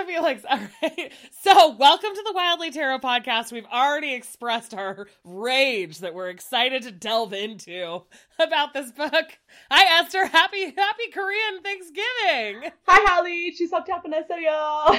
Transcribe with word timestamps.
to 0.00 0.06
Felix. 0.06 0.44
All 0.50 0.58
right. 0.82 1.12
So, 1.40 1.74
welcome 1.76 2.10
to 2.14 2.22
the 2.26 2.32
Wildly 2.32 2.70
Tarot 2.70 3.00
podcast. 3.00 3.52
We've 3.52 3.66
already 3.66 4.14
expressed 4.14 4.74
our 4.74 5.08
rage 5.24 5.98
that 5.98 6.14
we're 6.14 6.30
excited 6.30 6.82
to 6.82 6.90
delve 6.90 7.32
into 7.32 8.02
about 8.38 8.72
this 8.72 8.92
book. 8.92 9.38
Hi, 9.70 10.00
Esther. 10.00 10.26
Happy, 10.26 10.72
happy 10.76 11.10
Korean 11.12 11.62
Thanksgiving. 11.62 12.70
Hi, 12.86 13.04
Holly. 13.06 13.52
Chuseok 13.52 13.86
Japanesseyo. 13.86 14.94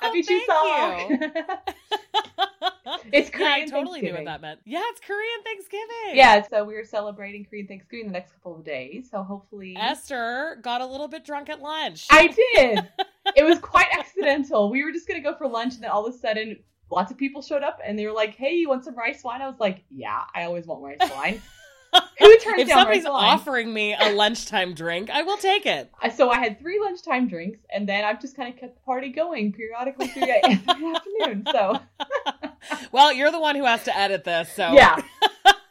Happy 0.00 0.24
oh, 0.48 1.08
Chuseok. 1.08 1.68
it's 3.12 3.30
Korean. 3.30 3.48
Yeah, 3.48 3.64
I 3.64 3.66
totally 3.66 4.00
knew 4.02 4.12
what 4.12 4.24
that 4.24 4.40
meant. 4.40 4.60
Yeah, 4.64 4.82
it's 4.90 5.00
Korean 5.00 5.42
Thanksgiving. 5.44 6.16
Yeah, 6.16 6.42
so 6.48 6.64
we're 6.64 6.84
celebrating 6.84 7.44
Korean 7.44 7.66
Thanksgiving 7.66 8.06
the 8.06 8.12
next 8.12 8.32
couple 8.32 8.56
of 8.56 8.64
days. 8.64 9.08
So 9.10 9.22
hopefully, 9.22 9.76
Esther 9.78 10.58
got 10.62 10.80
a 10.80 10.86
little 10.86 11.08
bit 11.08 11.24
drunk 11.24 11.48
at 11.48 11.60
lunch. 11.60 12.06
I 12.10 12.28
did. 12.28 12.88
it 13.36 13.44
was 13.44 13.58
quite 13.58 13.92
a 13.98 14.01
accidental. 14.22 14.70
We 14.70 14.84
were 14.84 14.92
just 14.92 15.06
gonna 15.08 15.20
go 15.20 15.34
for 15.34 15.46
lunch, 15.48 15.74
and 15.74 15.82
then 15.82 15.90
all 15.90 16.06
of 16.06 16.14
a 16.14 16.18
sudden, 16.18 16.58
lots 16.90 17.10
of 17.10 17.18
people 17.18 17.42
showed 17.42 17.62
up, 17.62 17.80
and 17.84 17.98
they 17.98 18.06
were 18.06 18.12
like, 18.12 18.34
"Hey, 18.36 18.54
you 18.54 18.68
want 18.68 18.84
some 18.84 18.94
rice 18.96 19.22
wine?" 19.24 19.42
I 19.42 19.48
was 19.48 19.58
like, 19.60 19.82
"Yeah, 19.90 20.22
I 20.34 20.44
always 20.44 20.66
want 20.66 20.82
rice 20.82 21.10
wine." 21.14 21.40
Who 22.20 22.38
turns 22.38 22.62
if 22.62 22.68
down 22.68 22.78
somebody's 22.78 23.04
rice 23.04 23.12
wine? 23.12 23.24
offering 23.24 23.74
me 23.74 23.94
a 23.94 24.12
lunchtime 24.14 24.72
drink, 24.72 25.10
I 25.10 25.22
will 25.22 25.36
take 25.36 25.66
it. 25.66 25.90
So 26.16 26.30
I 26.30 26.38
had 26.38 26.58
three 26.58 26.80
lunchtime 26.80 27.28
drinks, 27.28 27.60
and 27.72 27.86
then 27.88 28.04
I've 28.04 28.18
just 28.20 28.34
kind 28.34 28.52
of 28.52 28.58
kept 28.58 28.76
the 28.76 28.80
party 28.80 29.10
going 29.10 29.52
periodically 29.52 30.06
through 30.08 30.22
the 30.26 30.46
afternoon. 30.46 31.46
So 31.52 31.80
Well, 32.92 33.12
you're 33.12 33.30
the 33.30 33.40
one 33.40 33.56
who 33.56 33.64
has 33.64 33.84
to 33.84 33.96
edit 33.96 34.24
this, 34.24 34.50
so 34.54 34.72
yeah, 34.72 35.02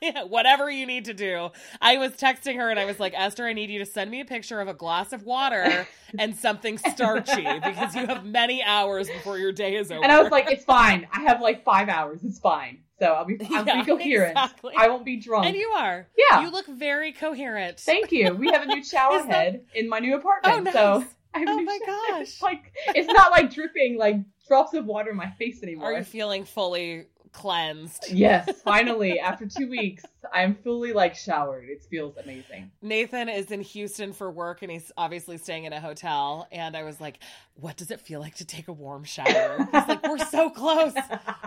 Yeah, 0.01 0.23
whatever 0.27 0.69
you 0.69 0.85
need 0.85 1.05
to 1.05 1.13
do. 1.13 1.49
I 1.79 1.97
was 1.97 2.11
texting 2.13 2.55
her 2.57 2.69
and 2.69 2.79
I 2.79 2.85
was 2.85 2.99
like, 2.99 3.13
Esther, 3.15 3.45
I 3.45 3.53
need 3.53 3.69
you 3.69 3.79
to 3.79 3.85
send 3.85 4.09
me 4.09 4.19
a 4.21 4.25
picture 4.25 4.59
of 4.59 4.67
a 4.67 4.73
glass 4.73 5.13
of 5.13 5.23
water 5.23 5.87
and 6.19 6.35
something 6.35 6.77
starchy 6.77 7.43
because 7.63 7.95
you 7.95 8.05
have 8.07 8.25
many 8.25 8.63
hours 8.63 9.07
before 9.09 9.37
your 9.37 9.51
day 9.51 9.75
is 9.75 9.91
over. 9.91 10.03
and 10.03 10.11
I 10.11 10.21
was 10.21 10.31
like, 10.31 10.49
"It's 10.49 10.65
fine. 10.65 11.07
I 11.13 11.21
have 11.21 11.39
like 11.41 11.63
five 11.63 11.87
hours. 11.89 12.21
It's 12.23 12.39
fine." 12.39 12.79
So 12.99 13.07
I'll 13.13 13.25
be 13.25 13.37
I'll 13.51 13.65
Yeah, 13.65 13.81
be 13.81 13.85
coherent. 13.85 14.31
exactly. 14.31 14.73
I 14.77 14.87
won't 14.89 15.05
be 15.05 15.17
drunk. 15.17 15.45
and 15.47 15.55
you 15.55 15.69
are. 15.77 16.07
yeah. 16.29 16.41
You 16.41 16.51
look 16.51 16.67
very 16.67 17.11
coherent. 17.13 17.79
Thank 17.79 18.11
you. 18.11 18.33
We 18.35 18.51
have 18.51 18.63
a 18.63 18.67
new 18.67 18.83
shower 18.93 19.17
that- 19.19 19.27
head 19.31 19.65
in 19.75 19.87
my 19.89 19.99
new 19.99 20.15
Oh, 20.15 20.17
apartment. 20.19 20.65
nice. 20.65 20.73
So 20.73 21.05
Oh 21.33 21.61
my 21.61 21.79
gosh. 21.85 22.21
It's 22.23 22.41
like 22.41 22.73
it's 22.87 23.07
not 23.07 23.31
like 23.31 23.53
dripping 23.53 23.97
like 23.97 24.17
drops 24.47 24.73
of 24.73 24.85
water 24.85 25.11
in 25.11 25.15
my 25.17 25.29
face 25.39 25.63
anymore. 25.63 25.93
Are 25.93 25.97
you 25.99 26.03
feeling 26.03 26.43
fully 26.43 27.05
cleansed? 27.31 28.11
yes, 28.11 28.61
finally, 28.63 29.19
after 29.19 29.45
two 29.45 29.69
weeks, 29.69 30.03
I'm 30.33 30.55
fully 30.55 30.93
like 30.93 31.15
showered. 31.15 31.65
It 31.69 31.83
feels 31.89 32.15
amazing. 32.17 32.71
Nathan 32.81 33.29
is 33.29 33.51
in 33.51 33.61
Houston 33.61 34.13
for 34.13 34.29
work 34.29 34.61
and 34.61 34.71
he's 34.71 34.91
obviously 34.97 35.37
staying 35.37 35.65
in 35.65 35.73
a 35.73 35.79
hotel. 35.79 36.47
And 36.51 36.75
I 36.75 36.83
was 36.83 36.99
like, 37.01 37.19
what 37.55 37.77
does 37.77 37.91
it 37.91 38.01
feel 38.01 38.19
like 38.19 38.35
to 38.35 38.45
take 38.45 38.67
a 38.67 38.73
warm 38.73 39.03
shower? 39.03 39.57
He's 39.71 39.87
like, 39.87 40.03
we're 40.07 40.17
so 40.17 40.49
close. 40.49 40.93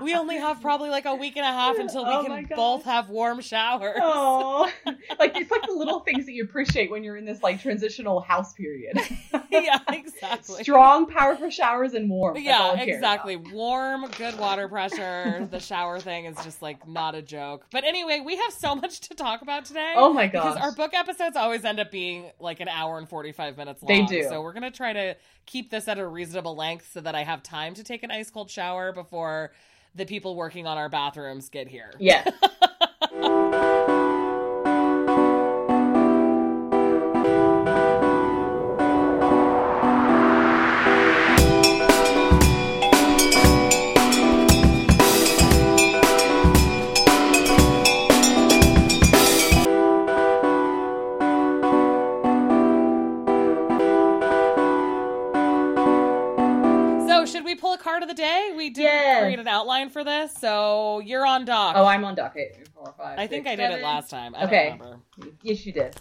We 0.03 0.15
only 0.15 0.37
have 0.37 0.61
probably 0.61 0.91
like 0.91 1.07
a 1.07 1.15
week 1.15 1.37
and 1.37 1.45
a 1.45 1.49
half 1.49 1.79
until 1.79 2.05
we 2.05 2.13
Oh 2.13 2.25
can 2.25 2.49
both 2.55 2.85
have 2.85 3.09
warm 3.09 3.41
showers. 3.41 3.99
Oh, 4.01 4.71
like 5.19 5.37
it's 5.37 5.51
like 5.51 5.67
the 5.67 5.73
little 5.73 6.01
things 6.01 6.27
that 6.27 6.33
you 6.33 6.45
appreciate 6.45 6.91
when 6.91 7.03
you're 7.03 7.17
in 7.17 7.25
this 7.25 7.43
like 7.43 7.61
transitional 7.61 8.21
house 8.21 8.53
period. 8.53 8.97
yeah, 9.51 9.79
exactly. 9.89 10.63
Strong, 10.63 11.07
powerful 11.07 11.51
showers 11.51 11.95
and 11.95 12.09
warm. 12.09 12.35
That's 12.35 12.47
yeah, 12.47 12.81
exactly. 12.81 13.35
about. 13.35 13.53
Warm, 13.53 14.07
good 14.19 14.39
water 14.39 14.69
pressure. 14.69 15.49
the 15.51 15.61
shower 15.61 15.99
thing 15.99 16.27
is 16.27 16.37
just 16.45 16.63
like 16.63 16.87
not 16.87 17.15
a 17.15 17.23
joke. 17.23 17.67
But 17.73 17.85
anyway, 17.85 18.21
we 18.25 18.37
have 18.37 18.53
so 18.53 18.64
much 18.73 19.01
to 19.01 19.15
talk 19.15 19.43
about 19.43 19.65
today. 19.65 19.95
Oh 19.97 20.13
my 20.13 20.29
god! 20.29 20.55
Because 20.55 20.57
our 20.57 20.73
book 20.73 20.95
episodes 20.95 21.37
always 21.37 21.65
end 21.65 21.81
up 21.81 21.91
being 21.91 22.31
like 22.39 22.61
an 22.61 22.69
hour 22.69 22.99
and 22.99 23.09
45 23.09 23.57
minutes 23.57 23.83
long. 23.83 23.89
They 23.89 24.07
do. 24.07 24.29
So 24.29 24.41
we're 24.43 24.53
going 24.53 24.63
to 24.63 24.71
try 24.71 24.93
to 24.93 25.17
keep 25.47 25.71
this 25.71 25.89
at 25.89 25.99
a 25.99 26.07
reasonable 26.07 26.55
length 26.55 26.91
so 26.93 27.01
that 27.01 27.17
I 27.17 27.25
have 27.25 27.43
time 27.43 27.75
to 27.75 27.83
take 27.83 28.05
an 28.05 28.13
ice 28.13 28.31
cold 28.31 28.49
shower 28.51 28.93
before 28.93 29.53
the 29.95 30.07
people 30.07 30.37
working 30.37 30.67
on 30.67 30.79
our 30.79 30.89
bathrooms 30.89 31.49
get 31.49 31.69
here. 31.69 31.93
Yes. 31.99 32.31
create 59.35 59.41
an 59.47 59.49
outline 59.49 59.91
for 59.91 60.05
this. 60.05 60.33
So, 60.35 61.01
you're 61.01 61.27
on 61.27 61.45
dock. 61.45 61.75
Oh, 61.77 61.85
I'm 61.87 62.05
on 62.05 62.15
docket. 62.15 62.69
Four, 62.75 62.95
five, 62.97 63.19
I 63.19 63.27
think 63.27 63.47
six, 63.47 63.53
I 63.53 63.57
did 63.69 63.79
it 63.79 63.83
last 63.83 64.11
time. 64.11 64.35
I 64.35 64.45
Okay. 64.45 64.69
don't 64.71 64.81
remember. 64.81 65.01
Yes, 65.43 65.65
you 65.67 65.73
did. 65.73 65.97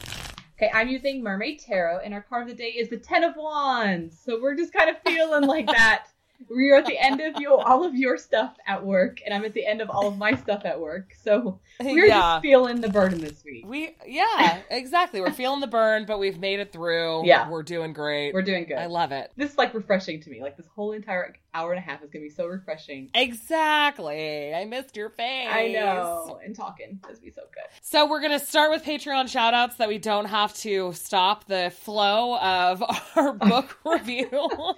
Okay, 0.58 0.70
I'm 0.74 0.88
using 0.88 1.24
Mermaid 1.24 1.60
Tarot, 1.60 2.00
and 2.04 2.14
our 2.14 2.22
card 2.22 2.44
of 2.44 2.50
the 2.50 2.56
day 2.56 2.70
is 2.70 2.90
the 2.90 2.98
Ten 2.98 3.24
of 3.24 3.36
Wands. 3.36 4.20
So 4.24 4.40
we're 4.42 4.56
just 4.56 4.72
kind 4.74 4.90
of 4.90 4.98
feeling 5.06 5.44
like 5.48 5.66
that. 5.68 6.06
We're 6.50 6.76
at 6.78 6.86
the 6.86 6.98
end 7.02 7.22
of 7.22 7.40
your 7.40 7.66
all 7.66 7.86
of 7.86 7.96
your 7.96 8.18
stuff 8.18 8.58
at 8.68 8.84
work, 8.86 9.20
and 9.26 9.34
I'm 9.34 9.46
at 9.46 9.54
the 9.54 9.66
end 9.66 9.80
of 9.82 9.90
all 9.90 10.08
of 10.08 10.18
my 10.18 10.36
stuff 10.36 10.64
at 10.66 10.78
work. 10.80 11.14
So 11.24 11.60
we're 11.80 12.06
yeah. 12.06 12.20
just 12.20 12.42
feeling 12.42 12.82
the 12.82 12.90
burden 12.90 13.20
this 13.22 13.44
week. 13.46 13.66
We 13.66 13.96
yeah, 14.06 14.60
exactly. 14.70 15.22
We're 15.22 15.32
feeling 15.32 15.62
the 15.62 15.68
burn, 15.68 16.06
but 16.06 16.20
we've 16.20 16.40
made 16.40 16.60
it 16.60 16.74
through. 16.74 17.26
Yeah. 17.26 17.50
We're 17.50 17.64
doing 17.64 17.94
great. 17.94 18.34
We're 18.34 18.42
doing 18.42 18.66
good. 18.66 18.78
I 18.78 18.88
love 18.88 19.12
it. 19.14 19.32
this 19.38 19.52
is 19.52 19.58
like 19.58 19.74
refreshing 19.74 20.22
to 20.22 20.30
me. 20.30 20.42
Like 20.42 20.58
this 20.58 20.68
whole 20.76 20.92
entire 20.92 21.34
hour 21.54 21.72
and 21.72 21.80
a 21.80 21.82
half 21.82 22.04
is 22.04 22.10
gonna 22.10 22.24
be 22.24 22.30
so 22.30 22.48
refreshing. 22.48 23.10
Exactly. 23.14 24.54
I 24.54 24.66
missed 24.66 24.96
your 24.96 25.10
face. 25.10 25.48
I 25.52 25.68
know, 25.70 26.40
and 26.44 26.56
talking 26.56 27.00
is 27.12 27.20
be 27.20 27.32
so 27.32 27.42
good. 27.54 27.64
So 27.82 28.08
we're 28.10 28.22
gonna 28.22 28.40
start 28.40 28.72
with 28.72 28.84
Patreon 28.84 29.30
shout 29.30 29.54
outs 29.54 29.78
that 29.78 29.88
we 29.88 29.98
don't 29.98 30.26
have 30.26 30.54
to 30.56 30.94
stop 30.94 31.46
the 31.46 31.72
flow 31.76 32.38
of 32.40 32.84
our 33.16 33.34
book 33.34 33.78
review. 33.86 34.28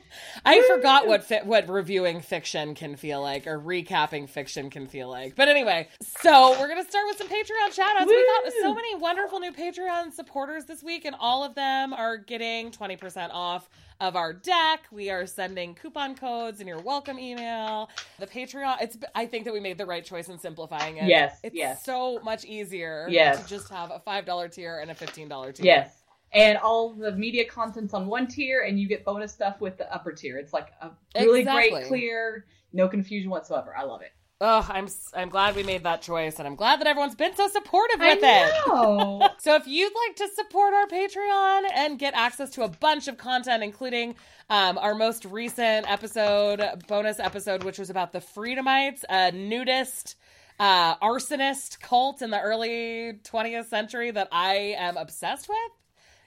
I 0.46 0.62
forgot 0.68 1.08
what 1.08 1.24
fi- 1.24 1.44
what 1.44 1.70
reviewing 1.70 2.22
fiction 2.22 2.76
can 2.76 2.96
feel 2.96 3.22
like 3.22 3.48
or 3.48 3.60
recapping 3.60 4.28
fiction 4.30 4.70
can 4.70 4.88
feel 4.88 5.10
like. 5.10 5.36
But 5.36 5.48
anyway, 5.48 5.88
so 6.02 6.52
we're 6.60 6.68
gonna 6.68 6.84
start 6.90 7.06
with 7.08 7.18
some 7.18 7.28
Patreon 7.28 7.74
shout 7.74 7.96
outs. 7.98 8.08
We 8.08 8.28
got 8.44 8.54
so 8.62 8.74
many 8.74 8.96
wonderful 8.96 9.40
new 9.40 9.52
Patreon 9.52 10.14
supporters 10.14 10.66
this 10.66 10.84
week, 10.84 11.06
and 11.06 11.16
all 11.20 11.44
of 11.44 11.56
them 11.56 11.94
are 11.94 12.18
getting 12.18 12.72
20% 12.72 13.30
off 13.32 13.70
of 14.02 14.16
our 14.16 14.34
deck. 14.34 14.82
We 14.92 15.10
are 15.10 15.26
sending 15.26 15.74
coupon 15.76 16.16
codes 16.16 16.60
in 16.60 16.68
your 16.68 16.80
welcome 16.82 17.18
email. 17.20 17.90
The 18.20 18.28
Patreon, 18.28 18.78
it's 18.82 18.98
I 19.14 19.26
think 19.26 19.46
that 19.46 19.54
we 19.54 19.60
made 19.60 19.78
the 19.78 19.86
right 19.86 20.04
choice 20.04 20.28
in 20.30 20.38
simplifying 20.38 20.98
it. 20.98 21.08
Yes, 21.08 21.40
It's 21.44 21.56
yes. 21.56 21.84
so 21.84 22.20
much 22.24 22.46
easier 22.46 23.08
Yes. 23.10 23.42
to 23.44 23.48
just 23.50 23.70
have 23.70 23.92
a 23.92 24.00
$5 24.06 24.50
tier 24.54 24.80
and 24.80 24.92
a 24.92 24.96
$15 24.96 25.54
tier. 25.54 25.66
Yes. 25.66 26.02
And 26.34 26.58
all 26.58 26.94
the 26.94 27.14
media 27.14 27.46
content's 27.46 27.94
on 27.94 28.08
one 28.08 28.28
tier, 28.28 28.64
and 28.64 28.78
you 28.80 28.88
get 28.90 29.06
bonus 29.06 29.32
stuff 29.32 29.62
with 29.62 29.78
the 29.78 29.94
upper 29.94 30.12
tier. 30.12 30.38
It's 30.38 30.52
like 30.52 30.70
a 30.82 30.92
really 31.16 31.42
Exactly. 31.42 31.70
great, 31.70 31.88
clear, 31.88 32.46
no 32.74 32.90
confusion 32.90 33.30
whatsoever. 33.30 33.74
I 33.78 33.84
love 33.84 34.02
it. 34.02 34.12
Oh, 34.42 34.68
I'm 34.70 34.88
I'm 35.14 35.30
glad 35.30 35.56
we 35.56 35.64
made 35.64 35.84
that 35.84 36.02
choice 36.02 36.40
and 36.40 36.48
I'm 36.48 36.56
glad 36.56 36.82
that 36.82 36.88
everyone's 36.88 37.16
been 37.16 37.36
so 37.36 37.48
supportive 37.48 38.00
with 38.00 38.20
it. 38.22 38.52
So 39.40 39.56
if 39.56 39.66
you'd 39.68 39.94
like 40.08 40.16
to 40.18 40.28
support 40.36 40.74
our 40.74 40.88
Patreon 40.88 41.64
and 41.74 41.98
get 42.00 42.14
access 42.16 42.50
to 42.52 42.64
a 42.64 42.68
bunch 42.68 43.08
of 43.08 43.18
content, 43.18 43.64
including 43.64 44.16
um, 44.50 44.78
our 44.78 44.94
most 44.96 45.24
recent 45.26 45.90
episode, 45.90 46.62
bonus 46.88 47.20
episode, 47.20 47.64
which 47.64 47.80
was 47.80 47.90
about 47.90 48.12
the 48.12 48.20
Freedomites, 48.20 49.06
a 49.10 49.32
nudist 49.32 50.16
uh, 50.60 50.96
arsonist 50.98 51.80
cult 51.80 52.22
in 52.22 52.30
the 52.32 52.42
early 52.42 53.20
20th 53.24 53.68
century 53.68 54.12
that 54.12 54.28
I 54.32 54.76
am 54.78 54.98
obsessed 54.98 55.48
with. 55.48 55.72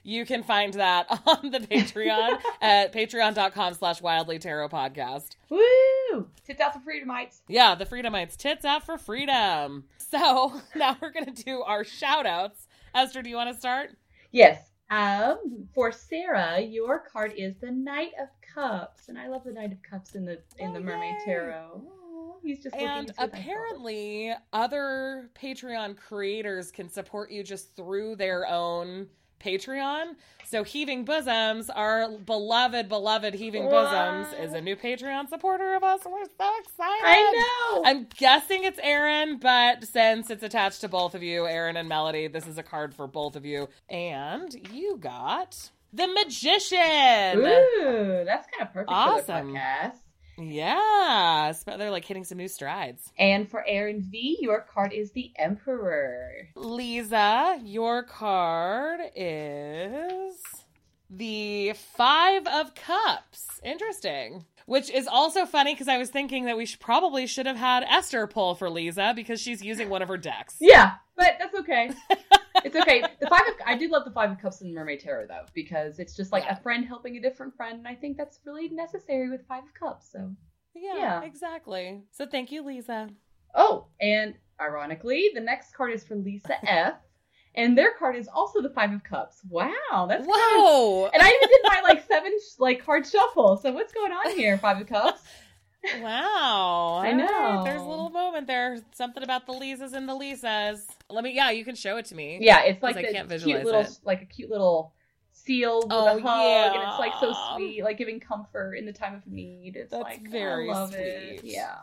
You 0.03 0.25
can 0.25 0.43
find 0.43 0.73
that 0.75 1.07
on 1.25 1.51
the 1.51 1.59
Patreon 1.59 2.39
at 2.61 2.93
patreon.com 2.93 3.73
slash 3.73 4.01
wildly 4.01 4.39
tarot 4.39 4.69
podcast. 4.69 5.35
Woo! 5.49 6.27
Tits 6.45 6.61
out 6.61 6.73
for 6.73 6.79
freedomites. 6.79 7.41
Yeah, 7.47 7.75
the 7.75 7.85
Freedomites. 7.85 8.35
Tits 8.35 8.65
out 8.65 8.85
for 8.85 8.97
freedom. 8.97 9.85
So 9.97 10.53
now 10.75 10.97
we're 11.01 11.11
going 11.11 11.33
to 11.33 11.43
do 11.43 11.61
our 11.61 11.83
shout 11.83 12.25
outs. 12.25 12.67
Esther, 12.95 13.21
do 13.21 13.29
you 13.29 13.35
want 13.35 13.53
to 13.53 13.59
start? 13.59 13.91
Yes. 14.31 14.63
Um, 14.89 15.67
for 15.75 15.91
Sarah, 15.91 16.59
your 16.59 17.03
card 17.11 17.33
is 17.37 17.55
the 17.61 17.69
Knight 17.69 18.13
of 18.19 18.27
Cups, 18.55 19.07
and 19.07 19.19
I 19.19 19.27
love 19.27 19.43
the 19.43 19.53
Knight 19.53 19.71
of 19.71 19.83
Cups 19.83 20.15
in 20.15 20.25
the 20.25 20.39
in 20.57 20.71
Oh, 20.71 20.73
the 20.73 20.79
Mermaid 20.79 21.13
yay. 21.19 21.33
Tarot. 21.33 21.83
Oh, 21.85 22.37
he's 22.41 22.63
just 22.63 22.73
looking 22.73 22.87
And 22.87 23.07
to 23.09 23.13
see 23.13 23.21
if 23.21 23.29
apparently, 23.29 24.33
other 24.51 25.29
Patreon 25.39 25.95
creators 25.95 26.71
can 26.71 26.89
support 26.89 27.29
you 27.29 27.43
just 27.43 27.75
through 27.75 28.15
their 28.15 28.47
own 28.47 29.05
Patreon. 29.39 30.15
So, 30.45 30.63
Heaving 30.63 31.05
Bosoms, 31.05 31.69
our 31.69 32.09
beloved, 32.09 32.89
beloved 32.89 33.35
Heaving 33.35 33.69
Bosoms, 33.69 34.27
is 34.39 34.53
a 34.53 34.59
new 34.61 34.75
Patreon 34.75 35.29
supporter 35.29 35.75
of 35.75 35.83
us. 35.83 36.03
and 36.05 36.11
We're 36.13 36.25
so 36.25 36.49
excited. 36.59 37.03
I 37.05 37.71
know. 37.75 37.83
I'm 37.85 38.07
guessing 38.17 38.63
it's 38.63 38.79
Aaron, 38.81 39.37
but 39.37 39.83
since 39.85 40.31
it's 40.31 40.41
attached 40.41 40.81
to 40.81 40.87
both 40.87 41.13
of 41.13 41.21
you, 41.21 41.45
Aaron 41.45 41.77
and 41.77 41.87
Melody, 41.87 42.27
this 42.27 42.47
is 42.47 42.57
a 42.57 42.63
card 42.63 42.95
for 42.95 43.05
both 43.05 43.35
of 43.35 43.45
you. 43.45 43.69
And 43.89 44.55
you 44.73 44.97
got 44.97 45.69
The 45.93 46.07
Magician. 46.07 46.79
Ooh, 47.39 48.23
that's 48.25 48.47
kind 48.47 48.61
of 48.61 48.73
perfect 48.73 48.73
for 48.73 48.83
the 48.85 48.91
Awesome. 48.91 49.53
podcast. 49.53 49.97
Yeah, 50.39 51.51
so 51.51 51.77
they're 51.77 51.91
like 51.91 52.05
hitting 52.05 52.23
some 52.23 52.37
new 52.37 52.47
strides. 52.47 53.11
And 53.17 53.49
for 53.49 53.63
Aaron 53.67 54.01
V, 54.09 54.37
your 54.39 54.61
card 54.61 54.93
is 54.93 55.11
the 55.11 55.31
Emperor. 55.37 56.47
Lisa, 56.55 57.59
your 57.63 58.03
card 58.03 59.01
is 59.15 60.35
the 61.09 61.73
Five 61.95 62.47
of 62.47 62.73
Cups. 62.75 63.59
Interesting. 63.63 64.45
Which 64.65 64.91
is 64.91 65.07
also 65.07 65.47
funny 65.47 65.73
because 65.73 65.87
I 65.87 65.97
was 65.97 66.11
thinking 66.11 66.45
that 66.45 66.55
we 66.55 66.67
should, 66.67 66.79
probably 66.79 67.25
should 67.25 67.47
have 67.47 67.57
had 67.57 67.83
Esther 67.83 68.27
pull 68.27 68.53
for 68.53 68.69
Lisa 68.69 69.13
because 69.15 69.41
she's 69.41 69.63
using 69.63 69.89
one 69.89 70.03
of 70.03 70.07
her 70.07 70.17
decks. 70.17 70.57
Yeah, 70.61 70.91
but 71.19 71.35
that's 71.37 71.53
okay. 71.59 71.91
it's 72.65 72.75
okay. 72.75 73.03
The 73.19 73.27
five 73.27 73.41
of 73.47 73.53
I 73.65 73.77
do 73.77 73.89
love 73.89 74.05
the 74.05 74.11
five 74.11 74.31
of 74.31 74.39
cups 74.39 74.61
in 74.61 74.73
Mermaid 74.73 75.01
Tarot 75.01 75.27
though 75.27 75.45
because 75.53 75.99
it's 75.99 76.15
just 76.15 76.31
like 76.31 76.45
Yeah. 76.45 76.57
a 76.57 76.61
friend 76.61 76.85
helping 76.85 77.17
a 77.17 77.21
different 77.21 77.55
friend, 77.55 77.77
and 77.79 77.87
I 77.87 77.93
think 77.95 78.17
that's 78.17 78.39
really 78.45 78.69
necessary 78.69 79.29
with 79.29 79.45
five 79.47 79.63
of 79.65 79.73
cups. 79.73 80.09
So 80.11 80.31
Yeah, 80.73 80.95
Yeah. 80.97 81.21
exactly. 81.23 82.01
So 82.11 82.25
thank 82.25 82.51
you, 82.51 82.63
Lisa. 82.63 83.09
oh, 83.55 83.87
and 84.01 84.33
ironically, 84.61 85.29
the 85.33 85.41
next 85.41 85.73
card 85.75 85.91
is 85.93 86.03
for 86.03 86.15
Lisa 86.15 86.55
F, 86.69 86.95
and 87.55 87.77
their 87.77 87.91
card 87.97 88.15
is 88.15 88.27
also 88.27 88.61
the 88.61 88.69
five 88.69 88.91
of 88.93 89.03
cups. 89.03 89.41
Wow, 89.49 90.05
that's 90.07 90.25
kind 90.25 90.29
of- 90.29 90.63
Whoa! 90.63 91.07
and 91.13 91.21
I 91.21 91.27
even 91.27 91.49
did 91.49 91.61
my 91.65 91.81
like 91.83 92.05
seven 92.07 92.31
like 92.59 92.83
card 92.85 93.05
shuffle. 93.05 93.57
So 93.57 93.71
what's 93.73 93.91
going 93.93 94.11
on 94.13 94.35
here, 94.37 94.57
five 94.57 94.79
of 94.79 94.87
cups? 94.87 95.21
Wow. 96.01 96.01
I 96.03 96.07
All 96.07 97.01
right, 97.03 97.15
know. 97.15 97.61
There's 97.63 97.81
a 97.81 97.85
little 97.85 98.09
moment 98.09 98.47
there. 98.47 98.77
Something 98.93 99.23
about 99.23 99.45
the 99.45 99.53
Lisas 99.53 99.93
and 99.93 100.07
the 100.07 100.13
Lisas. 100.13 100.81
Let 101.09 101.23
me, 101.23 101.33
yeah, 101.33 101.51
you 101.51 101.63
can 101.63 101.75
show 101.75 101.97
it 101.97 102.05
to 102.07 102.15
me. 102.15 102.37
Yeah, 102.41 102.63
it's 102.63 102.83
like 102.83 102.97
I 102.97 103.03
can't 103.03 103.13
cute 103.13 103.27
visualize 103.29 103.65
little 103.65 103.81
it. 103.81 103.99
like 104.03 104.21
a 104.21 104.25
cute 104.25 104.49
little 104.49 104.93
seal 105.31 105.77
with 105.83 105.87
Oh, 105.91 106.17
a 106.17 106.21
hug, 106.21 106.75
and 106.75 106.83
it's 106.89 106.99
like 106.99 107.13
so 107.19 107.33
sweet, 107.55 107.83
like 107.83 107.97
giving 107.97 108.19
comfort 108.19 108.73
in 108.75 108.85
the 108.85 108.93
time 108.93 109.15
of 109.15 109.25
need. 109.25 109.75
It's 109.77 109.91
That's 109.91 110.03
like 110.03 110.29
very 110.29 110.69
I 110.69 110.73
love 110.73 110.93
it. 110.95 111.39
sweet. 111.39 111.53
Yeah. 111.53 111.75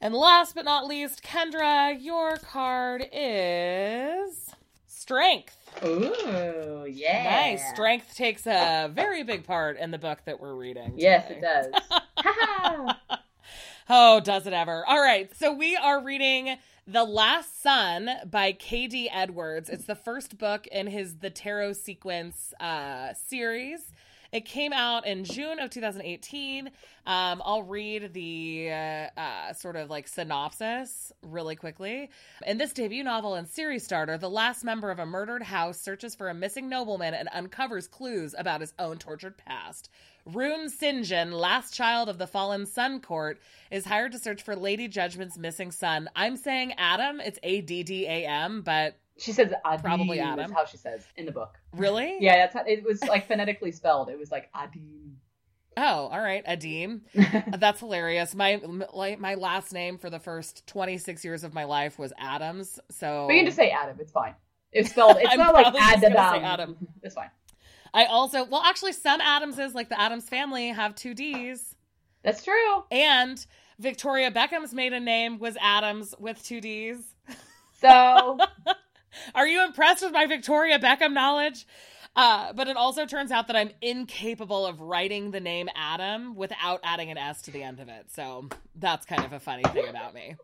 And 0.00 0.14
last 0.14 0.54
but 0.54 0.64
not 0.64 0.86
least, 0.86 1.22
Kendra, 1.22 1.96
your 2.00 2.36
card 2.36 3.06
is 3.12 4.50
Strength. 4.86 5.58
Ooh, 5.84 6.86
yeah. 6.88 7.24
Nice. 7.52 7.68
Strength 7.70 8.14
takes 8.16 8.46
a 8.46 8.90
very 8.90 9.22
big 9.22 9.44
part 9.44 9.76
in 9.78 9.90
the 9.90 9.98
book 9.98 10.20
that 10.24 10.40
we're 10.40 10.54
reading. 10.54 10.94
Yes, 10.96 11.30
it 11.30 11.42
does. 11.42 11.66
Oh, 13.86 14.18
does 14.20 14.46
it 14.46 14.54
ever? 14.54 14.82
All 14.86 14.98
right. 15.00 15.30
So 15.36 15.52
we 15.52 15.76
are 15.76 16.02
reading 16.02 16.56
The 16.86 17.04
Last 17.04 17.62
Sun 17.62 18.08
by 18.30 18.52
K.D. 18.52 19.10
Edwards. 19.12 19.68
It's 19.68 19.84
the 19.84 19.94
first 19.94 20.38
book 20.38 20.66
in 20.68 20.86
his 20.86 21.16
The 21.18 21.28
Tarot 21.28 21.74
Sequence 21.74 22.54
uh, 22.60 23.12
series. 23.12 23.92
It 24.32 24.46
came 24.46 24.72
out 24.72 25.06
in 25.06 25.22
June 25.24 25.60
of 25.60 25.68
2018. 25.68 26.68
Um, 27.06 27.42
I'll 27.44 27.62
read 27.62 28.14
the 28.14 28.70
uh, 28.72 29.20
uh, 29.20 29.52
sort 29.52 29.76
of 29.76 29.90
like 29.90 30.08
synopsis 30.08 31.12
really 31.22 31.54
quickly. 31.54 32.08
In 32.46 32.56
this 32.56 32.72
debut 32.72 33.04
novel 33.04 33.34
and 33.34 33.46
series 33.46 33.84
starter, 33.84 34.16
the 34.16 34.30
last 34.30 34.64
member 34.64 34.90
of 34.90 34.98
a 34.98 35.06
murdered 35.06 35.42
house 35.42 35.78
searches 35.78 36.14
for 36.14 36.30
a 36.30 36.34
missing 36.34 36.70
nobleman 36.70 37.12
and 37.14 37.28
uncovers 37.32 37.86
clues 37.86 38.34
about 38.36 38.62
his 38.62 38.72
own 38.78 38.96
tortured 38.96 39.36
past. 39.36 39.90
Rune 40.26 40.68
Sinjin, 40.70 41.32
last 41.32 41.74
child 41.74 42.08
of 42.08 42.18
the 42.18 42.26
fallen 42.26 42.66
Sun 42.66 43.00
Court, 43.00 43.40
is 43.70 43.84
hired 43.84 44.12
to 44.12 44.18
search 44.18 44.42
for 44.42 44.56
Lady 44.56 44.88
Judgment's 44.88 45.36
missing 45.36 45.70
son. 45.70 46.08
I'm 46.16 46.36
saying 46.36 46.72
Adam, 46.78 47.20
it's 47.20 47.38
A 47.42 47.60
D 47.60 47.82
D 47.82 48.06
A 48.06 48.26
M, 48.26 48.62
but 48.62 48.96
She 49.18 49.32
says 49.32 49.52
Adim 49.66 49.82
Probably 49.82 50.20
Adam 50.20 50.50
how 50.50 50.64
she 50.64 50.76
says 50.76 51.06
in 51.16 51.26
the 51.26 51.32
book. 51.32 51.58
really? 51.72 52.16
Yeah, 52.20 52.36
that's 52.36 52.54
how 52.54 52.64
it 52.66 52.82
was 52.84 53.02
like 53.04 53.26
phonetically 53.28 53.72
spelled. 53.72 54.08
It 54.08 54.18
was 54.18 54.30
like 54.30 54.50
Adim. 54.52 55.12
Oh, 55.76 56.06
all 56.06 56.20
right, 56.20 56.46
Adim. 56.46 57.00
That's 57.58 57.80
hilarious. 57.80 58.32
My 58.34 58.60
like 58.92 59.18
my 59.18 59.34
last 59.34 59.72
name 59.72 59.98
for 59.98 60.08
the 60.08 60.20
first 60.20 60.64
26 60.68 61.24
years 61.24 61.42
of 61.42 61.52
my 61.52 61.64
life 61.64 61.98
was 61.98 62.12
Adams. 62.16 62.78
So 62.92 63.26
we 63.26 63.38
can 63.38 63.44
just 63.46 63.56
say 63.56 63.70
Adam. 63.70 63.96
It's 63.98 64.12
fine. 64.12 64.36
It's 64.70 64.90
spelled. 64.90 65.16
It's 65.20 65.36
not 65.36 65.52
like 65.52 65.74
Adam. 65.74 66.12
Adam. 66.16 66.76
It's 67.02 67.16
fine. 67.16 67.30
I 67.94 68.04
also 68.04 68.44
well 68.44 68.62
actually 68.62 68.92
some 68.92 69.20
Adamses 69.22 69.74
like 69.74 69.88
the 69.88 69.98
Addams 69.98 70.28
family 70.28 70.68
have 70.68 70.94
two 70.94 71.14
D's. 71.14 71.74
That's 72.22 72.44
true. 72.44 72.84
And 72.90 73.44
Victoria 73.78 74.30
Beckham's 74.30 74.74
maiden 74.74 75.04
name 75.04 75.38
was 75.38 75.56
Adams 75.60 76.14
with 76.18 76.42
two 76.44 76.60
D's. 76.60 76.98
So 77.80 78.38
Are 79.34 79.46
you 79.46 79.64
impressed 79.64 80.02
with 80.02 80.12
my 80.12 80.26
Victoria 80.26 80.78
Beckham 80.78 81.12
knowledge? 81.12 81.66
Uh, 82.16 82.52
but 82.52 82.68
it 82.68 82.76
also 82.76 83.06
turns 83.06 83.32
out 83.32 83.48
that 83.48 83.56
I'm 83.56 83.70
incapable 83.82 84.66
of 84.66 84.80
writing 84.80 85.32
the 85.32 85.40
name 85.40 85.68
Adam 85.74 86.36
without 86.36 86.78
adding 86.84 87.10
an 87.10 87.18
S 87.18 87.42
to 87.42 87.50
the 87.50 87.62
end 87.62 87.80
of 87.80 87.88
it. 87.88 88.06
So 88.12 88.48
that's 88.76 89.04
kind 89.04 89.24
of 89.24 89.32
a 89.32 89.40
funny 89.40 89.64
thing 89.72 89.88
about 89.88 90.14
me. 90.14 90.36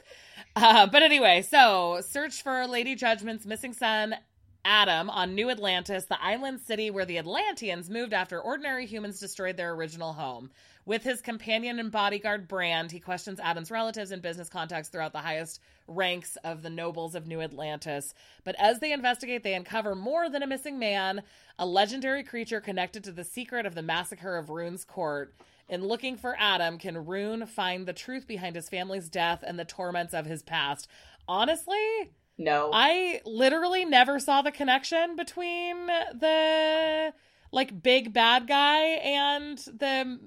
Uh, 0.56 0.86
but 0.88 1.02
anyway, 1.04 1.42
so 1.42 2.00
search 2.04 2.42
for 2.42 2.66
Lady 2.66 2.96
Judgment's 2.96 3.46
missing 3.46 3.72
son, 3.72 4.16
Adam, 4.64 5.08
on 5.08 5.34
New 5.34 5.48
Atlantis, 5.48 6.04
the 6.04 6.22
island 6.22 6.60
city 6.60 6.90
where 6.90 7.06
the 7.06 7.18
Atlanteans 7.18 7.88
moved 7.88 8.12
after 8.12 8.38
ordinary 8.38 8.84
humans 8.84 9.18
destroyed 9.18 9.56
their 9.56 9.72
original 9.72 10.12
home. 10.12 10.50
With 10.84 11.02
his 11.02 11.22
companion 11.22 11.78
and 11.78 11.90
bodyguard 11.90 12.46
Brand, 12.46 12.92
he 12.92 13.00
questions 13.00 13.40
Adam's 13.40 13.70
relatives 13.70 14.10
and 14.10 14.20
business 14.20 14.50
contacts 14.50 14.88
throughout 14.88 15.12
the 15.12 15.18
highest 15.18 15.60
ranks 15.86 16.36
of 16.44 16.62
the 16.62 16.70
nobles 16.70 17.14
of 17.14 17.26
New 17.26 17.40
Atlantis. 17.40 18.12
But 18.44 18.56
as 18.58 18.80
they 18.80 18.92
investigate, 18.92 19.42
they 19.42 19.54
uncover 19.54 19.94
more 19.94 20.28
than 20.28 20.42
a 20.42 20.46
missing 20.46 20.78
man, 20.78 21.22
a 21.58 21.64
legendary 21.64 22.22
creature 22.22 22.60
connected 22.60 23.04
to 23.04 23.12
the 23.12 23.24
secret 23.24 23.64
of 23.64 23.74
the 23.74 23.82
massacre 23.82 24.36
of 24.36 24.50
Rune's 24.50 24.84
court. 24.84 25.34
In 25.68 25.86
looking 25.86 26.16
for 26.16 26.36
Adam, 26.38 26.78
can 26.78 27.06
Rune 27.06 27.46
find 27.46 27.86
the 27.86 27.92
truth 27.92 28.26
behind 28.26 28.56
his 28.56 28.68
family's 28.68 29.08
death 29.08 29.42
and 29.46 29.58
the 29.58 29.64
torments 29.64 30.12
of 30.12 30.26
his 30.26 30.42
past? 30.42 30.88
Honestly, 31.28 32.10
no. 32.40 32.70
I 32.72 33.20
literally 33.24 33.84
never 33.84 34.18
saw 34.18 34.42
the 34.42 34.50
connection 34.50 35.14
between 35.16 35.86
the 35.86 37.12
like 37.52 37.82
big 37.82 38.12
bad 38.12 38.46
guy 38.48 38.80
and 38.82 39.58
the 39.58 40.18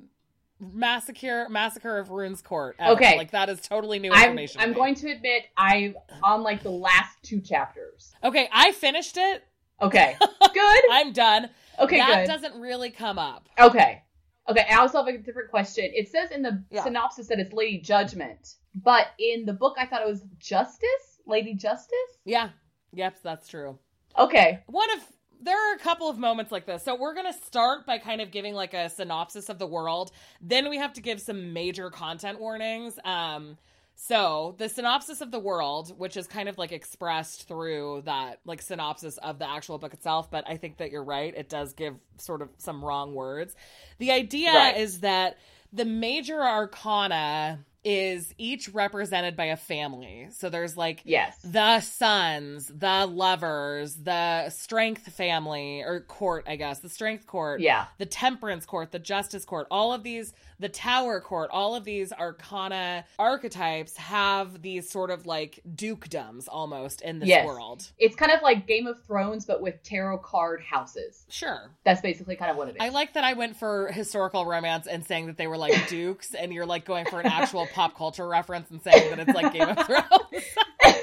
massacre 0.60 1.48
massacre 1.50 1.98
of 1.98 2.10
Rune's 2.10 2.42
court. 2.42 2.76
ever. 2.80 2.94
Okay. 2.94 3.18
like 3.18 3.32
that 3.32 3.50
is 3.50 3.60
totally 3.62 4.00
new 4.00 4.12
I'm 4.14 4.24
information. 4.24 4.60
to 4.60 4.64
I'm 4.64 4.70
me. 4.70 4.76
going 4.76 4.96
to 4.96 5.12
admit 5.12 5.44
i'm 5.58 5.96
on 6.22 6.44
like 6.44 6.64
the 6.64 6.70
last 6.72 7.18
two 7.24 7.42
chapters. 7.42 8.14
Okay, 8.24 8.48
I 8.52 8.72
finished 8.72 9.18
it. 9.18 9.44
Okay. 9.82 10.16
Good. 10.54 10.84
I'm 10.92 11.12
done. 11.12 11.50
Okay, 11.80 11.98
that 11.98 12.26
good. 12.28 12.32
doesn't 12.32 12.62
really 12.62 12.92
come 12.92 13.18
up. 13.18 13.50
Okay. 13.60 14.04
Okay, 14.48 14.66
I 14.70 14.76
also 14.76 15.04
have 15.04 15.08
a 15.14 15.18
different 15.18 15.50
question. 15.50 15.90
It 15.94 16.10
says 16.10 16.30
in 16.32 16.42
the 16.44 16.64
Yeah. 16.70 16.84
synopsis 16.84 17.28
that 17.28 17.40
it's 17.40 17.52
Lady 17.54 17.80
Judgment, 17.80 18.56
but 18.76 19.08
in 19.20 19.46
the 19.46 19.54
book 19.54 19.76
I 19.80 19.86
thought 19.88 20.02
it 20.02 20.08
was 20.08 20.24
Justice? 20.38 21.13
Lady 21.26 21.54
Justice? 21.54 21.94
Yeah. 22.26 22.50
Yep, 22.94 23.18
that's 23.24 23.48
true. 23.48 23.78
Okay. 24.18 24.60
one 24.68 24.90
of 24.92 25.00
there 25.42 25.58
are 25.72 25.76
a 25.76 25.80
couple 25.80 26.10
of 26.10 26.18
moments 26.18 26.54
like 26.54 26.66
this. 26.66 26.84
So 26.84 26.96
we're 26.96 27.14
going 27.14 27.26
to 27.32 27.38
start 27.46 27.86
by 27.86 27.98
kind 27.98 28.22
of 28.22 28.32
giving 28.32 28.54
like 28.54 28.74
a 28.74 28.90
synopsis 28.90 29.50
of 29.50 29.60
the 29.60 29.68
world. 29.68 30.12
Then 30.40 30.70
we 30.70 30.78
have 30.78 30.94
to 30.94 31.02
give 31.02 31.20
some 31.20 31.52
major 31.52 31.90
content 31.90 32.40
warnings. 32.40 32.98
Um 33.04 33.58
so 33.96 34.56
the 34.58 34.70
synopsis 34.70 35.22
of 35.22 35.30
the 35.32 35.40
world, 35.40 35.98
which 36.00 36.18
is 36.18 36.26
kind 36.28 36.50
of 36.50 36.58
like 36.58 36.72
expressed 36.72 37.48
through 37.48 38.04
that 38.06 38.40
like 38.46 38.62
synopsis 38.62 39.18
of 39.18 39.38
the 39.38 39.48
actual 39.50 39.78
book 39.78 39.94
itself, 39.94 40.32
but 40.32 40.46
I 40.48 40.58
think 40.58 40.78
that 40.78 40.90
you're 40.92 41.04
right. 41.04 41.34
It 41.36 41.48
does 41.50 41.74
give 41.74 41.96
sort 42.18 42.42
of 42.42 42.50
some 42.58 42.84
wrong 42.84 43.14
words. 43.14 43.56
The 44.00 44.12
idea 44.12 44.52
Right. 44.54 44.78
is 44.78 45.02
that 45.02 45.38
the 45.74 45.86
major 45.86 46.42
arcana 46.42 47.60
is 47.84 48.34
each 48.38 48.70
represented 48.70 49.36
by 49.36 49.46
a 49.46 49.58
family. 49.58 50.28
So 50.32 50.50
there's 50.50 50.78
like 50.78 51.02
Yes. 51.04 51.38
the 51.44 51.82
suns, 51.82 52.68
the 52.68 53.06
lovers, 53.06 53.96
the 53.96 54.50
strength 54.50 55.14
family 55.14 55.82
or 55.82 56.00
court, 56.02 56.46
I 56.48 56.56
guess, 56.56 56.80
the 56.80 56.90
strength 56.90 57.28
court, 57.28 57.60
Yeah. 57.62 57.86
the 57.98 58.06
temperance 58.06 58.66
court, 58.66 58.92
the 58.92 59.00
justice 59.00 59.44
court, 59.46 59.68
all 59.70 59.92
of 59.94 60.04
these, 60.04 60.34
the 60.64 60.70
tower 60.70 61.20
court, 61.22 61.50
all 61.52 61.76
of 61.76 61.84
these 61.84 62.12
arcana 62.14 63.04
archetypes 63.20 63.98
have 63.98 64.62
these 64.62 64.90
sort 64.90 65.12
of 65.12 65.26
like 65.26 65.60
dukedoms 65.76 66.48
almost 66.48 67.02
in 67.02 67.20
this 67.20 67.30
Yes. 67.30 67.46
world. 67.46 67.92
It's 68.00 68.16
kind 68.16 68.32
of 68.32 68.42
like 68.42 68.66
Game 68.66 68.88
of 68.88 69.04
Thrones 69.06 69.46
but 69.46 69.62
with 69.62 69.84
tarot 69.84 70.20
card 70.20 70.62
houses. 70.62 71.26
Sure. 71.30 71.70
That's 71.84 72.00
basically 72.02 72.36
kind 72.38 72.50
of 72.50 72.56
what 72.58 72.70
it 72.70 72.72
is. 72.72 72.78
I 72.80 72.90
like 72.90 73.14
that 73.14 73.24
I 73.26 73.34
went 73.34 73.58
for 73.58 73.92
historical 73.92 74.46
romance 74.46 74.88
and 74.88 75.06
saying 75.06 75.28
that 75.28 75.38
they 75.38 75.48
were 75.48 75.58
like 75.58 75.88
dukes, 75.90 76.34
and 76.34 76.54
you're 76.54 76.66
like 76.66 76.86
going 76.86 77.06
for 77.06 77.20
an 77.20 77.28
actual 77.28 77.68
pop 77.74 77.96
culture 77.98 78.28
reference 78.28 78.72
and 78.72 78.82
saying 78.82 79.10
that 79.10 79.20
it's 79.20 79.34
like 79.34 79.52
Game 79.54 79.68
of 79.68 79.78
Thrones. 79.86 80.06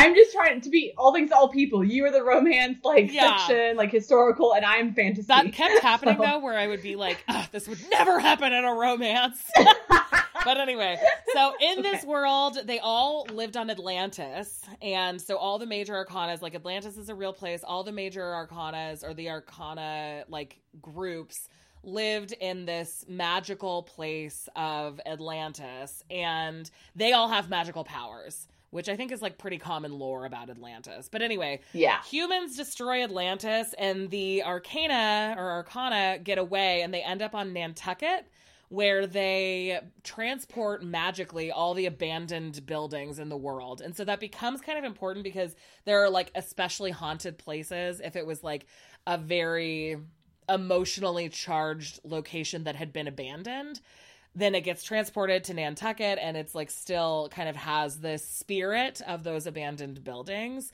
I'm 0.00 0.14
just 0.14 0.32
trying 0.32 0.60
to 0.62 0.70
be 0.70 0.92
all 0.96 1.12
things 1.12 1.30
to 1.30 1.36
all 1.36 1.48
people. 1.48 1.84
You 1.84 2.06
are 2.06 2.10
the 2.10 2.22
romance 2.22 2.78
like 2.84 3.12
Yeah. 3.12 3.36
section, 3.36 3.76
like 3.76 3.90
historical, 3.92 4.54
and 4.54 4.64
I'm 4.64 4.94
fantasy. 4.94 5.26
That 5.26 5.52
kept 5.52 5.82
happening 5.82 6.16
So- 6.16 6.22
though, 6.24 6.38
where 6.38 6.56
I 6.58 6.66
would 6.66 6.82
be 6.82 6.96
like, 6.96 7.22
"Ugh, 7.28 7.46
"This 7.52 7.68
would 7.68 7.78
never 7.90 8.18
happen 8.18 8.52
in 8.52 8.64
a 8.64 8.72
romance." 8.74 9.38
but 10.44 10.56
anyway, 10.58 10.98
so 11.34 11.52
in 11.60 11.82
this 11.82 12.04
world, 12.04 12.58
they 12.64 12.78
all 12.78 13.26
lived 13.32 13.56
on 13.56 13.68
Atlantis. 13.70 14.62
And 14.80 15.20
so 15.20 15.36
all 15.36 15.58
the 15.58 15.66
major 15.66 15.92
arcanas, 15.94 16.40
like 16.40 16.54
Atlantis 16.54 16.96
is 16.96 17.08
a 17.08 17.14
real 17.14 17.32
place, 17.32 17.62
all 17.62 17.84
the 17.84 17.92
major 17.92 18.22
arcanas 18.22 19.04
or 19.04 19.12
the 19.14 19.28
arcana 19.28 20.24
like 20.28 20.60
groups 20.80 21.48
lived 21.82 22.32
in 22.32 22.66
this 22.66 23.04
magical 23.08 23.82
place 23.82 24.48
of 24.56 25.00
Atlantis. 25.06 26.02
And 26.10 26.70
they 26.94 27.12
all 27.12 27.28
have 27.28 27.48
magical 27.48 27.84
powers 27.84 28.46
which 28.70 28.88
I 28.88 28.96
think 28.96 29.12
is 29.12 29.20
like 29.22 29.38
pretty 29.38 29.58
common 29.58 29.98
lore 29.98 30.24
about 30.24 30.50
Atlantis. 30.50 31.08
But 31.10 31.22
anyway, 31.22 31.60
Yeah. 31.72 32.02
humans 32.04 32.56
destroy 32.56 33.02
Atlantis 33.02 33.74
and 33.78 34.10
the 34.10 34.42
Arcana 34.44 35.34
or 35.36 35.50
Arcana 35.50 36.18
get 36.22 36.38
away 36.38 36.82
and 36.82 36.94
they 36.94 37.02
end 37.02 37.22
up 37.22 37.34
on 37.34 37.52
Nantucket 37.52 38.26
where 38.68 39.04
they 39.04 39.80
transport 40.04 40.84
magically 40.84 41.50
all 41.50 41.74
the 41.74 41.86
abandoned 41.86 42.64
buildings 42.66 43.18
in 43.18 43.28
the 43.28 43.36
world. 43.36 43.80
And 43.80 43.96
so 43.96 44.04
that 44.04 44.20
becomes 44.20 44.60
kind 44.60 44.78
of 44.78 44.84
important 44.84 45.24
because 45.24 45.56
there 45.84 46.00
are 46.04 46.08
like 46.08 46.30
especially 46.36 46.92
haunted 46.92 47.36
places 47.36 48.00
if 48.00 48.14
it 48.14 48.24
was 48.24 48.44
like 48.44 48.66
a 49.08 49.18
very 49.18 49.96
emotionally 50.48 51.28
charged 51.28 51.98
location 52.04 52.62
that 52.64 52.76
had 52.76 52.92
been 52.92 53.08
abandoned 53.08 53.80
then 54.34 54.54
it 54.54 54.62
gets 54.62 54.82
transported 54.82 55.44
to 55.44 55.54
Nantucket 55.54 56.18
and 56.20 56.36
it's 56.36 56.54
like 56.54 56.70
still 56.70 57.28
kind 57.32 57.48
of 57.48 57.56
has 57.56 57.98
this 57.98 58.24
spirit 58.26 59.00
of 59.06 59.24
those 59.24 59.46
abandoned 59.46 60.04
buildings. 60.04 60.72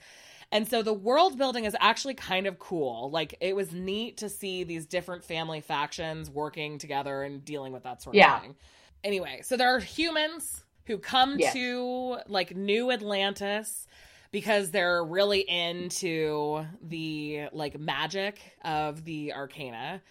And 0.51 0.67
so 0.67 0.81
the 0.81 0.93
world 0.93 1.37
building 1.37 1.65
is 1.65 1.75
actually 1.79 2.13
kind 2.13 2.47
of 2.47 2.59
cool. 2.59 3.09
Like 3.11 3.35
it 3.41 3.55
was 3.55 3.73
neat 3.73 4.17
to 4.17 4.29
see 4.29 4.63
these 4.63 4.85
different 4.85 5.23
family 5.25 5.59
factions 5.61 6.29
working 6.29 6.77
together 6.77 7.23
and 7.23 7.43
dealing 7.43 7.73
with 7.73 7.83
that 7.83 8.01
sort 8.01 8.15
Yeah. 8.15 8.37
of 8.37 8.41
thing. 8.43 8.55
Anyway, 9.03 9.41
so 9.43 9.57
there 9.57 9.75
are 9.75 9.79
humans 9.79 10.63
who 10.85 10.97
come 10.97 11.37
Yes. 11.37 11.53
to 11.53 12.17
like 12.27 12.55
New 12.55 12.91
Atlantis 12.91 13.87
because 14.31 14.71
they're 14.71 15.03
really 15.03 15.41
into 15.41 16.65
the 16.81 17.47
like 17.51 17.79
magic 17.79 18.39
of 18.63 19.03
the 19.03 19.33
arcana. 19.33 20.01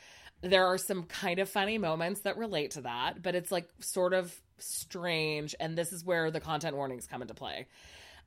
There 0.43 0.67
are 0.67 0.79
some 0.79 1.05
kind 1.05 1.39
of 1.39 1.49
funny 1.49 1.79
moments 1.79 2.21
that 2.23 2.37
relate 2.37 2.73
to 2.73 2.83
that, 2.83 3.23
but 3.23 3.35
it's 3.35 3.51
like 3.51 3.69
sort 3.81 4.13
of 4.13 4.35
strange. 4.59 5.55
And 5.59 5.77
this 5.77 5.93
is 5.93 6.05
where 6.05 6.31
the 6.31 6.41
content 6.41 6.77
warnings 6.77 7.07
come 7.07 7.23
into 7.23 7.35
play. 7.35 7.67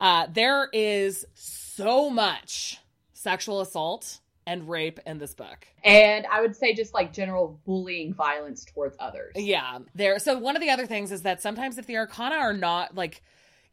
Uh, 0.02 0.28
there 0.32 0.70
is 0.72 1.26
so 1.36 2.10
much 2.10 2.80
sexual 3.14 3.62
assault 3.62 4.20
and 4.48 4.68
rape 4.68 5.00
in 5.06 5.20
this 5.20 5.36
book. 5.36 5.68
And 5.84 6.26
I 6.26 6.42
would 6.42 6.56
say 6.56 6.74
just 6.74 6.94
like 6.94 7.14
general 7.14 7.60
bullying 7.66 8.14
violence 8.14 8.66
towards 8.66 8.96
others. 9.00 9.34
Yeah, 9.36 9.80
there. 9.94 10.18
So 10.18 10.40
one 10.40 10.56
of 10.56 10.62
the 10.62 10.72
other 10.72 10.88
things 10.88 11.12
is 11.12 11.22
that 11.22 11.42
sometimes 11.42 11.78
if 11.78 11.86
the 11.86 11.98
Arcana 11.98 12.36
are 12.36 12.54
not 12.54 12.96
like 12.96 13.22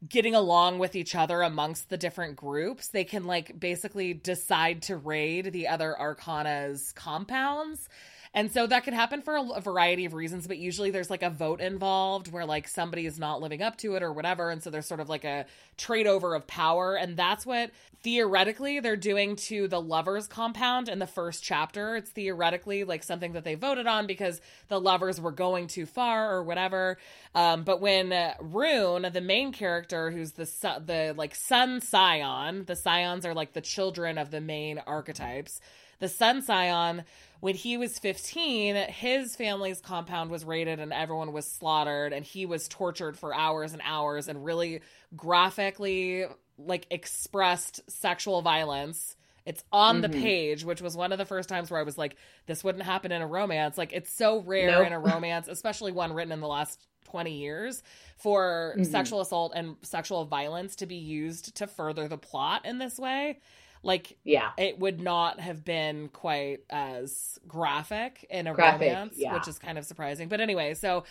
getting 0.07 0.35
along 0.35 0.78
with 0.78 0.95
each 0.95 1.14
other 1.14 1.40
amongst 1.40 1.88
the 1.88 1.97
different 1.97 2.37
groups, 2.37 2.88
they 2.88 3.05
can 3.05 3.25
like 3.25 3.59
basically 3.59 4.12
decide 4.12 4.83
to 4.83 4.97
raid 4.97 5.52
the 5.52 5.69
other 5.69 5.97
Arcana's 5.97 6.93
compounds. 6.93 7.88
And 8.37 8.52
so 8.52 8.66
that 8.66 8.85
could 8.85 8.93
happen 8.93 9.23
for 9.23 9.35
a, 9.35 9.62
variety 9.62 10.05
of 10.05 10.12
reasons, 10.12 10.47
but 10.47 10.59
usually 10.59 10.90
there's 10.90 11.09
like 11.09 11.23
a 11.23 11.31
vote 11.31 11.59
involved 11.59 12.31
where 12.31 12.45
like 12.45 12.69
somebody 12.69 13.07
is 13.07 13.19
not 13.19 13.40
living 13.40 13.62
up 13.62 13.78
to 13.78 13.95
it 13.95 14.02
or 14.02 14.12
whatever. 14.12 14.50
And 14.50 14.62
so 14.62 14.69
there's 14.69 14.85
sort 14.85 15.00
of 15.00 15.09
like 15.09 15.25
a 15.25 15.47
trade 15.78 16.07
over 16.07 16.35
of 16.35 16.47
power. 16.47 16.97
And 16.97 17.16
that's 17.16 17.47
what 17.47 17.71
theoretically 18.02 18.78
they're 18.78 18.95
doing 18.95 19.37
to 19.37 19.69
the 19.69 19.81
lovers 19.81 20.26
compound 20.26 20.90
in 20.90 20.99
the 20.99 21.07
first 21.07 21.43
chapter. 21.43 21.97
It's 21.97 22.11
theoretically 22.11 22.85
like 22.85 23.05
something 23.05 23.33
that 23.33 23.45
they 23.45 23.55
voted 23.55 23.87
on 23.87 24.07
because 24.07 24.43
the 24.69 24.78
lovers 24.78 25.19
were 25.19 25.33
going 25.33 25.66
too 25.66 25.87
far 25.87 26.31
or 26.31 26.43
whatever. 26.43 26.99
Um, 27.35 27.64
but 27.64 27.81
when 27.81 28.12
uh, 28.12 28.35
Rune, 28.38 29.09
the 29.14 29.23
main 29.23 29.50
character, 29.50 30.11
who's 30.11 30.33
the 30.33 30.45
the 30.85 31.14
like 31.16 31.35
sun 31.35 31.81
scion, 31.81 32.66
the 32.66 32.76
scions 32.76 33.25
are 33.25 33.33
like 33.33 33.55
the 33.55 33.62
children 33.62 34.19
of 34.19 34.31
the 34.31 34.43
main 34.43 34.78
archetypes. 34.87 35.59
The 35.99 36.09
sun 36.09 36.43
scion, 36.43 37.05
when 37.41 37.55
he 37.55 37.76
was 37.76 37.99
15, 37.99 38.76
his 38.76 39.35
family's 39.37 39.81
compound 39.81 40.31
was 40.31 40.45
raided 40.45 40.79
and 40.81 40.93
everyone 40.93 41.33
was 41.33 41.47
slaughtered, 41.50 42.12
and 42.12 42.25
he 42.25 42.45
was 42.47 42.69
tortured 42.69 43.19
for 43.19 43.35
hours 43.35 43.73
and 43.73 43.83
hours 43.85 44.29
and 44.29 44.45
really 44.45 44.81
graphically 45.17 46.25
like 46.59 46.87
expressed 46.91 47.81
sexual 47.91 48.43
violence. 48.43 49.17
It's 49.45 49.62
on 49.71 50.00
the 50.00 50.09
Mhm. 50.09 50.21
page, 50.23 50.65
which 50.65 50.81
was 50.83 50.97
one 50.97 51.12
of 51.12 51.19
the 51.19 51.25
first 51.25 51.49
times 51.49 51.71
where 51.71 51.79
I 51.79 51.85
was 51.85 51.97
like, 51.99 52.17
this 52.47 52.65
wouldn't 52.65 52.85
happen 52.85 53.12
in 53.12 53.23
a 53.23 53.26
romance. 53.26 53.79
Like, 53.79 53.93
it's 53.93 54.12
so 54.12 54.41
rare 54.41 54.67
Nope. 54.79 54.87
in 54.88 54.93
a 54.93 54.99
romance, 55.23 55.47
especially 55.49 55.93
one 55.93 56.12
written 56.12 56.33
in 56.33 56.41
the 56.41 56.49
last 56.49 56.81
20 57.05 57.33
years, 57.33 57.83
for 58.17 58.75
Mhm. 58.79 58.87
sexual 58.87 59.21
assault 59.21 59.53
and 59.55 59.76
sexual 59.83 60.25
violence 60.25 60.75
to 60.76 60.87
be 60.87 60.97
used 60.97 61.55
to 61.57 61.67
further 61.69 62.09
the 62.09 62.19
plot 62.19 62.65
in 62.65 62.79
this 62.79 62.99
way. 62.99 63.38
Like, 63.87 64.19
Yeah. 64.25 64.50
it 64.59 64.78
would 64.78 65.00
not 65.00 65.40
have 65.40 65.64
been 65.64 66.09
quite 66.09 66.61
as 66.69 67.38
graphic 67.49 68.26
in 68.28 68.47
a 68.47 68.52
Graphic, 68.55 68.88
romance, 68.88 69.14
yeah. 69.16 69.33
which 69.33 69.49
is 69.49 69.59
kind 69.59 69.78
of 69.78 69.85
surprising. 69.87 70.28
But 70.28 70.40
anyway, 70.40 70.75
so 70.75 71.05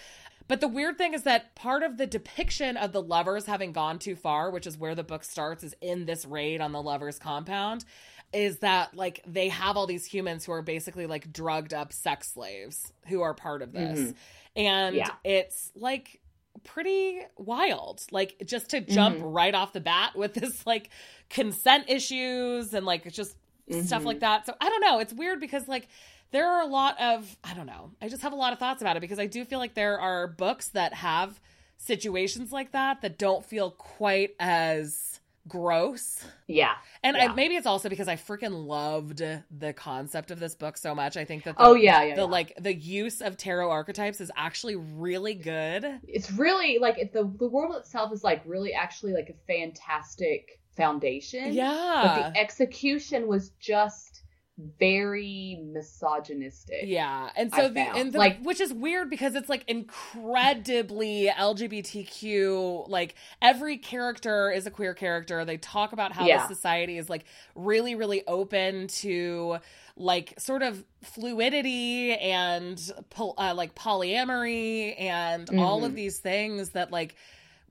but 0.47 0.61
the 0.61 0.67
weird 0.67 0.97
thing 0.99 1.15
is 1.15 1.23
that 1.23 1.55
part 1.55 1.81
of 1.81 1.97
the 1.97 2.05
depiction 2.05 2.77
of 2.77 2.91
the 2.91 3.01
lovers 3.01 3.47
having 3.47 3.71
gone 3.71 3.97
too 3.97 4.15
far, 4.15 4.51
which 4.51 4.67
is 4.67 4.77
where 4.77 4.93
the 4.93 5.03
book 5.03 5.23
starts, 5.23 5.63
is 5.63 5.75
in 5.81 6.05
this 6.05 6.23
raid 6.23 6.61
on 6.61 6.71
the 6.71 6.81
lovers' 6.81 7.17
compound, 7.17 7.83
is 8.31 8.59
that 8.59 8.93
like 8.95 9.23
they 9.25 9.49
have 9.49 9.75
all 9.77 9.87
these 9.87 10.05
humans 10.05 10.45
who 10.45 10.51
are 10.51 10.61
basically 10.61 11.07
like 11.07 11.31
drugged 11.33 11.73
up 11.73 11.91
sex 11.93 12.31
slaves 12.33 12.91
who 13.07 13.21
are 13.21 13.33
part 13.33 13.63
of 13.63 13.71
this. 13.71 13.99
Mhm. 13.99 14.15
And 14.55 14.95
Yeah. 14.95 15.09
it's 15.23 15.71
like 15.75 16.19
pretty 16.63 17.19
wild. 17.37 18.01
Like 18.11 18.35
just 18.45 18.69
to 18.71 18.81
jump 18.81 19.17
Mhm. 19.17 19.33
right 19.33 19.53
off 19.53 19.73
the 19.73 19.81
bat 19.81 20.15
with 20.15 20.33
this 20.33 20.65
like 20.65 20.89
consent 21.29 21.85
issues 21.89 22.73
and 22.73 22.85
like 22.85 23.11
just 23.11 23.35
stuff 23.83 24.03
Mhm. 24.03 24.05
like 24.05 24.19
that. 24.21 24.45
So 24.45 24.53
I 24.61 24.69
don't 24.69 24.81
know. 24.81 24.99
It's 24.99 25.13
weird 25.13 25.39
because 25.39 25.67
like 25.67 25.87
there 26.31 26.47
are 26.49 26.61
a 26.61 26.67
lot 26.67 26.99
of 26.99 27.37
I 27.43 27.53
don't 27.53 27.65
know. 27.67 27.91
I 28.01 28.09
just 28.09 28.21
have 28.23 28.33
a 28.33 28.37
lot 28.37 28.53
of 28.53 28.59
thoughts 28.59 28.81
about 28.81 28.97
it 28.97 28.99
because 29.01 29.19
I 29.19 29.25
do 29.27 29.43
feel 29.45 29.59
like 29.59 29.73
there 29.73 29.99
are 29.99 30.27
books 30.27 30.69
that 30.69 30.93
have 30.93 31.39
situations 31.77 32.51
like 32.51 32.71
that 32.71 33.01
that 33.01 33.17
don't 33.17 33.45
feel 33.45 33.71
quite 33.71 34.35
as 34.39 35.19
gross. 35.47 36.23
Yeah. 36.47 36.73
And 37.03 37.15
I, 37.17 37.33
maybe 37.33 37.55
it's 37.55 37.67
also 37.67 37.89
because 37.89 38.07
I 38.07 38.15
freaking 38.15 38.65
loved 38.65 39.19
the 39.19 39.73
concept 39.73 40.31
of 40.31 40.39
this 40.39 40.55
book 40.55 40.77
so 40.77 40.95
much. 40.95 41.17
I 41.17 41.25
think 41.25 41.43
that 41.43 41.57
the, 41.57 41.63
Oh 41.63 41.73
yeah, 41.75 42.03
yeah. 42.03 42.15
the 42.15 42.21
yeah. 42.21 42.27
like 42.27 42.53
the 42.59 42.73
use 42.73 43.21
of 43.21 43.37
tarot 43.37 43.69
archetypes 43.69 44.21
is 44.21 44.31
actually 44.35 44.75
really 44.75 45.35
good. 45.35 45.99
it's 46.07 46.31
really 46.31 46.79
like 46.79 47.11
the 47.13 47.31
the 47.37 47.47
world 47.47 47.75
itself 47.75 48.11
is 48.11 48.23
like 48.23 48.41
really 48.45 48.73
actually 48.73 49.13
like 49.13 49.29
a 49.29 49.35
fantastic 49.47 50.59
foundation. 50.75 51.53
Yeah. 51.53 52.01
But 52.03 52.33
the 52.33 52.39
execution 52.39 53.27
was 53.27 53.51
just 53.59 54.23
very 54.57 55.59
misogynistic. 55.63 56.83
Yeah, 56.83 57.29
and 57.35 57.51
so 57.53 57.67
the, 57.67 57.79
and 57.81 58.13
the 58.13 58.17
Like- 58.17 58.41
which 58.41 58.61
is 58.61 58.71
weird 58.73 59.09
because 59.09 59.35
it's 59.35 59.49
like 59.49 59.63
incredibly 59.67 61.29
LGBTQ. 61.29 62.87
Like 62.87 63.15
every 63.41 63.77
character 63.77 64.49
is 64.51 64.65
a 64.65 64.71
queer 64.71 64.93
character. 64.93 65.43
They 65.45 65.57
talk 65.57 65.91
about 65.93 66.13
how 66.13 66.25
Yeah. 66.25 66.47
the 66.47 66.53
society 66.53 66.97
is 66.97 67.09
like 67.09 67.25
really, 67.55 67.95
really 67.95 68.25
open 68.27 68.87
to 68.87 69.57
like 69.97 70.33
sort 70.39 70.61
of 70.61 70.83
fluidity 71.03 72.13
and 72.13 72.79
pol- 73.09 73.35
uh, 73.37 73.53
like 73.55 73.75
polyamory 73.75 74.99
and 74.99 75.49
all 75.59 75.85
of 75.85 75.91
Mhm. 75.93 75.95
these 75.95 76.19
things 76.19 76.71
that 76.71 76.91
like 76.91 77.15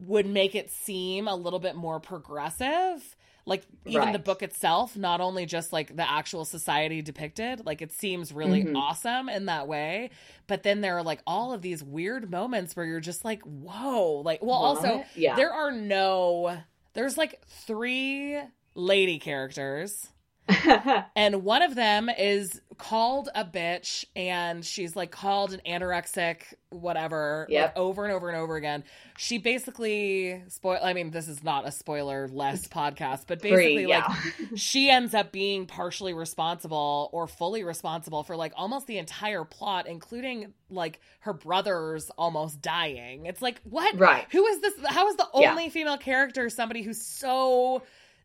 would 0.00 0.26
make 0.26 0.54
it 0.54 0.70
seem 0.70 1.28
a 1.28 1.34
little 1.36 1.58
bit 1.60 1.76
more 1.76 2.00
progressive 2.00 3.16
like 3.46 3.62
even 3.84 4.12
the 4.12 4.18
book 4.18 4.42
itself 4.42 4.96
not 4.96 5.20
only 5.20 5.44
just 5.44 5.72
like 5.72 5.94
the 5.94 6.10
actual 6.10 6.44
society 6.44 7.02
depicted 7.02 7.64
like 7.66 7.82
it 7.82 7.92
seems 7.92 8.32
really 8.32 8.64
Mhm. 8.64 8.76
awesome 8.76 9.28
in 9.28 9.46
that 9.46 9.68
way 9.68 10.10
but 10.46 10.62
then 10.62 10.80
there 10.80 10.96
are 10.96 11.02
like 11.02 11.20
all 11.26 11.52
of 11.52 11.60
these 11.60 11.82
weird 11.82 12.30
moments 12.30 12.74
where 12.74 12.86
you're 12.86 13.00
just 13.00 13.24
like 13.24 13.42
whoa 13.42 14.22
like 14.24 14.42
well 14.42 14.56
also 14.56 15.04
yeah. 15.14 15.36
there 15.36 15.52
are 15.52 15.70
no 15.72 16.56
there's 16.94 17.18
like 17.18 17.40
three 17.46 18.38
lady 18.74 19.18
characters 19.18 20.08
and 21.16 21.42
one 21.44 21.62
of 21.62 21.74
them 21.74 22.08
is 22.08 22.60
called 22.78 23.28
a 23.34 23.44
bitch 23.44 24.04
and 24.16 24.64
she's 24.64 24.94
like 24.96 25.10
called 25.10 25.52
an 25.52 25.60
anorexic 25.66 26.42
whatever 26.70 27.46
Yep. 27.48 27.62
like 27.68 27.76
over 27.76 28.04
and 28.04 28.12
over 28.12 28.28
and 28.28 28.36
over 28.38 28.56
again 28.56 28.82
she 29.16 29.38
basically 29.38 30.42
spoil 30.48 30.78
i 30.82 30.92
mean 30.92 31.10
this 31.10 31.28
is 31.28 31.42
not 31.44 31.66
a 31.66 31.70
spoiler 31.72 32.28
less 32.28 32.66
podcast 32.68 33.24
but 33.28 33.40
basically 33.40 33.84
Free, 33.84 33.88
yeah. 33.88 34.06
like 34.08 34.18
she 34.58 34.90
ends 34.90 35.14
up 35.14 35.30
being 35.32 35.66
partially 35.66 36.14
responsible 36.14 37.10
or 37.12 37.26
fully 37.26 37.62
responsible 37.64 38.22
for 38.24 38.36
like 38.36 38.52
almost 38.56 38.86
the 38.86 38.98
entire 38.98 39.44
plot 39.44 39.86
including 39.86 40.52
like 40.70 41.00
her 41.20 41.32
brothers 41.32 42.10
almost 42.18 42.60
dying 42.60 43.26
it's 43.26 43.40
like 43.42 43.60
what 43.64 43.98
right. 43.98 44.26
who 44.32 44.44
is 44.46 44.60
this 44.60 44.74
how 44.86 45.08
is 45.08 45.16
the 45.16 45.26
Yeah. 45.34 45.50
only 45.52 45.68
female 45.70 45.98
character 45.98 46.48
somebody 46.50 46.82
who's 46.82 47.00
so 47.00 47.82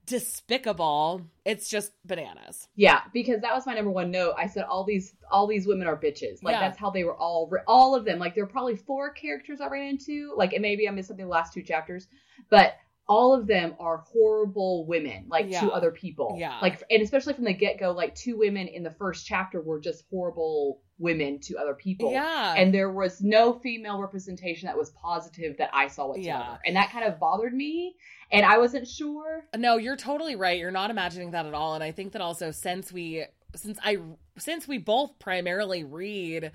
despicable. 0.09 1.21
It's 1.45 1.69
just 1.69 1.91
bananas. 2.05 2.67
Yeah, 2.75 3.01
because 3.13 3.41
that 3.41 3.53
was 3.53 3.65
my 3.65 3.73
number 3.73 3.91
one 3.91 4.11
note. 4.11 4.33
I 4.37 4.47
said 4.47 4.63
all 4.63 4.83
these 4.83 5.15
all 5.31 5.47
these 5.47 5.65
women 5.67 5.87
are 5.87 5.95
bitches. 5.97 6.43
Like 6.43 6.53
Yeah. 6.53 6.61
that's 6.61 6.77
how 6.77 6.89
they 6.89 7.03
were 7.03 7.15
all 7.15 7.51
all 7.67 7.95
of 7.95 8.05
them. 8.05 8.19
Like 8.19 8.35
there 8.35 8.43
were 8.45 8.51
probably 8.51 8.75
four 8.75 9.11
characters 9.11 9.61
I 9.61 9.67
ran 9.67 9.87
into. 9.87 10.33
Like 10.35 10.53
and 10.53 10.61
maybe 10.61 10.87
I 10.87 10.91
missed 10.91 11.07
something 11.07 11.25
the 11.25 11.31
last 11.31 11.53
two 11.53 11.63
chapters, 11.63 12.07
but 12.49 12.73
all 13.07 13.33
of 13.33 13.47
them 13.47 13.73
are 13.79 14.03
horrible 14.13 14.85
women, 14.85 15.25
like 15.29 15.47
Yeah. 15.49 15.61
to 15.61 15.71
other 15.71 15.91
people. 15.91 16.35
Yeah. 16.37 16.59
Like 16.61 16.83
and 16.91 17.01
especially 17.01 17.33
from 17.33 17.45
the 17.45 17.53
get 17.53 17.79
go, 17.79 17.91
like 17.91 18.13
two 18.15 18.37
women 18.37 18.67
in 18.67 18.83
the 18.83 18.91
first 18.91 19.25
chapter 19.25 19.61
were 19.61 19.79
just 19.79 20.03
horrible 20.11 20.81
women 20.99 21.39
to 21.39 21.57
other 21.57 21.73
people. 21.73 22.11
Yeah. 22.11 22.53
And 22.55 22.73
there 22.73 22.91
was 22.91 23.21
no 23.21 23.53
female 23.53 23.99
representation 23.99 24.67
that 24.67 24.77
was 24.77 24.91
positive 24.91 25.57
that 25.57 25.69
I 25.73 25.87
saw 25.87 26.07
whatsoever. 26.07 26.27
Yeah. 26.27 26.57
And 26.65 26.75
that 26.75 26.91
kind 26.91 27.05
of 27.05 27.19
bothered 27.19 27.53
me. 27.53 27.95
And 28.31 28.45
I 28.45 28.57
wasn't 28.59 28.87
sure. 28.87 29.45
No, 29.57 29.77
you're 29.77 29.95
totally 29.95 30.35
right. 30.35 30.59
You're 30.59 30.71
not 30.71 30.91
imagining 30.91 31.31
that 31.31 31.45
at 31.45 31.53
all. 31.53 31.73
And 31.73 31.83
I 31.83 31.91
think 31.91 32.11
that 32.13 32.21
also 32.21 32.51
since 32.51 32.91
we 32.91 33.25
since 33.55 33.79
I 33.83 33.97
since 34.37 34.67
we 34.67 34.77
both 34.77 35.17
primarily 35.17 35.83
read 35.83 36.51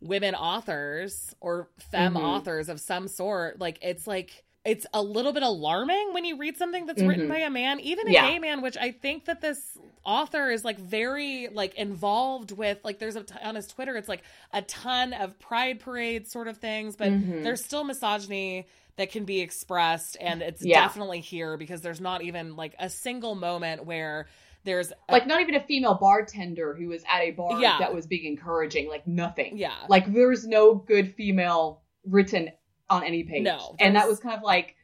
women 0.00 0.34
authors 0.34 1.34
or 1.40 1.68
femme 1.90 2.14
Mhm. 2.14 2.22
authors 2.22 2.68
of 2.68 2.80
some 2.80 3.08
sort, 3.08 3.58
like 3.58 3.78
it's 3.82 4.06
like 4.06 4.44
it's 4.68 4.86
a 4.92 5.02
little 5.02 5.32
bit 5.32 5.42
alarming 5.42 6.12
when 6.12 6.24
you 6.24 6.36
read 6.36 6.56
something 6.56 6.84
that's 6.86 7.02
written 7.02 7.26
Mhm. 7.26 7.30
by 7.30 7.38
a 7.38 7.50
man, 7.50 7.80
even 7.80 8.06
a 8.06 8.10
Yeah. 8.12 8.28
gay 8.28 8.38
man, 8.38 8.60
which 8.60 8.76
I 8.76 8.90
think 8.92 9.24
that 9.24 9.40
this 9.40 9.78
author 10.04 10.50
is 10.50 10.64
like 10.64 10.78
very 10.78 11.48
like 11.48 11.74
involved 11.74 12.52
with 12.52 12.78
like 12.84 12.98
there's 12.98 13.16
a 13.16 13.22
t- 13.22 13.34
on 13.42 13.54
his 13.54 13.66
Twitter 13.66 13.96
it's 13.96 14.08
like 14.08 14.22
a 14.52 14.62
ton 14.62 15.12
of 15.12 15.38
pride 15.38 15.80
parade 15.80 16.26
sort 16.28 16.48
of 16.48 16.58
things, 16.58 16.96
but 16.96 17.08
Mhm. 17.08 17.42
there's 17.44 17.64
still 17.64 17.84
misogyny 17.84 18.66
that 18.96 19.10
can 19.10 19.24
be 19.24 19.40
expressed 19.40 20.16
and 20.20 20.42
it's 20.42 20.64
Yeah. 20.64 20.80
definitely 20.82 21.20
here 21.20 21.56
because 21.56 21.80
there's 21.80 22.00
not 22.00 22.22
even 22.22 22.54
like 22.56 22.74
a 22.78 22.90
single 22.90 23.34
moment 23.34 23.84
where 23.86 24.26
there's 24.64 24.90
a- 25.08 25.12
like 25.12 25.26
not 25.26 25.40
even 25.40 25.54
a 25.54 25.60
female 25.60 25.94
bartender 25.94 26.74
who 26.74 26.88
was 26.88 27.02
at 27.10 27.20
a 27.22 27.30
bar 27.30 27.60
Yeah. 27.60 27.78
that 27.78 27.94
was 27.94 28.06
being 28.06 28.26
encouraging 28.26 28.88
like 28.88 29.06
nothing 29.06 29.56
yeah 29.56 29.72
like 29.88 30.12
there's 30.12 30.46
no 30.46 30.74
good 30.74 31.14
female 31.14 31.82
written 32.04 32.50
on 32.90 33.04
any 33.04 33.24
page 33.24 33.42
No, 33.44 33.74
and 33.78 33.96
that 33.96 34.08
was 34.08 34.18
kind 34.20 34.36
of 34.36 34.42
like 34.42 34.74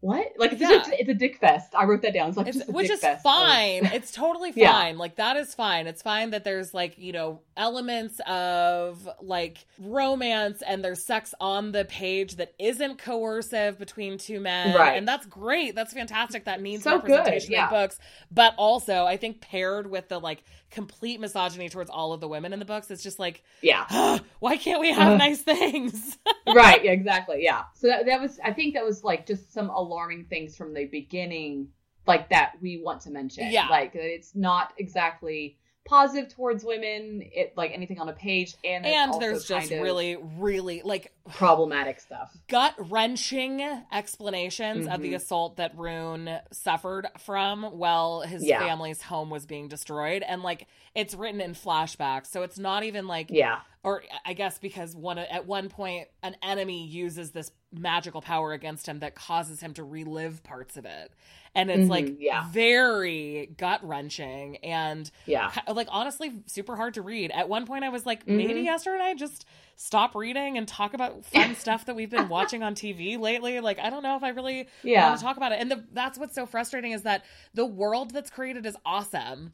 what 0.00 0.28
like 0.38 0.52
it's, 0.52 0.60
Yeah. 0.60 0.68
just, 0.68 0.90
it's 0.92 1.08
a 1.08 1.14
dick 1.14 1.38
fest 1.40 1.74
i 1.76 1.84
wrote 1.84 2.02
that 2.02 2.14
down 2.14 2.28
it's 2.28 2.36
like 2.36 2.46
It's, 2.46 2.68
a 2.68 2.70
which 2.70 2.86
dick 2.86 2.94
is 2.94 3.00
fest 3.00 3.22
fine. 3.24 3.84
It's 3.92 4.12
totally 4.12 4.52
Yeah. 4.54 4.70
fine. 4.72 4.96
Like 4.96 5.16
that 5.16 5.36
is 5.36 5.54
fine. 5.56 5.88
It's 5.88 6.02
fine 6.02 6.30
that 6.30 6.44
there's 6.44 6.72
like, 6.72 6.98
you 6.98 7.10
know, 7.12 7.40
elements 7.56 8.20
of 8.28 9.08
like 9.20 9.66
romance 9.80 10.62
and 10.62 10.84
there's 10.84 11.04
sex 11.04 11.34
on 11.40 11.72
the 11.72 11.84
page 11.84 12.36
that 12.36 12.52
isn't 12.60 12.98
coercive 12.98 13.76
between 13.76 14.18
two 14.18 14.38
men. 14.38 14.72
Right. 14.76 14.96
And 14.96 15.08
that's 15.08 15.26
great. 15.26 15.74
That's 15.74 15.92
fantastic. 15.92 16.44
That 16.44 16.60
needs 16.62 16.84
So 16.84 17.00
good, 17.00 17.10
representation 17.10 17.52
yeah. 17.52 17.64
in 17.64 17.70
books. 17.70 17.98
But 18.30 18.54
also 18.56 19.04
I 19.04 19.16
think 19.16 19.40
paired 19.40 19.90
with 19.90 20.08
the 20.08 20.20
like 20.20 20.44
complete 20.70 21.20
misogyny 21.20 21.68
towards 21.68 21.90
all 21.90 22.12
of 22.12 22.20
the 22.20 22.28
women 22.28 22.52
in 22.52 22.58
the 22.58 22.64
books, 22.64 22.90
it's 22.90 23.02
just 23.02 23.18
like, 23.18 23.42
yeah 23.62 24.18
why 24.40 24.56
can't 24.56 24.80
we 24.80 24.92
have 24.92 25.12
Ugh. 25.12 25.18
nice 25.18 25.40
things? 25.42 26.18
right 26.54 26.84
yeah, 26.84 26.92
exactly 26.92 27.42
yeah 27.42 27.64
so 27.74 27.86
that, 27.88 28.06
that 28.06 28.20
was 28.20 28.38
i 28.42 28.52
think 28.52 28.72
that 28.74 28.84
was 28.84 29.04
like 29.04 29.26
just 29.26 29.52
some 29.52 29.68
alarming 29.70 30.24
things 30.24 30.56
from 30.56 30.72
the 30.72 30.86
beginning 30.86 31.68
like 32.06 32.30
that 32.30 32.52
we 32.62 32.80
want 32.82 33.02
to 33.02 33.10
mention 33.10 33.50
Yeah. 33.50 33.68
like 33.68 33.92
it's 33.94 34.34
not 34.34 34.72
exactly 34.78 35.58
positive 35.88 36.28
towards 36.34 36.62
women 36.64 37.22
it 37.32 37.54
like 37.56 37.70
anything 37.72 37.98
on 37.98 38.08
a 38.10 38.12
page 38.12 38.54
and 38.62 38.84
and 38.84 39.14
there's 39.20 39.46
just 39.46 39.70
really, 39.70 40.16
really 40.36 40.82
like 40.84 41.12
problematic 41.30 41.98
stuff 41.98 42.36
gut 42.48 42.74
wrenching 42.90 43.62
explanations 43.90 44.86
of 44.86 45.00
the 45.00 45.12
Mhm. 45.12 45.16
assault 45.16 45.56
that 45.56 45.76
Rune 45.78 46.38
suffered 46.52 47.06
from 47.18 47.62
while 47.64 48.20
his 48.20 48.44
Yeah. 48.44 48.58
family's 48.60 49.00
home 49.02 49.30
was 49.30 49.46
being 49.46 49.68
destroyed. 49.68 50.22
And 50.22 50.42
like 50.42 50.66
it's 50.94 51.14
written 51.14 51.40
in 51.40 51.52
flashbacks. 51.54 52.26
So 52.26 52.42
it's 52.42 52.58
not 52.58 52.82
even 52.84 53.06
like 53.06 53.30
yeah 53.30 53.60
or 53.82 54.02
I 54.26 54.34
guess 54.34 54.58
because 54.58 54.94
one 54.94 55.18
at 55.18 55.46
one 55.46 55.68
point 55.70 56.08
an 56.22 56.36
enemy 56.42 56.86
uses 56.86 57.30
this 57.30 57.50
magical 57.72 58.20
power 58.20 58.52
against 58.52 58.86
him 58.88 58.98
that 59.00 59.14
causes 59.14 59.60
him 59.60 59.72
to 59.74 59.84
relive 59.84 60.42
parts 60.42 60.76
of 60.76 60.84
it. 60.84 61.12
And 61.58 61.70
it's 61.72 61.86
Mhm, 61.86 61.90
like 61.90 62.16
yeah. 62.20 62.48
very 62.50 63.50
gut 63.56 63.80
wrenching 63.82 64.58
and 64.58 65.10
yeah 65.26 65.50
like 65.66 65.88
honestly 65.90 66.32
super 66.46 66.76
hard 66.76 66.94
to 66.94 67.02
read. 67.02 67.32
At 67.32 67.48
one 67.48 67.66
point 67.66 67.82
I 67.84 67.88
was 67.88 68.06
like 68.06 68.24
Mhm. 68.26 68.36
maybe 68.36 68.68
Esther 68.68 68.94
and 68.94 69.02
I 69.02 69.14
just 69.14 69.44
stop 69.74 70.14
reading 70.14 70.56
and 70.56 70.68
talk 70.68 70.94
about 70.94 71.24
fun 71.24 71.54
stuff 71.64 71.86
that 71.86 71.96
we've 71.96 72.10
been 72.10 72.28
watching 72.28 72.62
on 72.62 72.74
TV 72.76 73.18
lately. 73.18 73.58
Like 73.60 73.78
I 73.80 73.90
don't 73.90 74.04
know 74.04 74.16
if 74.16 74.22
I 74.22 74.28
really 74.28 74.68
Yeah. 74.84 75.08
want 75.08 75.18
to 75.18 75.24
talk 75.24 75.36
about 75.36 75.50
it. 75.52 75.58
And 75.60 75.70
the, 75.70 75.84
that's 75.92 76.16
what's 76.18 76.34
so 76.34 76.46
frustrating 76.46 76.92
is 76.92 77.02
that 77.02 77.24
the 77.54 77.66
world 77.66 78.12
that's 78.12 78.30
created 78.30 78.64
is 78.64 78.76
awesome, 78.86 79.52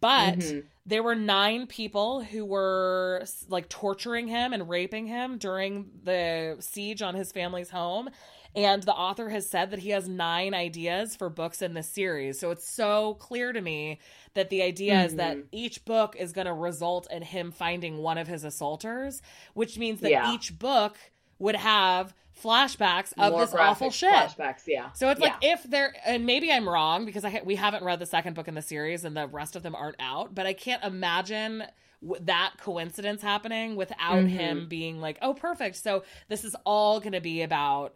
but 0.00 0.38
Mhm. 0.38 0.64
there 0.84 1.02
were 1.02 1.14
nine 1.14 1.66
people 1.66 2.22
who 2.22 2.44
were 2.44 3.24
like 3.48 3.68
torturing 3.68 4.28
him 4.28 4.52
and 4.52 4.68
raping 4.68 5.06
him 5.06 5.38
during 5.38 5.90
the 6.04 6.56
siege 6.60 7.02
on 7.02 7.14
his 7.14 7.32
family's 7.32 7.70
home. 7.70 8.10
And 8.56 8.82
the 8.82 8.94
author 8.94 9.28
has 9.28 9.48
said 9.48 9.70
that 9.70 9.80
he 9.80 9.90
has 9.90 10.08
nine 10.08 10.54
ideas 10.54 11.14
for 11.14 11.28
books 11.28 11.60
in 11.60 11.74
this 11.74 11.86
series. 11.88 12.40
So 12.40 12.50
it's 12.50 12.66
so 12.68 13.14
clear 13.14 13.52
to 13.52 13.60
me 13.60 13.98
that 14.34 14.48
the 14.48 14.62
idea 14.62 15.04
is 15.04 15.16
that 15.16 15.36
Mhm. 15.36 15.44
each 15.52 15.84
book 15.84 16.16
is 16.18 16.32
going 16.32 16.46
to 16.46 16.54
result 16.54 17.06
in 17.10 17.22
him 17.22 17.52
finding 17.52 17.98
one 17.98 18.16
of 18.16 18.26
his 18.28 18.44
assaulters, 18.44 19.20
which 19.52 19.76
means 19.78 20.00
that 20.00 20.10
Yeah. 20.10 20.32
each 20.32 20.58
book 20.58 20.96
would 21.38 21.56
have 21.56 22.14
flashbacks 22.42 23.12
of 23.18 23.32
More 23.32 23.40
this 23.44 23.54
awful 23.54 23.90
shit. 23.90 24.10
flashbacks 24.12 24.62
yeah 24.66 24.90
So 24.92 25.10
it's 25.10 25.20
like 25.20 25.34
if 25.42 25.62
there, 25.64 25.94
and 26.06 26.24
maybe 26.26 26.50
I'm 26.50 26.68
wrong 26.68 27.04
because 27.04 27.24
I 27.24 27.30
ha- 27.30 27.40
we 27.44 27.56
haven't 27.56 27.84
read 27.84 27.98
the 27.98 28.06
second 28.06 28.34
book 28.34 28.48
in 28.48 28.54
the 28.54 28.62
series 28.62 29.04
and 29.04 29.16
the 29.16 29.26
rest 29.26 29.54
of 29.56 29.62
them 29.62 29.74
aren't 29.74 29.96
out, 30.00 30.34
but 30.34 30.46
I 30.46 30.52
can't 30.54 30.82
imagine 30.82 31.64
w- 32.02 32.22
that 32.24 32.54
coincidence 32.58 33.22
happening 33.22 33.74
without 33.76 34.16
Mhm. 34.24 34.28
him 34.28 34.68
being 34.68 35.00
like, 35.00 35.18
oh, 35.22 35.32
perfect. 35.34 35.76
So 35.76 36.04
this 36.28 36.44
is 36.44 36.54
all 36.66 37.00
going 37.00 37.12
to 37.12 37.20
be 37.22 37.40
about 37.42 37.94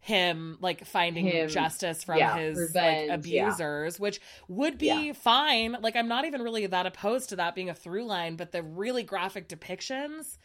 him 0.00 0.56
like 0.60 0.86
finding 0.86 1.26
Him, 1.26 1.48
justice 1.48 2.04
from 2.04 2.18
yeah, 2.18 2.36
his 2.38 2.56
revenge, 2.58 3.08
like 3.10 3.26
yeah. 3.26 3.46
abusers 3.48 3.98
which 3.98 4.20
would 4.46 4.78
be 4.78 4.86
Yeah. 5.08 5.12
fine 5.12 5.76
like 5.80 5.96
i'm 5.96 6.08
not 6.08 6.24
even 6.24 6.40
really 6.40 6.64
that 6.66 6.86
opposed 6.86 7.30
to 7.30 7.36
that 7.36 7.54
being 7.54 7.68
a 7.68 7.74
through 7.74 8.04
line 8.04 8.36
but 8.36 8.52
the 8.52 8.62
really 8.62 9.02
graphic 9.02 9.48
depictions 9.48 10.38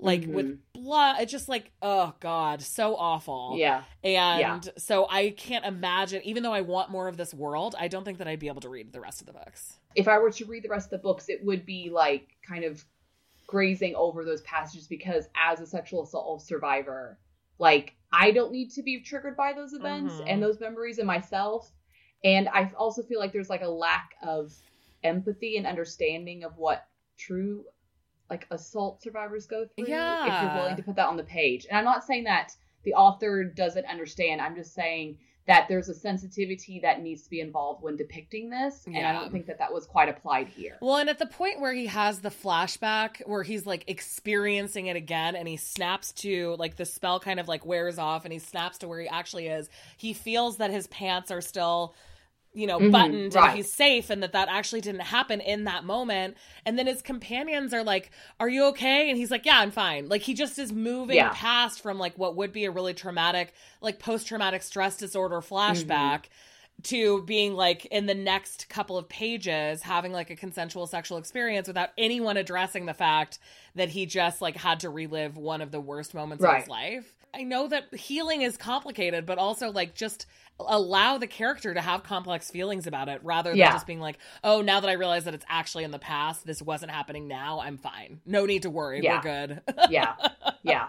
like 0.00 0.22
Mhm. 0.22 0.32
with 0.34 0.72
blood 0.72 1.16
it's 1.20 1.30
just 1.32 1.48
like 1.48 1.70
oh 1.80 2.12
god 2.20 2.60
so 2.60 2.96
awful 2.96 3.54
yeah 3.56 3.84
and 4.04 4.68
so 4.76 5.06
I 5.10 5.30
can't 5.30 5.64
imagine, 5.64 6.22
even 6.24 6.42
though 6.44 6.52
I 6.52 6.60
want 6.60 6.90
more 6.90 7.08
of 7.08 7.16
this 7.16 7.34
world, 7.34 7.74
I 7.78 7.88
don't 7.88 8.04
think 8.04 8.18
that 8.18 8.28
I'd 8.28 8.38
be 8.38 8.46
able 8.46 8.60
to 8.60 8.68
read 8.68 8.92
the 8.92 9.00
rest 9.00 9.20
of 9.20 9.26
the 9.26 9.32
books. 9.32 9.78
if 9.96 10.06
i 10.06 10.18
were 10.18 10.30
to 10.30 10.44
read 10.44 10.62
the 10.62 10.68
rest 10.68 10.86
of 10.86 10.90
the 10.90 10.98
books 10.98 11.28
it 11.28 11.44
would 11.44 11.64
be 11.66 11.90
like 11.92 12.28
kind 12.46 12.64
of 12.64 12.84
grazing 13.46 13.94
over 13.96 14.24
those 14.24 14.40
passages 14.42 14.86
because 14.86 15.28
as 15.36 15.60
a 15.60 15.66
sexual 15.66 16.02
assault 16.04 16.42
survivor 16.42 17.18
like 17.58 17.94
i 18.12 18.30
don't 18.30 18.52
need 18.52 18.70
to 18.70 18.82
be 18.82 19.00
triggered 19.00 19.36
by 19.36 19.52
those 19.52 19.72
events 19.72 20.14
Mhm. 20.14 20.24
and 20.26 20.42
those 20.42 20.60
memories 20.60 20.98
in 20.98 21.06
myself 21.06 21.70
and 22.24 22.48
i 22.48 22.70
also 22.76 23.02
feel 23.02 23.18
like 23.20 23.32
there's 23.32 23.50
like 23.50 23.62
a 23.62 23.68
lack 23.68 24.14
of 24.22 24.52
empathy 25.04 25.56
and 25.56 25.66
understanding 25.66 26.44
of 26.44 26.56
what 26.56 26.86
true 27.16 27.64
like 28.30 28.46
assault 28.50 29.02
survivors 29.02 29.46
go 29.46 29.66
through 29.76 29.86
Yeah. 29.88 30.26
if 30.26 30.42
you're 30.42 30.60
willing 30.62 30.76
to 30.76 30.82
put 30.82 30.96
that 30.96 31.08
on 31.08 31.16
the 31.16 31.24
page 31.24 31.66
and 31.68 31.78
i'm 31.78 31.84
not 31.84 32.04
saying 32.04 32.24
that 32.24 32.54
the 32.84 32.94
author 32.94 33.44
doesn't 33.44 33.86
understand 33.86 34.40
i'm 34.40 34.54
just 34.56 34.74
saying 34.74 35.18
that 35.48 35.66
there's 35.68 35.88
a 35.88 35.94
sensitivity 35.94 36.78
that 36.80 37.02
needs 37.02 37.22
to 37.22 37.30
be 37.30 37.40
involved 37.40 37.82
when 37.82 37.96
depicting 37.96 38.50
this 38.50 38.84
and 38.86 39.04
i 39.04 39.12
don't 39.12 39.32
think 39.32 39.46
that 39.46 39.58
that 39.58 39.72
was 39.72 39.86
quite 39.86 40.08
applied 40.08 40.48
here. 40.48 40.76
Well, 40.80 40.96
and 40.96 41.08
at 41.08 41.18
the 41.18 41.26
point 41.26 41.60
where 41.60 41.72
he 41.72 41.86
has 41.86 42.20
the 42.20 42.30
flashback 42.30 43.26
where 43.26 43.42
he's 43.42 43.66
like 43.66 43.84
experiencing 43.86 44.86
it 44.86 44.96
again 44.96 45.34
and 45.34 45.48
he 45.48 45.56
snaps 45.56 46.12
to 46.14 46.56
like 46.58 46.76
the 46.76 46.84
spell 46.84 47.18
kind 47.20 47.40
of 47.40 47.48
like 47.48 47.66
wears 47.66 47.98
off 47.98 48.24
and 48.24 48.32
he 48.32 48.38
snaps 48.38 48.78
to 48.78 48.88
where 48.88 49.00
he 49.00 49.08
actually 49.08 49.48
is, 49.48 49.68
he 49.96 50.12
feels 50.12 50.58
that 50.58 50.70
his 50.70 50.86
pants 50.88 51.30
are 51.30 51.40
still 51.40 51.94
you 52.54 52.66
know 52.66 52.78
Mhm, 52.78 52.90
buttoned 52.90 53.34
right. 53.34 53.48
and 53.48 53.56
he's 53.56 53.72
safe 53.72 54.10
and 54.10 54.22
that 54.22 54.32
that 54.32 54.48
actually 54.48 54.80
didn't 54.80 55.02
happen 55.02 55.40
in 55.40 55.64
that 55.64 55.84
moment 55.84 56.36
and 56.64 56.78
then 56.78 56.86
his 56.86 57.02
companions 57.02 57.74
are 57.74 57.84
like 57.84 58.10
are 58.40 58.48
you 58.48 58.64
okay 58.66 59.10
and 59.10 59.18
he's 59.18 59.30
like 59.30 59.44
yeah 59.44 59.60
i'm 59.60 59.70
fine 59.70 60.08
like 60.08 60.22
he 60.22 60.32
just 60.34 60.58
is 60.58 60.72
moving 60.72 61.16
Yeah. 61.16 61.30
past 61.34 61.82
from 61.82 61.98
like 61.98 62.16
what 62.18 62.36
would 62.36 62.52
be 62.52 62.64
a 62.64 62.70
really 62.70 62.94
traumatic 62.94 63.52
like 63.82 63.98
post-traumatic 63.98 64.62
stress 64.62 64.96
disorder 64.96 65.40
flashback 65.40 66.24
to 66.84 67.22
being 67.22 67.54
like 67.54 67.84
in 67.86 68.06
the 68.06 68.14
next 68.14 68.68
couple 68.68 68.96
of 68.96 69.08
pages 69.08 69.82
having 69.82 70.12
like 70.12 70.30
a 70.30 70.36
consensual 70.36 70.86
sexual 70.86 71.18
experience 71.18 71.66
without 71.66 71.90
anyone 71.98 72.36
addressing 72.36 72.86
the 72.86 72.94
fact 72.94 73.38
that 73.74 73.88
he 73.90 74.06
just 74.06 74.40
like 74.40 74.56
had 74.56 74.80
to 74.80 74.88
relive 74.88 75.36
one 75.36 75.60
of 75.60 75.70
the 75.72 75.80
worst 75.80 76.14
moments 76.14 76.42
of 76.44 76.50
his 76.60 76.68
life. 76.68 77.14
I 77.34 77.42
know 77.44 77.68
that 77.68 77.94
healing 77.94 78.42
is 78.42 78.56
complicated, 78.56 79.26
but 79.26 79.38
also 79.38 79.70
like 79.70 79.94
just 79.94 80.26
allow 80.60 81.18
the 81.18 81.26
character 81.26 81.72
to 81.72 81.80
have 81.80 82.02
complex 82.02 82.50
feelings 82.50 82.86
about 82.86 83.08
it 83.08 83.20
rather 83.22 83.50
than 83.50 83.58
Yeah. 83.58 83.72
just 83.72 83.86
being 83.86 84.00
like, 84.00 84.18
"Oh, 84.42 84.60
now 84.60 84.80
that 84.80 84.90
I 84.90 84.94
realize 84.94 85.24
that 85.24 85.34
it's 85.34 85.44
actually 85.48 85.84
in 85.84 85.90
the 85.92 85.98
past, 85.98 86.44
this 86.46 86.60
wasn't 86.60 86.90
happening 86.90 87.28
now, 87.28 87.60
I'm 87.60 87.78
fine. 87.78 88.20
No 88.26 88.44
need 88.44 88.62
to 88.62 88.70
worry. 88.70 89.00
Yeah. 89.02 89.16
We're 89.16 89.22
good." 89.22 89.62
yeah 89.90 90.14
yeah 90.62 90.88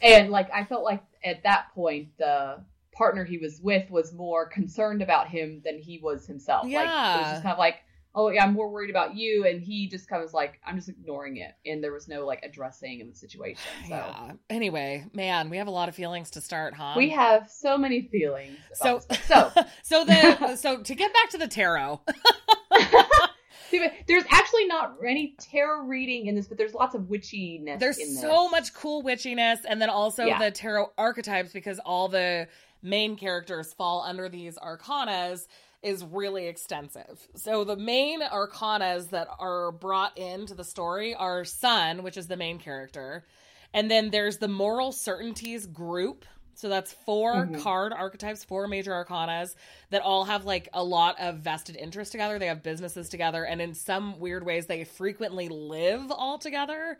and 0.00 0.30
like 0.30 0.50
i 0.52 0.64
felt 0.64 0.82
like 0.82 1.02
at 1.22 1.42
that 1.42 1.66
point 1.74 2.08
the 2.18 2.56
partner 2.92 3.24
he 3.24 3.36
was 3.38 3.60
with 3.60 3.90
was 3.90 4.12
more 4.14 4.46
concerned 4.46 5.02
about 5.02 5.28
him 5.28 5.60
than 5.64 5.78
he 5.78 5.98
was 5.98 6.26
himself. 6.26 6.66
Yeah. 6.68 6.78
Like 6.78 6.86
it 6.88 7.22
was 7.22 7.30
just 7.32 7.42
kind 7.42 7.52
of 7.52 7.58
like, 7.58 7.76
oh 8.14 8.28
yeah, 8.30 8.44
I'm 8.44 8.52
more 8.52 8.70
worried 8.70 8.90
about 8.90 9.16
you, 9.16 9.46
and 9.46 9.60
he 9.60 9.88
just 9.88 10.08
kind 10.08 10.22
of 10.22 10.26
was 10.26 10.34
like, 10.34 10.60
I'm 10.66 10.76
just 10.76 10.88
ignoring 10.88 11.38
it, 11.38 11.52
and 11.66 11.82
there 11.82 11.92
was 11.92 12.08
no 12.08 12.24
like 12.26 12.42
addressing 12.42 13.00
of 13.02 13.08
the 13.08 13.14
situation. 13.14 13.62
So 13.88 13.94
Yeah. 13.94 14.32
Anyway, 14.50 15.04
man, 15.12 15.50
we 15.50 15.56
have 15.56 15.66
a 15.66 15.72
lot 15.72 15.88
of 15.88 15.94
feelings 15.94 16.30
to 16.30 16.40
start, 16.40 16.74
huh? 16.74 16.94
we 16.96 17.10
have 17.10 17.50
so 17.50 17.76
many 17.76 18.02
feelings. 18.02 18.56
So, 18.74 19.00
so 19.26 19.50
so 19.82 20.04
the 20.04 20.56
so 20.56 20.82
to 20.82 20.94
get 20.94 21.12
back 21.12 21.30
to 21.30 21.38
the 21.38 21.48
tarot. 21.48 22.00
There's 24.06 24.24
actually 24.30 24.66
not 24.66 24.96
any 25.04 25.34
tarot 25.40 25.86
reading 25.86 26.26
in 26.26 26.36
this, 26.36 26.46
but 26.46 26.58
there's 26.58 26.74
lots 26.74 26.94
of 26.94 27.02
witchiness. 27.02 27.80
There's 27.80 28.20
so 28.20 28.48
much 28.48 28.72
cool 28.72 29.02
witchiness, 29.02 29.58
and 29.68 29.82
then 29.82 29.90
also 29.90 30.26
Yeah. 30.26 30.38
the 30.38 30.52
tarot 30.52 30.92
archetypes 30.96 31.52
because 31.52 31.80
all 31.80 32.06
the 32.06 32.46
main 32.82 33.16
characters 33.16 33.72
fall 33.72 34.02
under 34.02 34.28
these 34.28 34.58
arcanas 34.58 35.48
is 35.84 36.04
really 36.04 36.46
extensive. 36.46 37.28
So 37.36 37.62
the 37.64 37.76
main 37.76 38.22
arcanas 38.22 39.10
that 39.10 39.28
are 39.38 39.70
brought 39.70 40.16
into 40.18 40.54
the 40.54 40.64
story 40.64 41.14
are 41.14 41.44
Sun, 41.44 42.02
which 42.02 42.16
is 42.16 42.26
the 42.26 42.36
main 42.36 42.58
character, 42.58 43.24
and 43.72 43.90
then 43.90 44.10
there's 44.10 44.38
the 44.38 44.48
moral 44.48 44.92
certainties 44.92 45.66
group. 45.66 46.24
So 46.56 46.68
that's 46.68 46.92
4 46.92 47.46
Mhm. 47.46 47.60
card 47.62 47.92
archetypes, 47.92 48.44
four 48.44 48.68
major 48.68 48.92
arcanas 48.92 49.56
that 49.90 50.02
all 50.02 50.24
have 50.24 50.44
like 50.44 50.68
a 50.72 50.84
lot 50.84 51.20
of 51.20 51.38
vested 51.38 51.74
interest 51.76 52.12
together. 52.12 52.38
They 52.38 52.46
have 52.46 52.62
businesses 52.62 53.08
together, 53.08 53.44
and 53.44 53.60
in 53.60 53.74
some 53.74 54.20
weird 54.20 54.46
ways, 54.46 54.66
they 54.66 54.84
frequently 54.84 55.48
live 55.48 56.12
all 56.12 56.38
together. 56.38 56.98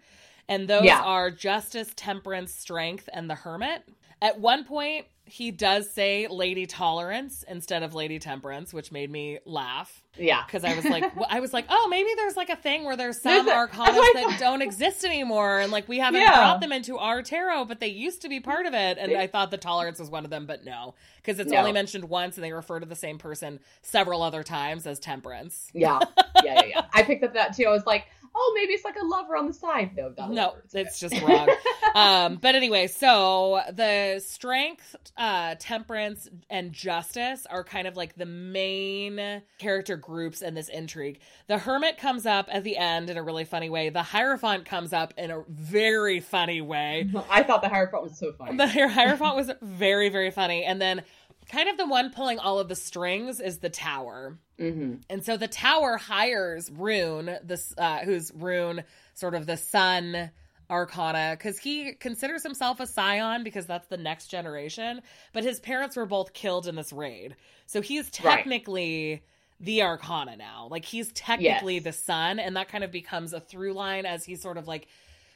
And 0.49 0.69
those 0.69 0.85
Yeah. 0.85 1.01
are 1.01 1.31
justice, 1.31 1.93
temperance, 1.95 2.53
strength, 2.53 3.09
and 3.13 3.31
the 3.31 3.37
hermit. 3.37 3.89
At 4.25 4.41
one 4.41 4.65
point, 4.65 5.05
he 5.27 5.51
does 5.51 5.91
say 5.93 6.27
Lady 6.29 6.67
Tolerance 6.67 7.45
instead 7.49 7.83
of 7.83 7.95
Lady 7.95 8.19
Temperance, 8.19 8.73
which 8.75 8.91
made 8.93 9.11
me 9.11 9.39
laugh 9.45 10.03
Yeah. 10.17 10.43
because 10.47 10.65
I 10.65 10.75
was 10.75 10.85
like, 10.87 11.05
I 11.31 11.41
was 11.41 11.53
like, 11.53 11.67
oh, 11.69 11.89
maybe 11.91 12.09
there's 12.17 12.37
like 12.37 12.49
a 12.51 12.57
thing 12.57 12.85
where 12.85 12.97
there's 12.97 13.21
some 13.23 13.45
There's 13.47 13.69
arcanas 13.71 13.95
that 13.97 14.13
thought. 14.31 14.37
don't 14.39 14.63
exist 14.63 15.05
anymore, 15.05 15.61
and 15.61 15.71
like 15.73 15.89
we 15.89 15.99
haven't 15.99 16.21
Yeah. 16.23 16.35
brought 16.37 16.61
them 16.63 16.73
into 16.73 16.99
our 16.99 17.23
tarot, 17.23 17.67
but 17.67 17.81
they 17.81 17.89
used 17.89 18.23
to 18.23 18.29
be 18.31 18.41
part 18.41 18.65
of 18.67 18.73
it. 18.75 18.97
And 18.99 19.15
I 19.17 19.27
thought 19.27 19.51
the 19.51 19.59
tolerance 19.59 19.99
was 19.99 20.09
one 20.11 20.25
of 20.25 20.31
them, 20.31 20.47
but 20.47 20.65
no, 20.65 20.95
because 21.17 21.39
it's 21.39 21.53
No. 21.53 21.59
only 21.59 21.73
mentioned 21.73 22.05
once, 22.05 22.37
and 22.37 22.45
they 22.45 22.53
refer 22.53 22.81
to 22.81 22.87
the 22.87 22.97
same 22.97 23.19
person 23.19 23.61
several 23.83 24.23
other 24.23 24.43
times 24.43 24.87
as 24.87 24.99
temperance. 24.99 25.71
Yeah. 25.75 26.01
Yeah, 26.43 26.55
yeah, 26.55 26.65
yeah. 26.65 26.83
I 26.95 27.03
picked 27.03 27.25
up 27.25 27.35
that 27.35 27.55
too. 27.57 27.65
I 27.67 27.71
was 27.71 27.85
like, 27.87 28.07
oh, 28.35 28.53
maybe 28.57 28.73
it's 28.73 28.85
like 28.85 28.97
a 28.97 29.05
lover 29.05 29.37
on 29.37 29.47
the 29.47 29.53
side. 29.53 29.97
No, 29.97 30.13
No, 30.29 30.55
it's 30.73 30.99
just 30.99 31.21
wrong. 31.23 31.49
um, 31.95 32.37
but 32.37 32.55
anyway, 32.55 32.87
so 32.87 33.61
the 33.73 34.21
strength, 34.25 34.97
uh, 35.17 35.55
temperance, 35.59 36.29
and 36.51 36.73
justice 36.73 37.47
are 37.49 37.63
kind 37.65 37.87
of 37.87 37.97
like 37.97 38.17
the 38.17 38.27
main 38.27 39.43
character 39.59 39.97
groups 39.97 40.43
in 40.43 40.55
this 40.55 40.69
intrigue. 40.69 41.21
The 41.47 41.59
hermit 41.59 41.99
comes 41.99 42.27
up 42.27 42.49
at 42.51 42.65
the 42.65 42.77
end 42.77 43.11
in 43.11 43.17
a 43.17 43.23
really 43.23 43.45
funny 43.45 43.71
way. 43.71 43.89
The 43.91 44.03
hierophant 44.03 44.65
comes 44.65 44.93
up 44.93 45.15
in 45.17 45.31
a 45.31 45.45
very 45.49 46.21
funny 46.21 46.61
way. 46.61 47.11
I 47.31 47.43
thought 47.43 47.63
the 47.63 47.69
Hierophant 47.69 48.05
was 48.05 48.19
so 48.19 48.33
funny. 48.33 48.57
The 48.57 48.89
hierophant 48.89 49.37
was 49.37 49.51
very, 49.63 50.09
very 50.09 50.31
funny. 50.31 50.65
And 50.65 50.81
then 50.81 51.03
kind 51.49 51.69
of 51.69 51.77
the 51.77 51.87
one 51.87 52.11
pulling 52.11 52.39
all 52.39 52.59
of 52.59 52.69
the 52.69 52.77
strings 52.77 53.41
is 53.41 53.59
the 53.59 53.71
tower. 53.71 54.39
hmm 54.59 54.95
And 55.11 55.25
so 55.25 55.37
the 55.37 55.49
tower 55.49 55.97
hires 55.97 56.71
Rune, 56.71 57.37
this 57.43 57.75
uh, 57.77 57.99
who's 58.01 58.33
Rune, 58.35 58.85
sort 59.15 59.35
of 59.35 59.47
the 59.47 59.57
sun 59.57 60.31
arcana, 60.71 61.35
because 61.37 61.59
he 61.59 61.93
considers 61.93 62.43
himself 62.43 62.81
a 62.81 62.87
scion 62.87 63.45
because 63.45 63.67
that's 63.67 63.87
the 63.89 63.97
next 63.99 64.29
generation. 64.29 65.03
But 65.33 65.45
his 65.45 65.61
parents 65.61 65.97
were 65.97 66.07
both 66.07 66.33
killed 66.33 66.67
in 66.67 66.75
this 66.75 66.93
raid, 66.93 67.37
so 67.67 67.81
he's 67.83 68.05
Right. 68.23 68.39
technically 68.39 69.23
the 69.61 69.83
arcana 69.83 70.37
now. 70.37 70.69
Like 70.71 70.85
he's 70.85 71.13
technically 71.13 71.75
Yes. 71.75 71.85
the 71.85 71.93
sun, 71.93 72.39
and 72.39 72.57
that 72.57 72.69
kind 72.69 72.83
of 72.83 72.91
becomes 72.91 73.33
a 73.33 73.41
through 73.41 73.75
line 73.75 74.07
as 74.07 74.25
he 74.25 74.37
sort 74.37 74.57
of 74.57 74.67
like 74.67 74.89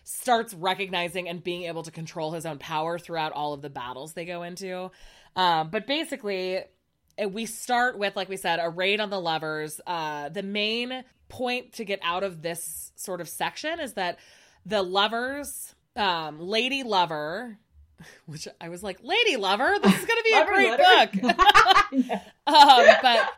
starts 0.05 0.55
recognizing 0.55 1.29
and 1.29 1.45
being 1.45 1.65
able 1.65 1.83
to 1.83 1.91
control 1.91 2.33
his 2.33 2.47
own 2.47 2.57
power 2.59 2.99
throughout 2.99 3.33
all 3.33 3.53
of 3.53 3.61
the 3.61 3.69
battles 3.69 4.15
they 4.15 4.25
go 4.25 4.43
into. 4.43 4.91
Um, 5.39 5.71
but 5.71 5.87
basically, 5.87 6.59
uh, 6.59 7.29
we 7.29 7.47
start 7.47 7.97
with, 7.97 8.17
like 8.17 8.29
we 8.29 8.37
said, 8.37 8.59
a 8.61 8.69
raid 8.69 9.01
on 9.01 9.09
the 9.09 9.21
lovers. 9.21 9.81
Uh, 9.87 10.29
the 10.31 10.43
main 10.43 11.05
point 11.29 11.75
to 11.75 11.85
get 11.85 12.01
out 12.03 12.25
of 12.25 12.43
this 12.43 12.93
sort 12.97 13.21
of 13.21 13.29
section 13.29 13.79
is 13.79 13.95
that 13.95 14.19
the 14.67 14.83
lovers, 14.83 15.75
um, 15.95 16.41
Lady 16.41 16.83
Lover, 16.83 17.57
which 18.27 18.49
I 18.61 18.69
was 18.69 18.83
like, 18.83 18.99
Lady 19.03 19.37
Lover, 19.37 19.77
this 19.81 19.95
is 19.95 20.05
going 20.05 20.19
to 20.19 20.25
be 20.25 20.35
a 20.37 20.45
great 20.45 20.71
letter? 20.71 21.19
book. 21.23 21.39
um, 22.47 22.87
but 23.01 23.31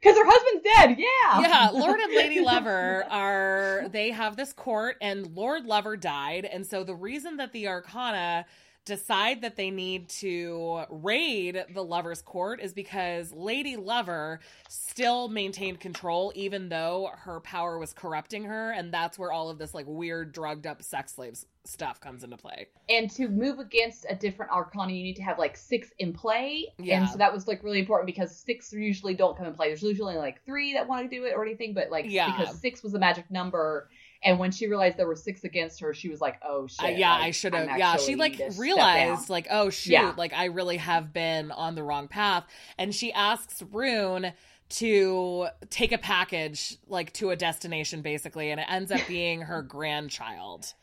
Because 0.00 0.16
her 0.16 0.24
husband's 0.24 0.64
dead. 0.64 0.98
Yeah. 0.98 1.40
yeah, 1.40 1.70
Lord 1.72 1.98
and 1.98 2.14
Lady 2.14 2.40
Lover 2.40 3.04
are 3.10 3.88
they 3.90 4.10
have 4.12 4.36
this 4.36 4.52
court 4.52 4.96
and 5.02 5.34
Lord 5.34 5.66
Lover 5.66 5.96
died 5.96 6.44
and 6.44 6.64
so 6.64 6.84
the 6.84 6.94
reason 6.94 7.36
that 7.38 7.52
the 7.52 7.68
Arcana 7.68 8.46
decide 8.84 9.42
that 9.42 9.56
they 9.56 9.70
need 9.70 10.08
to 10.08 10.84
raid 10.88 11.64
the 11.74 11.84
Lover's 11.84 12.22
court 12.22 12.60
is 12.60 12.72
because 12.72 13.32
Lady 13.32 13.76
Lover 13.76 14.40
still 14.68 15.28
maintained 15.28 15.80
control 15.80 16.32
even 16.34 16.68
though 16.68 17.10
her 17.14 17.40
power 17.40 17.78
was 17.78 17.92
corrupting 17.92 18.44
her 18.44 18.72
and 18.72 18.92
that's 18.92 19.18
where 19.18 19.32
all 19.32 19.50
of 19.50 19.58
this 19.58 19.74
like 19.74 19.86
weird 19.86 20.32
drugged 20.32 20.66
up 20.66 20.82
sex 20.82 21.14
slaves 21.14 21.46
stuff 21.64 22.00
comes 22.00 22.24
into 22.24 22.36
play. 22.36 22.66
And 22.88 23.10
to 23.12 23.28
move 23.28 23.58
against 23.58 24.06
a 24.08 24.14
different 24.14 24.50
arcana, 24.50 24.92
you 24.92 25.02
need 25.02 25.16
to 25.16 25.22
have 25.22 25.38
like 25.38 25.56
six 25.56 25.90
in 25.98 26.12
play. 26.12 26.66
Yeah. 26.78 27.00
And 27.00 27.08
so 27.08 27.18
that 27.18 27.32
was 27.32 27.46
like 27.46 27.62
really 27.62 27.80
important 27.80 28.06
because 28.06 28.34
six 28.34 28.72
usually 28.72 29.14
don't 29.14 29.36
come 29.36 29.46
in 29.46 29.54
play. 29.54 29.68
There's 29.68 29.82
usually 29.82 30.14
only 30.14 30.26
like 30.26 30.44
three 30.44 30.72
that 30.74 30.88
want 30.88 31.08
to 31.08 31.16
do 31.16 31.24
it 31.24 31.34
or 31.36 31.44
anything, 31.44 31.74
but 31.74 31.90
like 31.90 32.06
Yeah. 32.08 32.34
because 32.34 32.58
six 32.60 32.82
was 32.82 32.94
a 32.94 32.98
magic 32.98 33.30
number. 33.30 33.88
And 34.22 34.38
when 34.38 34.50
she 34.52 34.66
realized 34.66 34.96
there 34.98 35.06
were 35.06 35.16
six 35.16 35.44
against 35.44 35.80
her, 35.80 35.94
she 35.94 36.08
was 36.10 36.20
like, 36.20 36.38
"Oh 36.42 36.66
shit!" 36.66 36.84
Uh, 36.84 36.88
yeah, 36.88 37.12
like, 37.14 37.22
I 37.24 37.30
should 37.30 37.54
have. 37.54 37.78
Yeah, 37.78 37.96
she 37.96 38.16
like 38.16 38.32
need 38.32 38.38
to 38.44 38.50
step 38.52 38.60
realized, 38.60 39.30
like, 39.30 39.46
oh 39.50 39.70
shoot, 39.70 39.92
Yeah. 39.92 40.12
like 40.16 40.32
I 40.34 40.46
really 40.46 40.76
have 40.76 41.12
been 41.12 41.50
on 41.50 41.74
the 41.74 41.82
wrong 41.82 42.06
path. 42.06 42.44
And 42.76 42.94
she 42.94 43.12
asks 43.12 43.62
Rune 43.72 44.32
to 44.70 45.48
take 45.70 45.92
a 45.92 45.98
package, 45.98 46.76
like 46.86 47.12
to 47.14 47.30
a 47.30 47.36
destination, 47.36 48.02
basically, 48.02 48.50
and 48.50 48.60
it 48.60 48.66
ends 48.68 48.92
up 48.92 49.00
being 49.08 49.40
her 49.42 49.62
grandchild. 50.10 50.74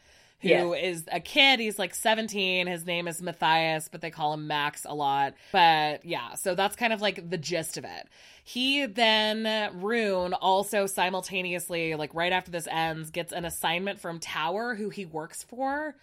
Who 0.42 0.74
is 0.74 1.04
Yes. 1.08 1.16
a 1.16 1.20
kid? 1.20 1.60
He's 1.60 1.80
like 1.80 1.96
17. 1.96 2.68
His 2.68 2.86
name 2.86 3.08
is 3.08 3.22
Matthias, 3.24 3.90
but 3.92 4.02
they 4.02 4.12
call 4.12 4.34
him 4.34 4.46
Max 4.46 4.86
a 4.86 4.94
lot. 4.94 5.34
But 5.52 6.06
yeah, 6.06 6.36
so 6.36 6.54
that's 6.54 6.76
kind 6.76 6.94
of 6.94 7.02
like 7.02 7.28
the 7.30 7.40
gist 7.40 7.76
of 7.78 7.86
it. 7.86 8.08
He 8.48 8.86
then, 8.86 9.72
Rune, 9.82 10.34
also 10.34 10.86
simultaneously, 10.86 11.96
like 11.96 12.16
right 12.16 12.32
after 12.32 12.50
this 12.50 12.66
ends, 12.72 13.10
gets 13.10 13.34
an 13.34 13.44
assignment 13.44 14.00
from 14.00 14.22
Tower, 14.22 14.74
who 14.74 14.88
he 14.88 15.06
works 15.06 15.44
for, 15.44 15.98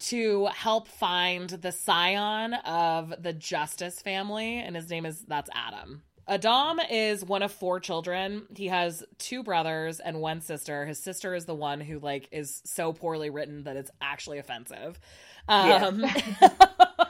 to 0.00 0.44
help 0.48 0.88
find 0.88 1.48
the 1.48 1.72
scion 1.72 2.52
of 2.52 3.14
the 3.18 3.32
Justice 3.32 4.02
family. 4.02 4.58
And 4.58 4.76
his 4.76 4.90
name 4.90 5.06
is, 5.06 5.22
that's 5.22 5.48
Adam. 5.54 6.02
Adam 6.28 6.80
is 6.90 7.24
one 7.24 7.42
of 7.42 7.50
four 7.50 7.80
children. 7.80 8.42
He 8.54 8.66
has 8.66 9.02
two 9.16 9.42
brothers 9.42 9.98
and 9.98 10.20
one 10.20 10.42
sister. 10.42 10.84
His 10.84 10.98
sister 10.98 11.34
is 11.34 11.46
the 11.46 11.54
one 11.54 11.80
who 11.80 11.98
like 11.98 12.28
is 12.30 12.60
so 12.66 12.92
poorly 12.92 13.30
written 13.30 13.62
that 13.62 13.76
it's 13.76 13.90
actually 14.02 14.36
offensive. 14.36 15.00
Um, 15.48 16.04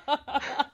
I 0.09 0.67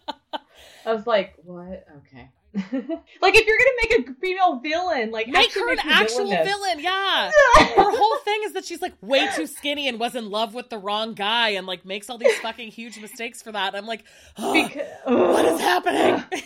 was 0.84 1.06
like, 1.06 1.32
"What? 1.44 1.86
Okay." 1.96 2.28
like 2.54 3.34
if 3.34 3.46
you're 3.46 3.56
gonna 3.58 3.78
make 3.82 4.08
a 4.08 4.20
female 4.20 4.60
villain, 4.60 5.10
like 5.10 5.26
make 5.28 5.54
her 5.54 5.72
an 5.72 5.78
actual 5.82 6.26
villainous. 6.28 6.46
villain. 6.46 6.80
Yeah. 6.80 7.30
Her 7.76 7.90
whole 7.96 8.16
thing 8.18 8.40
is 8.44 8.52
that 8.52 8.64
she's 8.66 8.82
like 8.82 8.92
way 9.00 9.26
too 9.34 9.46
skinny 9.46 9.88
and 9.88 9.98
was 9.98 10.14
in 10.14 10.28
love 10.28 10.52
with 10.52 10.68
the 10.68 10.76
wrong 10.78 11.14
guy 11.14 11.50
and 11.50 11.66
like 11.66 11.86
makes 11.86 12.10
all 12.10 12.18
these 12.18 12.36
fucking 12.40 12.68
huge 12.70 13.00
mistakes 13.00 13.40
for 13.40 13.52
that. 13.52 13.74
I'm 13.74 13.86
like, 13.86 14.04
"Oh, 14.36 14.52
Because- 14.52 14.86
what 15.04 15.44
is 15.46 15.60
happening? 15.60 16.22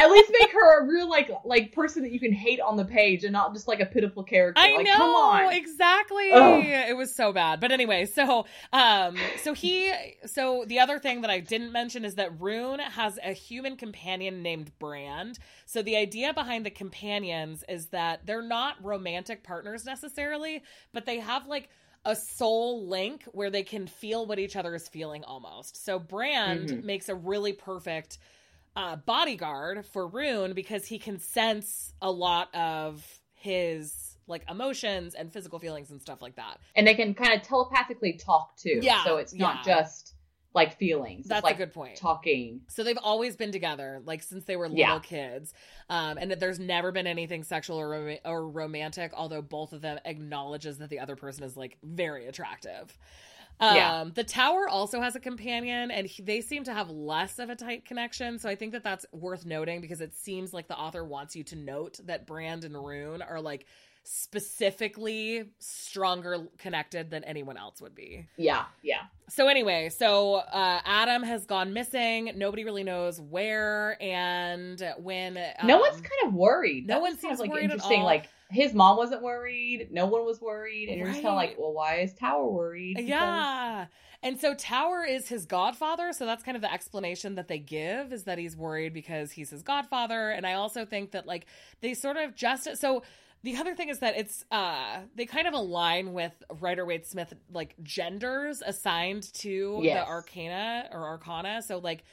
At 0.00 0.10
least 0.10 0.32
make 0.40 0.52
her 0.52 0.80
a 0.80 0.86
real 0.86 1.08
like 1.08 1.30
like 1.44 1.72
person 1.72 2.02
that 2.02 2.12
you 2.12 2.20
can 2.20 2.32
hate 2.32 2.60
on 2.60 2.76
the 2.76 2.84
page 2.84 3.24
and 3.24 3.32
not 3.32 3.52
just 3.54 3.68
like 3.68 3.80
a 3.80 3.86
pitiful 3.86 4.22
character. 4.24 4.60
I 4.60 4.74
like, 4.76 4.86
know 4.86 4.92
Come 4.96 5.10
on. 5.14 5.52
exactly. 5.54 6.30
Ugh. 6.32 6.64
It 6.64 6.96
was 6.96 7.14
so 7.14 7.32
bad. 7.32 7.60
But 7.60 7.72
anyway, 7.72 8.06
so 8.06 8.46
um 8.72 9.16
so 9.42 9.52
he 9.52 9.92
so 10.26 10.64
the 10.66 10.78
other 10.80 10.98
thing 10.98 11.20
that 11.22 11.30
I 11.30 11.40
didn't 11.40 11.72
mention 11.72 12.04
is 12.06 12.14
that 12.14 12.40
Rune 12.40 12.78
has 12.78 13.18
a 13.22 13.32
human 13.32 13.76
companion 13.76 14.42
named 14.42 14.70
Brand. 14.78 15.38
So 15.66 15.82
the 15.82 15.96
idea 15.96 16.32
behind 16.34 16.64
the 16.66 16.70
companions 16.70 17.64
is 17.68 17.86
that 17.86 18.26
they're 18.26 18.42
not 18.42 18.76
romantic 18.84 19.42
partners 19.42 19.84
necessarily, 19.84 20.62
but 20.92 21.06
they 21.06 21.18
have 21.20 21.46
like 21.46 21.68
a 22.04 22.14
soul 22.14 22.86
link 22.88 23.24
where 23.32 23.50
they 23.50 23.62
can 23.64 23.86
feel 23.86 24.26
what 24.26 24.38
each 24.38 24.54
other 24.56 24.74
is 24.74 24.88
feeling 24.88 25.24
almost. 25.24 25.84
So 25.84 25.98
Brand 25.98 26.68
Mhm. 26.68 26.84
makes 26.84 27.08
a 27.08 27.14
really 27.14 27.52
perfect 27.52 28.18
uh, 28.76 28.94
bodyguard 28.96 29.86
for 29.86 30.06
Rune 30.06 30.52
because 30.52 30.86
he 30.86 30.98
can 30.98 31.18
sense 31.18 31.94
a 32.02 32.10
lot 32.10 32.54
of 32.54 33.20
his 33.34 34.16
like 34.28 34.42
emotions 34.50 35.14
and 35.14 35.32
physical 35.32 35.58
feelings 35.58 35.90
and 35.90 36.00
stuff 36.02 36.20
like 36.20 36.36
that. 36.36 36.58
and 36.74 36.86
they 36.86 36.94
can 36.94 37.14
kind 37.14 37.32
of 37.32 37.42
telepathically 37.46 38.12
talk 38.14 38.56
too. 38.56 38.80
Yeah, 38.82 39.02
So 39.04 39.16
it's 39.16 39.32
not 39.32 39.64
yeah. 39.66 39.78
just 39.78 40.14
like 40.56 40.76
feelings. 40.78 41.28
That's 41.28 41.38
it's, 41.38 41.44
like 41.44 41.54
a 41.54 41.58
good 41.58 41.72
point. 41.72 41.96
talking. 41.96 42.62
So 42.68 42.82
they've 42.82 42.98
always 43.02 43.36
been 43.36 43.52
together, 43.52 44.02
like 44.04 44.22
since 44.22 44.44
they 44.44 44.56
were 44.56 44.68
little 44.68 44.78
Yeah. 44.78 44.98
kids, 44.98 45.54
um, 45.88 46.18
and 46.18 46.30
that 46.32 46.40
there's 46.40 46.58
never 46.58 46.90
been 46.90 47.06
anything 47.06 47.44
sexual 47.44 47.76
or, 47.78 47.88
rom- 47.90 48.18
or 48.24 48.48
romantic. 48.48 49.12
Although 49.14 49.42
both 49.42 49.72
of 49.72 49.82
them 49.82 50.00
acknowledges 50.04 50.78
that 50.78 50.90
the 50.90 50.98
other 50.98 51.14
person 51.14 51.44
is 51.44 51.56
like 51.56 51.78
very 51.84 52.26
attractive. 52.26 52.98
Um, 53.58 53.76
Yeah. 53.76 54.04
The 54.12 54.24
tower 54.24 54.68
also 54.68 55.00
has 55.00 55.16
a 55.16 55.20
companion, 55.20 55.90
and 55.90 56.06
he, 56.06 56.22
they 56.22 56.40
seem 56.42 56.64
to 56.64 56.74
have 56.74 56.90
less 56.90 57.38
of 57.38 57.48
a 57.48 57.56
tight 57.56 57.84
connection. 57.86 58.38
So 58.38 58.48
I 58.50 58.54
think 58.54 58.72
that 58.72 58.82
that's 58.84 59.06
worth 59.12 59.46
noting 59.46 59.80
because 59.80 60.00
it 60.02 60.14
seems 60.14 60.52
like 60.52 60.68
the 60.68 60.76
author 60.76 61.04
wants 61.04 61.34
you 61.36 61.44
to 61.44 61.56
note 61.56 61.98
that 62.04 62.26
Brand 62.26 62.64
and 62.64 62.74
Rune 62.74 63.22
are 63.22 63.40
like 63.40 63.66
specifically 64.06 65.44
stronger 65.58 66.46
connected 66.58 67.10
than 67.10 67.24
anyone 67.24 67.56
else 67.56 67.80
would 67.80 67.94
be. 67.94 68.26
Yeah, 68.36 68.64
yeah. 68.82 69.02
So 69.28 69.48
anyway, 69.48 69.88
so 69.88 70.34
uh, 70.36 70.80
Adam 70.84 71.22
has 71.24 71.44
gone 71.44 71.72
missing. 71.72 72.32
Nobody 72.36 72.64
really 72.64 72.84
knows 72.84 73.20
where, 73.20 74.00
and 74.00 74.80
when 74.98 75.34
no 75.64 75.74
um, 75.74 75.80
one's 75.80 76.00
kind 76.00 76.26
of 76.26 76.34
worried. 76.34 76.86
no 76.86 77.00
one 77.00 77.18
seems 77.18 77.40
like 77.40 77.50
interesting. 77.50 78.02
Like 78.02 78.28
his 78.50 78.74
mom 78.74 78.96
wasn't 78.96 79.22
worried. 79.22 79.88
No 79.90 80.06
one 80.06 80.24
was 80.24 80.40
worried, 80.40 80.88
and 80.88 80.98
you're 80.98 81.08
just 81.08 81.22
kind 81.22 81.28
of 81.28 81.34
like, 81.34 81.56
well, 81.58 81.72
why 81.72 81.96
is 81.96 82.14
Tower 82.14 82.48
worried? 82.48 82.96
Because- 82.96 83.08
Yeah. 83.08 83.86
And 84.22 84.40
so 84.40 84.54
Tower 84.54 85.04
is 85.04 85.28
his 85.28 85.46
godfather, 85.46 86.12
so 86.12 86.24
that's 86.26 86.42
kind 86.42 86.56
of 86.56 86.62
the 86.62 86.72
explanation 86.72 87.34
that 87.34 87.48
they 87.48 87.58
give 87.58 88.12
is 88.12 88.24
that 88.24 88.38
he's 88.38 88.56
worried 88.56 88.92
because 88.92 89.30
he's 89.30 89.50
his 89.50 89.62
godfather. 89.62 90.30
And 90.30 90.46
I 90.46 90.54
also 90.54 90.84
think 90.84 91.12
that 91.12 91.26
like 91.26 91.46
they 91.80 91.94
sort 91.94 92.16
of 92.16 92.34
just 92.34 92.76
so 92.76 93.02
the 93.42 93.56
other 93.56 93.74
thing 93.74 93.88
is 93.88 94.00
that 94.00 94.16
it's 94.16 94.44
uh 94.50 95.00
they 95.14 95.26
kind 95.26 95.46
of 95.46 95.54
align 95.54 96.12
with 96.12 96.42
Rider 96.60 96.84
Waite 96.84 97.06
Smith 97.06 97.32
like 97.52 97.74
genders 97.82 98.62
assigned 98.64 99.32
to 99.34 99.80
Yes. 99.82 100.06
the 100.06 100.06
arcana 100.06 100.88
or 100.92 101.04
arcana. 101.04 101.62
So 101.62 101.78
like 101.78 102.04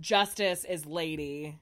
justice 0.00 0.64
is 0.64 0.86
lady, 0.86 1.58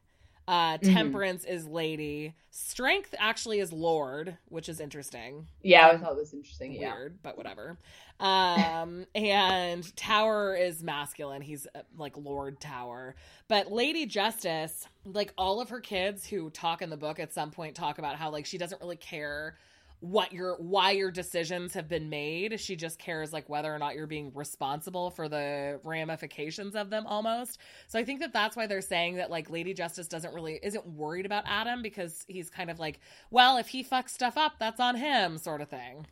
uh 0.48 0.78
Mhm. 0.78 0.82
temperance 0.92 1.44
is 1.44 1.66
lady, 1.66 2.34
strength 2.50 3.14
actually 3.18 3.60
is 3.60 3.72
lord, 3.72 4.36
which 4.48 4.68
is 4.68 4.80
interesting 4.80 5.46
yeah, 5.62 5.88
I 5.88 5.96
thought 5.96 6.12
it 6.12 6.18
was 6.18 6.34
interesting. 6.34 6.72
Yeah, 6.72 6.94
weird, 6.94 7.18
but 7.22 7.36
whatever. 7.36 7.78
Um, 8.22 9.06
and 9.16 9.96
Tower 9.96 10.54
is 10.54 10.80
masculine. 10.80 11.42
He's 11.42 11.66
uh, 11.74 11.80
like 11.98 12.16
Lord 12.16 12.60
Tower. 12.60 13.16
But 13.48 13.72
Lady 13.72 14.06
Justice, 14.06 14.86
like 15.04 15.34
all 15.36 15.60
of 15.60 15.70
her 15.70 15.80
kids 15.80 16.24
who 16.24 16.48
talk 16.50 16.82
in 16.82 16.88
the 16.88 16.96
book 16.96 17.18
at 17.18 17.32
some 17.34 17.50
point 17.50 17.74
talk 17.74 17.98
about 17.98 18.14
how 18.14 18.30
like 18.30 18.46
she 18.46 18.58
doesn't 18.58 18.80
really 18.80 18.96
care 18.96 19.56
what 19.98 20.32
your 20.32 20.56
why 20.58 20.92
your 20.92 21.10
decisions 21.10 21.74
have 21.74 21.88
been 21.88 22.10
made. 22.10 22.60
She 22.60 22.76
just 22.76 23.00
cares 23.00 23.32
like 23.32 23.48
whether 23.48 23.74
or 23.74 23.78
not 23.80 23.96
you're 23.96 24.06
being 24.06 24.30
responsible 24.34 25.10
for 25.10 25.28
the 25.28 25.80
ramifications 25.82 26.76
of 26.76 26.90
them 26.90 27.08
almost. 27.08 27.58
So 27.88 27.98
I 27.98 28.04
think 28.04 28.20
that 28.20 28.32
that's 28.32 28.54
why 28.54 28.68
they're 28.68 28.82
saying 28.82 29.16
that 29.16 29.30
like 29.32 29.50
Lady 29.50 29.74
Justice 29.74 30.06
doesn't 30.06 30.32
really 30.32 30.60
isn't 30.62 30.86
worried 30.86 31.26
about 31.26 31.42
Adam 31.48 31.82
because 31.82 32.24
he's 32.28 32.50
kind 32.50 32.70
of 32.70 32.78
like, 32.78 33.00
well, 33.32 33.56
if 33.56 33.66
he 33.66 33.82
fucks 33.82 34.10
stuff 34.10 34.36
up, 34.36 34.54
that's 34.60 34.78
on 34.78 34.94
him 34.94 35.38
sort 35.38 35.60
of 35.60 35.68
thing. 35.68 36.06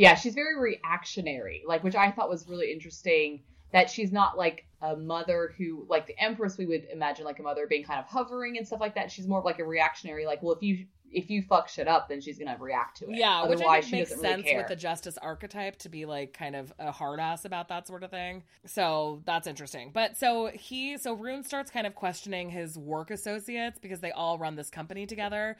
Yeah. 0.00 0.14
She's 0.14 0.34
very 0.34 0.58
reactionary, 0.58 1.62
like 1.66 1.84
which 1.84 1.94
I 1.94 2.10
thought 2.10 2.28
was 2.28 2.48
really 2.48 2.72
interesting. 2.72 3.42
That 3.72 3.88
she's 3.88 4.10
not 4.10 4.36
like 4.36 4.66
a 4.82 4.96
mother 4.96 5.54
who, 5.56 5.86
like 5.88 6.08
the 6.08 6.18
Empress, 6.18 6.58
we 6.58 6.66
would 6.66 6.86
imagine 6.92 7.24
like 7.24 7.38
a 7.38 7.42
mother 7.42 7.68
being 7.68 7.84
kind 7.84 8.00
of 8.00 8.06
hovering 8.06 8.58
and 8.58 8.66
stuff 8.66 8.80
like 8.80 8.96
that. 8.96 9.12
She's 9.12 9.28
more 9.28 9.38
of 9.38 9.44
like 9.44 9.60
a 9.60 9.64
reactionary, 9.64 10.26
like, 10.26 10.42
well, 10.42 10.56
if 10.56 10.62
you 10.62 10.86
if 11.12 11.30
you 11.30 11.42
fuck 11.42 11.68
shit 11.68 11.88
up, 11.88 12.08
then 12.08 12.20
she's 12.20 12.38
gonna 12.38 12.56
react 12.58 12.98
to 12.98 13.04
it. 13.04 13.16
Yeah, 13.16 13.46
which 13.46 13.60
I 13.60 13.80
think 13.80 13.84
she 13.84 13.96
makes 13.96 14.10
doesn't 14.10 14.24
really 14.24 14.36
sense 14.36 14.48
care. 14.48 14.58
with 14.58 14.68
the 14.68 14.76
justice 14.76 15.18
archetype 15.18 15.76
to 15.80 15.88
be 15.88 16.06
like 16.06 16.32
kind 16.32 16.56
of 16.56 16.72
a 16.78 16.90
hard 16.90 17.20
ass 17.20 17.44
about 17.44 17.68
that 17.68 17.86
sort 17.86 18.02
of 18.02 18.10
thing. 18.10 18.42
So 18.66 19.22
that's 19.26 19.46
interesting. 19.46 19.90
But 19.92 20.16
so 20.16 20.50
he, 20.52 20.96
so 20.98 21.12
Rune 21.14 21.44
starts 21.44 21.70
kind 21.70 21.86
of 21.86 21.94
questioning 21.94 22.50
his 22.50 22.78
work 22.78 23.10
associates 23.10 23.78
because 23.78 24.00
they 24.00 24.12
all 24.12 24.38
run 24.38 24.56
this 24.56 24.70
company 24.70 25.06
together, 25.06 25.56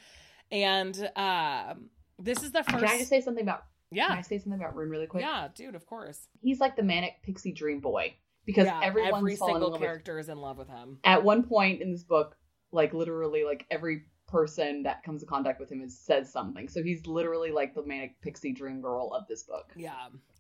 and 0.51 1.11
um, 1.17 1.91
this 2.19 2.43
is 2.43 2.53
the 2.53 2.63
first. 2.65 2.85
Can 2.85 2.89
I 2.89 2.99
just 2.99 3.11
say 3.11 3.21
something 3.21 3.45
about? 3.45 3.65
Can 3.93 4.01
I 4.01 4.17
yeah, 4.17 4.21
say 4.23 4.39
something 4.39 4.61
about 4.61 4.77
Rune 4.77 4.91
really 4.91 5.07
quick? 5.07 5.23
yeah, 5.23 5.49
dude, 5.55 5.75
of 5.75 5.87
course. 5.87 6.29
He's 6.41 6.61
like 6.61 6.77
the 6.77 6.83
manic 6.83 7.23
pixie 7.23 7.53
dream 7.53 7.81
boy 7.81 8.15
because 8.47 8.67
yeah, 8.67 8.81
everyone's 8.83 9.17
every 9.17 9.37
single 9.37 9.61
love 9.61 9.73
with 9.73 9.81
character 9.81 10.19
is 10.19 10.29
in 10.29 10.39
love 10.39 10.59
with 10.59 10.69
him. 10.69 10.99
at 11.05 11.23
one 11.23 11.43
point 11.43 11.83
in 11.83 11.91
this 11.91 12.05
book, 12.05 12.37
like 12.73 12.95
literally, 12.95 13.45
like 13.45 13.67
every 13.71 14.05
person 14.31 14.85
that 14.85 15.03
comes 15.03 15.23
in 15.23 15.29
contact 15.29 15.59
with 15.59 15.71
him 15.71 15.83
is 15.83 15.99
says 15.99 16.33
something. 16.33 16.69
So 16.69 16.83
he's 16.83 17.07
literally 17.07 17.51
like 17.51 17.75
the 17.75 17.85
manic 17.85 18.21
pixie 18.23 18.53
dream 18.53 18.81
girl 18.81 19.13
of 19.13 19.27
this 19.29 19.43
book. 19.43 19.73
Yeah. 19.77 19.93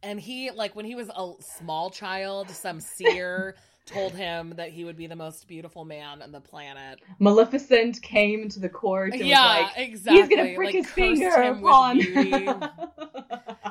And 0.02 0.20
he, 0.20 0.50
like, 0.50 0.76
when 0.76 0.86
he 0.86 0.94
was 0.94 1.10
a 1.14 1.32
small 1.58 1.90
child, 1.90 2.50
some 2.50 2.80
seer 2.80 3.56
told 3.90 4.12
him 4.12 4.54
that 4.56 4.70
he 4.70 4.84
would 4.84 4.96
be 4.96 5.06
the 5.06 5.16
most 5.16 5.46
beautiful 5.48 5.84
man 5.84 6.22
on 6.22 6.32
the 6.32 6.40
planet. 6.40 7.00
Maleficent 7.18 8.00
came 8.02 8.42
into 8.42 8.60
the 8.60 8.68
court 8.68 9.12
and 9.12 9.22
yeah, 9.22 9.62
was 9.62 9.76
like, 9.76 9.88
exactly. 9.88 10.20
"He's 10.20 10.28
gonna 10.28 10.54
prick 10.54 10.66
like, 10.66 10.74
his 10.74 10.90
finger 10.90 11.28
upon." 11.28 12.00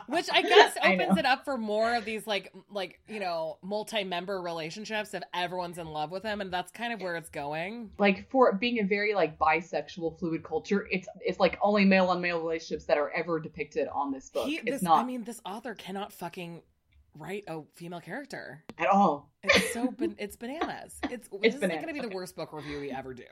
Which 0.08 0.28
I 0.32 0.42
guess 0.42 0.76
opens 0.84 1.10
know. 1.10 1.18
it 1.18 1.26
up 1.26 1.46
for 1.46 1.58
more 1.58 1.96
of 1.96 2.04
these 2.04 2.26
like 2.26 2.52
like 2.72 3.00
you 3.08 3.20
know 3.20 3.58
multi-member 3.62 4.42
relationships 4.42 5.14
if 5.14 5.22
everyone's 5.34 5.78
in 5.78 5.88
love 5.88 6.10
with 6.12 6.24
him, 6.24 6.42
and 6.42 6.52
that's 6.52 6.72
kind 6.72 6.94
of 6.94 7.02
where 7.02 7.16
it's 7.16 7.30
going. 7.30 7.92
like 8.00 8.30
for 8.30 8.54
being 8.54 8.80
a 8.80 8.84
very 8.84 9.14
like 9.14 9.38
bisexual 9.38 10.18
fluid 10.20 10.44
culture, 10.44 10.88
it's 10.92 11.08
it's 11.22 11.40
like 11.40 11.60
only 11.62 11.86
male 11.86 12.08
on 12.08 12.22
male 12.22 12.40
relationships 12.40 12.86
that 12.86 12.98
are 12.98 13.12
ever 13.12 13.40
depicted 13.40 13.88
on 13.90 14.12
this 14.12 14.30
book. 14.30 14.48
He, 14.48 14.58
it's 14.58 14.66
this, 14.66 14.82
not 14.82 15.00
I 15.00 15.04
mean, 15.06 15.24
this 15.24 15.42
author 15.46 15.76
cannot 15.76 16.12
fucking 16.12 16.62
write 17.16 17.44
a 17.48 17.62
female 17.76 18.02
character. 18.02 18.64
at 18.78 18.88
all. 18.88 19.30
It's 19.44 19.74
so 19.74 19.92
ban- 19.92 20.16
it's 20.20 20.36
bananas. 20.36 21.00
It's, 21.10 21.28
this 21.42 21.56
is 21.56 21.60
going 21.60 21.88
to 21.88 21.94
be 21.94 22.00
the 22.02 22.10
worst 22.10 22.36
book 22.36 22.54
review 22.54 22.80
we 22.80 22.92
ever 22.92 23.14
do. 23.14 23.24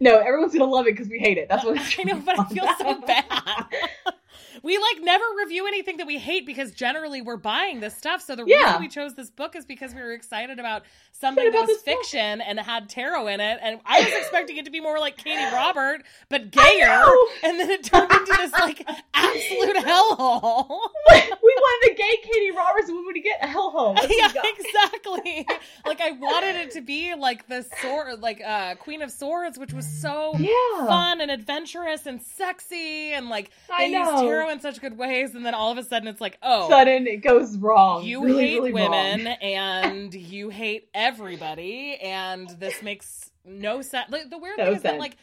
No, 0.00 0.18
everyone's 0.18 0.52
gonna 0.54 0.64
love 0.64 0.86
it 0.86 0.94
because 0.94 1.08
we 1.08 1.18
hate 1.18 1.36
it. 1.36 1.48
That's 1.50 1.64
what 1.64 1.78
I 1.98 2.02
know, 2.04 2.20
but 2.20 2.38
I 2.40 2.44
feel 2.46 2.66
so 2.78 3.00
bad. 3.02 3.24
we 4.62 4.76
like 4.78 5.02
never 5.02 5.24
review 5.44 5.66
anything 5.66 5.96
that 5.98 6.06
we 6.06 6.18
hate 6.18 6.46
because 6.46 6.72
generally 6.72 7.20
we're 7.22 7.36
buying 7.36 7.80
this 7.80 7.96
stuff. 7.96 8.22
So 8.22 8.36
the 8.36 8.44
Yeah. 8.46 8.56
reason 8.64 8.80
we 8.80 8.88
chose 8.88 9.14
this 9.14 9.30
book 9.30 9.54
is 9.56 9.64
because 9.64 9.94
we 9.94 10.00
were 10.00 10.12
excited 10.12 10.58
about 10.58 10.82
something 11.12 11.44
Excited 11.46 11.52
that 11.54 11.58
about 11.58 11.68
was 11.68 11.82
this 11.82 11.94
book. 11.94 12.02
fiction 12.04 12.40
and 12.40 12.58
had 12.60 12.88
tarot 12.88 13.26
in 13.28 13.40
it. 13.40 13.58
And 13.62 13.80
I 13.86 14.00
was 14.02 14.12
expecting 14.14 14.56
it 14.58 14.64
to 14.66 14.70
be 14.70 14.80
more 14.80 14.98
like 14.98 15.16
Katie 15.16 15.44
Robert, 15.54 16.02
but 16.28 16.50
gayer. 16.50 17.02
And 17.42 17.58
then 17.60 17.70
it 17.70 17.84
turned 17.84 18.10
into 18.12 18.32
this 18.36 18.52
like 18.52 18.86
absolute 19.14 19.76
hellhole. 19.76 20.68
we 20.68 21.54
wanted 21.56 21.90
the 21.90 21.94
gay 21.96 22.16
Katie 22.22 22.50
Roberts. 22.50 22.90
Would 22.90 23.04
we 23.14 23.20
get? 23.22 23.38
A 23.42 23.46
hellhole. 23.46 23.94
That's 23.96 24.08
what 24.08 24.32
we 24.34 24.34
yeah, 24.34 24.42
exactly. 24.58 25.46
like 25.86 26.00
I 26.00 26.12
wanted 26.12 26.56
it 26.56 26.70
to 26.72 26.80
be 26.80 27.14
like 27.14 27.46
the 27.48 27.64
sword, 27.80 28.20
like 28.20 28.40
uh 28.44 28.74
Queen 28.76 29.02
of 29.02 29.10
Swords, 29.10 29.58
which 29.58 29.72
was 29.72 29.86
so 29.86 30.36
Yeah. 30.38 30.86
fun 30.86 31.20
and 31.20 31.30
adventurous 31.30 32.06
and 32.06 32.20
sexy 32.22 33.12
and 33.12 33.28
like 33.28 33.50
I 33.70 33.88
know. 33.88 34.20
tarot 34.22 34.45
in 34.50 34.60
such 34.60 34.80
good 34.80 34.96
ways 34.98 35.34
and 35.34 35.44
then 35.46 35.54
all 35.54 35.70
of 35.72 35.78
a 35.78 35.82
sudden 35.84 36.08
it's 36.08 36.20
like 36.20 36.38
oh 36.42 36.68
Sudden 36.68 37.06
it 37.06 37.18
goes 37.22 37.56
wrong. 37.58 38.02
you 38.02 38.18
Really, 38.18 38.44
hate 38.44 38.54
really 38.54 38.72
women 38.72 39.26
wrong. 39.26 39.26
and 39.42 40.14
you 40.14 40.50
hate 40.50 40.88
everybody 40.94 41.96
and 42.02 42.50
this 42.50 42.82
makes 42.82 43.30
no 43.44 43.82
sense 43.82 44.10
like, 44.10 44.30
the 44.30 44.38
weird 44.38 44.58
No 44.58 44.64
thing 44.64 44.74
is 44.74 44.82
that 44.82 44.98
like 44.98 45.16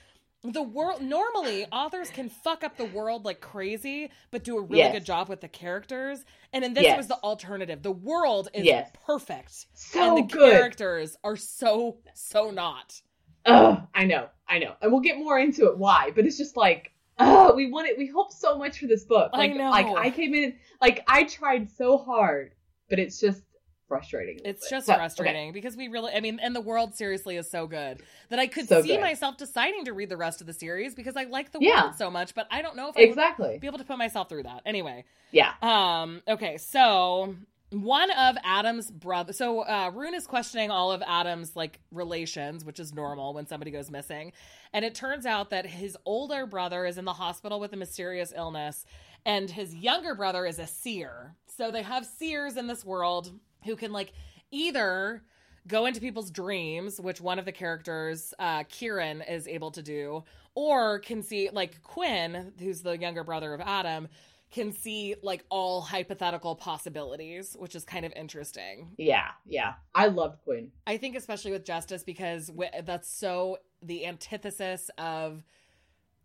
the 0.43 0.62
world 0.63 1.01
normally 1.01 1.65
authors 1.71 2.09
can 2.12 2.29
fuck 2.29 2.63
up 2.63 2.77
the 2.77 2.86
world 2.86 3.25
like 3.25 3.41
crazy 3.41 4.09
but 4.31 4.43
do 4.43 4.57
a 4.57 4.62
really 4.62 4.89
Yes. 4.89 4.93
good 4.93 5.05
job 5.05 5.29
with 5.29 5.41
the 5.41 5.47
characters 5.47 6.25
and 6.53 6.63
in 6.63 6.73
this 6.73 6.86
Yes. 6.86 6.97
was 6.97 7.07
the 7.07 7.15
alternative 7.17 7.83
the 7.83 7.91
world 7.91 8.49
is 8.53 8.65
Yes. 8.65 8.89
perfect 8.93 9.67
So 9.73 10.01
and 10.01 10.17
the 10.17 10.21
good. 10.23 10.39
characters 10.39 11.17
are 11.23 11.38
so 11.38 11.97
so 12.13 12.51
not 12.51 13.01
Ugh, 13.45 13.81
I 13.93 14.05
know, 14.05 14.29
I 14.47 14.59
know, 14.59 14.75
and 14.81 14.91
we'll 14.91 15.01
get 15.01 15.17
more 15.17 15.38
into 15.39 15.67
it 15.67 15.77
why, 15.77 16.12
but 16.15 16.25
it's 16.25 16.38
just 16.38 16.55
like, 16.55 16.92
ugh, 17.17 17.56
we 17.56 17.69
wanted, 17.71 17.95
we 17.97 18.08
hoped 18.08 18.34
so 18.34 18.58
much 18.58 18.80
for 18.80 18.88
this 18.88 19.04
book. 19.06 19.32
I 19.34 19.47
Like, 19.47 19.56
know. 19.56 19.69
like 19.69 19.88
I 19.88 20.10
came 20.10 20.34
in, 20.34 20.56
like 20.82 21.04
I 21.08 21.23
tried 21.23 21.69
so 21.71 21.97
hard, 21.97 22.52
but 22.89 22.99
it's 22.99 23.19
just 23.19 23.43
frustrating. 23.88 24.39
It's 24.43 24.62
bit. 24.62 24.69
just 24.69 24.86
So, 24.88 24.93
okay. 24.93 24.99
frustrating 25.02 25.52
because 25.54 25.78
we 25.78 25.88
really, 25.88 26.13
I 26.13 26.19
mean, 26.19 26.39
and 26.41 26.56
the 26.56 26.62
world 26.62 26.95
seriously 26.95 27.38
is 27.38 27.49
so 27.49 27.67
good 27.67 28.02
that 28.30 28.39
I 28.39 28.47
could 28.47 28.67
So 28.67 28.82
see 28.82 28.89
good. 28.89 29.02
myself 29.02 29.38
deciding 29.38 29.86
to 29.86 29.93
read 29.93 30.10
the 30.10 30.17
rest 30.17 30.41
of 30.41 30.47
the 30.47 30.54
series 30.54 30.95
because 30.95 31.15
I 31.15 31.26
like 31.26 31.52
the 31.52 31.60
Yeah. 31.62 31.84
world 31.84 31.95
so 31.95 32.10
much, 32.10 32.34
but 32.34 32.47
I 32.49 32.62
don't 32.62 32.76
know 32.76 32.89
if 32.89 32.97
I 32.97 33.02
Exactly. 33.02 33.60
be 33.60 33.67
able 33.67 33.78
to 33.78 33.84
put 33.84 33.97
myself 33.97 34.30
through 34.30 34.43
that. 34.43 34.62
Anyway, 34.65 35.06
Yeah. 35.32 35.54
um, 35.62 36.21
okay, 36.28 36.58
so 36.58 37.36
one 37.73 38.12
of 38.12 38.38
Adam's 38.43 38.89
brother, 38.91 39.33
so 39.33 39.62
uh, 39.62 39.91
Rune 39.93 40.13
is 40.13 40.27
questioning 40.27 40.71
all 40.71 40.91
of 40.91 41.01
Adam's 41.05 41.55
like 41.55 41.79
relations, 41.91 42.63
which 42.63 42.79
is 42.79 42.93
normal 42.93 43.33
when 43.33 43.47
somebody 43.47 43.71
goes 43.71 43.89
missing, 43.89 44.31
and 44.73 44.86
it 44.86 44.95
turns 44.95 45.25
out 45.25 45.49
that 45.49 45.65
his 45.65 45.97
older 46.05 46.45
brother 46.45 46.86
is 46.86 46.97
in 46.97 47.05
the 47.05 47.13
hospital 47.13 47.59
with 47.59 47.73
a 47.73 47.77
mysterious 47.77 48.33
illness, 48.36 48.86
and 49.25 49.49
his 49.49 49.75
younger 49.75 50.15
brother 50.15 50.45
is 50.45 50.59
a 50.59 50.67
seer. 50.67 51.36
So 51.47 51.71
they 51.71 51.83
have 51.83 52.05
seers 52.05 52.57
in 52.57 52.67
this 52.67 52.86
world 52.86 53.31
who 53.65 53.75
can 53.75 53.91
like 53.91 54.13
either 54.51 55.23
go 55.67 55.86
into 55.86 56.01
people's 56.01 56.31
dreams, 56.31 56.99
which 56.99 57.21
one 57.21 57.39
of 57.39 57.45
the 57.45 57.51
characters, 57.51 58.33
uh, 58.39 58.63
Kieran, 58.69 59.21
is 59.21 59.47
able 59.47 59.71
to 59.71 59.81
do, 59.81 60.23
or 60.55 60.99
can 60.99 61.23
see 61.23 61.49
like 61.51 61.81
Quinn, 61.81 62.53
who's 62.59 62.81
the 62.81 62.97
younger 62.97 63.23
brother 63.23 63.53
of 63.53 63.62
Adam, 63.62 64.07
can 64.53 64.71
see 64.71 65.15
like 65.23 65.43
all 65.49 65.81
hypothetical 65.81 66.55
possibilities, 66.55 67.55
which 67.59 67.75
is 67.75 67.83
kind 67.83 68.05
of 68.05 68.13
interesting. 68.15 68.91
Yeah, 68.97 69.29
yeah. 69.47 69.73
I 69.95 70.07
loved 70.07 70.43
Quinn. 70.43 70.71
I 70.85 70.97
think 70.97 71.15
especially 71.15 71.51
with 71.51 71.65
Justice 71.65 72.03
because 72.03 72.47
w- 72.47 72.69
that's 72.85 73.09
so 73.09 73.57
the 73.81 74.05
antithesis 74.05 74.89
of 74.97 75.43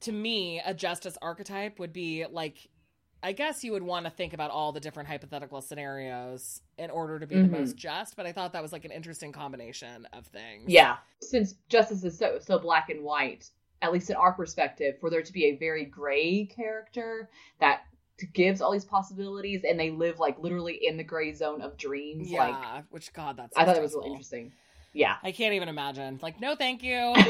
to 0.00 0.12
me 0.12 0.60
a 0.64 0.74
Justice 0.74 1.16
archetype 1.22 1.78
would 1.78 1.92
be 1.92 2.26
like 2.30 2.68
I 3.20 3.32
guess 3.32 3.64
you 3.64 3.72
would 3.72 3.82
want 3.82 4.04
to 4.06 4.10
think 4.12 4.32
about 4.32 4.52
all 4.52 4.70
the 4.70 4.78
different 4.78 5.08
hypothetical 5.08 5.60
scenarios 5.60 6.60
in 6.78 6.88
order 6.90 7.18
to 7.18 7.26
be 7.26 7.34
Mhm. 7.34 7.50
the 7.50 7.58
most 7.58 7.76
just, 7.76 8.14
but 8.14 8.26
I 8.26 8.32
thought 8.32 8.52
that 8.52 8.62
was 8.62 8.72
like 8.72 8.84
an 8.84 8.92
interesting 8.92 9.32
combination 9.32 10.06
of 10.12 10.26
things. 10.26 10.70
Yeah. 10.70 10.98
Since 11.20 11.54
justice 11.68 12.04
is 12.04 12.16
so 12.16 12.38
so 12.38 12.60
black 12.60 12.90
and 12.90 13.02
white, 13.02 13.50
at 13.82 13.92
least 13.92 14.10
in 14.10 14.16
our 14.16 14.32
perspective, 14.32 15.00
for 15.00 15.10
there 15.10 15.22
to 15.22 15.32
be 15.32 15.46
a 15.46 15.56
very 15.56 15.84
gray 15.84 16.44
character 16.46 17.28
that 17.58 17.87
gives 18.26 18.60
all 18.60 18.72
these 18.72 18.84
possibilities 18.84 19.62
and 19.68 19.78
they 19.78 19.90
live 19.90 20.18
like 20.18 20.38
literally 20.38 20.78
in 20.86 20.96
the 20.96 21.04
gray 21.04 21.32
zone 21.32 21.62
of 21.62 21.76
dreams. 21.76 22.30
Yeah, 22.30 22.48
Like 22.48 22.84
which 22.90 23.12
God, 23.12 23.36
that's 23.36 23.56
I 23.56 23.64
thought 23.64 23.76
it 23.76 23.82
was 23.82 23.94
really 23.94 24.10
interesting. 24.10 24.52
Yeah. 24.92 25.16
I 25.22 25.32
can't 25.32 25.54
even 25.54 25.68
imagine. 25.68 26.18
Like, 26.22 26.40
no, 26.40 26.56
thank 26.56 26.82
you. 26.82 27.14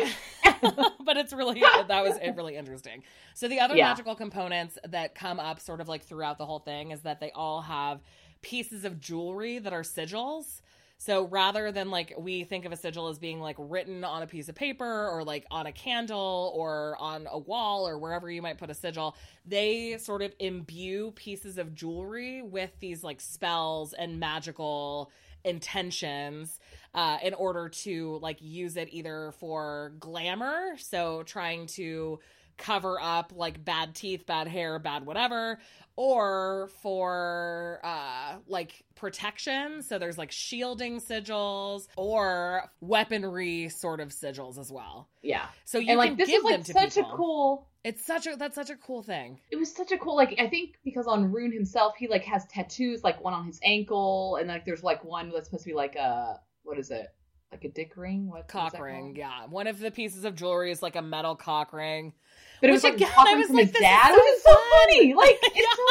but 1.05 1.17
it's 1.17 1.33
really 1.33 1.61
that 1.61 2.03
was 2.03 2.17
it 2.17 2.35
really 2.37 2.57
interesting. 2.57 3.03
So 3.35 3.49
the 3.49 3.61
other 3.61 3.77
Yeah. 3.77 3.89
magical 3.89 4.15
components 4.15 4.79
that 4.89 5.15
come 5.15 5.39
up 5.39 5.61
sort 5.61 5.81
of 5.81 5.89
like 5.89 6.03
throughout 6.05 6.39
the 6.39 6.47
whole 6.47 6.59
thing 6.61 6.91
is 6.91 7.03
that 7.03 7.21
they 7.21 7.31
all 7.33 7.63
have 7.63 8.01
pieces 8.43 8.85
of 8.85 9.01
jewelry 9.01 9.59
that 9.59 9.73
are 9.73 9.83
sigils. 9.83 10.61
So 11.01 11.27
rather 11.29 11.71
than 11.71 11.91
like 11.91 12.13
we 12.19 12.43
think 12.43 12.65
of 12.65 12.73
a 12.73 12.77
sigil 12.77 13.07
as 13.09 13.21
being 13.21 13.41
like 13.41 13.57
written 13.59 14.03
on 14.03 14.23
a 14.23 14.27
piece 14.27 14.49
of 14.49 14.57
paper 14.57 15.09
or 15.09 15.23
like 15.23 15.47
on 15.51 15.67
a 15.67 15.73
candle 15.73 16.53
or 16.57 16.97
on 16.99 17.29
a 17.31 17.39
wall 17.39 17.89
or 17.89 17.99
wherever 17.99 18.29
you 18.29 18.43
might 18.43 18.59
put 18.59 18.69
a 18.69 18.75
sigil, 18.75 19.17
they 19.47 19.97
sort 19.99 20.23
of 20.23 20.35
imbue 20.41 21.13
pieces 21.13 21.57
of 21.57 21.73
jewelry 21.73 22.43
with 22.43 22.71
these 22.81 23.05
like 23.05 23.21
spells 23.21 23.93
and 23.93 24.19
magical 24.19 25.13
intentions 25.45 26.59
uh, 26.95 27.19
in 27.23 27.33
order 27.35 27.69
to 27.69 28.19
like 28.21 28.39
use 28.41 28.77
it 28.77 28.89
either 28.91 29.33
for 29.39 29.93
glamour, 30.01 30.77
so 30.79 31.23
trying 31.23 31.67
to 31.67 32.19
cover 32.57 33.01
up 33.01 33.33
like 33.37 33.65
bad 33.65 33.95
teeth, 33.95 34.27
bad 34.27 34.49
hair, 34.49 34.81
bad 34.81 35.07
whatever, 35.07 35.61
or 36.01 36.71
for 36.81 37.81
uh 37.83 38.37
like 38.47 38.85
protection. 38.95 39.83
So 39.83 39.99
there's 39.99 40.17
like 40.17 40.31
shielding 40.31 41.01
sigils 41.01 41.89
or 41.97 42.71
weaponry 42.81 43.69
sort 43.69 43.99
of 43.99 44.11
sigils 44.11 44.59
as 44.59 44.71
well. 44.71 45.09
Yeah. 45.23 45.47
So 45.65 45.79
you 45.79 45.89
and 45.91 45.99
like 45.99 46.11
can 46.11 46.19
this 46.19 46.29
give 46.29 46.39
is 46.39 46.45
like 46.45 46.67
such 46.67 46.95
people. 46.95 47.13
a 47.13 47.17
cool 47.17 47.69
It's 47.83 48.07
such 48.07 48.29
a 48.29 48.37
that's 48.37 48.55
such 48.55 48.71
a 48.71 48.77
cool 48.77 49.03
thing. 49.03 49.41
it 49.51 49.57
was 49.57 49.75
such 49.75 49.91
a 49.91 49.99
cool 49.99 50.15
like 50.15 50.37
I 50.39 50.47
think 50.49 50.77
because 50.85 51.09
on 51.09 51.33
Rune 51.33 51.51
himself 51.51 51.95
he 51.99 52.07
like 52.07 52.23
has 52.27 52.47
tattoos 52.47 53.03
like 53.03 53.21
one 53.25 53.35
on 53.35 53.45
his 53.45 53.59
ankle 53.65 54.37
and 54.37 54.49
like 54.49 54.65
there's 54.65 54.85
like 54.85 55.03
one 55.05 55.31
that's 55.31 55.47
supposed 55.49 55.65
to 55.65 55.71
be 55.71 55.75
like 55.75 55.97
a 55.97 56.39
what 56.63 56.79
is 56.79 56.93
it 56.93 57.09
like 57.51 57.65
a 57.65 57.71
dick 57.71 57.95
ring 57.97 58.29
what 58.31 58.47
Cock 58.47 58.79
ring, 58.79 59.07
called? 59.07 59.17
yeah. 59.17 59.47
One 59.49 59.67
of 59.67 59.81
the 59.81 59.91
pieces 59.91 60.25
of 60.25 60.37
jewelry 60.37 60.71
is 60.71 60.81
like 60.81 60.95
a 60.97 61.03
metal 61.03 61.35
cock 61.35 61.73
ring. 61.73 62.13
But 62.61 62.71
it 62.71 62.73
was 62.73 62.83
Which 62.83 62.93
like 62.93 62.95
again, 62.95 63.09
cock 63.15 63.27
I 63.29 63.35
was 63.35 63.47
from 63.47 63.57
like, 63.57 63.67
his 63.67 63.75
is 63.77 63.81
dad 63.81 64.11
so 64.13 64.17
which 64.17 64.27
is 64.27 64.43
so 64.43 64.51
fun. 64.51 64.63
funny 64.73 65.15
like 65.17 65.39
it's 65.55 65.77
so 65.77 65.83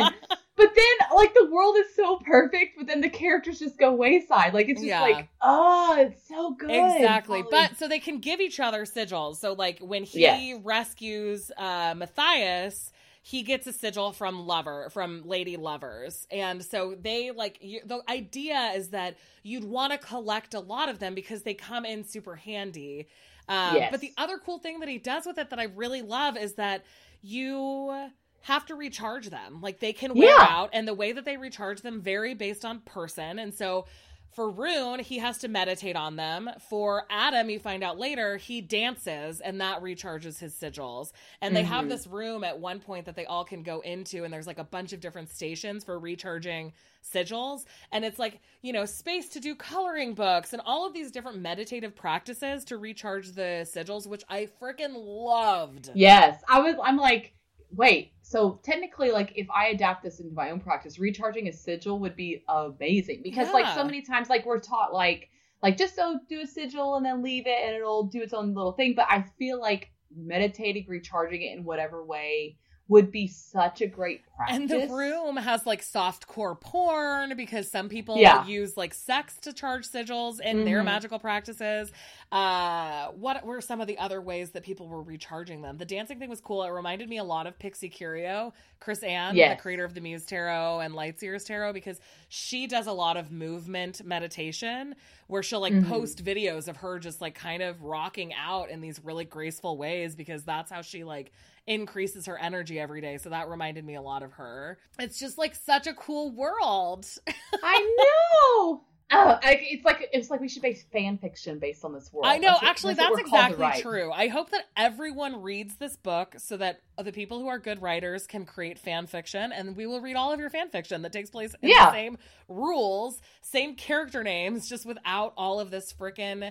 fun 0.00 0.14
but 0.56 0.70
then 0.74 1.16
like 1.16 1.34
the 1.34 1.46
world 1.50 1.76
is 1.78 1.94
so 1.96 2.16
perfect 2.18 2.76
but 2.78 2.86
then 2.86 3.00
the 3.00 3.08
characters 3.10 3.58
just 3.58 3.78
go 3.78 3.92
wayside 3.94 4.54
like 4.54 4.68
it's 4.68 4.80
just 4.80 4.88
Yeah. 4.88 5.00
like 5.00 5.28
oh 5.42 5.96
it's 5.98 6.26
so 6.28 6.54
good 6.54 6.70
Exactly. 6.70 7.42
Polly. 7.42 7.48
But 7.50 7.76
so 7.76 7.88
they 7.88 7.98
can 7.98 8.18
give 8.18 8.40
each 8.40 8.60
other 8.60 8.84
sigils. 8.84 9.36
So 9.36 9.52
like 9.52 9.78
when 9.80 10.04
he 10.04 10.20
Yes. 10.20 10.60
rescues 10.62 11.50
uh 11.56 11.94
Matthias, 11.96 12.92
he 13.22 13.42
gets 13.42 13.66
a 13.66 13.72
sigil 13.72 14.12
from 14.12 14.46
Lover, 14.46 14.88
from 14.90 15.22
Lady 15.24 15.56
Lovers. 15.56 16.26
And 16.30 16.64
so 16.64 16.94
they 17.00 17.30
like 17.30 17.58
you, 17.60 17.80
the 17.84 18.02
idea 18.08 18.72
is 18.74 18.90
that 18.90 19.16
you'd 19.42 19.64
want 19.64 19.92
to 19.92 19.98
collect 19.98 20.54
a 20.54 20.60
lot 20.60 20.88
of 20.88 20.98
them 20.98 21.14
because 21.14 21.42
they 21.42 21.54
come 21.54 21.84
in 21.84 22.04
super 22.04 22.36
handy. 22.36 23.08
Um, 23.48 23.76
Yes. 23.76 23.90
But 23.90 24.00
the 24.00 24.12
other 24.16 24.38
cool 24.38 24.58
thing 24.58 24.80
that 24.80 24.88
he 24.88 24.98
does 24.98 25.26
with 25.26 25.38
it 25.38 25.50
that 25.50 25.58
I 25.58 25.64
really 25.64 26.02
love 26.02 26.36
is 26.36 26.54
that 26.54 26.84
you 27.22 28.08
have 28.42 28.66
to 28.66 28.74
recharge 28.74 29.30
them. 29.30 29.60
Like 29.60 29.80
they 29.80 29.92
can 29.92 30.14
wear 30.14 30.28
Yeah. 30.38 30.46
out, 30.48 30.70
and 30.72 30.86
the 30.86 30.94
way 30.94 31.12
that 31.12 31.24
they 31.24 31.36
recharge 31.36 31.80
them 31.80 32.00
vary 32.02 32.34
based 32.34 32.64
on 32.64 32.80
person. 32.80 33.38
And 33.38 33.54
so 33.54 33.86
for 34.32 34.50
Rune, 34.50 34.98
he 34.98 35.18
has 35.18 35.38
to 35.38 35.48
meditate 35.48 35.94
on 35.94 36.16
them. 36.16 36.50
For 36.68 37.06
Adam, 37.08 37.48
you 37.48 37.60
find 37.60 37.84
out 37.84 37.98
later, 37.98 38.36
he 38.36 38.60
dances 38.60 39.40
and 39.40 39.60
that 39.60 39.80
recharges 39.80 40.40
his 40.40 40.54
sigils. 40.54 41.12
And 41.40 41.54
they 41.54 41.62
have 41.62 41.84
Mhm. 41.84 41.88
this 41.90 42.06
room 42.08 42.42
at 42.42 42.58
one 42.58 42.80
point 42.80 43.06
that 43.06 43.14
they 43.14 43.26
all 43.26 43.44
can 43.44 43.62
go 43.62 43.80
into, 43.80 44.24
and 44.24 44.34
there's 44.34 44.46
like 44.48 44.58
a 44.58 44.64
bunch 44.64 44.92
of 44.92 45.00
different 45.00 45.30
stations 45.30 45.84
for 45.84 45.98
recharging 45.98 46.72
sigils. 47.04 47.64
And 47.92 48.04
it's 48.04 48.18
like, 48.18 48.40
you 48.62 48.72
know, 48.72 48.84
space 48.84 49.28
to 49.30 49.40
do 49.40 49.54
coloring 49.54 50.14
books 50.14 50.52
and 50.52 50.62
all 50.64 50.86
of 50.86 50.94
these 50.94 51.10
different 51.10 51.40
meditative 51.40 51.94
practices 51.94 52.64
to 52.64 52.78
recharge 52.78 53.32
the 53.32 53.68
sigils, 53.70 54.06
which 54.06 54.24
I 54.28 54.48
freaking 54.60 54.94
loved. 54.94 55.90
Yes, 55.94 56.42
I 56.48 56.60
was. 56.60 56.76
I'm 56.82 56.96
like, 56.96 57.34
wait. 57.70 58.12
So 58.22 58.60
technically, 58.64 59.10
like, 59.10 59.32
if 59.36 59.46
I 59.50 59.66
adapt 59.66 60.02
this 60.02 60.20
into 60.20 60.34
my 60.34 60.50
own 60.50 60.60
practice, 60.60 60.98
recharging 60.98 61.48
a 61.48 61.52
sigil 61.52 61.98
would 62.00 62.16
be 62.16 62.42
amazing 62.48 63.20
because, 63.22 63.52
like, 63.52 63.74
so 63.74 63.84
many 63.84 64.02
times, 64.02 64.30
like, 64.30 64.46
we're 64.46 64.60
taught, 64.60 64.92
like, 64.92 65.28
like 65.62 65.76
just 65.76 65.94
so 65.94 66.18
do 66.28 66.40
a 66.40 66.46
sigil 66.46 66.96
and 66.96 67.04
then 67.04 67.22
leave 67.22 67.46
it, 67.46 67.58
and 67.64 67.76
it'll 67.76 68.04
do 68.04 68.22
its 68.22 68.32
own 68.32 68.54
little 68.54 68.72
thing. 68.72 68.94
But 68.96 69.06
I 69.10 69.24
feel 69.38 69.60
like 69.60 69.90
meditating, 70.16 70.86
recharging 70.88 71.42
it 71.42 71.56
in 71.56 71.64
whatever 71.64 72.04
way 72.04 72.56
would 72.88 73.10
be 73.10 73.26
such 73.26 73.80
a 73.80 73.86
great 73.86 74.22
practice. 74.36 74.56
And 74.58 74.68
the 74.68 74.86
room 74.94 75.38
has 75.38 75.64
like 75.64 75.82
soft 75.82 76.26
core 76.26 76.54
porn 76.54 77.34
because 77.34 77.70
some 77.70 77.88
people 77.88 78.18
Yeah. 78.18 78.44
use 78.46 78.76
like 78.76 78.92
sex 78.92 79.38
to 79.42 79.54
charge 79.54 79.88
sigils 79.88 80.38
in 80.38 80.66
their 80.66 80.82
Mhm. 80.82 80.84
magical 80.84 81.18
practices. 81.18 81.90
Uh, 82.30 83.08
what 83.12 83.42
were 83.46 83.62
some 83.62 83.80
of 83.80 83.86
the 83.86 83.96
other 83.96 84.20
ways 84.20 84.50
that 84.50 84.62
people 84.64 84.86
were 84.86 85.00
recharging 85.02 85.62
them? 85.62 85.78
The 85.78 85.86
dancing 85.86 86.18
thing 86.18 86.28
was 86.28 86.42
cool. 86.42 86.62
It 86.62 86.68
reminded 86.70 87.08
me 87.08 87.16
a 87.16 87.24
lot 87.24 87.46
of 87.46 87.58
Pixie 87.58 87.88
Curio, 87.88 88.52
Chris 88.80 89.02
Ann, 89.02 89.34
Yes. 89.34 89.56
the 89.56 89.62
creator 89.62 89.84
of 89.84 89.94
the 89.94 90.00
Muse 90.02 90.26
Tarot 90.26 90.80
and 90.80 90.92
Lightseers 90.94 91.46
Tarot, 91.46 91.72
because 91.72 92.00
she 92.28 92.66
does 92.66 92.86
a 92.86 92.92
lot 92.92 93.16
of 93.16 93.30
movement 93.32 94.04
meditation 94.04 94.94
where 95.26 95.42
she'll 95.42 95.60
like 95.60 95.72
Mhm. 95.72 95.88
post 95.88 96.22
videos 96.22 96.68
of 96.68 96.76
her 96.78 96.98
just 96.98 97.22
like 97.22 97.34
kind 97.34 97.62
of 97.62 97.82
rocking 97.82 98.34
out 98.34 98.68
in 98.68 98.82
these 98.82 99.00
really 99.02 99.24
graceful 99.24 99.78
ways 99.78 100.14
because 100.14 100.44
that's 100.44 100.70
how 100.70 100.82
she 100.82 101.02
like 101.02 101.32
increases 101.66 102.26
her 102.26 102.38
energy 102.38 102.78
every 102.78 103.00
day. 103.00 103.18
So 103.18 103.30
that 103.30 103.48
reminded 103.48 103.84
me 103.84 103.94
a 103.94 104.02
lot 104.02 104.22
of 104.22 104.32
her. 104.32 104.78
It's 104.98 105.18
just 105.18 105.38
like 105.38 105.54
such 105.54 105.86
a 105.86 105.94
cool 105.94 106.30
world. 106.34 107.06
I 107.62 107.96
know. 107.98 108.82
Oh, 109.12 109.38
I, 109.42 109.58
it's 109.60 109.84
like 109.84 110.08
it's 110.12 110.30
like 110.30 110.40
we 110.40 110.48
should 110.48 110.62
base 110.62 110.84
fan 110.90 111.18
fiction 111.18 111.58
based 111.58 111.84
on 111.84 111.92
this 111.92 112.10
world. 112.12 112.26
I 112.26 112.38
know, 112.38 112.48
That's 112.52 112.64
actually, 112.64 112.94
that's 112.94 113.10
that's, 113.10 113.10
what 113.10 113.24
we're 113.24 113.30
called 113.30 113.48
to 113.48 113.52
exactly 113.54 113.82
true. 113.82 114.10
I 114.10 114.28
hope 114.28 114.50
that 114.50 114.64
everyone 114.76 115.42
reads 115.42 115.76
this 115.76 115.94
book 115.94 116.34
so 116.38 116.56
that 116.56 116.80
the 117.00 117.12
people 117.12 117.38
who 117.38 117.46
are 117.48 117.58
good 117.58 117.80
writers 117.82 118.26
can 118.26 118.44
create 118.46 118.78
fan 118.78 119.06
fiction, 119.06 119.52
and 119.52 119.76
we 119.76 119.86
will 119.86 120.00
read 120.00 120.16
all 120.16 120.32
of 120.32 120.40
your 120.40 120.50
fan 120.50 120.70
fiction 120.70 121.02
that 121.02 121.12
takes 121.12 121.30
place 121.30 121.54
in 121.62 121.68
Yeah. 121.68 121.86
the 121.86 121.92
same 121.92 122.18
rules, 122.48 123.20
same 123.42 123.76
character 123.76 124.24
names, 124.24 124.68
just 124.68 124.86
without 124.86 125.34
all 125.36 125.60
of 125.60 125.70
this 125.70 125.92
freaking 125.92 126.50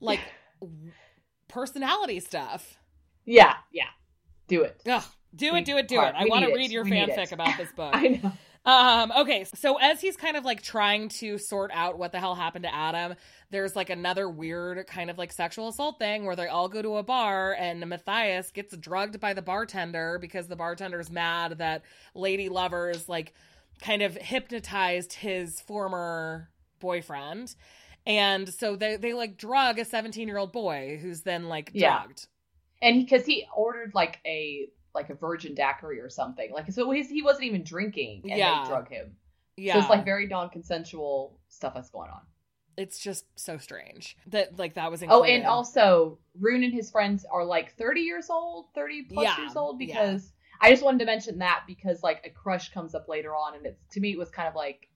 like 0.00 0.20
personality 1.48 2.20
stuff. 2.20 2.78
Yeah, 3.24 3.56
yeah. 3.72 3.88
Do 4.50 4.62
it. 4.64 4.82
Ugh, 4.86 5.02
do 5.34 5.54
it, 5.54 5.64
do 5.64 5.78
it, 5.78 5.88
do 5.88 6.00
it. 6.02 6.14
I 6.14 6.26
want 6.26 6.44
to 6.44 6.52
read 6.52 6.70
your 6.70 6.84
We 6.84 6.90
fanfic 6.90 7.32
about 7.32 7.56
this 7.56 7.72
book. 7.76 7.94
I 7.96 8.20
know. 8.22 8.32
Um, 8.62 9.10
okay, 9.22 9.44
so 9.44 9.76
as 9.78 10.02
he's 10.02 10.18
kind 10.18 10.36
of 10.36 10.44
like 10.44 10.60
trying 10.60 11.08
to 11.20 11.38
sort 11.38 11.70
out 11.72 11.98
what 11.98 12.12
the 12.12 12.18
hell 12.20 12.34
happened 12.34 12.64
to 12.64 12.74
Adam, 12.74 13.14
there's 13.50 13.74
like 13.74 13.88
another 13.88 14.28
weird 14.28 14.86
kind 14.86 15.08
of 15.08 15.16
like 15.16 15.32
sexual 15.32 15.68
assault 15.68 15.98
thing 15.98 16.26
where 16.26 16.36
they 16.36 16.46
all 16.46 16.68
go 16.68 16.82
to 16.82 16.96
a 16.98 17.02
bar 17.02 17.56
and 17.58 17.80
Matthias 17.88 18.50
gets 18.50 18.76
drugged 18.76 19.18
by 19.18 19.32
the 19.32 19.40
bartender 19.40 20.18
because 20.20 20.46
the 20.48 20.56
bartender's 20.56 21.10
mad 21.10 21.56
that 21.56 21.82
Lady 22.14 22.50
Lovers 22.50 23.08
like 23.08 23.32
kind 23.80 24.02
of 24.02 24.14
hypnotized 24.16 25.14
his 25.14 25.58
former 25.62 26.50
boyfriend. 26.80 27.54
And 28.06 28.46
so 28.52 28.76
they, 28.76 28.96
they 28.96 29.14
like 29.14 29.38
drug 29.38 29.78
a 29.78 29.86
17 29.86 30.28
year 30.28 30.36
old 30.36 30.52
boy 30.52 30.98
who's 31.00 31.22
then 31.22 31.48
like 31.48 31.70
Yeah. 31.72 32.00
drugged. 32.02 32.26
And 32.82 33.00
because 33.04 33.26
he, 33.26 33.46
ordered 33.54 33.92
like 33.94 34.20
a 34.26 34.68
like 34.94 35.10
a 35.10 35.14
virgin 35.14 35.54
daiquiri 35.54 36.00
or 36.00 36.08
something, 36.08 36.50
like 36.52 36.70
so 36.72 36.90
he's, 36.90 37.08
he 37.08 37.22
wasn't 37.22 37.44
even 37.44 37.62
drinking, 37.62 38.22
and 38.28 38.38
Yeah. 38.38 38.62
they 38.64 38.68
drug 38.68 38.88
him. 38.88 39.16
Yeah. 39.56 39.74
So 39.74 39.80
it's 39.80 39.90
like 39.90 40.04
very 40.04 40.26
non-consensual 40.26 41.38
stuff 41.48 41.74
that's 41.74 41.90
going 41.90 42.10
on. 42.10 42.20
it's 42.76 42.98
just 42.98 43.26
so 43.36 43.58
strange 43.58 44.16
that 44.28 44.58
like 44.58 44.74
that 44.74 44.90
was 44.90 45.02
Oh, 45.06 45.22
and 45.24 45.44
also 45.44 46.18
Rune 46.38 46.62
and 46.62 46.72
his 46.72 46.90
friends 46.90 47.26
are 47.30 47.44
like 47.44 47.76
30 47.76 48.00
years 48.00 48.30
old, 48.30 48.66
30 48.74 49.02
plus 49.02 49.24
Yeah, 49.24 49.38
years 49.38 49.56
old. 49.56 49.80
yeah. 49.80 49.86
Because 49.86 50.32
I 50.62 50.70
just 50.70 50.82
wanted 50.82 51.00
to 51.00 51.04
mention 51.04 51.38
that 51.38 51.64
because 51.66 52.02
like 52.02 52.22
a 52.24 52.30
crush 52.30 52.72
comes 52.72 52.94
up 52.94 53.06
later 53.08 53.34
on, 53.34 53.54
and 53.56 53.66
it's 53.66 53.82
to 53.92 54.00
me 54.00 54.12
it 54.12 54.18
was 54.18 54.30
kind 54.30 54.48
of 54.48 54.54
like, 54.54 54.88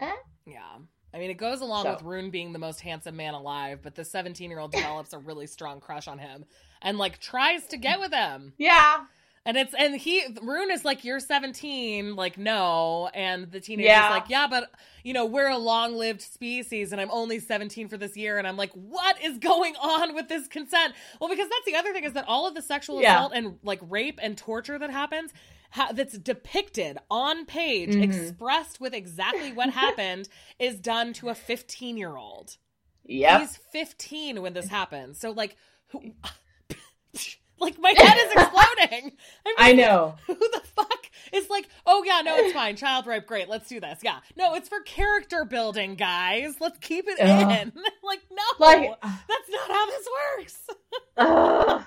eh? 0.00 0.12
Yeah. 0.46 0.76
I 1.12 1.18
mean, 1.18 1.30
it 1.30 1.34
goes 1.38 1.60
along 1.60 1.84
So- 1.84 1.92
with 1.94 2.02
Rune 2.02 2.30
being 2.30 2.52
the 2.52 2.58
most 2.58 2.80
handsome 2.80 3.16
man 3.16 3.34
alive, 3.34 3.80
but 3.82 3.94
the 3.94 4.04
17 4.04 4.50
year 4.50 4.58
old 4.60 4.72
develops 4.72 5.12
a 5.12 5.18
really 5.18 5.46
strong 5.46 5.80
crush 5.80 6.06
on 6.08 6.18
him 6.18 6.44
and, 6.84 6.98
like, 6.98 7.18
tries 7.18 7.66
to 7.66 7.76
get 7.76 7.98
with 7.98 8.12
him. 8.12 8.52
yeah, 8.58 9.04
And 9.46 9.56
it's 9.58 9.74
and 9.74 9.94
he 9.96 10.22
Rune 10.42 10.70
is 10.70 10.86
like 10.86 11.04
you're 11.04 11.20
17, 11.20 12.16
like 12.16 12.38
no, 12.38 13.10
and 13.12 13.50
the 13.52 13.60
teenager's 13.60 13.88
Yeah. 13.90 14.08
like 14.08 14.30
yeah, 14.30 14.46
but 14.48 14.70
you 15.02 15.12
know 15.12 15.26
we're 15.26 15.48
a 15.50 15.58
long-lived 15.58 16.22
species, 16.22 16.92
and 16.92 17.00
I'm 17.00 17.10
only 17.10 17.38
17 17.40 17.88
for 17.88 17.98
this 17.98 18.16
year, 18.16 18.38
and 18.38 18.46
I'm 18.48 18.56
like, 18.56 18.72
what 18.72 19.22
is 19.22 19.36
going 19.38 19.76
on 19.76 20.14
with 20.14 20.28
this 20.28 20.46
consent? 20.48 20.94
Well, 21.20 21.28
because 21.28 21.48
that's 21.50 21.66
the 21.66 21.76
other 21.76 21.92
thing 21.92 22.04
is 22.04 22.14
that 22.14 22.24
all 22.26 22.46
of 22.46 22.54
the 22.54 22.62
sexual 22.62 23.02
Yeah. 23.02 23.16
assault 23.16 23.32
and 23.34 23.58
like 23.62 23.80
rape 23.82 24.18
and 24.22 24.36
torture 24.38 24.78
that 24.78 24.90
happens. 24.90 25.30
Ha- 25.72 25.90
that's 25.92 26.16
depicted 26.16 26.98
on 27.10 27.46
page, 27.46 27.90
Mhm. 27.96 28.02
expressed 28.04 28.80
with 28.80 28.94
exactly 28.94 29.52
what 29.52 29.70
happened, 29.84 30.28
is 30.58 30.76
done 30.78 31.12
to 31.14 31.28
a 31.30 31.34
15 31.34 31.96
year 31.98 32.16
old. 32.16 32.56
Yeah, 33.04 33.40
He's 33.40 33.56
15 33.72 34.40
when 34.40 34.52
this 34.54 34.68
happens. 34.68 35.18
So 35.18 35.32
like 35.32 35.56
who 35.88 36.12
like 37.58 37.78
my 37.78 37.94
head 37.96 38.16
is 38.18 38.32
exploding. 38.32 39.12
I'm 39.46 39.54
I 39.58 39.72
know. 39.72 40.16
Who 40.26 40.34
the 40.34 40.62
fuck 40.76 41.10
is 41.32 41.48
like, 41.48 41.68
"Oh 41.86 42.02
yeah, 42.04 42.20
no, 42.24 42.36
it's 42.36 42.52
fine. 42.52 42.76
Child 42.76 43.06
rape, 43.06 43.26
great. 43.26 43.48
Let's 43.48 43.68
do 43.68 43.80
this." 43.80 44.00
Yeah. 44.02 44.18
No, 44.36 44.54
it's 44.54 44.68
for 44.68 44.80
character 44.80 45.44
building, 45.44 45.94
guys. 45.94 46.56
Let's 46.60 46.78
keep 46.78 47.06
it 47.08 47.18
Ugh. 47.20 47.50
in. 47.50 47.72
like 48.02 48.20
no. 48.30 48.42
Like, 48.58 49.00
that's 49.02 49.50
not 49.50 49.70
how 49.70 49.86
this 49.86 50.08
works. 50.38 50.58
Ugh. 51.16 51.84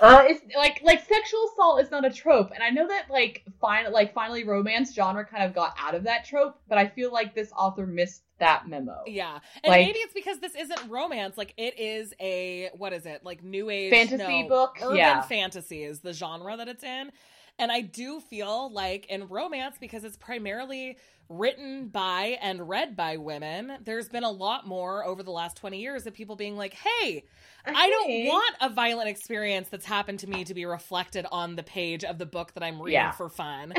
Uh, 0.00 0.24
it's 0.26 0.40
like 0.56 0.80
like 0.84 1.04
sexual 1.06 1.48
assault 1.52 1.80
is 1.80 1.90
not 1.90 2.04
a 2.04 2.10
trope, 2.10 2.50
and 2.54 2.62
I 2.62 2.70
know 2.70 2.86
that 2.86 3.06
like 3.10 3.42
fin- 3.60 3.92
like 3.92 4.14
finally 4.14 4.44
romance 4.44 4.94
genre 4.94 5.24
kind 5.24 5.42
of 5.44 5.54
got 5.54 5.74
out 5.78 5.94
of 5.94 6.04
that 6.04 6.24
trope, 6.24 6.58
but 6.68 6.78
I 6.78 6.86
feel 6.86 7.12
like 7.12 7.34
this 7.34 7.50
author 7.56 7.86
missed 7.86 8.22
that 8.38 8.68
memo. 8.68 9.02
Yeah. 9.06 9.38
And 9.64 9.70
Like- 9.70 9.86
maybe 9.86 9.98
it's 9.98 10.14
because 10.14 10.38
this 10.38 10.54
isn't 10.54 10.88
romance. 10.88 11.36
Like 11.36 11.54
it 11.56 11.78
is 11.78 12.14
a 12.20 12.70
what 12.76 12.92
is 12.92 13.06
it? 13.06 13.24
Like 13.24 13.42
new 13.42 13.68
age 13.70 13.90
Fantasy 13.90 14.42
no, 14.44 14.48
book? 14.48 14.76
Urban 14.80 14.96
Yeah. 14.96 15.22
fantasy 15.22 15.82
is 15.82 16.00
the 16.00 16.12
genre 16.12 16.56
that 16.56 16.68
it's 16.68 16.84
in. 16.84 17.10
And 17.58 17.72
I 17.72 17.80
do 17.80 18.20
feel 18.20 18.70
like 18.72 19.06
in 19.06 19.26
romance, 19.26 19.78
because 19.80 20.04
it's 20.04 20.16
primarily 20.16 20.96
written 21.28 21.88
by 21.88 22.38
and 22.40 22.68
read 22.68 22.96
by 22.96 23.16
women, 23.16 23.78
there's 23.84 24.08
been 24.08 24.24
a 24.24 24.30
lot 24.30 24.66
more 24.66 25.04
over 25.04 25.22
the 25.22 25.30
last 25.30 25.56
20 25.56 25.78
years 25.80 26.06
of 26.06 26.14
people 26.14 26.36
being 26.36 26.56
like, 26.56 26.74
hey, 26.74 27.24
I 27.66 27.88
don't 27.90 28.26
want 28.26 28.54
a 28.62 28.70
violent 28.70 29.08
experience 29.10 29.68
that's 29.68 29.84
happened 29.84 30.20
to 30.20 30.26
me 30.26 30.44
to 30.44 30.54
be 30.54 30.64
reflected 30.64 31.26
on 31.30 31.54
the 31.56 31.62
page 31.62 32.02
of 32.02 32.16
the 32.16 32.24
book 32.24 32.54
that 32.54 32.62
I'm 32.62 32.80
reading 32.80 32.94
Yeah. 32.94 33.10
for 33.10 33.28
fun. 33.28 33.74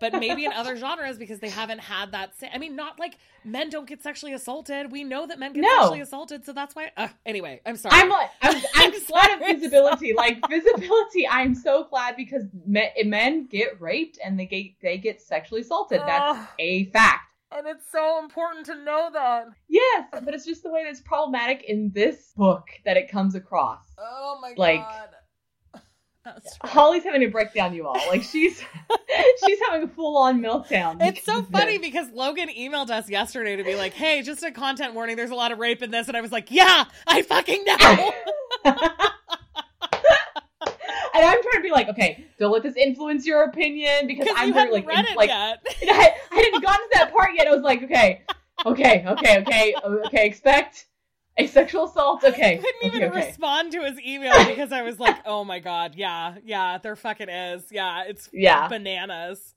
But 0.00 0.14
maybe 0.14 0.44
in 0.44 0.52
other 0.52 0.76
genres 0.76 1.18
because 1.18 1.40
they 1.40 1.48
haven't 1.50 1.78
had 1.80 2.12
that. 2.12 2.38
Sa- 2.38 2.48
I 2.52 2.58
mean, 2.58 2.74
not 2.74 2.98
like 2.98 3.16
men 3.44 3.70
don't 3.70 3.86
get 3.86 4.02
sexually 4.02 4.32
assaulted. 4.32 4.90
We 4.90 5.04
know 5.04 5.26
that 5.26 5.38
men 5.38 5.52
get 5.52 5.60
No. 5.62 5.68
sexually 5.78 6.00
assaulted, 6.00 6.44
so 6.44 6.52
that's 6.52 6.74
why. 6.74 6.90
Uh, 6.96 7.08
anyway, 7.26 7.60
I'm 7.64 7.76
sorry. 7.76 7.94
I'm 8.00 8.08
like 8.08 8.30
I'm, 8.42 8.56
I'm 8.56 8.62
I'm 8.94 9.04
glad 9.06 9.40
of 9.40 9.46
visibility. 9.46 10.12
Like 10.14 10.38
visibility, 10.48 11.28
I'm 11.28 11.54
so 11.54 11.84
glad 11.84 12.16
because 12.16 12.44
men, 12.66 12.88
men 13.04 13.46
get 13.46 13.80
raped 13.80 14.18
and 14.24 14.38
they 14.38 14.46
get 14.46 14.66
they 14.82 14.98
get 14.98 15.20
sexually 15.22 15.60
assaulted. 15.60 16.00
That's 16.06 16.38
Ugh, 16.38 16.46
a 16.58 16.84
fact. 16.94 17.22
and 17.52 17.66
it's 17.66 17.84
so 17.92 18.18
important 18.22 18.64
to 18.66 18.74
know 18.84 19.10
that. 19.12 19.44
Yes, 19.68 20.04
but 20.24 20.32
it's 20.34 20.46
just 20.46 20.62
the 20.62 20.70
way 20.70 20.84
that 20.84 20.90
it's 20.90 21.00
problematic 21.02 21.64
in 21.68 21.90
this 21.94 22.32
book 22.36 22.64
that 22.86 22.96
it 22.96 23.10
comes 23.10 23.34
across. 23.34 23.80
Oh 23.98 24.38
my 24.40 24.54
Like- 24.56 24.80
god. 24.80 25.08
That's 26.24 26.56
Holly's 26.62 27.04
having 27.04 27.22
a 27.22 27.26
breakdown, 27.26 27.74
you 27.74 27.86
all. 27.86 28.00
Like 28.08 28.22
she's 28.22 28.64
she's 29.46 29.58
having 29.68 29.82
a 29.86 29.92
full 29.92 30.16
on 30.16 30.40
meltdown. 30.40 30.96
It's 31.02 31.22
so 31.22 31.42
funny 31.42 31.76
because 31.76 32.08
Logan 32.12 32.48
emailed 32.48 32.88
us 32.88 33.10
yesterday 33.10 33.56
to 33.56 33.62
be 33.62 33.74
like, 33.74 33.92
"Hey, 33.92 34.22
just 34.22 34.42
a 34.42 34.50
content 34.50 34.94
warning. 34.94 35.16
There's 35.16 35.28
a 35.30 35.34
lot 35.34 35.52
of 35.52 35.58
rape 35.58 35.82
in 35.82 35.90
this," 35.90 36.08
and 36.08 36.16
I 36.16 36.22
was 36.22 36.32
like, 36.32 36.50
"Yeah, 36.50 36.86
I 37.06 37.20
fucking 37.20 37.64
know." 37.66 38.12
and 41.14 41.24
I'm 41.24 41.40
trying 41.42 41.54
to 41.56 41.62
be 41.62 41.70
like, 41.70 41.88
okay, 41.88 42.26
don't 42.38 42.52
let 42.52 42.62
this 42.62 42.76
influence 42.76 43.26
your 43.26 43.44
opinion 43.44 44.06
because 44.06 44.26
I'm 44.36 44.52
very 44.52 44.70
like, 44.72 44.86
read 44.86 44.98
in- 45.06 45.12
it 45.12 45.16
like 45.16 45.30
yet. 45.30 45.62
I, 45.82 46.12
I 46.32 46.34
hadn't 46.34 46.62
gotten 46.62 46.84
to 46.84 46.90
that 46.94 47.12
part 47.12 47.30
yet. 47.36 47.46
I 47.46 47.50
was 47.52 47.62
like, 47.62 47.82
okay, 47.84 48.22
okay, 48.66 49.04
okay, 49.06 49.38
okay, 49.40 49.74
okay, 50.06 50.26
expect 50.26 50.86
a 51.36 51.46
sexual 51.48 51.84
assault. 51.86 52.22
Okay, 52.22 52.52
I 52.54 52.56
couldn't 52.56 52.74
okay, 52.84 52.96
even 52.96 53.02
okay. 53.10 53.26
respond 53.26 53.72
to 53.72 53.82
his 53.82 53.98
email 54.00 54.32
because 54.46 54.70
I 54.70 54.82
was 54.82 55.00
like, 55.00 55.16
"Oh 55.26 55.44
my 55.44 55.58
god, 55.58 55.94
yeah, 55.96 56.36
yeah, 56.44 56.78
there 56.78 56.94
fucking 56.94 57.28
is, 57.28 57.64
yeah, 57.72 58.04
it's 58.04 58.28
Yeah. 58.32 58.68
bananas." 58.68 59.54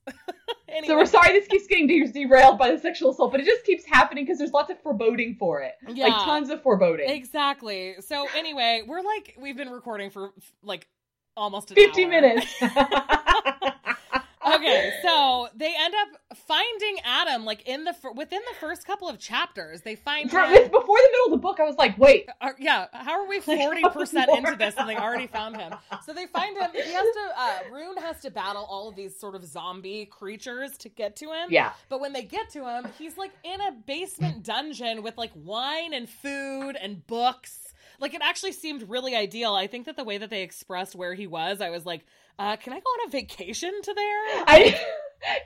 anyway, 0.68 0.88
So 0.88 0.96
we're 0.96 1.06
sorry 1.06 1.34
this 1.34 1.48
keeps 1.48 1.68
getting 1.68 1.86
de- 1.86 2.12
derailed 2.12 2.58
by 2.58 2.72
the 2.72 2.80
sexual 2.80 3.12
assault, 3.12 3.32
but 3.32 3.42
it 3.42 3.46
just 3.46 3.64
keeps 3.64 3.86
happening 3.86 4.26
because 4.26 4.40
there's 4.40 4.54
lots 4.54 4.72
of 4.72 4.82
foreboding 4.82 5.36
for 5.40 5.62
it. 5.62 5.74
yeah, 5.88 6.08
Like 6.08 6.24
tons 6.26 6.50
of 6.50 6.64
foreboding. 6.64 7.10
exactly. 7.12 7.94
So 8.00 8.28
anyway, 8.36 8.82
we're 8.88 9.02
like, 9.04 9.36
we've 9.40 9.56
been 9.58 9.70
recording 9.70 10.10
for 10.10 10.32
like 10.64 10.88
almost 11.38 11.72
an 11.72 11.76
50 11.76 12.04
hour. 12.04 12.10
minutes. 12.10 12.48
okay, 14.56 14.92
so 15.04 15.48
they 15.56 15.74
end 15.78 15.94
up 15.96 16.38
finding 16.38 16.98
Adam 17.04 17.46
like 17.46 17.68
in 17.68 17.84
the 17.84 17.94
within 18.16 18.42
the 18.50 18.56
first 18.60 18.86
couple 18.86 19.08
of 19.10 19.20
chapters. 19.20 19.82
They 19.82 19.96
find 19.96 20.30
For- 20.30 20.42
him. 20.44 20.64
before 20.66 20.98
the 20.98 21.10
middle 21.12 21.26
of 21.26 21.32
the 21.32 21.38
book, 21.38 21.60
I 21.60 21.64
was 21.64 21.76
like, 21.78 21.98
wait, 21.98 22.28
Are, 22.42 22.56
yeah, 22.60 22.86
how 22.94 23.22
are 23.22 23.28
we 23.28 23.40
forty 23.42 23.82
how 23.82 23.90
percent 23.90 24.30
into 24.36 24.56
this 24.56 24.76
and 24.78 24.88
they 24.90 24.96
already 24.98 25.28
found 25.28 25.58
him? 25.58 25.74
So 26.06 26.14
they 26.14 26.26
find 26.28 26.58
him. 26.58 26.70
He 26.74 26.80
has 26.94 27.06
to. 27.06 27.30
Uh, 27.38 27.60
Rune 27.74 27.98
has 27.98 28.22
to 28.22 28.32
battle 28.32 28.66
all 28.70 28.90
of 28.90 28.96
these 28.96 29.18
sort 29.20 29.36
of 29.36 29.46
zombie 29.46 30.06
creatures 30.06 30.78
to 30.80 30.90
get 30.90 31.16
to 31.18 31.26
him. 31.32 31.50
yeah. 31.50 31.72
But 31.90 32.00
when 32.02 32.14
they 32.14 32.24
get 32.24 32.50
to 32.52 32.66
him, 32.68 32.88
he's 32.98 33.18
like 33.18 33.32
in 33.44 33.60
a 33.62 33.72
basement 33.72 34.44
dungeon 34.44 35.04
with 35.04 35.18
like 35.18 35.32
wine 35.36 35.94
and 35.94 36.10
food 36.10 36.78
and 36.82 37.06
books. 37.08 37.67
Like 38.00 38.14
it 38.14 38.22
actually 38.22 38.52
seemed 38.52 38.90
really 38.90 39.16
ideal. 39.16 39.54
I 39.54 39.68
think 39.68 39.86
that 39.86 39.96
the 39.98 40.04
way 40.04 40.18
that 40.18 40.30
they 40.30 40.44
expressed 40.44 40.96
where 40.96 41.14
he 41.14 41.28
was, 41.28 41.62
I 41.62 41.70
was 41.70 41.86
like, 41.86 42.06
uh, 42.38 42.56
"Can 42.58 42.74
I 42.74 42.80
go 42.80 42.90
on 42.90 43.08
a 43.08 43.12
vacation 43.12 43.72
to 43.82 43.94
there?" 43.94 44.44
I 44.48 44.80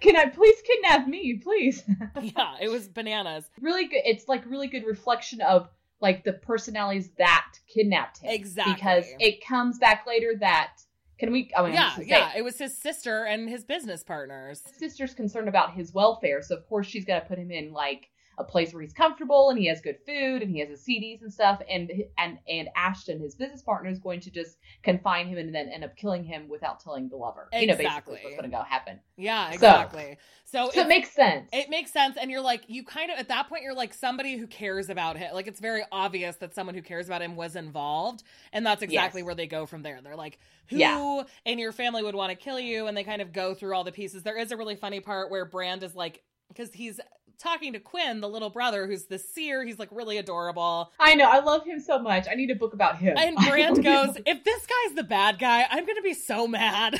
can 0.01 0.15
I 0.15 0.25
please 0.27 0.61
kidnap 0.61 1.07
me, 1.07 1.39
please. 1.41 1.83
yeah, 2.21 2.55
it 2.61 2.69
was 2.69 2.87
bananas. 2.87 3.45
really 3.61 3.85
good. 3.87 4.01
It's 4.05 4.27
like 4.27 4.45
really 4.45 4.67
good 4.67 4.85
reflection 4.85 5.41
of 5.41 5.69
like 6.01 6.23
the 6.23 6.33
personalities 6.33 7.11
that 7.17 7.47
kidnapped 7.67 8.19
him. 8.19 8.31
Exactly. 8.31 8.73
Because 8.73 9.05
it 9.19 9.45
comes 9.45 9.77
back 9.77 10.05
later 10.07 10.33
that 10.39 10.73
can 11.21 11.31
we? 11.31 11.51
I 11.55 11.61
mean, 11.63 11.73
Yeah, 11.73 11.85
just 11.85 11.97
say, 11.97 12.05
yeah. 12.07 12.31
It 12.35 12.41
was 12.41 12.57
his 12.57 12.75
sister 12.81 13.25
and 13.25 13.47
his 13.47 13.63
business 13.63 14.03
partners. 14.03 14.63
his 14.65 14.77
sister's 14.77 15.13
concerned 15.13 15.47
about 15.47 15.73
his 15.73 15.93
welfare, 15.93 16.41
so 16.41 16.57
of 16.57 16.67
course 16.67 16.87
she's 16.87 17.05
got 17.05 17.19
to 17.19 17.25
put 17.27 17.37
him 17.37 17.51
in 17.51 17.71
like 17.71 18.09
a 18.37 18.43
place 18.43 18.73
where 18.73 18.81
he's 18.81 18.93
comfortable 18.93 19.49
and 19.49 19.59
he 19.59 19.67
has 19.67 19.81
good 19.81 19.97
food 20.05 20.41
and 20.41 20.51
he 20.51 20.59
has 20.59 20.69
his 20.69 20.81
CDs 20.81 21.21
and 21.21 21.31
stuff. 21.31 21.61
And 21.69 21.91
and 22.17 22.37
and 22.47 22.69
Ashton, 22.75 23.19
his 23.19 23.35
business 23.35 23.61
partner, 23.61 23.89
is 23.89 23.99
going 23.99 24.19
to 24.21 24.31
just 24.31 24.57
confine 24.83 25.27
him 25.27 25.37
and 25.37 25.53
then 25.53 25.69
end 25.69 25.83
up 25.83 25.95
killing 25.95 26.23
him 26.23 26.47
without 26.49 26.79
telling 26.79 27.09
the 27.09 27.15
lover. 27.17 27.49
Exactly. 27.51 27.61
You 27.61 27.67
know, 27.67 27.77
basically 27.89 28.19
what's 28.23 28.35
going 28.37 28.51
to 28.51 28.57
go 28.57 28.63
happen. 28.63 28.99
Yeah, 29.17 29.49
So- 29.49 29.53
exactly. 29.55 30.17
So, 30.45 30.69
So 30.73 30.81
it 30.81 30.83
it, 30.83 30.87
makes 30.89 31.11
sense. 31.11 31.49
it 31.53 31.69
makes 31.69 31.91
sense, 31.93 32.17
and 32.19 32.29
you're 32.29 32.41
like, 32.41 32.63
you 32.67 32.83
kind 32.83 33.09
of 33.09 33.17
at 33.17 33.29
that 33.29 33.47
point, 33.47 33.63
you're 33.63 33.73
like 33.73 33.93
somebody 33.93 34.35
who 34.37 34.47
cares 34.47 34.89
about 34.89 35.15
him. 35.17 35.33
Like 35.33 35.47
it's 35.47 35.61
very 35.61 35.83
obvious 35.93 36.35
that 36.37 36.53
someone 36.53 36.75
who 36.75 36.81
cares 36.81 37.05
about 37.07 37.21
him 37.21 37.37
was 37.37 37.55
involved, 37.55 38.23
and 38.51 38.65
that's 38.65 38.81
exactly 38.81 39.21
Yes. 39.21 39.25
where 39.25 39.35
they 39.35 39.47
go 39.47 39.65
from 39.65 39.81
there. 39.81 40.01
They're 40.01 40.17
like, 40.17 40.39
who 40.67 40.77
Yeah. 40.77 41.23
in 41.45 41.57
your 41.57 41.71
family 41.71 42.03
would 42.03 42.15
want 42.15 42.31
to 42.31 42.35
kill 42.35 42.59
you? 42.59 42.87
And 42.87 42.97
they 42.97 43.03
kind 43.05 43.21
of 43.21 43.31
go 43.31 43.53
through 43.53 43.73
all 43.75 43.85
the 43.85 43.93
pieces. 43.93 44.23
There 44.23 44.37
is 44.37 44.51
a 44.51 44.57
really 44.57 44.75
funny 44.75 44.99
part 44.99 45.31
where 45.31 45.45
Brand 45.45 45.83
is 45.83 45.95
like, 45.95 46.21
because 46.49 46.73
he's 46.73 46.99
talking 47.41 47.73
to 47.73 47.79
Quinn, 47.79 48.21
the 48.21 48.29
little 48.29 48.49
brother, 48.49 48.87
who's 48.87 49.05
the 49.05 49.17
seer. 49.19 49.63
He's 49.65 49.79
like 49.79 49.89
really 49.91 50.17
adorable. 50.17 50.91
I 50.99 51.15
know. 51.15 51.29
I 51.29 51.39
love 51.39 51.65
him 51.65 51.79
so 51.79 51.99
much. 51.99 52.27
I 52.29 52.35
need 52.35 52.51
a 52.51 52.55
book 52.55 52.73
about 52.73 52.97
him. 52.97 53.15
And 53.17 53.35
Brand 53.47 53.83
goes, 53.83 54.17
if 54.25 54.43
this 54.43 54.65
guy's 54.65 54.95
the 54.95 55.03
bad 55.03 55.39
guy, 55.39 55.65
I'm 55.69 55.85
gonna 55.85 56.01
be 56.01 56.13
so 56.13 56.47
mad, 56.47 56.99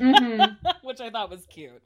Mhm. 0.00 0.56
which 0.82 1.00
I 1.00 1.10
thought 1.10 1.30
was 1.30 1.46
cute. 1.46 1.82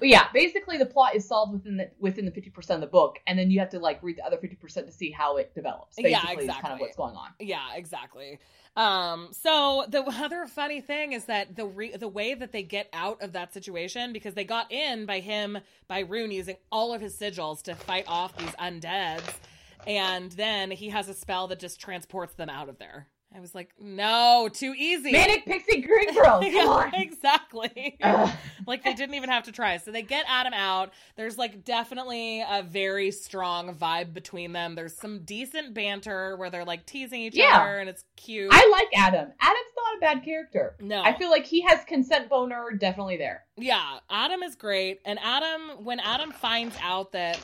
Well, 0.00 0.08
yeah, 0.08 0.28
basically 0.32 0.78
the 0.78 0.86
plot 0.86 1.16
is 1.16 1.26
solved 1.26 1.52
within 1.52 1.76
the 1.76 1.90
within 1.98 2.24
the 2.24 2.30
fifty 2.30 2.50
percent 2.50 2.76
of 2.82 2.88
the 2.88 2.92
book, 2.92 3.18
and 3.26 3.36
then 3.36 3.50
you 3.50 3.58
have 3.58 3.70
to 3.70 3.80
like 3.80 3.98
read 4.02 4.18
the 4.18 4.24
other 4.24 4.36
fifty 4.36 4.54
percent 4.54 4.86
to 4.86 4.92
see 4.92 5.10
how 5.10 5.36
it 5.36 5.52
develops. 5.54 5.96
Yeah, 5.98 6.20
Basically, 6.20 6.26
kind 6.36 6.40
exactly. 6.48 6.72
of 6.74 6.80
what's 6.80 6.96
going 6.96 7.16
on. 7.16 7.30
Yeah, 7.40 7.66
exactly. 7.74 8.38
Um, 8.76 9.28
so 9.32 9.84
the 9.88 10.02
other 10.22 10.46
funny 10.46 10.80
thing 10.80 11.12
is 11.12 11.24
that 11.26 11.56
the 11.56 11.66
re- 11.66 11.96
the 11.96 12.08
way 12.08 12.34
that 12.34 12.52
they 12.52 12.62
get 12.62 12.88
out 12.92 13.22
of 13.22 13.32
that 13.32 13.52
situation 13.52 14.12
because 14.12 14.34
they 14.34 14.44
got 14.44 14.70
in 14.70 15.06
by 15.06 15.20
him 15.20 15.58
by 15.88 16.00
Rune 16.00 16.30
using 16.30 16.56
all 16.70 16.94
of 16.94 17.00
his 17.00 17.16
sigils 17.16 17.62
to 17.62 17.74
fight 17.74 18.04
off 18.06 18.36
these 18.36 18.52
undeads, 18.52 19.34
and 19.86 20.32
then 20.32 20.70
he 20.70 20.90
has 20.90 21.08
a 21.08 21.14
spell 21.14 21.48
that 21.48 21.58
just 21.58 21.80
transports 21.80 22.34
them 22.34 22.48
out 22.48 22.68
of 22.68 22.78
there. 22.78 23.08
I 23.34 23.38
was 23.38 23.54
like, 23.54 23.70
no, 23.80 24.48
too 24.52 24.74
easy. 24.76 25.12
Manic 25.12 25.44
Pixie 25.46 25.82
Green 25.82 26.12
Girl, 26.14 26.40
come 26.40 26.52
Yeah, 26.52 26.90
exactly. 26.94 27.96
Ugh. 28.02 28.28
like 28.66 28.82
they 28.82 28.92
didn't 28.92 29.14
even 29.14 29.30
have 29.30 29.44
to 29.44 29.52
try. 29.52 29.76
So 29.76 29.92
they 29.92 30.02
get 30.02 30.24
Adam 30.28 30.52
out. 30.52 30.92
There's 31.14 31.38
like 31.38 31.64
definitely 31.64 32.40
a 32.40 32.64
very 32.64 33.12
strong 33.12 33.72
vibe 33.76 34.12
between 34.14 34.52
them. 34.52 34.74
There's 34.74 34.96
some 34.96 35.20
decent 35.20 35.74
banter 35.74 36.36
where 36.36 36.50
they're 36.50 36.64
like 36.64 36.86
teasing 36.86 37.20
each 37.20 37.36
Yeah. 37.36 37.60
other 37.60 37.78
and 37.78 37.88
it's 37.88 38.04
cute. 38.16 38.50
I 38.52 38.68
like 38.72 38.88
Adam. 39.00 39.30
Adam's 39.40 39.74
not 39.76 39.96
a 39.96 40.00
bad 40.00 40.24
character. 40.24 40.74
no. 40.80 41.00
I 41.02 41.16
feel 41.16 41.30
like 41.30 41.46
he 41.46 41.60
has 41.62 41.84
consent 41.84 42.28
boner 42.28 42.72
definitely 42.76 43.16
there. 43.16 43.44
yeah, 43.56 43.98
Adam 44.10 44.42
is 44.42 44.56
great. 44.56 45.00
And 45.04 45.20
Adam 45.22 45.84
when 45.84 46.00
Adam 46.00 46.32
finds 46.32 46.74
out 46.82 47.12
that 47.12 47.38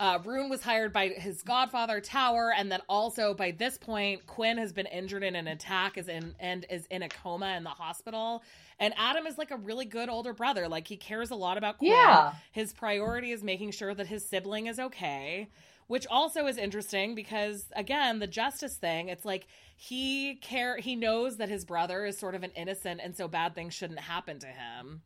Uh, 0.00 0.18
Rune 0.24 0.48
was 0.48 0.62
hired 0.62 0.92
by 0.92 1.08
his 1.08 1.42
godfather 1.42 2.00
Tower, 2.00 2.52
and 2.56 2.70
then 2.72 2.80
also 2.88 3.34
by 3.34 3.50
this 3.52 3.78
point, 3.78 4.26
Quinn 4.26 4.58
has 4.58 4.72
been 4.72 4.86
injured 4.86 5.22
in 5.22 5.36
an 5.36 5.46
attack, 5.46 5.96
is 5.98 6.08
in 6.08 6.34
and 6.40 6.66
is 6.70 6.86
in 6.86 7.02
a 7.02 7.08
coma 7.08 7.54
in 7.56 7.64
the 7.64 7.70
hospital. 7.70 8.42
And 8.78 8.94
Adam 8.96 9.26
is 9.26 9.38
like 9.38 9.50
a 9.50 9.56
really 9.56 9.84
good 9.84 10.08
older 10.08 10.32
brother. 10.32 10.68
Like 10.68 10.88
he 10.88 10.96
cares 10.96 11.30
a 11.30 11.36
lot 11.36 11.56
about 11.56 11.78
Quinn. 11.78 11.92
Yeah. 11.92 12.32
His 12.50 12.72
priority 12.72 13.30
is 13.30 13.44
making 13.44 13.72
sure 13.72 13.94
that 13.94 14.06
his 14.06 14.26
sibling 14.26 14.66
is 14.66 14.80
okay. 14.80 15.48
Which 15.88 16.06
also 16.06 16.46
is 16.46 16.56
interesting 16.56 17.14
because 17.14 17.66
again, 17.76 18.18
the 18.18 18.26
justice 18.26 18.76
thing, 18.76 19.08
it's 19.08 19.24
like 19.24 19.46
he 19.76 20.36
care 20.36 20.78
he 20.78 20.96
knows 20.96 21.36
that 21.36 21.48
his 21.48 21.64
brother 21.64 22.06
is 22.06 22.18
sort 22.18 22.34
of 22.34 22.42
an 22.42 22.52
innocent 22.56 23.00
and 23.02 23.16
so 23.16 23.28
bad 23.28 23.54
things 23.54 23.74
shouldn't 23.74 24.00
happen 24.00 24.38
to 24.38 24.46
him. 24.46 25.02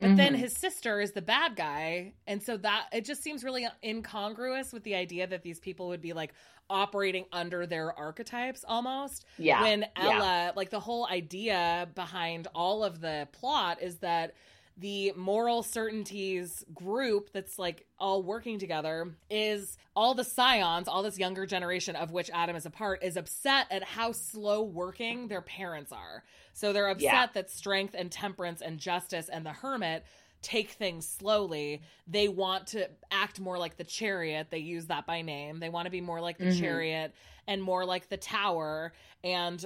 But 0.00 0.16
then 0.16 0.34
Mhm. 0.34 0.38
his 0.38 0.56
sister 0.56 1.00
is 1.00 1.12
the 1.12 1.22
bad 1.22 1.56
guy. 1.56 2.12
And 2.26 2.40
so 2.42 2.56
that 2.58 2.86
it 2.92 3.04
just 3.04 3.22
seems 3.22 3.42
really 3.42 3.66
incongruous 3.82 4.72
with 4.72 4.84
the 4.84 4.94
idea 4.94 5.26
that 5.26 5.42
these 5.42 5.58
people 5.58 5.88
would 5.88 6.00
be 6.00 6.12
like 6.12 6.32
operating 6.70 7.24
under 7.32 7.66
their 7.66 7.92
archetypes 7.98 8.64
almost. 8.68 9.24
Yeah. 9.38 9.62
When 9.62 9.80
yeah. 9.80 9.88
Ella, 9.96 10.52
like 10.54 10.70
the 10.70 10.80
whole 10.80 11.06
idea 11.08 11.88
behind 11.94 12.46
all 12.54 12.84
of 12.84 13.00
the 13.00 13.28
plot 13.32 13.82
is 13.82 13.98
that 13.98 14.34
the 14.76 15.12
moral 15.16 15.64
certainties 15.64 16.64
group 16.72 17.32
that's 17.32 17.58
like 17.58 17.84
all 17.98 18.22
working 18.22 18.60
together 18.60 19.12
is 19.28 19.76
all 19.96 20.14
the 20.14 20.22
scions, 20.22 20.86
all 20.86 21.02
this 21.02 21.18
younger 21.18 21.46
generation 21.46 21.96
of 21.96 22.12
which 22.12 22.30
Adam 22.32 22.54
is 22.54 22.64
a 22.64 22.70
part, 22.70 23.02
is 23.02 23.16
upset 23.16 23.66
at 23.72 23.82
how 23.82 24.12
slow 24.12 24.62
working 24.62 25.26
their 25.26 25.42
parents 25.42 25.90
are. 25.90 26.22
So 26.58 26.72
they're 26.72 26.88
upset 26.88 27.02
Yeah. 27.04 27.26
that 27.34 27.50
strength 27.52 27.94
and 27.96 28.10
temperance 28.10 28.60
and 28.62 28.80
justice 28.80 29.28
and 29.28 29.46
the 29.46 29.52
hermit 29.52 30.04
take 30.42 30.72
things 30.72 31.06
slowly. 31.08 31.82
They 32.08 32.26
want 32.26 32.66
to 32.68 32.90
act 33.12 33.38
more 33.38 33.58
like 33.58 33.76
the 33.76 33.84
chariot. 33.84 34.48
They 34.50 34.58
use 34.58 34.86
that 34.86 35.06
by 35.06 35.22
name. 35.22 35.60
They 35.60 35.68
want 35.68 35.86
to 35.86 35.90
be 35.90 36.00
more 36.00 36.20
like 36.20 36.36
the 36.36 36.46
Mhm. 36.46 36.58
chariot 36.58 37.14
and 37.46 37.62
more 37.62 37.84
like 37.84 38.08
the 38.08 38.16
tower 38.16 38.92
and 39.22 39.64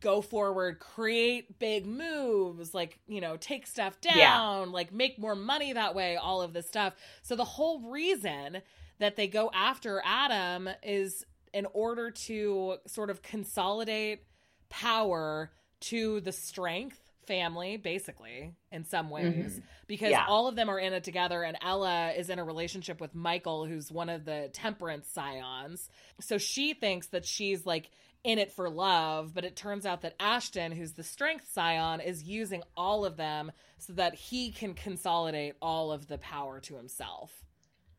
go 0.00 0.20
forward, 0.20 0.80
create 0.80 1.60
big 1.60 1.86
moves, 1.86 2.74
like, 2.74 2.98
you 3.06 3.20
know, 3.20 3.36
take 3.36 3.64
stuff 3.64 4.00
down, 4.00 4.16
Yeah. 4.16 4.72
like 4.72 4.90
make 4.92 5.20
more 5.20 5.36
money 5.36 5.72
that 5.72 5.94
way, 5.94 6.16
all 6.16 6.42
of 6.42 6.52
this 6.54 6.66
stuff. 6.66 6.96
So 7.22 7.36
the 7.36 7.44
whole 7.44 7.78
reason 7.88 8.62
that 8.98 9.14
they 9.14 9.28
go 9.28 9.48
after 9.54 10.02
Adam 10.04 10.68
is 10.82 11.24
in 11.54 11.66
order 11.72 12.10
to 12.10 12.78
sort 12.88 13.10
of 13.10 13.22
consolidate 13.22 14.24
power 14.70 15.52
to 15.82 16.20
the 16.20 16.32
strength 16.32 16.98
family 17.26 17.76
basically 17.76 18.52
in 18.72 18.84
some 18.84 19.08
ways 19.08 19.58
Mhm. 19.58 19.62
because 19.86 20.10
Yeah. 20.10 20.26
all 20.26 20.48
of 20.48 20.56
them 20.56 20.68
are 20.68 20.78
in 20.78 20.92
it 20.92 21.04
together 21.04 21.44
and 21.44 21.56
Ella 21.62 22.10
is 22.12 22.28
in 22.28 22.40
a 22.40 22.44
relationship 22.44 23.00
with 23.00 23.14
Michael 23.14 23.64
who's 23.64 23.92
one 23.92 24.08
of 24.08 24.24
the 24.24 24.50
temperance 24.52 25.06
scions 25.08 25.88
so 26.20 26.36
she 26.36 26.74
thinks 26.74 27.06
that 27.08 27.24
she's 27.24 27.64
like 27.64 27.90
in 28.24 28.38
it 28.40 28.50
for 28.50 28.68
love 28.68 29.34
but 29.34 29.44
it 29.44 29.54
turns 29.54 29.86
out 29.86 30.00
that 30.00 30.16
Ashton 30.18 30.72
who's 30.72 30.94
the 30.94 31.04
strength 31.04 31.48
scion 31.48 32.00
is 32.00 32.24
using 32.24 32.64
all 32.76 33.04
of 33.04 33.16
them 33.16 33.52
so 33.78 33.92
that 33.92 34.14
he 34.16 34.50
can 34.50 34.74
consolidate 34.74 35.54
all 35.62 35.92
of 35.92 36.08
the 36.08 36.18
power 36.18 36.58
to 36.60 36.74
himself 36.76 37.44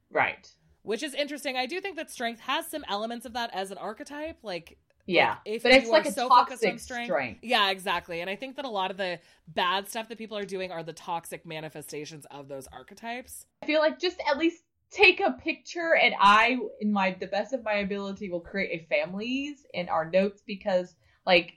Right. 0.10 0.54
which 0.82 1.02
is 1.02 1.14
interesting 1.14 1.56
I 1.56 1.66
do 1.66 1.80
think 1.80 1.96
that 1.96 2.12
strength 2.12 2.42
has 2.42 2.68
some 2.68 2.84
elements 2.90 3.26
of 3.26 3.32
that 3.34 3.52
as 3.54 3.72
an 3.72 3.78
archetype 3.78 4.40
like 4.44 4.78
Yeah. 5.06 5.30
like, 5.32 5.38
if 5.46 5.64
but 5.64 5.72
it's 5.74 5.90
like 5.90 6.06
a 6.06 6.12
so 6.12 6.30
focused 6.30 6.64
on 6.64 6.70
toxic 6.72 6.80
strength- 6.80 7.06
strength. 7.08 7.40
yeah, 7.44 7.72
exactly. 7.72 8.22
And 8.22 8.30
I 8.30 8.36
think 8.36 8.56
that 8.56 8.66
a 8.66 8.70
lot 8.70 8.90
of 8.92 8.98
the 8.98 9.20
bad 9.48 9.90
stuff 9.90 10.08
that 10.10 10.18
people 10.18 10.38
are 10.38 10.46
doing 10.46 10.72
are 10.72 10.82
the 10.84 10.94
toxic 10.94 11.46
manifestations 11.46 12.26
of 12.32 12.48
those 12.48 12.68
archetypes. 12.68 13.46
I 13.64 13.66
feel 13.66 13.80
like 13.82 14.00
just 14.00 14.18
at 14.30 14.38
least 14.38 14.64
take 14.92 15.20
a 15.20 15.32
picture 15.32 15.96
and 15.96 16.14
I 16.20 16.58
in 16.80 16.92
my 16.94 17.18
the 17.20 17.26
best 17.28 17.52
of 17.54 17.64
my 17.64 17.74
ability 17.76 18.30
will 18.30 18.40
create 18.40 18.82
a 18.82 18.86
families 18.86 19.66
in 19.74 19.90
our 19.90 20.10
notes 20.10 20.42
because 20.46 20.96
like 21.26 21.54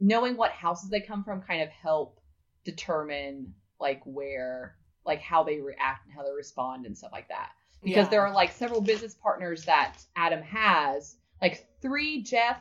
knowing 0.00 0.36
what 0.36 0.50
houses 0.50 0.90
they 0.90 1.00
come 1.00 1.22
from 1.22 1.40
kind 1.40 1.62
of 1.62 1.68
help 1.68 2.20
determine 2.64 3.54
like 3.78 4.00
where 4.04 4.76
like 5.06 5.20
how 5.20 5.42
they 5.42 5.60
react 5.60 6.04
and 6.06 6.14
how 6.14 6.22
they 6.22 6.32
respond 6.32 6.84
and 6.86 6.96
stuff 6.96 7.12
like 7.12 7.28
that. 7.28 7.50
Because 7.82 8.04
Yeah. 8.06 8.10
there 8.10 8.26
are 8.26 8.34
like 8.34 8.50
several 8.52 8.80
business 8.82 9.14
partners 9.14 9.64
that 9.64 9.96
Adam 10.16 10.42
has, 10.42 11.16
like 11.40 11.66
three 11.80 12.22
Jeff, 12.22 12.60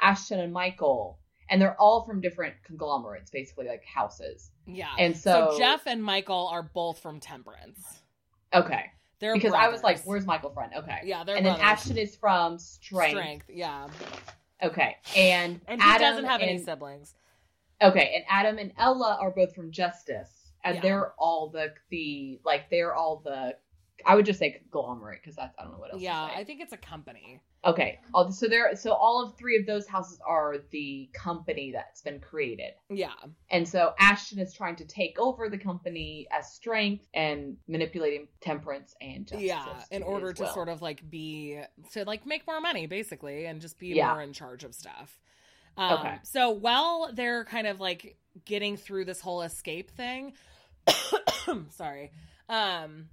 Ashton 0.00 0.40
and 0.40 0.52
Michael, 0.52 1.18
and 1.48 1.60
they're 1.60 1.78
all 1.80 2.04
from 2.04 2.20
different 2.20 2.54
conglomerates, 2.64 3.30
basically 3.30 3.66
like 3.68 3.84
houses. 3.84 4.50
Yeah. 4.66 4.88
And 4.98 5.16
so, 5.16 5.50
so, 5.52 5.58
Jeff 5.58 5.86
and 5.86 6.02
Michael 6.02 6.48
are 6.52 6.62
both 6.62 7.00
from 7.00 7.20
Temperance. 7.20 8.00
okay. 8.54 8.86
They're 9.18 9.34
Because 9.34 9.52
I 9.52 9.68
was 9.68 9.82
like, 9.82 10.00
where's 10.04 10.24
Michael 10.24 10.48
from? 10.50 10.70
Okay. 10.74 11.00
Yeah, 11.04 11.24
they're 11.24 11.36
and 11.36 11.44
then. 11.44 11.60
Ashton 11.60 11.98
is 11.98 12.16
from 12.16 12.58
Strength. 12.58 13.10
Strength, 13.10 13.46
yeah. 13.50 13.86
Okay. 14.62 14.96
And 15.14 15.60
And 15.68 15.82
he 15.82 15.86
Adam 15.88 16.00
doesn't 16.00 16.24
have 16.24 16.40
any 16.40 16.54
and- 16.54 16.64
siblings. 16.64 17.14
Okay, 17.82 18.12
and 18.14 18.24
Adam 18.30 18.56
and 18.58 18.72
Ella 18.78 19.18
are 19.20 19.30
both 19.30 19.54
from 19.54 19.70
Justice, 19.72 20.52
and 20.64 20.76
Yeah. 20.76 20.80
they're 20.82 21.12
all 21.18 21.48
the 21.50 21.72
the 21.90 22.40
like 22.46 22.70
they're 22.70 22.94
all 22.94 23.20
the 23.24 23.56
I 24.06 24.14
would 24.14 24.24
just 24.26 24.38
say 24.38 24.52
conglomerate 24.70 25.20
because 25.22 25.36
that's 25.36 25.54
I 25.58 25.64
don't 25.64 25.72
know 25.72 25.78
what 25.78 25.92
else. 25.92 26.00
to 26.00 26.04
Yeah. 26.04 26.22
I 26.34 26.44
think 26.44 26.60
it's 26.62 26.72
a 26.72 26.78
company. 26.78 27.40
Okay. 27.64 28.00
All 28.14 28.32
so 28.32 28.48
there 28.48 28.74
so 28.74 28.92
all 28.92 29.22
of 29.22 29.36
three 29.36 29.58
of 29.58 29.66
those 29.66 29.86
houses 29.86 30.18
are 30.26 30.56
the 30.70 31.10
company 31.12 31.72
that's 31.72 32.00
been 32.00 32.18
created. 32.18 32.72
Yeah. 32.88 33.12
And 33.50 33.68
so 33.68 33.92
Ashton 33.98 34.38
is 34.38 34.54
trying 34.54 34.76
to 34.76 34.86
take 34.86 35.18
over 35.18 35.48
the 35.50 35.58
company 35.58 36.26
as 36.30 36.52
strength 36.54 37.06
and 37.12 37.58
manipulating 37.68 38.28
temperance 38.40 38.94
and 39.02 39.26
justice. 39.26 39.46
yeah, 39.46 39.82
in 39.90 40.02
order 40.02 40.32
to 40.32 40.42
well. 40.44 40.54
sort 40.54 40.68
of 40.70 40.80
like 40.80 41.08
be 41.10 41.60
to 41.92 42.04
like 42.06 42.24
make 42.26 42.46
more 42.46 42.62
money 42.62 42.86
basically 42.86 43.44
and 43.44 43.60
just 43.60 43.78
be 43.78 43.88
Yeah. 43.88 44.12
more 44.12 44.22
in 44.22 44.32
charge 44.32 44.64
of 44.64 44.74
stuff. 44.74 45.20
Um, 45.76 45.98
Okay. 45.98 46.18
So 46.22 46.50
while 46.50 47.10
they're 47.12 47.44
kind 47.44 47.66
of 47.66 47.78
like 47.78 48.16
getting 48.46 48.78
through 48.78 49.04
this 49.04 49.20
whole 49.20 49.42
escape 49.42 49.90
thing, 49.90 50.32
sorry. 51.70 52.10
Um, 52.48 53.08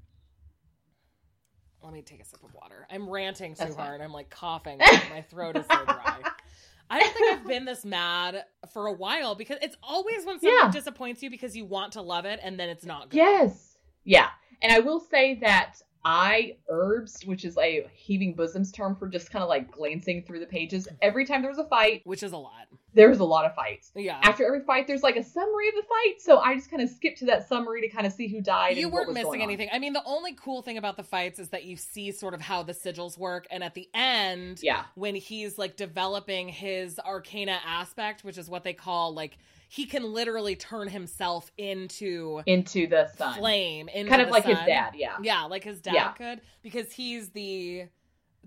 let 1.84 1.94
me 1.94 2.02
take 2.02 2.22
a 2.22 2.26
sip 2.26 2.44
of 2.44 2.54
water. 2.54 2.88
I'm 2.92 3.10
ranting 3.10 3.54
too 3.54 3.60
That's 3.60 3.76
fine. 3.76 3.86
hard. 3.86 4.02
I'm 4.02 4.12
like 4.12 4.30
coughing. 4.30 4.78
my 4.80 5.22
throat 5.30 5.58
is 5.58 5.66
so 5.72 5.86
dry. 5.86 6.18
I 6.90 7.00
don't 7.00 7.14
think 7.14 7.34
I've 7.34 7.46
been 7.48 7.66
this 7.66 7.84
mad 7.84 8.46
for 8.72 8.88
a 8.88 8.94
while 8.94 9.36
because 9.36 9.58
it's 9.62 9.76
always 9.84 10.26
when 10.26 10.40
something 10.40 10.58
Yeah. 10.64 10.72
disappoints 10.72 11.22
you 11.22 11.30
because 11.30 11.56
you 11.56 11.66
want 11.66 11.94
to 11.94 12.02
love 12.02 12.26
it 12.26 12.40
and 12.42 12.58
then 12.60 12.70
it's 12.70 12.86
not 12.86 13.10
good. 13.10 13.18
Yes. 13.18 13.78
Yeah. 14.06 14.30
And 14.62 14.72
I 14.72 14.80
will 14.80 15.00
say 15.02 15.36
that 15.42 15.82
I 16.06 16.56
herbs, 16.70 17.24
which 17.26 17.44
is 17.46 17.58
a 17.58 17.88
heaving 17.94 18.34
bosoms 18.34 18.72
term 18.72 18.96
for 18.96 19.08
just 19.08 19.32
kind 19.32 19.44
of 19.44 19.50
like 19.50 19.72
glancing 19.72 20.24
through 20.24 20.40
the 20.40 20.46
pages. 20.46 20.88
Every 21.02 21.26
time 21.26 21.42
there 21.42 21.52
was 21.52 21.58
a 21.60 21.66
fight, 21.68 22.02
Which 22.06 22.24
is 22.24 22.32
a 22.32 22.38
lot. 22.38 22.68
there 22.94 23.10
was 23.10 23.20
a 23.20 23.24
lot 23.26 23.46
of 23.46 23.54
fights. 23.56 23.92
Yeah. 23.96 24.20
After 24.24 24.46
every 24.46 24.62
fight, 24.62 24.88
there's 24.88 25.04
like 25.04 25.18
a 25.18 25.24
summary 25.24 25.68
of 25.70 25.76
the 25.76 25.84
fight, 25.84 26.22
so 26.22 26.38
I 26.40 26.56
just 26.56 26.70
kind 26.72 26.82
of 26.82 26.90
skipped 26.90 27.18
to 27.20 27.26
that 27.26 27.48
summary 27.48 27.82
to 27.82 27.90
kind 27.90 28.08
of 28.08 28.14
see 28.14 28.28
who 28.28 28.42
died. 28.42 28.78
you 28.78 28.86
and 28.86 28.94
weren't 28.94 29.14
missing 29.14 29.42
anything. 29.42 29.70
I 29.72 29.80
mean, 29.80 29.94
the 29.94 30.04
only 30.06 30.34
cool 30.34 30.62
thing 30.62 30.78
about 30.78 30.96
the 30.98 31.04
fights 31.04 31.40
is 31.40 31.50
that 31.50 31.66
you 31.66 31.76
see 31.76 32.12
sort 32.12 32.34
of 32.34 32.42
how 32.42 32.64
the 32.64 32.74
sigils 32.74 33.18
work, 33.18 33.46
and 33.52 33.64
at 33.64 33.74
the 33.74 33.90
end, 33.94 34.60
Yeah. 34.64 34.86
when 34.96 35.16
he's 35.16 35.58
like 35.58 35.76
developing 35.76 36.48
his 36.48 37.00
arcana 37.00 37.60
aspect, 37.66 38.24
which 38.24 38.38
is 38.38 38.50
what 38.50 38.64
they 38.64 38.74
call 38.74 39.14
like 39.14 39.38
he 39.70 39.86
can 39.86 40.14
literally 40.14 40.56
turn 40.56 40.88
himself 40.88 41.52
into 41.58 42.42
Into 42.46 42.88
the 42.88 43.08
sun. 43.18 43.38
flame, 43.38 43.90
into 43.90 44.10
kind 44.10 44.22
of 44.22 44.30
like 44.30 44.46
his 44.46 44.58
dad. 44.60 44.94
Yeah. 44.96 45.18
Yeah, 45.22 45.44
like 45.44 45.64
his 45.64 45.82
dad 45.82 45.94
Yeah. 45.94 46.12
could 46.14 46.42
because 46.62 46.92
he's 46.94 47.30
the 47.30 47.86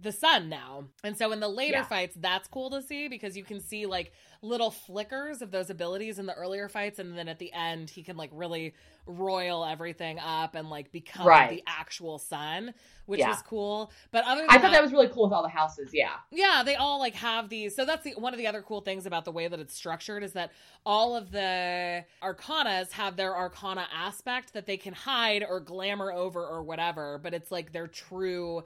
the 0.01 0.13
sun 0.13 0.49
now. 0.49 0.85
And 1.05 1.19
so 1.19 1.31
in 1.31 1.41
the 1.41 1.49
later 1.49 1.79
Yeah. 1.79 1.83
fights, 1.85 2.17
that's 2.19 2.49
cool 2.49 2.71
to 2.71 2.81
see 2.81 3.09
because 3.09 3.37
you 3.37 3.45
can 3.45 3.61
see 3.61 3.85
like 3.85 4.13
little 4.43 4.71
flickers 4.71 5.43
of 5.43 5.51
those 5.51 5.69
abilities 5.69 6.19
in 6.19 6.25
the 6.25 6.33
earlier 6.35 6.69
fights 6.69 6.99
and 6.99 7.17
then 7.17 7.29
at 7.29 7.39
the 7.39 7.53
end 7.53 7.91
he 7.91 8.03
can 8.03 8.17
like 8.17 8.31
really 8.33 8.73
royal 9.07 9.65
everything 9.67 10.19
up 10.19 10.55
and 10.55 10.71
like 10.71 10.91
become 10.93 11.27
Right. 11.27 11.51
the 11.51 11.63
actual 11.67 12.19
sun, 12.19 12.73
which 13.05 13.21
Yeah. 13.21 13.33
is 13.33 13.43
cool. 13.43 13.91
But 14.13 14.25
other 14.25 14.41
than 14.43 14.51
I 14.51 14.59
thought 14.59 14.71
that 14.73 14.83
was 14.83 14.93
really 14.93 15.09
cool 15.09 15.25
with 15.25 15.33
all 15.35 15.43
the 15.43 15.49
houses. 15.51 15.91
Yeah. 15.93 16.13
yeah, 16.31 16.63
they 16.65 16.77
all 16.77 16.99
like 16.99 17.15
have 17.17 17.51
these. 17.51 17.77
So 17.77 17.85
that's 17.85 18.03
the, 18.05 18.13
one 18.17 18.33
of 18.33 18.39
the 18.39 18.47
other 18.47 18.63
cool 18.63 18.81
things 18.81 19.05
about 19.05 19.27
the 19.27 19.33
way 19.33 19.47
that 19.47 19.61
it's 19.61 19.75
structured 19.75 20.23
is 20.23 20.33
that 20.33 20.53
all 20.87 21.15
of 21.17 21.31
the 21.33 22.05
arcanas 22.23 22.93
have 22.93 23.17
their 23.17 23.37
arcana 23.37 23.87
aspect 23.95 24.55
that 24.55 24.65
they 24.65 24.79
can 24.79 24.95
hide 24.95 25.45
or 25.47 25.61
glamour 25.61 26.13
over 26.13 26.47
or 26.47 26.63
whatever, 26.63 27.19
but 27.23 27.35
it's 27.35 27.51
like 27.51 27.73
their 27.73 27.89
true 27.89 28.65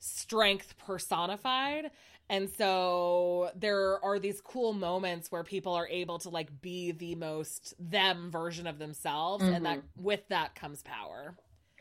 strength 0.00 0.74
personified. 0.78 1.90
And 2.28 2.48
so 2.48 3.50
there 3.54 4.02
are 4.02 4.18
these 4.18 4.40
cool 4.40 4.72
moments 4.72 5.30
where 5.30 5.44
people 5.44 5.74
are 5.74 5.88
able 5.88 6.18
to 6.20 6.30
like 6.30 6.62
be 6.62 6.92
the 6.92 7.14
most 7.14 7.74
them 7.78 8.30
version 8.30 8.66
of 8.66 8.78
themselves 8.78 9.44
and 9.44 9.66
that 9.66 9.78
mm-hmm. 9.78 10.02
with 10.02 10.26
that 10.28 10.54
comes 10.54 10.82
power. 10.82 11.36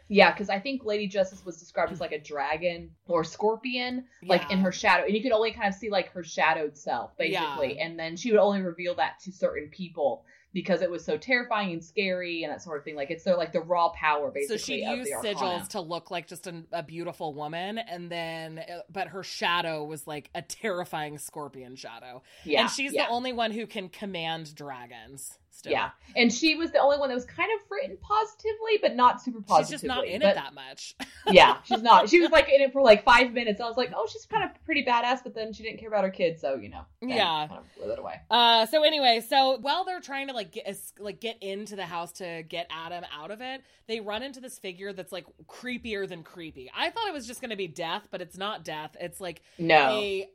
Yeah, 0.10 0.34
because 0.34 0.50
I 0.50 0.60
think 0.60 0.84
Lady 0.84 1.08
Justice 1.08 1.46
was 1.46 1.58
described 1.58 1.94
as 1.94 2.02
like 2.02 2.12
a 2.12 2.20
dragon 2.20 2.92
or 3.08 3.24
scorpion, 3.24 4.04
like 4.26 4.52
in 4.52 4.60
her 4.60 4.74
shadow, 4.74 5.06
and 5.06 5.16
you 5.16 5.24
could 5.24 5.32
only 5.32 5.54
kind 5.54 5.70
of 5.70 5.74
see 5.74 5.90
like 5.90 6.12
her 6.12 6.22
shadowed 6.22 6.78
self, 6.78 7.16
basically. 7.18 7.80
And 7.80 7.98
then 7.98 8.18
she 8.18 8.30
would 8.30 8.40
only 8.42 8.62
reveal 8.62 8.94
that 8.96 9.22
to 9.24 9.32
certain 9.32 9.70
people 9.70 10.26
because 10.54 10.82
it 10.82 10.92
was 10.92 11.04
so 11.06 11.18
terrifying 11.18 11.72
and 11.72 11.84
scary 11.84 12.44
and 12.44 12.52
that 12.52 12.62
sort 12.62 12.78
of 12.78 12.84
thing. 12.84 12.96
Like 12.96 13.10
it's 13.10 13.24
their 13.24 13.38
like 13.38 13.54
the 13.54 13.62
raw 13.62 13.90
power 13.90 14.32
basically. 14.32 14.58
So 14.58 14.64
she 14.64 14.84
used 14.84 15.12
sigils 15.24 15.70
to 15.70 15.82
look 15.82 16.12
like 16.12 16.28
just 16.28 16.48
an, 16.48 16.68
a 16.72 16.84
beautiful 16.84 17.34
woman, 17.34 17.78
and 17.78 18.12
then, 18.12 18.60
uh, 18.60 18.80
but 18.90 19.08
her 19.10 19.24
shadow 19.24 19.84
was 19.84 20.08
like 20.08 20.30
a 20.36 20.42
terrifying 20.42 21.18
scorpion 21.18 21.76
shadow. 21.76 22.22
Yeah, 22.44 22.62
and 22.62 22.70
she's 22.70 22.94
yeah. 22.94 23.06
the 23.06 23.12
only 23.12 23.34
one 23.34 23.52
who 23.52 23.66
can 23.66 23.90
command 23.90 24.54
dragons. 24.56 25.38
Still. 25.62 25.74
Yeah, 25.74 25.92
and 26.16 26.34
she 26.34 26.56
was 26.56 26.72
the 26.72 26.80
only 26.80 26.98
one 26.98 27.10
that 27.10 27.14
was 27.14 27.26
kind 27.26 27.52
of 27.56 27.60
written 27.70 27.96
positively, 28.02 28.80
but 28.82 28.96
not 28.96 29.22
super 29.22 29.42
positively. 29.42 29.64
She's 29.64 29.70
just 29.70 29.84
not 29.84 30.08
in 30.08 30.22
but, 30.22 30.30
it 30.30 30.36
that 30.36 30.56
much. 30.56 30.96
yeah, 31.28 31.58
she's 31.66 31.84
not. 31.84 32.10
She 32.10 32.20
was 32.20 32.32
like 32.32 32.50
in 32.50 32.62
it 32.62 32.74
for 32.74 32.82
like 32.82 33.04
five 33.04 33.32
minutes. 33.32 33.62
I 33.62 33.68
was 33.68 33.78
like, 33.78 33.92
oh, 33.96 34.08
she's 34.12 34.26
kind 34.26 34.44
of 34.44 34.50
pretty 34.66 34.84
badass, 34.84 35.20
but 35.24 35.36
then 35.36 35.54
she 35.54 35.62
didn't 35.62 35.78
care 35.80 35.88
about 35.88 36.04
her 36.04 36.10
kids, 36.10 36.42
so 36.42 36.56
you 36.56 36.70
know, 36.70 36.82
Yeah. 37.00 37.46
kind 37.48 37.60
of 37.60 37.76
blew 37.76 37.92
it 37.92 38.00
away. 38.00 38.16
Uh, 38.32 38.66
so 38.66 38.82
anyway, 38.82 39.22
so 39.30 39.60
while 39.62 39.86
they're 39.86 40.02
trying 40.02 40.30
to 40.30 40.34
like 40.34 40.52
get 40.52 40.76
like 40.98 41.22
get 41.22 41.38
into 41.44 41.76
the 41.76 41.86
house 41.86 42.12
to 42.14 42.42
get 42.50 42.66
Adam 42.72 43.04
out 43.16 43.30
of 43.30 43.42
it, 43.42 43.62
they 43.86 44.00
run 44.00 44.24
into 44.24 44.40
this 44.42 44.58
figure 44.58 44.94
that's 44.94 45.12
like 45.12 45.28
creepier 45.48 46.10
than 46.10 46.24
creepy. 46.24 46.72
I 46.76 46.90
thought 46.90 47.08
it 47.08 47.14
was 47.14 47.28
just 47.28 47.40
going 47.40 47.52
to 47.52 47.56
be 47.56 47.68
death, 47.68 48.08
but 48.10 48.20
it's 48.20 48.36
not 48.36 48.66
death. 48.66 48.98
It's 49.00 49.22
like 49.22 49.44
No, 49.60 49.92
a 49.92 50.28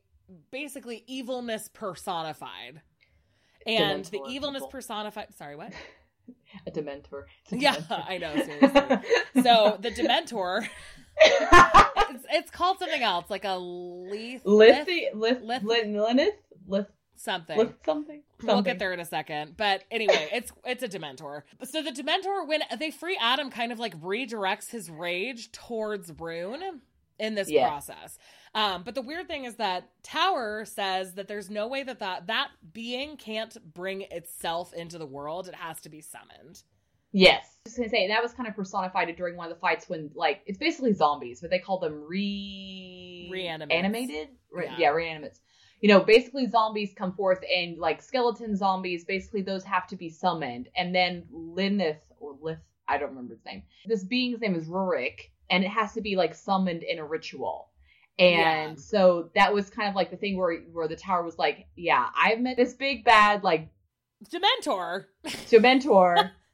basically 0.53 1.03
evilness 1.09 1.69
personified. 1.73 2.81
And 3.67 4.05
the 4.07 4.21
evilness 4.29 4.65
personified. 4.71 5.35
Sorry, 5.37 5.57
what? 5.57 5.73
a 6.67 6.71
Dementor. 6.71 7.25
A 7.53 7.57
Yeah, 7.57 7.77
Dementor. 7.77 8.05
I 8.09 8.19
know. 8.19 8.35
Seriously. 8.37 9.43
so 9.43 9.77
the 9.81 9.91
Dementor, 9.91 10.69
it's, 11.21 12.25
it's 12.31 12.51
called 12.51 12.79
something 12.79 13.03
else, 13.03 13.31
like 13.31 13.45
a 13.45 13.57
leaf, 13.59 14.41
Lith, 14.45 14.89
Lith- 15.15 15.43
Lith, 15.43 15.63
Lineth, 15.63 16.29
Lith, 16.67 16.87
something. 17.17 17.59
Lith 17.59 17.75
something. 17.85 18.23
We'll 18.43 18.63
get 18.63 18.79
there 18.79 18.93
in 18.93 19.01
a 19.01 19.05
second. 19.05 19.57
But 19.57 19.85
anyway, 19.91 20.29
it's 20.33 20.53
it's 20.65 20.83
a 20.83 20.89
Dementor. 20.89 21.43
So 21.65 21.83
the 21.83 21.91
Dementor, 21.91 22.47
when 22.47 22.61
they 22.79 22.91
free 22.91 23.19
Adam, 23.21 23.51
kind 23.51 23.73
of 23.73 23.79
like 23.79 23.99
redirects 24.01 24.71
his 24.71 24.91
rage 24.91 25.53
towards 25.53 26.13
Rune 26.19 26.83
in 27.19 27.35
this 27.35 27.51
Yeah. 27.51 27.67
process. 27.69 28.19
Um, 28.57 28.85
but 28.85 28.95
the 28.95 29.03
weird 29.03 29.29
thing 29.29 29.45
is 29.45 29.57
that 29.57 29.91
Tower 30.03 30.65
says 30.65 31.13
that 31.15 31.29
there's 31.29 31.51
no 31.51 31.69
way 31.69 31.83
that, 31.83 31.99
that 31.99 32.27
that 32.29 32.49
being 32.73 33.19
can't 33.19 33.55
bring 33.75 34.03
itself 34.11 34.73
into 34.73 34.97
the 34.97 35.05
world. 35.07 35.47
It 35.47 35.55
has 35.55 35.79
to 35.83 35.91
be 35.91 36.01
summoned. 36.01 36.63
Yes. 37.13 37.45
I 37.67 37.69
was 37.69 37.77
gonna 37.77 37.89
say 37.91 38.09
that 38.09 38.23
was 38.23 38.33
kind 38.33 38.49
of 38.49 38.57
personified 38.57 39.15
during 39.15 39.37
one 39.37 39.51
of 39.51 39.55
the 39.55 39.61
fights 39.61 39.91
when 39.91 40.11
like 40.15 40.41
it's 40.47 40.57
basically 40.59 40.95
zombies, 40.95 41.43
but 41.43 41.51
they 41.51 41.59
call 41.59 41.79
them 41.79 42.03
re 42.09 43.29
Reanimates. 43.31 43.79
animated. 43.79 44.29
Re- 44.51 44.65
Yeah. 44.67 44.77
yeah. 44.79 44.89
reanimates. 44.89 45.41
You 45.83 45.91
know, 45.91 46.01
basically 46.01 46.49
zombies 46.49 46.95
come 46.97 47.13
forth 47.13 47.41
and 47.55 47.77
like 47.77 48.01
skeleton 48.01 48.57
zombies, 48.57 49.05
basically 49.05 49.43
those 49.43 49.65
have 49.65 49.87
to 49.89 49.97
be 49.97 50.09
summoned. 50.09 50.71
And 50.75 50.95
then 50.95 51.25
Lineth 51.31 52.01
or 52.19 52.37
Lith, 52.41 52.59
I 52.89 52.97
don't 52.97 53.11
remember 53.11 53.35
his 53.35 53.45
name. 53.45 53.65
This 53.85 54.03
being's 54.03 54.41
name 54.41 54.55
is 54.55 54.67
Rurik, 54.67 55.31
and 55.51 55.63
it 55.63 55.69
has 55.69 55.93
to 55.93 56.01
be 56.01 56.17
like 56.17 56.35
summoned 56.35 56.83
in 56.83 56.99
a 56.99 57.05
ritual. 57.05 57.69
And 58.19 58.33
Yeah. 58.39 58.75
so 58.77 59.31
that 59.35 59.53
was 59.53 59.69
kind 59.69 59.89
of 59.89 59.95
like 59.95 60.11
the 60.11 60.17
thing 60.17 60.37
where 60.39 60.57
where 60.73 60.89
the 60.89 60.97
tower 60.97 61.23
was 61.23 61.39
like, 61.39 61.67
yeah, 61.77 62.09
I've 62.17 62.41
met 62.41 62.57
this 62.57 62.75
big 62.75 63.05
bad 63.05 63.45
like 63.45 63.69
Dementor. 64.31 65.05
Dementor 65.27 66.31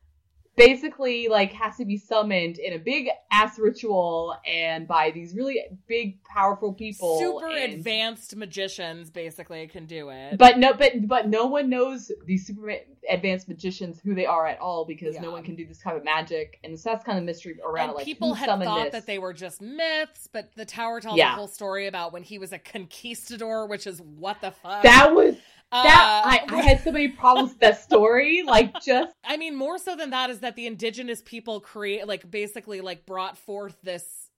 basically 0.57 1.29
like 1.29 1.53
has 1.53 1.77
to 1.79 1.85
be 1.85 1.97
summoned 1.97 2.59
in 2.59 2.75
a 2.75 2.79
big 2.79 3.09
ass 3.31 3.59
ritual 3.59 4.37
and 4.47 4.87
by 4.87 5.11
these 5.11 5.35
really 5.35 5.59
big 5.87 6.23
powerful 6.25 6.73
people 6.75 7.19
Super 7.19 7.49
and- 7.49 7.73
advanced 7.75 8.37
magicians 8.37 9.11
basically 9.11 9.67
can 9.67 9.87
do 9.87 10.11
it. 10.11 10.37
but 10.39 10.59
no 10.59 10.75
but 10.75 10.93
but 11.09 11.29
no 11.29 11.47
one 11.47 11.71
knows 11.71 12.13
these 12.27 12.47
super 12.47 12.75
advanced 13.11 13.49
magicians 13.49 13.99
who 14.05 14.15
they 14.15 14.27
are 14.27 14.47
at 14.47 14.61
all 14.61 14.85
because 14.85 15.15
Yeah. 15.15 15.23
no 15.23 15.31
one 15.31 15.43
can 15.43 15.57
do 15.57 15.67
this 15.67 15.83
kind 15.83 15.97
of 15.97 16.05
magic 16.05 16.59
and 16.65 16.79
so 16.79 16.91
that's 16.91 17.05
kind 17.05 17.19
of 17.19 17.25
mystery 17.25 17.57
around 17.67 17.89
and 17.89 17.97
like 17.97 18.05
people 18.05 18.35
had 18.35 18.47
thought 18.63 18.85
this 18.85 18.93
that 18.93 19.07
they 19.07 19.19
were 19.19 19.33
just 19.33 19.61
myths, 19.63 20.29
but 20.33 20.51
the 20.55 20.65
tower 20.67 21.01
tells 21.01 21.17
Yeah. 21.17 21.33
a 21.33 21.37
whole 21.37 21.49
story 21.49 21.87
about 21.87 22.13
when 22.13 22.23
he 22.23 22.39
was 22.39 22.53
a 22.53 22.59
conquistador, 22.59 23.67
which 23.67 23.87
is 23.87 24.01
what 24.03 24.41
the 24.41 24.51
fuck. 24.51 24.83
that 24.83 25.15
was 25.15 25.37
Uh, 25.73 25.83
that 25.83 26.23
I, 26.25 26.55
I 26.55 26.61
had 26.61 26.83
so 26.85 26.93
many 26.93 27.09
problems 27.09 27.51
with 27.51 27.61
that 27.61 27.81
story 27.81 28.43
like 28.43 28.75
just 28.85 29.15
I 29.25 29.37
mean, 29.37 29.57
more 29.57 29.79
so 29.79 29.97
than 29.97 30.11
that 30.11 30.31
is 30.31 30.41
that 30.41 30.57
the 30.57 30.67
indigenous 30.67 31.23
people 31.25 31.61
create, 31.61 32.07
like, 32.07 32.31
basically, 32.31 32.81
like, 32.81 33.07
brought 33.07 33.39
forth 33.39 33.77
this 33.83 34.31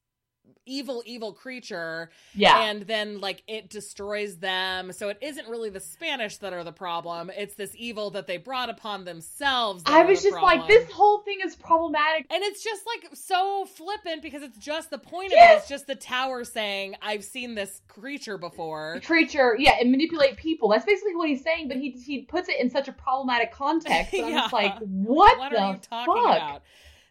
evil, 0.67 1.03
evil 1.07 1.33
creature, 1.33 2.11
yeah 2.35 2.63
and 2.63 2.83
then, 2.83 3.21
like, 3.21 3.43
it 3.47 3.69
destroys 3.69 4.39
them. 4.39 4.93
So 4.93 5.09
it 5.09 5.19
isn't 5.21 5.49
really 5.49 5.71
the 5.71 5.81
Spanish 5.81 6.39
that 6.39 6.53
are 6.53 6.65
the 6.65 6.73
problem. 6.73 7.31
It's 7.37 7.55
this 7.55 7.75
evil 7.77 8.11
that 8.13 8.27
they 8.27 8.37
brought 8.39 8.71
upon 8.71 9.05
themselves. 9.05 9.83
I 9.87 10.05
was 10.05 10.23
the 10.23 10.31
just 10.31 10.43
like 10.43 10.67
this 10.67 10.91
whole 10.91 11.19
thing 11.19 11.39
is 11.45 11.55
problematic 11.57 12.27
And 12.31 12.43
it's 12.43 12.63
just 12.63 12.83
like 12.87 13.15
so 13.15 13.67
flippant 13.67 14.23
because 14.23 14.43
it's 14.43 14.59
just 14.59 14.91
the 14.91 14.99
point 14.99 15.33
of 15.33 15.39
it. 15.39 15.59
It's 15.59 15.69
just 15.69 15.87
the 15.87 15.95
tower 15.95 16.45
saying, 16.45 16.97
"I've 17.03 17.25
seen 17.25 17.55
this 17.55 17.81
creature 17.89 18.39
before." 18.39 19.01
creature, 19.05 19.57
yeah, 19.59 19.77
and 19.81 19.91
manipulate 19.91 20.37
people. 20.37 20.69
That's 20.71 20.85
basically 20.85 21.17
what 21.17 21.29
he's 21.29 21.43
saying, 21.43 21.69
but 21.69 21.77
he 21.77 21.91
he 21.91 22.23
puts 22.23 22.49
it 22.49 22.59
in 22.61 22.71
such 22.71 22.89
a 22.89 22.93
problematic 22.93 23.53
context. 23.53 24.15
And 24.15 24.27
I'm 24.27 24.33
just 24.43 24.53
like, 24.53 24.79
what, 24.79 25.39
What 25.39 25.51
the 25.51 25.61
are 25.61 25.73
you 25.75 25.79
talking 25.79 26.15
fuck? 26.15 26.37
about? 26.37 26.63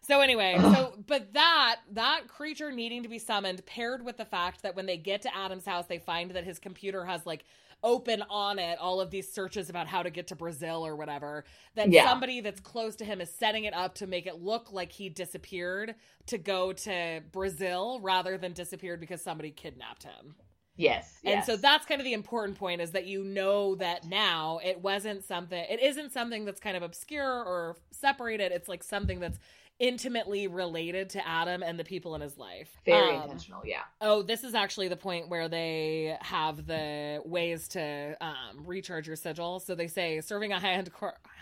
So 0.06 0.20
anyway, 0.20 0.62
so 0.70 1.02
but 1.06 1.32
that 1.34 1.76
that 1.92 2.28
creature 2.28 2.70
needing 2.70 3.02
to 3.04 3.08
be 3.08 3.18
summoned 3.18 3.64
paired 3.66 4.04
with 4.04 4.18
the 4.18 4.24
fact 4.24 4.62
that 4.62 4.76
when 4.76 4.86
they 4.86 4.96
get 4.98 5.22
to 5.22 5.34
Adam's 5.36 5.64
house, 5.66 5.86
they 5.86 5.98
find 5.98 6.32
that 6.32 6.44
his 6.44 6.58
computer 6.58 7.04
has 7.06 7.26
like 7.26 7.44
open 7.82 8.22
on 8.30 8.58
it 8.58 8.78
all 8.78 9.00
of 9.00 9.10
these 9.10 9.30
searches 9.30 9.70
about 9.70 9.86
how 9.88 10.02
to 10.02 10.10
get 10.10 10.28
to 10.28 10.36
Brazil 10.36 10.86
or 10.86 10.96
whatever. 10.96 11.44
That 11.74 11.92
Yeah. 11.92 12.02
somebody 12.02 12.40
that's 12.40 12.60
close 12.60 12.96
to 12.96 13.04
him 13.04 13.20
is 13.20 13.32
setting 13.34 13.64
it 13.64 13.74
up 13.74 13.94
to 13.96 14.06
make 14.06 14.26
it 14.26 14.36
look 14.42 14.72
like 14.72 14.92
he 14.92 15.08
disappeared 15.08 15.94
to 16.26 16.38
go 16.38 16.72
to 16.72 17.22
Brazil 17.32 18.00
rather 18.02 18.38
than 18.38 18.52
disappeared 18.52 19.00
because 19.00 19.22
somebody 19.22 19.50
kidnapped 19.50 20.04
him. 20.04 20.36
Yes, 20.76 21.20
And 21.26 21.42
yes. 21.42 21.44
so 21.44 21.56
that's 21.56 21.86
kind 21.86 22.02
of 22.02 22.04
the 22.04 22.12
important 22.12 22.58
point 22.58 22.82
is 22.82 22.90
that 22.90 23.06
you 23.06 23.24
know 23.24 23.76
that 23.76 24.04
now 24.04 24.60
it 24.62 24.80
wasn't 24.82 25.24
something, 25.24 25.64
it 25.70 25.80
isn't 25.80 26.12
something 26.12 26.44
that's 26.44 26.60
kind 26.60 26.76
of 26.76 26.82
obscure 26.82 27.24
or 27.44 27.76
separated. 27.92 28.52
It's 28.52 28.68
like 28.68 28.82
something 28.82 29.20
that's 29.20 29.38
intimately 29.78 30.46
related 30.46 31.10
to 31.10 31.26
Adam 31.26 31.62
and 31.62 31.78
the 31.78 31.84
people 31.84 32.14
in 32.14 32.20
his 32.20 32.38
life. 32.38 32.76
very 32.84 33.16
Um, 33.16 33.22
intentional. 33.22 33.62
Yeah, 33.66 33.82
Oh, 34.00 34.22
this 34.22 34.44
is 34.44 34.54
actually 34.54 34.88
the 34.88 34.96
point 34.96 35.28
where 35.28 35.48
they 35.48 36.16
have 36.20 36.66
the 36.66 37.20
ways 37.24 37.66
to 37.68 38.16
um, 38.20 38.64
recharge 38.64 39.06
your 39.06 39.16
sigil. 39.16 39.60
So 39.60 39.74
they 39.74 39.88
say 39.88 40.20
serving 40.20 40.52
a 40.52 40.60
high 40.60 40.72
end 40.74 40.90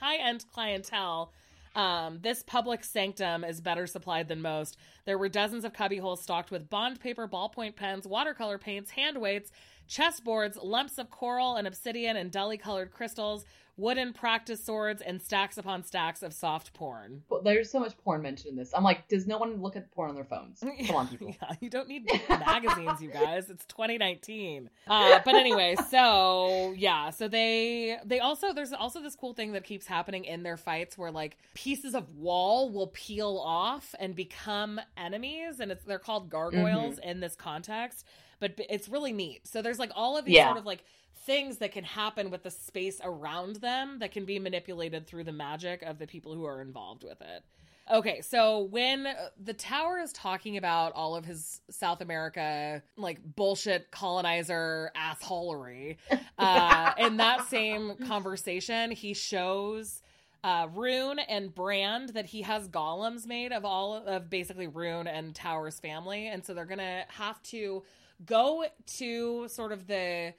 high 0.01 0.17
end 0.17 0.45
clientele. 0.53 1.33
Um, 1.75 2.19
this 2.21 2.43
public 2.43 2.85
sanctum 2.85 3.45
is 3.45 3.61
better 3.63 3.87
supplied 3.87 4.29
than 4.29 4.43
most. 4.43 4.77
There 5.07 5.17
were 5.17 5.31
dozens 5.31 5.65
of 5.65 5.73
cubbyholes 5.73 6.19
stocked 6.19 6.51
with 6.51 6.69
bond 6.69 7.01
paper, 7.01 7.27
ballpoint 7.27 7.77
pens, 7.77 8.07
watercolor 8.07 8.59
paints, 8.59 8.91
hand 8.91 9.19
weights, 9.19 9.51
chessboards, 9.93 10.57
lumps 10.63 10.99
of 10.99 11.11
coral 11.11 11.57
and 11.57 11.67
obsidian 11.67 12.17
and 12.17 12.31
dully 12.31 12.57
colored 12.57 12.91
crystals, 12.91 13.45
wooden 13.77 14.13
practice 14.13 14.65
swords, 14.65 15.03
and 15.03 15.21
stacks 15.21 15.59
upon 15.59 15.83
stacks 15.83 16.23
of 16.23 16.33
soft 16.33 16.73
porn. 16.73 17.23
but 17.29 17.45
there's 17.45 17.71
so 17.71 17.79
much 17.81 17.97
porn 17.99 18.23
mentioned 18.23 18.51
in 18.53 18.57
this. 18.57 18.73
I'm 18.75 18.85
like, 18.85 19.09
does 19.09 19.27
no 19.27 19.39
one 19.39 19.61
look 19.61 19.77
at 19.77 19.91
porn 19.91 20.11
on 20.11 20.15
their 20.15 20.25
phones? 20.25 20.63
Come 20.87 20.97
on, 20.97 21.09
people. 21.09 21.35
Yeah, 21.43 21.55
you 21.61 21.69
don't 21.69 21.89
need 21.89 22.09
magazines, 22.29 23.03
you 23.03 23.11
guys. 23.11 23.51
It's 23.51 23.65
2019. 23.67 24.71
Uh, 24.87 25.21
but 25.25 25.35
anyway, 25.35 25.77
so 25.91 26.73
yeah, 26.77 27.11
so 27.11 27.29
they 27.29 27.99
they 28.05 28.21
also 28.21 28.53
there's 28.55 28.73
also 28.73 29.03
this 29.03 29.15
cool 29.17 29.35
thing 29.35 29.53
that 29.53 29.65
keeps 29.65 29.87
happening 29.87 30.25
in 30.25 30.43
their 30.43 30.57
fights 30.57 30.97
where 30.97 31.11
like 31.11 31.37
pieces 31.55 31.95
of 31.95 32.15
wall 32.17 32.71
will 32.71 32.89
peel 32.89 33.39
off 33.45 33.95
and 33.99 34.15
become 34.15 34.81
enemies, 34.97 35.61
and 35.61 35.71
it's 35.71 35.85
they're 35.85 35.99
called 35.99 36.31
gargoyles 36.31 36.99
in 37.03 37.21
this 37.21 37.35
context. 37.35 38.07
But 38.43 38.55
it's 38.69 38.89
really 38.89 39.13
neat. 39.13 39.47
So 39.47 39.63
there's 39.63 39.79
like 39.79 39.93
all 39.95 40.19
of 40.19 40.25
these 40.25 40.35
Yeah. 40.35 40.47
sort 40.47 40.57
of 40.59 40.67
like 40.67 40.85
things 41.25 41.59
that 41.59 41.71
can 41.71 41.85
happen 41.85 42.29
with 42.33 42.43
the 42.43 42.51
space 42.51 43.01
around 43.05 43.57
them 43.57 44.01
that 44.01 44.11
can 44.11 44.25
be 44.25 44.41
manipulated 44.41 45.07
through 45.07 45.23
the 45.23 45.33
magic 45.33 45.83
of 45.83 46.01
the 46.01 46.09
people 46.09 46.35
who 46.35 46.45
are 46.45 46.61
involved 46.61 47.05
with 47.05 47.21
it. 47.21 47.45
Okay, 47.93 48.21
so 48.21 48.65
when 48.65 49.07
uh, 49.07 49.15
the 49.41 49.53
tower 49.53 49.99
is 50.01 50.13
talking 50.13 50.57
about 50.57 50.93
all 50.95 51.15
of 51.15 51.25
his 51.25 51.61
South 51.71 52.01
America 52.01 52.83
like 52.97 53.21
bullshit 53.37 53.93
colonizer 53.93 54.91
assholery, 54.97 55.99
uh, 56.39 56.93
in 56.99 57.19
that 57.19 57.47
same 57.49 57.97
conversation, 58.09 58.91
he 58.91 59.15
shows 59.15 60.03
uh, 60.45 60.67
Rune 60.75 61.19
and 61.21 61.55
Brand 61.55 62.11
that 62.11 62.27
he 62.27 62.43
has 62.43 62.69
golems 62.69 63.27
made 63.27 63.53
of 63.53 63.65
all 63.65 63.95
of 63.95 64.29
basically 64.29 64.67
Rune 64.67 65.07
and 65.07 65.35
Tower's 65.35 65.79
family, 65.79 66.29
and 66.29 66.45
so 66.45 66.55
they're 66.55 66.65
gonna 66.65 67.05
have 67.09 67.41
to 67.45 67.83
go 68.25 68.65
to 68.99 69.49
sort 69.49 69.73
of 69.73 69.87
the 69.87 70.35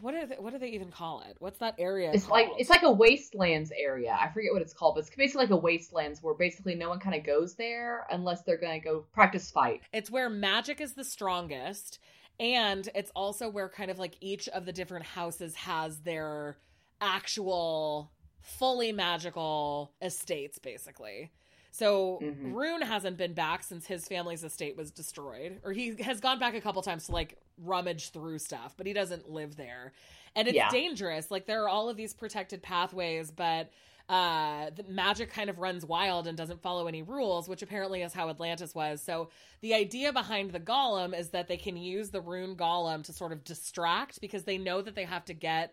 what 0.00 0.12
do 0.12 0.26
they, 0.26 0.36
what 0.36 0.52
do 0.52 0.58
they 0.58 0.68
even 0.68 0.90
call 0.90 1.22
it? 1.22 1.36
What's 1.40 1.58
that 1.58 1.74
area? 1.78 2.10
It's 2.12 2.28
like 2.28 2.48
it's 2.56 2.70
like 2.70 2.82
a 2.82 2.90
wastelands 2.90 3.72
area. 3.76 4.16
I 4.18 4.28
forget 4.32 4.52
what 4.52 4.62
it's 4.62 4.72
called, 4.72 4.94
but 4.94 5.00
it's 5.00 5.14
basically 5.14 5.46
like 5.46 5.50
a 5.50 5.56
wastelands 5.56 6.22
where 6.22 6.34
basically 6.34 6.74
no 6.74 6.88
one 6.88 7.00
kind 7.00 7.16
of 7.16 7.24
goes 7.24 7.54
there 7.54 8.06
unless 8.10 8.42
they're 8.42 8.58
gonna 8.58 8.80
go 8.80 9.04
practice 9.12 9.50
fight. 9.50 9.82
It's 9.92 10.10
where 10.10 10.30
magic 10.30 10.80
is 10.80 10.94
the 10.94 11.04
strongest, 11.04 11.98
and 12.38 12.88
it's 12.94 13.10
also 13.14 13.48
where 13.48 13.68
kind 13.68 13.90
of 13.90 13.98
like 13.98 14.16
each 14.20 14.48
of 14.48 14.66
the 14.66 14.72
different 14.72 15.04
houses 15.04 15.54
has 15.56 16.00
their 16.00 16.58
actual 17.00 18.12
fully 18.40 18.92
magical 18.92 19.92
estates, 20.00 20.58
basically. 20.58 21.32
So 21.74 22.18
Mhm. 22.22 22.54
Rune 22.54 22.82
hasn't 22.82 23.16
been 23.16 23.32
back 23.32 23.62
since 23.64 23.86
his 23.86 24.06
family's 24.06 24.44
estate 24.44 24.76
was 24.76 24.90
destroyed, 24.90 25.60
or 25.64 25.72
he 25.72 25.96
has 26.02 26.20
gone 26.20 26.38
back 26.38 26.54
a 26.54 26.60
couple 26.60 26.82
times 26.82 27.06
to 27.06 27.12
like 27.12 27.38
rummage 27.58 28.10
through 28.10 28.38
stuff, 28.38 28.74
but 28.76 28.86
he 28.86 28.92
doesn't 28.92 29.30
live 29.30 29.56
there, 29.56 29.92
and 30.36 30.46
it's 30.46 30.54
Yeah. 30.54 30.68
dangerous. 30.70 31.30
Like 31.30 31.46
there 31.46 31.62
are 31.64 31.68
all 31.70 31.88
of 31.88 31.96
these 31.96 32.12
protected 32.12 32.62
pathways, 32.62 33.30
but 33.30 33.70
uh 34.08 34.68
the 34.70 34.82
magic 34.82 35.30
kind 35.30 35.48
of 35.48 35.60
runs 35.60 35.86
wild 35.86 36.26
and 36.26 36.36
doesn't 36.36 36.60
follow 36.60 36.88
any 36.88 37.02
rules 37.02 37.48
which 37.48 37.62
apparently 37.62 38.02
is 38.02 38.12
how 38.12 38.28
atlantis 38.28 38.74
was 38.74 39.00
so 39.00 39.30
the 39.60 39.72
idea 39.72 40.12
behind 40.12 40.50
the 40.50 40.58
golem 40.58 41.16
is 41.16 41.30
that 41.30 41.46
they 41.46 41.56
can 41.56 41.76
use 41.76 42.10
the 42.10 42.20
rune 42.20 42.56
golem 42.56 43.04
to 43.04 43.12
sort 43.12 43.30
of 43.30 43.44
distract 43.44 44.20
because 44.20 44.42
they 44.42 44.58
know 44.58 44.82
that 44.82 44.96
they 44.96 45.04
have 45.04 45.24
to 45.24 45.32
get 45.32 45.72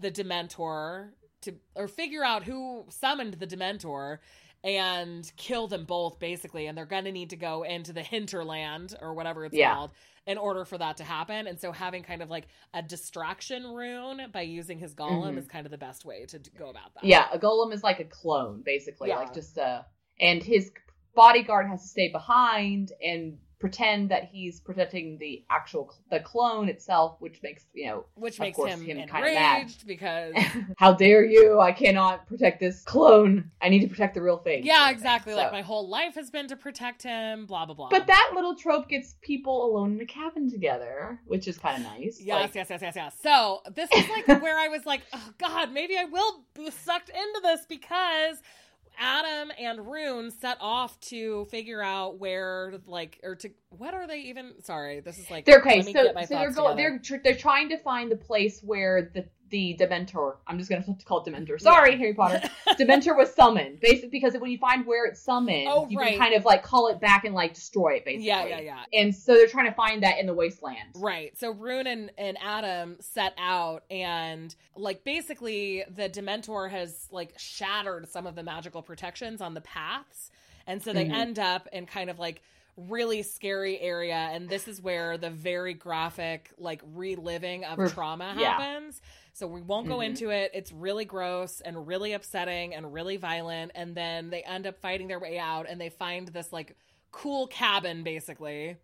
the 0.00 0.10
dementor 0.10 1.12
to 1.42 1.54
or 1.74 1.86
figure 1.86 2.24
out 2.24 2.44
who 2.44 2.86
summoned 2.88 3.34
the 3.34 3.46
dementor 3.46 4.20
and 4.66 5.30
kill 5.36 5.68
them 5.68 5.84
both 5.84 6.18
basically 6.18 6.66
and 6.66 6.76
they're 6.76 6.84
going 6.84 7.04
to 7.04 7.12
need 7.12 7.30
to 7.30 7.36
go 7.36 7.62
into 7.62 7.92
the 7.92 8.02
hinterland 8.02 8.94
or 9.00 9.14
whatever 9.14 9.44
it's 9.44 9.54
Yeah. 9.54 9.72
called 9.74 9.92
in 10.26 10.38
order 10.38 10.64
for 10.64 10.76
that 10.76 10.96
to 10.96 11.04
happen 11.04 11.46
and 11.46 11.60
so 11.60 11.70
having 11.70 12.02
kind 12.02 12.20
of 12.20 12.28
like 12.28 12.48
a 12.74 12.82
distraction 12.82 13.62
rune 13.72 14.20
by 14.32 14.40
using 14.40 14.78
his 14.80 14.92
golem 14.92 15.34
Mhm. 15.34 15.38
is 15.38 15.46
kind 15.46 15.66
of 15.66 15.70
the 15.70 15.78
best 15.78 16.04
way 16.04 16.26
to 16.26 16.40
go 16.58 16.68
about 16.68 16.92
that 16.94 17.04
Yeah, 17.04 17.28
a 17.32 17.38
golem 17.38 17.72
is 17.72 17.84
like 17.84 18.00
a 18.00 18.04
clone, 18.04 18.62
basically, 18.64 19.10
Yeah. 19.10 19.18
like 19.18 19.32
just 19.32 19.56
a. 19.56 19.86
And 20.18 20.42
his 20.42 20.72
bodyguard 21.14 21.68
has 21.68 21.82
to 21.82 21.88
stay 21.88 22.10
behind 22.10 22.90
and 23.00 23.38
pretend 23.58 24.10
that 24.10 24.24
he's 24.24 24.60
protecting 24.60 25.16
the 25.18 25.44
actual 25.50 25.94
the 26.10 26.20
clone 26.20 26.68
itself, 26.68 27.16
which 27.20 27.40
makes 27.42 27.64
you 27.72 27.86
know, 27.86 28.04
which 28.14 28.38
makes 28.38 28.56
course, 28.56 28.72
him, 28.72 28.84
him 28.84 29.08
kinda 29.08 29.34
mad. 29.34 29.72
because 29.86 30.34
how 30.76 30.92
dare 30.92 31.24
you? 31.24 31.58
I 31.60 31.72
cannot 31.72 32.26
protect 32.26 32.60
this 32.60 32.82
clone. 32.82 33.50
I 33.62 33.68
need 33.68 33.80
to 33.80 33.88
protect 33.88 34.14
the 34.14 34.22
real 34.22 34.38
thing. 34.38 34.64
yeah 34.64 34.90
of 34.90 34.96
exactly 34.96 35.34
like 35.34 35.52
my 35.52 35.62
whole 35.62 35.88
life 35.88 36.14
has 36.14 36.30
been 36.30 36.48
to 36.48 36.56
protect 36.56 37.02
him 37.02 37.46
blah 37.46 37.64
blah 37.64 37.74
blah 37.74 37.88
But 37.88 38.06
that 38.06 38.32
little 38.34 38.54
trope 38.54 38.88
gets 38.88 39.16
people 39.22 39.64
alone 39.70 39.94
in 39.94 40.00
a 40.00 40.06
cabin 40.06 40.50
together, 40.50 41.20
which 41.26 41.48
is 41.48 41.56
kind 41.58 41.78
of 41.78 41.82
nice. 41.82 42.20
Yes, 42.20 42.42
Like, 42.42 42.54
yes, 42.54 42.70
yes, 42.70 42.82
yes, 42.82 42.96
yes. 42.96 43.16
So 43.22 43.62
this 43.74 43.90
is 43.92 44.08
like 44.10 44.26
where 44.42 44.58
I 44.58 44.68
was 44.68 44.84
like, 44.84 45.02
oh 45.12 45.30
God, 45.38 45.72
maybe 45.72 45.96
I 45.96 46.04
will 46.04 46.44
be 46.54 46.70
sucked 46.70 47.08
into 47.08 47.40
this 47.42 47.64
because 47.66 48.36
Adam 48.98 49.52
and 49.58 49.86
Rune 49.86 50.30
set 50.30 50.58
off 50.60 50.98
to 51.00 51.44
figure 51.46 51.82
out 51.82 52.18
where, 52.18 52.74
like, 52.86 53.20
or 53.22 53.34
to 53.36 53.50
what 53.70 53.94
are 53.94 54.06
they 54.06 54.20
even? 54.22 54.62
Sorry, 54.62 55.00
this 55.00 55.18
is 55.18 55.30
like 55.30 55.44
They're 55.44 55.60
okay. 55.60 55.82
So, 55.82 55.92
so 55.92 56.12
they're 56.28 56.50
going. 56.50 56.76
They're 56.76 56.98
tr- 56.98 57.16
they're 57.22 57.36
trying 57.36 57.68
to 57.70 57.78
find 57.78 58.10
the 58.10 58.16
place 58.16 58.60
where 58.62 59.10
the 59.14 59.26
the 59.50 59.76
Dementor. 59.78 60.36
I'm 60.46 60.58
just 60.58 60.68
gonna 60.70 60.82
have 60.82 60.98
to 60.98 61.04
call 61.04 61.22
it 61.24 61.30
Dementor. 61.30 61.60
Sorry, 61.60 61.92
Yeah. 61.92 61.96
Harry 61.98 62.14
Potter. 62.14 62.40
Dementor 62.78 63.16
was 63.16 63.32
summoned, 63.32 63.80
basically 63.80 64.08
because 64.08 64.34
when 64.38 64.50
you 64.50 64.58
find 64.58 64.86
where 64.86 65.06
it's 65.06 65.20
summoned, 65.20 65.68
Oh, 65.70 65.86
you 65.88 65.98
right. 65.98 66.10
can 66.10 66.18
kind 66.18 66.34
of 66.34 66.44
like 66.44 66.62
call 66.62 66.88
it 66.88 67.00
back 67.00 67.24
and 67.24 67.34
like 67.34 67.54
destroy 67.54 67.94
it, 67.94 68.04
basically. 68.04 68.26
yeah, 68.26 68.44
yeah, 68.46 68.60
yeah. 68.60 68.84
And 68.92 69.14
so 69.14 69.34
they're 69.34 69.46
trying 69.48 69.66
to 69.66 69.74
find 69.74 70.02
that 70.02 70.18
in 70.18 70.26
the 70.26 70.34
wasteland. 70.34 70.88
Right. 70.96 71.36
So 71.38 71.52
Rune 71.52 71.86
and, 71.86 72.10
and 72.18 72.36
Adam 72.42 72.96
set 73.00 73.34
out 73.38 73.84
and 73.90 74.54
like 74.76 75.04
basically 75.04 75.84
the 75.94 76.08
Dementor 76.08 76.70
has 76.70 77.06
like 77.10 77.32
shattered 77.38 78.08
some 78.08 78.26
of 78.26 78.34
the 78.34 78.42
magical 78.42 78.82
protections 78.82 79.40
on 79.40 79.54
the 79.54 79.60
paths. 79.60 80.30
And 80.66 80.82
so 80.82 80.92
they 80.92 81.04
Mhm. 81.04 81.12
end 81.14 81.38
up 81.38 81.68
in 81.72 81.86
kind 81.86 82.10
of 82.10 82.18
like 82.18 82.42
really 82.76 83.22
scary 83.22 83.80
area 83.80 84.28
and 84.32 84.50
this 84.50 84.68
is 84.68 84.82
where 84.82 85.16
the 85.16 85.30
very 85.30 85.72
graphic 85.72 86.50
like 86.58 86.82
reliving 86.94 87.64
of 87.64 87.90
trauma 87.94 88.34
yeah. 88.36 88.58
So 89.36 89.46
we 89.46 89.60
won't 89.60 89.86
go 89.86 89.98
Mhm. 89.98 90.06
into 90.06 90.30
it. 90.30 90.50
It's 90.54 90.72
really 90.72 91.04
gross 91.04 91.60
and 91.60 91.86
really 91.86 92.14
upsetting 92.14 92.74
and 92.74 92.90
really 92.90 93.18
violent 93.18 93.72
and 93.74 93.94
then 93.94 94.30
they 94.30 94.42
end 94.42 94.66
up 94.66 94.78
fighting 94.80 95.08
their 95.08 95.18
way 95.20 95.38
out 95.38 95.68
and 95.68 95.78
they 95.78 95.90
find 95.90 96.28
this 96.28 96.54
like 96.54 96.74
cool 97.12 97.46
cabin 97.46 98.02
basically 98.02 98.78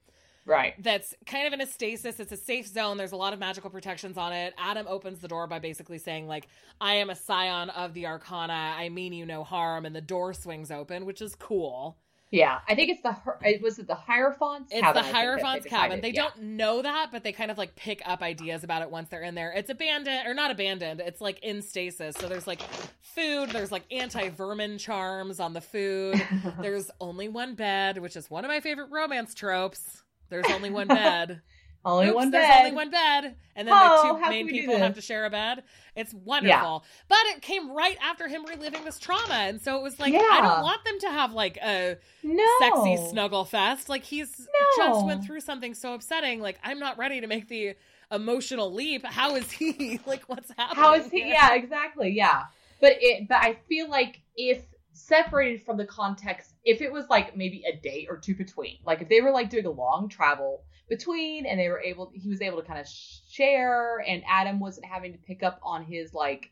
Right. 0.44 0.74
that's 0.82 1.14
kind 1.24 1.46
of 1.46 1.55
in 1.55 1.62
a 1.62 1.66
stasis. 1.66 2.20
It's 2.20 2.32
a 2.32 2.36
safe 2.36 2.66
zone. 2.66 2.98
There's 2.98 3.12
a 3.12 3.16
lot 3.16 3.32
of 3.32 3.38
magical 3.38 3.70
protections 3.70 4.18
on 4.18 4.34
it. 4.34 4.53
Adam 4.59 4.86
opens 4.88 5.20
the 5.20 5.28
door 5.28 5.46
by 5.46 5.59
basically 5.59 5.96
saying, 5.98 6.26
like, 6.26 6.48
I 6.80 6.96
am 6.96 7.09
a 7.11 7.14
scion 7.14 7.70
of 7.70 7.94
the 7.94 8.07
Arcana. 8.07 8.74
I 8.76 8.90
mean 8.90 9.14
you 9.14 9.24
no 9.24 9.44
harm. 9.44 9.86
And 9.86 9.96
the 9.96 10.00
door 10.03 10.34
swings 10.34 10.70
open, 10.70 11.07
which 11.07 11.22
is 11.22 11.34
cool. 11.34 11.96
Yeah, 12.32 12.60
I 12.66 12.74
think 12.74 12.88
it's 12.90 13.02
the 13.02 13.14
it 13.42 13.60
was 13.60 13.78
it 13.78 13.86
the 13.86 13.94
Hierophant's 13.94 14.72
It's 14.72 14.80
cabin. 14.80 15.02
the 15.02 15.06
they 15.06 15.12
Hierophant's 15.14 15.66
cabin. 15.66 16.00
They 16.00 16.12
Yeah. 16.12 16.22
don't 16.22 16.42
know 16.56 16.80
that, 16.80 17.10
but 17.12 17.22
they 17.22 17.30
kind 17.32 17.50
of 17.50 17.58
like 17.58 17.76
pick 17.76 18.00
up 18.06 18.22
ideas 18.22 18.64
about 18.64 18.80
it 18.80 18.90
once 18.90 19.10
they're 19.10 19.22
in 19.22 19.34
there. 19.34 19.52
It's 19.52 19.68
abandoned, 19.68 20.26
or 20.26 20.32
not 20.32 20.50
abandoned. 20.50 21.00
It's 21.00 21.20
like 21.20 21.38
in 21.40 21.60
stasis. 21.60 22.16
So 22.18 22.28
there's 22.28 22.46
like 22.46 22.62
food, 23.02 23.50
there's 23.50 23.70
like 23.70 23.84
anti 23.92 24.30
vermin 24.30 24.78
charms 24.78 25.40
on 25.40 25.52
the 25.52 25.60
food. 25.60 26.20
There's 26.62 26.90
only 27.00 27.28
one 27.28 27.54
bed, 27.54 27.98
which 27.98 28.16
is 28.16 28.30
one 28.30 28.44
of 28.46 28.48
my 28.48 28.60
favorite 28.60 28.88
romance 28.90 29.34
tropes. 29.34 30.02
There's 30.30 30.46
only 30.50 30.70
one 30.70 30.88
bed. 30.88 31.42
Only 31.84 32.08
Oops, 32.08 32.14
one 32.14 32.30
there's 32.30 32.46
bed. 32.46 32.58
only 32.58 32.72
one 32.72 32.90
bed, 32.90 33.34
and 33.56 33.66
then 33.66 33.74
Oh, 33.76 34.02
the 34.02 34.08
two 34.08 34.30
main 34.30 34.38
can 34.38 34.46
we 34.46 34.52
do 34.52 34.60
people 34.60 34.78
have 34.78 34.94
to 34.94 35.00
share 35.00 35.24
a 35.24 35.30
bed. 35.30 35.64
It's 35.96 36.14
wonderful, 36.14 36.84
but 37.08 37.18
it 37.26 37.42
came 37.42 37.72
right 37.72 37.96
after 38.00 38.28
him 38.28 38.44
reliving 38.46 38.84
this 38.84 38.98
trauma, 38.98 39.34
and 39.34 39.60
so 39.60 39.78
it 39.78 39.82
was 39.82 39.98
like 39.98 40.14
I 40.14 40.40
don't 40.40 40.62
want 40.62 40.84
them 40.84 40.98
to 41.00 41.10
have 41.10 41.32
like 41.32 41.56
a 41.56 41.96
no 42.22 42.46
sexy 42.60 42.96
snuggle 43.10 43.44
fest. 43.44 43.88
Like 43.88 44.04
he's 44.04 44.48
just 44.76 45.06
went 45.06 45.24
through 45.24 45.40
something 45.40 45.74
so 45.74 45.94
upsetting. 45.94 46.40
Like 46.40 46.58
I'm 46.62 46.78
not 46.78 46.98
ready 46.98 47.20
to 47.20 47.26
make 47.26 47.48
the 47.48 47.74
emotional 48.12 48.72
leap. 48.72 49.04
How 49.04 49.34
is 49.34 49.50
he? 49.50 49.98
like 50.06 50.22
what's 50.28 50.50
happening? 50.56 50.82
How 50.82 50.94
is 50.94 51.10
he? 51.10 51.22
here? 51.22 51.34
Yeah, 51.34 51.54
exactly. 51.54 52.10
Yeah, 52.10 52.44
but 52.80 52.92
it. 53.00 53.28
But 53.28 53.38
I 53.38 53.58
feel 53.68 53.90
like 53.90 54.20
if 54.36 54.62
separated 54.92 55.62
from 55.62 55.78
the 55.78 55.86
context, 55.86 56.54
if 56.64 56.80
it 56.80 56.92
was 56.92 57.08
like 57.10 57.36
maybe 57.36 57.64
a 57.66 57.76
day 57.76 58.06
or 58.08 58.18
two 58.18 58.36
between, 58.36 58.78
like 58.86 59.02
if 59.02 59.08
they 59.08 59.20
were 59.20 59.32
like 59.32 59.50
doing 59.50 59.66
a 59.66 59.70
long 59.70 60.08
travel 60.08 60.62
between, 60.93 61.47
and 61.47 61.59
they 61.59 61.70
were 61.70 61.80
able, 61.80 62.12
he 62.12 62.28
was 62.28 62.43
able 62.43 62.61
to 62.61 62.66
kind 62.66 62.78
of 62.78 62.86
share, 62.86 64.05
and 64.07 64.22
Adam 64.28 64.61
wasn't 64.61 64.84
having 64.84 65.12
to 65.12 65.18
pick 65.18 65.43
up 65.43 65.59
on 65.62 65.86
his 65.86 66.12
like 66.12 66.51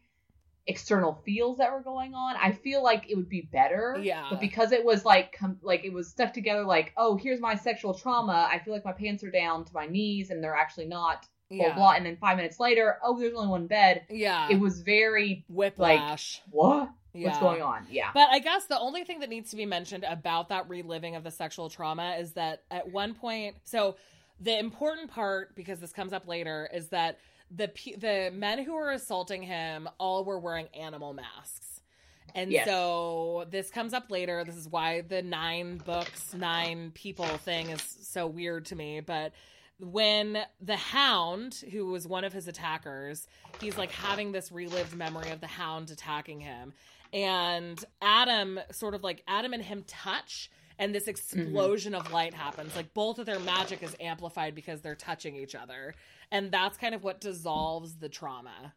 external 0.67 1.21
feels 1.27 1.59
that 1.59 1.71
were 1.71 1.83
going 1.83 2.15
on. 2.15 2.37
I 2.41 2.53
feel 2.53 2.83
like 2.83 3.05
it 3.11 3.17
would 3.17 3.29
be 3.29 3.43
better. 3.43 3.99
Yeah. 4.01 4.29
But 4.31 4.41
because 4.41 4.73
it 4.73 4.83
was 4.83 5.05
like 5.05 5.37
com- 5.39 5.59
like 5.61 5.85
it 5.85 5.93
was 5.93 6.09
stuck 6.09 6.33
together, 6.33 6.65
like 6.65 6.95
oh 6.97 7.19
here's 7.19 7.39
my 7.39 7.55
sexual 7.55 7.93
trauma. 7.93 8.49
I 8.51 8.61
feel 8.61 8.73
like 8.73 8.85
my 8.87 8.93
pants 8.93 9.23
are 9.25 9.31
down 9.31 9.67
to 9.67 9.75
my 9.75 9.85
knees, 9.85 10.31
and 10.31 10.43
they're 10.43 10.57
actually 10.57 10.87
not. 10.87 11.27
Blah 11.51 11.67
yeah, 11.67 11.75
blah. 11.75 11.93
And 11.93 12.07
then 12.07 12.17
five 12.17 12.39
minutes 12.39 12.59
later, 12.59 12.97
oh, 13.05 13.19
there's 13.19 13.35
only 13.35 13.49
one 13.49 13.67
bed 13.67 14.07
yeah. 14.09 14.49
it 14.49 14.59
was 14.59 14.81
very 14.81 15.45
whiplash. 15.49 16.41
what 16.51 16.89
yeah. 17.13 17.27
what's 17.27 17.41
going 17.41 17.61
on 17.61 17.85
yeah 17.91 18.11
But 18.15 18.29
I 18.31 18.39
guess 18.39 18.67
the 18.67 18.79
only 18.79 19.03
thing 19.03 19.19
that 19.19 19.29
needs 19.29 19.51
to 19.51 19.57
be 19.57 19.67
mentioned 19.67 20.05
about 20.05 20.49
that 20.51 20.69
reliving 20.69 21.17
of 21.17 21.25
the 21.25 21.33
sexual 21.33 21.69
trauma 21.69 22.17
is 22.21 22.35
that 22.35 22.63
at 22.71 22.89
one 22.89 23.15
point, 23.15 23.57
so 23.65 23.97
the 24.41 24.59
important 24.59 25.11
part, 25.11 25.55
because 25.55 25.81
this 25.81 25.93
comes 25.93 26.13
up 26.13 26.27
later, 26.27 26.69
is 26.73 26.89
that 26.89 27.19
the 27.51 27.71
the 27.99 28.31
men 28.33 28.63
who 28.65 28.75
were 28.75 28.93
assaulting 28.93 29.43
him 29.43 29.89
all 29.99 30.25
were 30.25 30.39
wearing 30.39 30.69
animal 30.69 31.13
masks. 31.13 31.83
And 32.35 32.53
Yes. 32.53 32.65
so 32.67 33.45
this 33.51 33.71
comes 33.71 33.93
up 33.93 34.11
later. 34.11 34.45
This 34.45 34.57
is 34.57 34.69
why 34.69 35.01
the 35.01 35.21
nine 35.21 35.79
books, 35.79 36.33
nine 36.33 36.93
people 36.93 37.27
thing 37.27 37.71
is 37.71 37.83
so 38.03 38.27
weird 38.29 38.67
to 38.67 38.77
me. 38.77 39.01
But 39.01 39.33
when 39.81 40.39
the 40.61 40.77
hound, 40.77 41.55
who 41.73 41.87
was 41.87 42.07
one 42.07 42.23
of 42.23 42.33
his 42.33 42.47
attackers, 42.47 43.27
he's 43.61 43.77
like 43.77 43.91
having 43.91 44.31
this 44.31 44.53
relived 44.53 44.95
memory 44.95 45.31
of 45.31 45.41
the 45.41 45.49
hound 45.49 45.91
attacking 45.91 46.39
him. 46.41 46.73
And 47.13 47.85
Adam, 48.01 48.61
sort 48.71 48.95
of 48.95 49.03
like 49.03 49.25
Adam 49.27 49.53
and 49.53 49.63
him 49.65 49.83
touch, 49.89 50.51
and 50.81 50.95
this 50.95 51.05
mm-hmm. 51.05 51.11
explosion 51.11 51.95
of 51.95 52.11
light 52.11 52.35
happens. 52.35 52.75
Like 52.75 52.93
both 52.95 53.21
of 53.21 53.27
their 53.27 53.39
magic 53.39 53.83
is 53.83 53.95
amplified 54.01 54.55
because 54.55 54.81
they're 54.81 54.97
touching 54.97 55.37
each 55.37 55.55
other. 55.55 55.95
And 56.33 56.51
that's 56.51 56.79
kind 56.79 56.95
of 56.95 57.05
what 57.05 57.21
dissolves 57.21 57.97
the 57.97 58.09
trauma. 58.09 58.75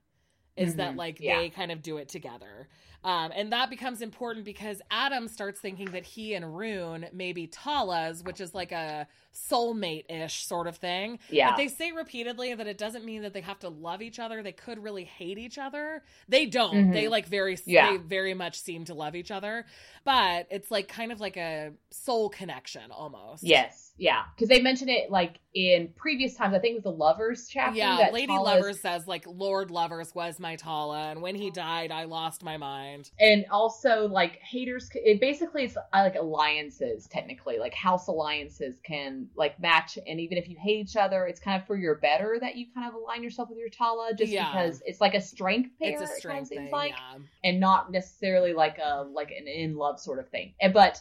Is 0.55 0.75
that 0.75 0.93
Mhm. 0.93 0.97
like 0.97 1.19
Yeah. 1.19 1.39
they 1.39 1.49
kind 1.49 1.71
of 1.71 1.81
do 1.81 1.97
it 1.97 2.09
together. 2.09 2.67
Um, 3.03 3.33
and 3.35 3.51
that 3.51 3.69
becomes 3.69 4.01
important 4.01 4.45
because 4.45 4.81
Adam 4.89 5.27
starts 5.27 5.59
thinking 5.59 5.91
that 5.91 6.05
he 6.05 6.35
and 6.35 6.55
Rune 6.55 7.07
may 7.11 7.33
be 7.33 7.47
Tala's, 7.47 8.23
which 8.23 8.39
is 8.39 8.53
like 8.55 8.71
a 8.71 9.07
soulmate 9.33 10.09
ish 10.09 10.45
sort 10.45 10.67
of 10.67 10.77
thing. 10.77 11.19
yeah 11.29 11.49
But 11.49 11.57
they 11.57 11.67
say 11.67 11.91
repeatedly 11.91 12.53
that 12.53 12.65
it 12.67 12.77
doesn't 12.77 13.03
mean 13.03 13.23
that 13.23 13.33
they 13.33 13.41
have 13.41 13.59
to 13.59 13.69
love 13.69 14.01
each 14.01 14.19
other. 14.19 14.41
They 14.41 14.53
could 14.53 14.81
really 14.81 15.03
hate 15.03 15.37
each 15.37 15.57
other. 15.57 16.03
They 16.29 16.45
don't. 16.45 16.73
Mhm. 16.75 16.93
They 16.93 17.07
like 17.09 17.25
very 17.25 17.57
Yeah. 17.65 17.91
they 17.91 17.97
very 17.97 18.33
much 18.35 18.59
seem 18.61 18.85
to 18.85 18.93
love 18.93 19.15
each 19.15 19.31
other. 19.31 19.65
But 20.05 20.47
it's 20.49 20.71
like 20.71 20.87
kind 20.87 21.11
of 21.11 21.19
like 21.19 21.35
a 21.35 21.73
soul 21.89 22.29
connection 22.29 22.89
almost. 22.91 23.43
yes 23.43 23.82
yeah, 23.97 24.23
because 24.35 24.49
they 24.49 24.61
mention 24.61 24.89
it 24.89 25.11
like 25.11 25.39
in 25.55 25.89
previous 25.95 26.35
times. 26.35 26.55
I 26.55 26.59
think 26.59 26.71
it 26.71 26.75
was 26.77 26.83
the 26.83 26.89
lovers 26.91 27.47
chapter. 27.47 27.77
Yeah, 27.77 28.09
Lady 28.11 28.27
Tala's- 28.33 28.55
Lovers 28.55 28.81
says 28.81 29.07
like 29.07 29.23
Lord 29.27 29.69
Lovers 29.69 30.15
was 30.15 30.39
my 30.39 30.55
Tala, 30.55 31.09
and 31.11 31.21
when 31.21 31.35
he 31.35 31.51
died, 31.51 31.91
I 31.91 32.05
lost 32.05 32.43
my 32.43 32.57
mind. 32.57 33.11
and 33.19 33.45
also 33.51 34.07
like 34.07 34.39
haters. 34.41 34.89
It 34.95 35.21
basically 35.21 35.65
it's 35.65 35.77
uh, 35.77 35.81
like 35.93 36.15
alliances 36.15 37.07
technically, 37.07 37.59
like 37.59 37.73
house 37.75 38.07
alliances 38.07 38.79
can 38.83 39.27
like 39.35 39.59
match, 39.59 39.97
and 40.07 40.19
even 40.19 40.37
if 40.39 40.49
you 40.49 40.57
hate 40.59 40.79
each 40.79 40.95
other, 40.95 41.25
it's 41.27 41.39
kind 41.39 41.61
of 41.61 41.67
for 41.67 41.75
your 41.75 41.95
better 41.95 42.37
that 42.41 42.55
you 42.55 42.65
kind 42.73 42.87
of 42.87 42.95
align 42.95 43.21
yourself 43.23 43.49
with 43.49 43.59
your 43.59 43.69
Tala, 43.69 44.13
just 44.17 44.31
Yeah. 44.31 44.51
because 44.51 44.81
it's 44.85 44.99
like 45.01 45.13
a 45.13 45.21
strength 45.21 45.69
pair. 45.79 45.91
It's 45.91 46.01
a 46.01 46.05
it 46.05 46.07
kind 46.07 46.39
of 46.39 46.47
strength 46.47 46.49
thing, 46.49 46.71
like. 46.71 46.91
yeah. 46.91 47.19
and 47.43 47.59
not 47.59 47.91
necessarily 47.91 48.53
like 48.53 48.79
a 48.79 49.03
like 49.03 49.29
an 49.31 49.47
in 49.47 49.75
love 49.75 49.99
sort 49.99 50.17
of 50.19 50.29
thing. 50.29 50.53
And 50.59 50.73
but 50.73 50.99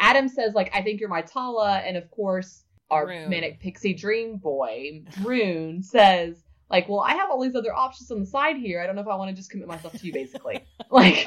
Adam 0.00 0.28
says 0.28 0.54
like 0.54 0.70
I 0.74 0.82
think 0.82 0.98
you're 0.98 1.08
my 1.08 1.22
Tala, 1.22 1.78
and 1.78 1.96
of 1.96 2.10
course 2.10 2.64
our 2.90 3.06
Rune. 3.06 3.30
manic 3.30 3.60
pixie 3.60 3.94
dream 3.94 4.36
boy 4.36 5.04
Rune 5.22 5.82
says 5.82 6.42
like, 6.70 6.88
well, 6.88 7.00
I 7.00 7.14
have 7.14 7.30
all 7.30 7.42
these 7.42 7.56
other 7.56 7.74
options 7.74 8.10
on 8.10 8.20
the 8.20 8.26
side 8.26 8.56
here. 8.56 8.80
I 8.80 8.86
don't 8.86 8.94
know 8.94 9.02
if 9.02 9.08
I 9.08 9.16
want 9.16 9.28
to 9.30 9.36
just 9.36 9.50
commit 9.50 9.66
myself 9.66 9.92
to 9.98 10.06
you, 10.06 10.12
basically. 10.12 10.64
like. 10.90 11.26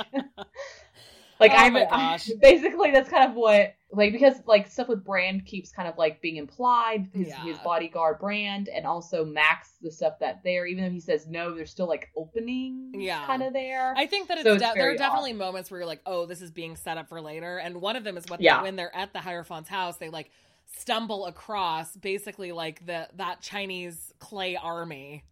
Like 1.39 1.51
Oh 1.51 1.55
I'm 1.55 1.73
gosh. 1.89 2.29
basically 2.41 2.91
that's 2.91 3.09
kind 3.09 3.29
of 3.29 3.35
what 3.35 3.75
like 3.91 4.11
because 4.11 4.35
like 4.47 4.67
stuff 4.71 4.87
with 4.87 5.03
Brand 5.05 5.45
keeps 5.45 5.71
kind 5.71 5.87
of 5.87 5.97
like 5.97 6.21
being 6.21 6.37
implied 6.37 7.09
his, 7.13 7.27
Yeah. 7.27 7.43
his 7.43 7.57
bodyguard 7.59 8.19
Brand 8.19 8.69
and 8.69 8.85
also 8.87 9.23
Max 9.25 9.73
the 9.81 9.91
stuff 9.91 10.19
that 10.19 10.41
there 10.43 10.65
even 10.65 10.83
though 10.83 10.89
he 10.89 10.99
says 10.99 11.27
no 11.27 11.53
there's 11.53 11.69
still 11.71 11.87
like 11.87 12.09
openings 12.15 12.95
Yeah. 12.97 13.25
kind 13.25 13.43
of 13.43 13.53
there 13.53 13.93
I 13.95 14.05
think 14.07 14.27
that 14.29 14.37
it's, 14.37 14.45
So 14.45 14.53
it's 14.53 14.63
de- 14.63 14.71
there 14.75 14.89
are 14.91 14.95
definitely 14.97 15.33
moments 15.33 15.69
where 15.69 15.79
you're 15.79 15.87
like, 15.87 16.01
oh, 16.05 16.25
this 16.25 16.41
is 16.41 16.49
being 16.51 16.75
set 16.75 16.97
up 16.97 17.07
for 17.09 17.21
later. 17.21 17.57
And 17.57 17.81
one 17.81 17.95
of 17.95 18.03
them 18.03 18.17
is 18.17 18.25
when, 18.27 18.41
Yeah. 18.41 18.61
when 18.63 18.75
they're 18.75 18.95
at 18.95 19.13
the 19.13 19.19
Hierophant's 19.19 19.69
house, 19.69 19.97
they 19.97 20.09
like 20.09 20.31
stumble 20.77 21.25
across 21.27 21.95
basically 21.95 22.51
like 22.51 22.85
the 22.85 23.07
that 23.15 23.41
Chinese 23.41 24.13
clay 24.19 24.55
army. 24.55 25.23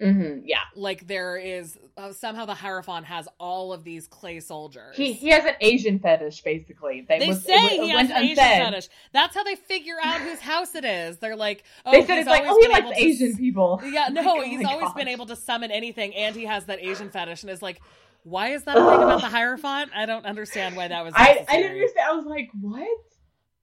Hmm 0.00 0.38
yeah 0.44 0.58
Like 0.74 1.06
there 1.06 1.36
is 1.36 1.78
uh, 1.96 2.12
somehow 2.12 2.44
the 2.46 2.54
Hierophant 2.54 3.06
has 3.06 3.28
all 3.38 3.72
of 3.72 3.84
these 3.84 4.06
clay 4.08 4.40
soldiers. 4.40 4.96
He 4.96 5.12
he 5.12 5.28
has 5.28 5.44
an 5.44 5.54
Asian 5.60 5.98
fetish, 5.98 6.42
basically. 6.42 7.04
That 7.08 7.20
they 7.20 7.28
was- 7.28 7.44
say 7.44 7.52
it, 7.54 7.72
it 7.72 7.82
he 7.82 7.88
has 7.90 8.10
an 8.10 8.16
Asian 8.16 8.36
fetish. 8.36 8.88
That's 9.12 9.34
how 9.34 9.44
they 9.44 9.54
figure 9.54 9.96
out 10.02 10.20
whose 10.20 10.40
house 10.40 10.74
it 10.74 10.84
is. 10.84 11.18
They're 11.18 11.36
like, 11.36 11.64
oh, 11.86 11.92
They 11.92 12.04
said 12.06 12.14
he's 12.16 12.20
it's 12.22 12.28
like, 12.30 12.44
oh, 12.46 12.58
he 12.60 12.68
likes 12.68 12.80
able 12.80 12.92
to 12.92 12.98
Asian 13.00 13.36
people. 13.36 13.80
Yeah, 13.84 14.04
Like, 14.04 14.12
no, 14.14 14.38
oh 14.38 14.42
he's 14.42 14.64
always 14.64 14.86
gosh. 14.88 14.94
been 14.96 15.08
able 15.08 15.26
to 15.26 15.36
summon 15.36 15.70
anything, 15.70 16.14
and 16.14 16.34
he 16.34 16.46
has 16.46 16.64
that 16.66 16.80
Asian 16.82 17.10
fetish, 17.10 17.42
and 17.42 17.50
is 17.50 17.62
like, 17.62 17.80
why 18.24 18.48
is 18.54 18.64
that 18.64 18.76
a 18.76 18.80
thing 18.80 19.02
about 19.02 19.20
the 19.20 19.28
Hierophant? 19.36 19.90
I 19.94 20.06
don't 20.06 20.24
understand 20.24 20.74
why 20.76 20.88
that 20.88 21.04
was. 21.04 21.12
I, 21.16 21.34
Necessary. 21.34 21.46
I 21.48 21.56
didn't 21.62 21.72
understand. 21.76 22.06
I 22.10 22.14
was 22.14 22.26
like, 22.26 22.50
what? 22.60 22.98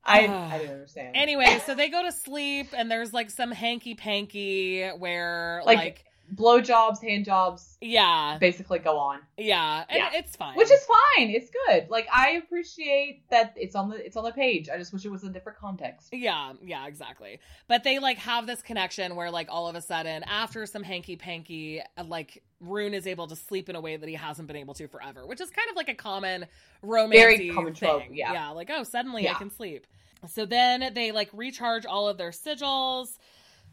I. 0.05 0.27
I 0.27 0.57
didn't 0.59 0.73
understand. 0.73 1.15
Anyway, 1.15 1.59
so 1.65 1.73
they 1.81 1.89
go 1.89 2.03
to 2.03 2.11
sleep, 2.11 2.67
and 2.77 2.89
there's 2.91 3.13
like 3.13 3.29
some 3.31 3.51
hanky 3.51 3.95
panky 3.95 4.87
where 4.89 5.61
like, 5.65 5.77
Like- 5.77 6.05
blowjobs, 6.35 7.01
hand 7.01 7.25
jobs, 7.25 7.77
yeah, 7.81 8.37
basically 8.39 8.79
go 8.79 8.97
on, 8.97 9.19
yeah, 9.37 9.83
and 9.89 9.97
Yeah. 9.97 10.09
it's 10.19 10.35
fine. 10.35 10.55
which 10.55 10.71
is 10.71 10.85
fine. 10.85 11.29
It's 11.29 11.49
good. 11.67 11.89
Like 11.89 12.07
I 12.13 12.31
appreciate 12.31 13.27
that 13.29 13.53
it's 13.55 13.75
on 13.75 13.89
the 13.89 14.05
it's 14.05 14.15
on 14.17 14.23
the 14.23 14.31
page. 14.31 14.69
I 14.69 14.77
just 14.77 14.93
wish 14.93 15.05
it 15.05 15.09
was 15.11 15.23
a 15.23 15.29
different 15.29 15.57
context. 15.59 16.09
Yeah, 16.13 16.53
yeah, 16.63 16.87
exactly. 16.87 17.39
But 17.67 17.83
they 17.83 17.99
like 17.99 18.17
have 18.19 18.47
this 18.47 18.61
connection 18.61 19.15
where 19.15 19.31
like 19.31 19.47
all 19.49 19.67
of 19.67 19.75
a 19.75 19.81
sudden 19.81 20.23
after 20.23 20.65
some 20.65 20.83
hanky 20.83 21.15
panky, 21.15 21.81
like 22.05 22.43
Rune 22.59 22.93
is 22.93 23.07
able 23.07 23.27
to 23.27 23.35
sleep 23.35 23.69
in 23.69 23.75
a 23.75 23.81
way 23.81 23.95
that 23.97 24.07
he 24.09 24.15
hasn't 24.15 24.47
been 24.47 24.57
able 24.57 24.73
to 24.75 24.87
forever, 24.87 25.25
which 25.25 25.41
is 25.41 25.49
kind 25.49 25.69
of 25.69 25.75
like 25.75 25.89
a 25.89 25.95
common 25.95 26.45
romance 26.81 27.13
Very 27.21 27.49
common 27.49 27.73
trope, 27.73 28.01
thing. 28.03 28.15
yeah. 28.15 28.33
Yeah, 28.33 28.49
like 28.49 28.69
oh, 28.71 28.83
suddenly 28.83 29.27
I 29.29 29.33
can 29.33 29.49
sleep. 29.49 29.87
So 30.27 30.45
then 30.45 30.93
they 30.93 31.11
like 31.13 31.29
recharge 31.33 31.85
all 31.85 32.09
of 32.09 32.17
their 32.17 32.31
sigils. 32.31 33.17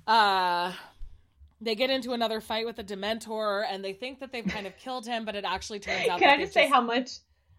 Uh 0.06 0.72
they 1.60 1.74
get 1.74 1.90
into 1.90 2.12
another 2.12 2.40
fight 2.40 2.66
with 2.66 2.78
a 2.78 2.84
Dementor 2.84 3.64
and 3.70 3.84
they 3.84 3.92
think 3.92 4.20
that 4.20 4.32
they've 4.32 4.46
kind 4.46 4.66
of 4.66 4.76
killed 4.78 5.06
him, 5.06 5.24
but 5.24 5.34
it 5.34 5.44
actually 5.44 5.78
turns 5.80 6.08
out 6.08 6.18
Can 6.18 6.28
I 6.28 6.36
just 6.36 6.52
say 6.52 6.68
how 6.68 6.80
much 6.80 7.10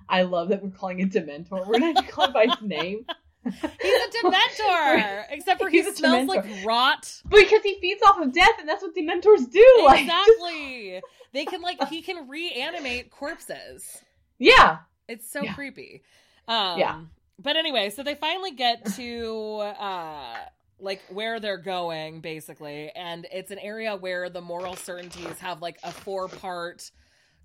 I 0.10 0.22
love 0.24 0.50
that 0.50 0.64
we're 0.64 0.70
calling 0.70 1.00
it 1.00 1.10
Dementor? 1.12 1.66
We're 1.68 1.80
not 1.80 1.92
even 1.98 2.04
calling 2.06 2.32
by 2.34 2.46
his 2.48 2.62
name 2.62 3.06
he's 3.46 3.54
a 3.64 4.18
Dementor, 4.28 5.24
except 5.30 5.62
for 5.62 5.70
he 5.70 5.82
smells 5.84 6.28
like 6.28 6.46
rot 6.66 7.22
because 7.30 7.62
he 7.64 7.80
feeds 7.80 8.02
off 8.06 8.20
of 8.20 8.34
death, 8.34 8.52
and 8.60 8.68
that's 8.68 8.82
what 8.84 8.94
Dementors 8.96 9.50
do. 9.50 9.66
Like, 9.86 10.06
just- 10.06 10.30
exactly. 10.30 11.02
They 11.34 11.46
can 11.46 11.62
like 11.62 11.88
he 11.88 12.02
can 12.02 12.28
reanimate 12.28 13.10
corpses. 13.12 14.02
yeah, 14.38 14.80
It's 15.08 15.30
so 15.32 15.44
Yeah. 15.44 15.54
creepy. 15.54 16.04
Um, 16.48 16.80
Yeah. 16.80 17.02
But 17.40 17.56
anyway, 17.56 17.90
so 17.92 18.02
they 18.04 18.16
finally 18.16 18.52
get 18.52 18.84
to 18.96 19.58
uh 19.80 20.36
like 20.80 21.02
where 21.10 21.40
they're 21.40 21.58
going 21.58 22.22
basically, 22.22 22.92
and 22.96 23.28
it's 23.32 23.52
an 23.52 23.60
area 23.60 23.96
where 23.96 24.30
the 24.30 24.42
moral 24.42 24.76
certainties 24.76 25.40
have 25.40 25.62
like 25.62 25.78
a 25.84 25.92
four 25.92 26.28
part 26.28 26.92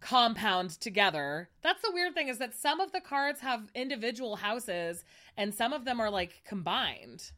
compound 0.01 0.71
together. 0.81 1.49
That's 1.63 1.81
the 1.83 1.93
weird 1.93 2.15
thing 2.15 2.29
is 2.29 2.39
that 2.39 2.55
some 2.55 2.81
of 2.81 2.93
the 2.93 3.01
cards 3.01 3.41
have 3.41 3.71
individual 3.75 4.37
houses 4.37 5.05
and 5.37 5.55
some 5.55 5.73
of 5.73 5.85
them 5.85 6.01
are 6.01 6.11
like 6.11 6.43
combined. 6.45 7.31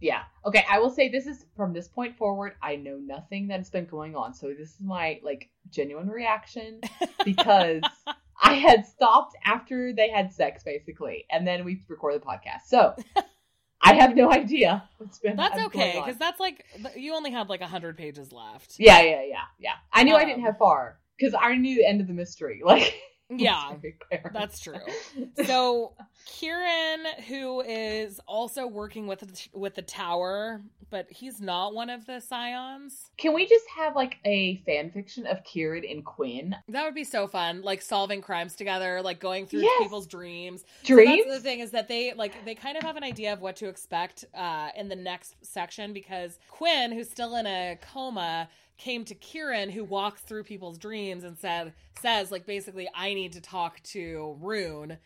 yeah. 0.00 0.22
Okay, 0.44 0.64
I 0.70 0.78
will 0.78 0.90
say 0.90 1.08
this 1.08 1.26
is 1.26 1.46
from 1.56 1.72
this 1.72 1.88
point 1.88 2.16
forward. 2.16 2.54
I 2.62 2.76
know 2.76 2.96
nothing 2.98 3.48
that's 3.48 3.70
been 3.70 3.86
going 3.86 4.14
on, 4.16 4.34
so 4.34 4.48
this 4.48 4.70
is 4.74 4.80
my 4.80 5.20
like 5.22 5.50
genuine 5.70 6.08
reaction 6.08 6.80
because 7.24 7.82
I 8.42 8.54
had 8.54 8.86
stopped 8.86 9.36
after 9.44 9.92
they 9.92 10.10
had 10.10 10.32
sex, 10.32 10.62
basically, 10.62 11.24
and 11.30 11.46
then 11.46 11.64
we 11.64 11.82
recorded 11.88 12.22
the 12.22 12.26
podcast. 12.26 12.66
So 12.66 12.94
I 13.86 13.94
have 13.94 14.16
no 14.16 14.32
idea 14.32 14.82
what's 14.98 15.18
been. 15.18 15.36
That's 15.36 15.54
going 15.54 15.66
okay 15.66 16.00
because 16.04 16.18
that's 16.18 16.40
like 16.40 16.64
you 16.96 17.14
only 17.14 17.30
had 17.30 17.48
like 17.48 17.60
a 17.60 17.66
hundred 17.66 17.96
pages 17.96 18.32
left. 18.32 18.74
Yeah, 18.78 19.00
yeah, 19.00 19.22
yeah, 19.22 19.36
yeah. 19.58 19.72
I 19.92 20.02
knew 20.02 20.14
I 20.14 20.24
didn't 20.24 20.40
Um, 20.40 20.46
have 20.46 20.58
far 20.58 20.98
because 21.18 21.34
I 21.38 21.54
knew 21.56 21.76
the 21.76 21.86
end 21.86 22.00
of 22.00 22.06
the 22.06 22.12
mystery. 22.14 22.62
Like, 22.64 22.94
Yeah, 23.36 23.72
that's 24.32 24.60
true. 24.60 24.78
So 25.46 25.94
Kieran, 26.26 27.06
who 27.28 27.60
is 27.60 28.20
also 28.26 28.66
working 28.66 29.06
with 29.06 29.20
the, 29.20 29.48
with 29.58 29.74
the 29.74 29.82
tower, 29.82 30.62
but 30.90 31.10
he's 31.10 31.40
not 31.40 31.74
one 31.74 31.90
of 31.90 32.06
the 32.06 32.20
scions. 32.20 33.10
Can 33.16 33.32
we 33.34 33.46
just 33.46 33.64
have 33.76 33.96
like 33.96 34.16
a 34.24 34.62
fan 34.64 34.90
fiction 34.92 35.26
of 35.26 35.42
Kieran 35.44 35.84
and 35.84 36.04
Quinn? 36.04 36.54
That 36.68 36.84
would 36.84 36.94
be 36.94 37.04
so 37.04 37.26
fun, 37.26 37.62
like 37.62 37.82
solving 37.82 38.22
crimes 38.22 38.54
together, 38.54 39.02
like 39.02 39.18
going 39.18 39.46
through 39.46 39.62
Yes. 39.62 39.82
people's 39.82 40.06
dreams. 40.06 40.64
Dreams? 40.84 41.24
that's 41.26 41.38
the 41.38 41.42
thing 41.42 41.60
is 41.60 41.72
that 41.72 41.88
they 41.88 42.12
like 42.14 42.44
they 42.44 42.54
kind 42.54 42.76
of 42.76 42.84
have 42.84 42.96
an 42.96 43.04
idea 43.04 43.32
of 43.32 43.40
what 43.40 43.56
to 43.56 43.68
expect 43.68 44.24
uh, 44.34 44.68
in 44.76 44.88
the 44.88 44.96
next 44.96 45.34
section 45.42 45.92
because 45.92 46.38
Quinn, 46.48 46.92
who's 46.92 47.10
still 47.10 47.34
in 47.36 47.46
a 47.46 47.76
coma, 47.92 48.48
came 48.78 49.04
to 49.06 49.14
Kieran, 49.14 49.70
who 49.70 49.84
walks 49.84 50.20
through 50.22 50.44
people's 50.44 50.78
dreams 50.78 51.24
and 51.24 51.38
said 51.38 51.72
says 52.00 52.30
like 52.30 52.46
basically 52.46 52.88
I 52.94 53.14
need 53.14 53.32
to 53.32 53.40
talk 53.40 53.82
to 53.84 54.36
Rune. 54.40 54.98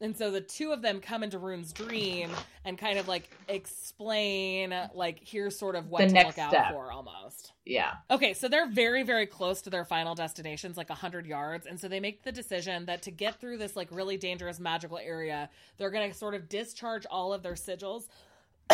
And 0.00 0.16
so 0.16 0.30
the 0.30 0.40
two 0.40 0.70
of 0.70 0.80
them 0.80 1.00
come 1.00 1.24
into 1.24 1.38
Rune's 1.40 1.72
dream 1.72 2.30
and 2.64 2.78
kind 2.78 3.00
of 3.00 3.08
like 3.08 3.28
explain 3.48 4.72
like 4.94 5.18
here's 5.26 5.58
sort 5.58 5.74
of 5.74 5.88
what 5.88 6.06
The 6.08 6.14
to 6.14 6.26
look 6.26 6.38
out 6.38 6.50
step. 6.52 6.70
for 6.70 6.92
almost. 6.92 7.52
yeah. 7.66 7.94
Okay, 8.08 8.32
so 8.32 8.46
they're 8.48 8.68
very, 8.70 9.02
very 9.02 9.26
close 9.26 9.60
to 9.62 9.70
their 9.70 9.84
final 9.84 10.14
destinations, 10.14 10.76
like 10.76 10.88
100 10.88 11.26
yards. 11.26 11.66
And 11.66 11.80
so 11.80 11.88
they 11.88 11.98
make 11.98 12.22
the 12.22 12.30
decision 12.30 12.86
that 12.86 13.02
to 13.02 13.10
get 13.10 13.40
through 13.40 13.58
this, 13.58 13.74
like, 13.74 13.88
really 13.90 14.16
dangerous 14.16 14.60
magical 14.60 14.98
area, 14.98 15.50
they're 15.78 15.90
going 15.90 16.10
to 16.12 16.16
sort 16.16 16.34
of 16.36 16.48
discharge 16.48 17.04
all 17.10 17.32
of 17.32 17.42
their 17.42 17.54
sigils. 17.54 18.04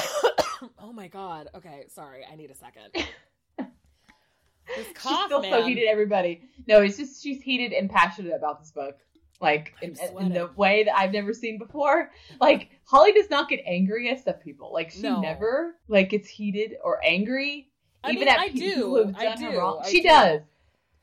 oh 0.79 0.93
my 0.93 1.09
god. 1.09 1.49
Okay, 1.55 1.87
sorry. 1.89 2.25
I 2.31 2.37
need 2.37 2.51
a 2.51 2.55
second. 2.55 3.07
This 4.77 4.87
She's 4.89 5.19
still 5.27 5.43
man. 5.43 5.53
so 5.53 5.67
heated, 5.67 5.87
everybody. 5.89 6.43
No, 6.67 6.81
it's 6.83 6.97
just 6.97 7.23
she's 7.23 7.43
heated 7.43 7.73
and 7.73 7.91
passionate 7.91 8.35
about 8.35 8.61
this 8.61 8.71
book. 8.71 8.99
Like 9.41 9.75
in, 9.83 9.97
in 10.21 10.33
the 10.33 10.49
way 10.57 10.85
that 10.85 10.97
I've 10.97 11.12
never 11.12 11.35
seen 11.35 11.59
before. 11.59 12.11
Like 12.41 12.71
Holly 12.85 13.12
does 13.12 13.29
not 13.29 13.49
get 13.49 13.61
angry 13.67 14.09
at 14.11 14.21
stuff 14.21 14.37
people. 14.43 14.73
Like 14.73 14.91
she 14.91 15.03
No. 15.03 15.21
never 15.21 15.75
like 15.89 16.11
gets 16.11 16.29
heated 16.29 16.77
or 16.83 17.01
angry. 17.05 17.69
I 18.03 18.11
even 18.12 18.21
mean, 18.21 18.29
at 18.29 18.39
I 18.39 18.49
people 18.51 18.61
do. 18.69 18.75
who 18.85 18.97
have 19.07 19.17
I 19.17 19.25
done 19.25 19.43
her 19.43 19.59
wrong. 19.59 19.81
I 19.85 19.91
she 19.91 20.01
do. 20.03 20.09
does. 20.09 20.41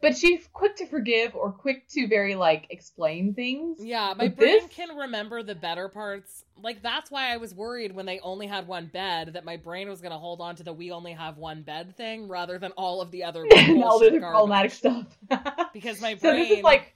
But 0.02 0.18
she's 0.18 0.48
quick 0.52 0.76
to 0.78 0.88
forgive 0.88 1.36
or 1.36 1.52
quick 1.52 1.88
to 1.90 2.08
very 2.08 2.34
like 2.36 2.66
explain 2.72 3.34
things. 3.36 3.78
Yeah, 3.80 4.14
my 4.18 4.28
But 4.30 4.38
brain 4.38 4.60
this- 4.62 4.72
can 4.72 4.98
remember 4.98 5.44
the 5.44 5.54
better 5.56 5.90
parts. 5.90 6.44
Like 6.62 6.82
that's 6.82 7.12
why 7.12 7.32
I 7.34 7.38
was 7.38 7.54
worried 7.54 7.94
when 7.94 8.06
they 8.08 8.20
only 8.20 8.48
had 8.48 8.68
one 8.68 8.88
bed 8.88 9.34
that 9.34 9.46
my 9.46 9.58
brain 9.58 9.90
was 9.90 10.02
going 10.02 10.12
to 10.12 10.18
hold 10.18 10.42
on 10.42 10.56
to 10.58 10.64
the 10.64 10.74
we 10.74 10.92
only 10.92 11.14
have 11.14 11.38
one 11.38 11.62
bed 11.62 11.96
thing 11.98 12.28
rather 12.28 12.58
than 12.58 12.72
all 12.74 13.02
of 13.02 13.12
the 13.12 13.24
other 13.24 13.46
and 13.56 13.84
all 13.84 14.00
the 14.00 14.20
problematic 14.20 14.72
stuff. 14.72 15.06
because 15.74 16.02
my 16.02 16.16
brain 16.16 16.20
so 16.20 16.50
this 16.50 16.58
is 16.58 16.64
like 16.64 16.96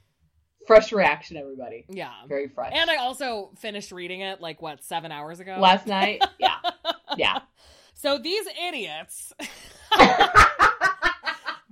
fresh 0.67 0.91
reaction, 0.91 1.37
everybody. 1.37 1.85
yeah. 1.89 2.11
Very 2.27 2.47
fresh. 2.47 2.73
And 2.75 2.89
I 2.89 2.95
also 2.97 3.51
finished 3.59 3.91
reading 3.91 4.21
it 4.21 4.41
like 4.41 4.61
what, 4.63 4.83
7 4.83 5.11
hours 5.11 5.39
ago. 5.39 5.57
Last 5.59 5.85
night, 5.85 6.23
yeah, 6.39 6.55
yeah. 7.17 7.39
So 7.93 8.17
these 8.17 8.45
idiots 8.67 9.31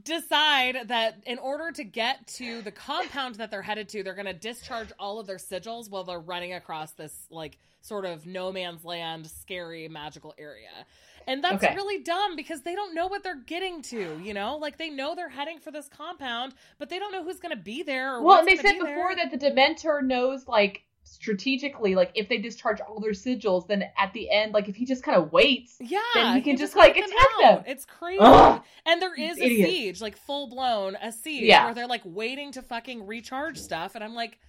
decide 0.04 0.88
that 0.88 1.22
in 1.26 1.38
order 1.39 1.72
to 1.72 1.84
get 1.84 2.28
to 2.28 2.62
the 2.62 2.72
compound 2.72 3.36
that 3.36 3.51
they're 3.51 3.62
headed 3.62 3.89
to, 3.89 4.04
they're 4.04 4.14
going 4.16 4.26
to 4.26 4.34
discharge 4.34 4.91
all 4.99 5.20
of 5.20 5.28
their 5.28 5.38
sigils 5.38 5.89
while 5.89 6.04
they're 6.04 6.20
running 6.20 6.54
across 6.54 6.91
this 6.93 7.28
like 7.30 7.58
sort 7.82 8.06
of 8.06 8.26
no 8.26 8.51
man's 8.51 8.84
land, 8.86 9.28
scary 9.28 9.88
magical 9.88 10.34
area. 10.38 10.86
And 11.28 11.43
that's 11.43 11.56
Okay. 11.56 11.74
really 11.74 12.04
dumb 12.04 12.36
because 12.36 12.62
they 12.64 12.76
don't 12.76 12.93
know 12.95 13.08
what 13.08 13.24
they're 13.24 13.36
getting 13.45 13.82
to, 13.84 14.18
you 14.20 14.34
know? 14.34 14.58
Like 14.58 14.78
they 14.78 14.89
know 14.89 15.16
they're 15.16 15.30
heading 15.30 15.60
for 15.60 15.72
this 15.72 15.88
compound, 15.89 16.54
but 16.78 16.89
they 16.89 16.99
don't 16.99 17.12
know 17.12 17.24
who's 17.24 17.39
going 17.39 17.56
to 17.56 17.62
be 17.62 17.84
there 17.84 18.16
or 18.16 18.22
Well, 18.24 18.39
and 18.39 18.47
they 18.47 18.56
said 18.58 18.80
before 18.80 19.16
there. 19.16 19.16
that 19.16 19.32
the 19.32 19.38
Dementor 19.38 20.04
knows, 20.04 20.47
like, 20.47 20.84
strategically, 21.14 21.95
like, 21.95 22.11
if 22.16 22.28
they 22.30 22.38
discharge 22.38 22.80
all 22.82 22.99
their 22.99 23.11
sigils, 23.11 23.68
then 23.68 23.84
at 23.97 24.11
the 24.14 24.30
end, 24.30 24.53
like, 24.53 24.68
if 24.68 24.76
he 24.76 24.86
just 24.86 25.03
kind 25.03 25.18
of 25.18 25.32
waits, 25.32 25.78
Yeah, 25.80 25.99
then 26.14 26.36
he 26.36 26.41
can 26.41 26.57
just, 26.57 26.76
wipe 26.76 26.95
like, 26.95 26.95
them 26.95 27.05
attack 27.05 27.28
out. 27.36 27.41
them. 27.41 27.64
It's 27.68 27.86
crazy. 27.86 28.20
Ugh. 28.22 28.61
and 28.86 29.01
there 29.01 29.14
is 29.16 29.38
a 29.39 29.43
Idiots. 29.45 29.72
siege, 29.72 30.01
like 30.01 30.18
full 30.18 30.47
blown 30.47 30.95
a 31.01 31.11
siege, 31.11 31.43
Yeah. 31.43 31.66
where 31.66 31.74
they're 31.74 31.88
like 31.88 32.01
waiting 32.03 32.51
to 32.53 32.61
fucking 32.61 33.05
recharge 33.05 33.57
stuff, 33.59 33.95
and 33.95 34.03
I'm 34.03 34.16
like, 34.16 34.39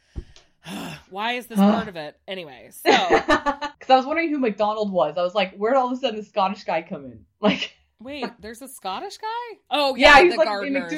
why 1.10 1.32
is 1.32 1.46
this 1.46 1.58
part 1.58 1.88
of 1.88 1.96
it? 1.96 2.18
Anyway, 2.26 2.70
so 2.72 2.90
Because 3.18 3.90
I 3.90 3.96
was 3.96 4.06
wondering 4.06 4.30
who 4.30 4.38
McDonald 4.38 4.90
was. 4.90 5.14
I 5.18 5.22
was 5.22 5.34
like, 5.34 5.54
where'd 5.56 5.76
all 5.76 5.86
of 5.86 5.92
a 5.92 5.96
sudden 5.96 6.16
the 6.16 6.24
Scottish 6.24 6.64
guy 6.64 6.82
come 6.82 7.04
in? 7.04 7.24
Like, 7.40 7.74
wait, 8.00 8.24
there's 8.40 8.62
a 8.62 8.68
Scottish 8.68 9.18
guy. 9.18 9.58
Oh 9.70 9.94
yeah, 9.96 10.16
yeah, 10.16 10.22
he's 10.24 10.32
the 10.32 10.38
like 10.38 10.48
gardeners. 10.48 10.90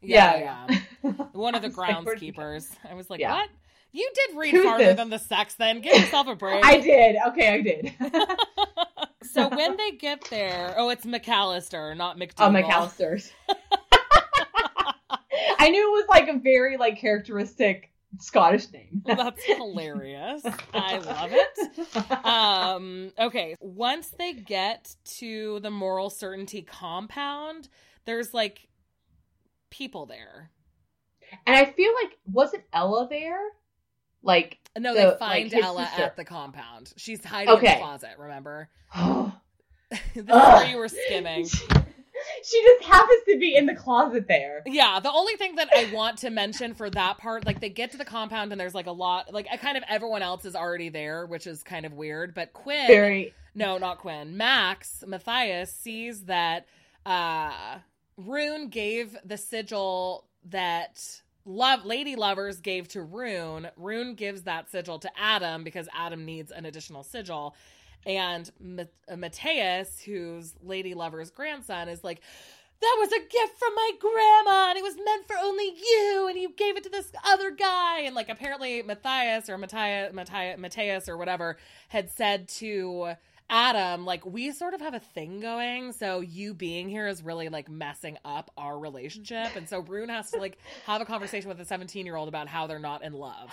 Yeah, 0.00 0.36
Yeah, 0.38 0.66
yeah. 1.02 1.10
One 1.32 1.54
of 1.54 1.60
the 1.62 1.68
was 1.68 1.76
like, 1.76 1.94
groundskeepers. 1.94 2.70
I 2.90 2.94
was 2.94 3.10
like, 3.10 3.20
Yeah. 3.20 3.34
what? 3.34 3.50
You 3.94 4.10
did 4.12 4.36
read 4.36 4.50
Who's 4.50 4.64
farther 4.64 4.84
this? 4.86 4.96
than 4.96 5.10
the 5.10 5.20
sex. 5.20 5.54
Then 5.54 5.80
give 5.80 5.96
yourself 5.96 6.26
a 6.26 6.34
break. 6.34 6.64
I 6.66 6.80
did. 6.80 7.14
Okay, 7.28 7.48
I 7.48 7.60
did. 7.60 7.92
so 9.22 9.48
when 9.48 9.76
they 9.76 9.92
get 9.92 10.24
there, 10.30 10.74
oh, 10.76 10.88
it's 10.88 11.06
McAllister, 11.06 11.96
not 11.96 12.18
McDougal. 12.18 12.34
Oh, 12.38 12.50
McAllister's. 12.50 13.30
I 15.60 15.70
knew 15.70 15.80
it 15.80 15.92
was 15.92 16.06
like 16.08 16.28
a 16.28 16.40
very 16.40 16.76
like 16.76 16.98
characteristic 16.98 17.92
Scottish 18.18 18.72
name. 18.72 19.02
That's 19.06 19.44
hilarious. 19.44 20.42
I 20.72 20.98
love 20.98 21.30
it. 21.32 22.26
Um, 22.26 23.12
okay, 23.16 23.54
once 23.60 24.08
they 24.18 24.32
get 24.32 24.96
to 25.18 25.60
the 25.60 25.70
moral 25.70 26.10
certainty 26.10 26.62
compound, 26.62 27.68
there's 28.06 28.34
like 28.34 28.66
people 29.70 30.06
there. 30.06 30.50
and 31.46 31.54
I 31.54 31.64
feel 31.66 31.92
like 32.02 32.18
wasn't 32.26 32.64
Ella 32.72 33.06
there? 33.08 33.38
Like, 34.24 34.58
No, 34.76 34.92
The- 34.94 35.10
they 35.12 35.16
find 35.18 35.52
his 35.52 35.62
Ella 35.64 35.86
sister. 35.86 36.02
at 36.02 36.16
the 36.16 36.24
compound. 36.24 36.92
She's 36.96 37.24
hiding 37.24 37.52
in 37.52 37.58
Okay. 37.58 37.74
the 37.74 37.78
closet, 37.80 38.10
remember? 38.18 38.68
oh, 38.96 39.32
this 39.90 40.00
is 40.16 40.24
where 40.26 40.66
you 40.66 40.76
were 40.78 40.88
skimming. 40.88 41.46
she 42.42 42.62
just 42.62 42.84
happens 42.84 43.22
to 43.28 43.38
be 43.38 43.54
in 43.54 43.66
the 43.66 43.74
closet 43.74 44.26
there. 44.26 44.62
Yeah, 44.66 44.98
the 45.00 45.12
only 45.12 45.36
thing 45.36 45.56
that 45.56 45.68
I 45.76 45.90
want 45.92 46.18
to 46.18 46.30
mention 46.30 46.74
for 46.74 46.90
that 46.90 47.18
part, 47.18 47.44
like 47.46 47.60
they 47.60 47.68
get 47.68 47.90
to 47.92 47.96
the 47.96 48.04
compound 48.04 48.50
and 48.52 48.60
there's 48.60 48.74
like 48.74 48.86
a 48.86 48.92
lot, 48.92 49.32
like 49.32 49.46
I 49.52 49.56
kind 49.58 49.76
of 49.76 49.84
everyone 49.88 50.22
else 50.22 50.44
is 50.44 50.56
already 50.56 50.88
there, 50.88 51.26
which 51.26 51.46
is 51.46 51.62
kind 51.62 51.84
of 51.86 51.92
weird. 51.92 52.34
But 52.34 52.52
Quinn, 52.52 52.86
Very. 52.88 53.34
no, 53.54 53.78
not 53.78 53.98
Quinn, 53.98 54.36
Max 54.36 55.04
Matthias 55.06 55.72
sees 55.72 56.22
that 56.24 56.66
uh 57.06 57.78
Rune 58.16 58.68
gave 58.68 59.16
the 59.24 59.36
sigil 59.36 60.26
that 60.46 61.20
love 61.44 61.84
lady 61.84 62.16
lovers 62.16 62.60
gave 62.60 62.88
to 62.88 63.02
Rune. 63.02 63.68
Rune 63.76 64.14
gives 64.14 64.42
that 64.42 64.70
sigil 64.70 64.98
to 65.00 65.10
Addam 65.20 65.64
because 65.64 65.88
Addam 65.88 66.24
needs 66.24 66.50
an 66.50 66.64
additional 66.64 67.02
sigil. 67.02 67.54
And 68.06 68.50
uh, 68.78 69.16
Matthias, 69.16 70.00
who's 70.00 70.54
Lady 70.62 70.94
Lover's 70.94 71.30
grandson, 71.30 71.88
is 71.88 72.04
like, 72.04 72.20
that 72.80 72.96
was 72.98 73.12
a 73.12 73.18
gift 73.18 73.58
from 73.58 73.74
my 73.74 73.90
grandma 73.98 74.70
and 74.70 74.78
it 74.78 74.82
was 74.82 74.96
meant 74.96 75.26
for 75.26 75.36
only 75.40 75.64
you 75.64 76.26
and 76.28 76.38
you 76.38 76.50
gave 76.50 76.76
it 76.76 76.82
to 76.82 76.90
this 76.90 77.10
other 77.24 77.50
guy 77.50 78.00
and 78.00 78.14
like 78.14 78.28
apparently 78.28 78.82
matthias 78.82 79.48
or 79.48 79.56
matthias 79.56 80.12
matthias, 80.12 80.58
matthias 80.58 81.08
or 81.08 81.16
whatever 81.16 81.56
had 81.88 82.10
said 82.10 82.46
to 82.48 83.14
addam 83.50 84.04
like 84.06 84.24
we 84.24 84.50
sort 84.52 84.72
of 84.74 84.80
have 84.80 84.94
a 84.94 85.00
thing 85.00 85.38
going 85.40 85.92
so 85.92 86.20
you 86.20 86.54
being 86.54 86.88
here 86.88 87.06
is 87.06 87.22
really 87.22 87.48
like 87.50 87.68
messing 87.68 88.16
up 88.24 88.50
our 88.56 88.78
relationship 88.78 89.54
and 89.54 89.68
so 89.68 89.80
rune 89.80 90.08
has 90.08 90.30
to 90.30 90.38
like 90.38 90.56
have 90.86 91.00
a 91.02 91.04
conversation 91.04 91.48
with 91.48 91.60
a 91.60 91.64
17 91.64 92.06
year 92.06 92.16
old 92.16 92.26
about 92.28 92.48
how 92.48 92.66
they're 92.66 92.78
not 92.78 93.02
in 93.04 93.12
love 93.12 93.50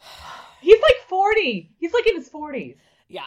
He's 0.60 0.80
like 0.80 0.96
40. 1.08 1.70
He's 1.78 1.92
like 1.92 2.06
in 2.06 2.16
his 2.16 2.28
40s. 2.28 2.76
yeah 3.08 3.22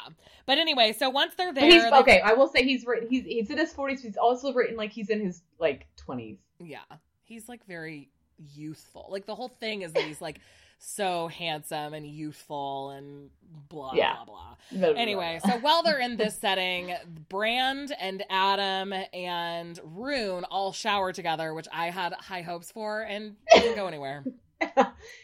but 0.45 0.57
anyway 0.57 0.93
so 0.97 1.09
once 1.09 1.33
they're 1.35 1.53
there 1.53 1.65
he's 1.65 1.83
they- 1.83 1.91
okay. 1.97 2.19
I 2.21 2.33
will 2.33 2.47
say 2.47 2.63
he's 2.63 2.85
written. 2.85 3.09
He's 3.09 3.23
he's 3.25 3.49
in 3.49 3.57
his 3.57 3.73
40s. 3.73 4.01
He's 4.01 4.17
also 4.17 4.53
written 4.53 4.75
like 4.75 4.91
he's 4.91 5.09
in 5.09 5.19
his 5.25 5.41
like 5.59 5.87
20s. 6.07 6.37
Yeah. 6.59 6.79
He's 7.23 7.47
like 7.47 7.65
very 7.65 8.09
youthful. 8.53 9.07
Like 9.09 9.25
the 9.25 9.35
whole 9.35 9.47
thing 9.49 9.81
is 9.83 9.93
that 9.93 10.03
he's 10.03 10.19
like 10.21 10.39
so 10.83 11.27
handsome 11.27 11.93
and 11.93 12.05
youthful 12.07 12.89
and 12.89 13.29
blah 13.69 13.93
Yeah. 13.93 14.15
blah 14.25 14.55
blah. 14.71 14.89
Anyway, 14.95 15.39
so 15.45 15.57
while 15.59 15.83
they're 15.83 15.99
in 15.99 16.17
this 16.17 16.35
setting, 16.41 16.93
Brand 17.29 17.93
and 17.99 18.23
Addam 18.31 19.05
and 19.13 19.79
Rune 19.83 20.43
all 20.45 20.73
shower 20.73 21.13
together, 21.13 21.53
which 21.53 21.67
I 21.71 21.91
had 21.91 22.13
high 22.13 22.41
hopes 22.41 22.71
for 22.71 23.01
and 23.03 23.35
didn't 23.53 23.75
go 23.75 23.87
anywhere. 23.87 24.25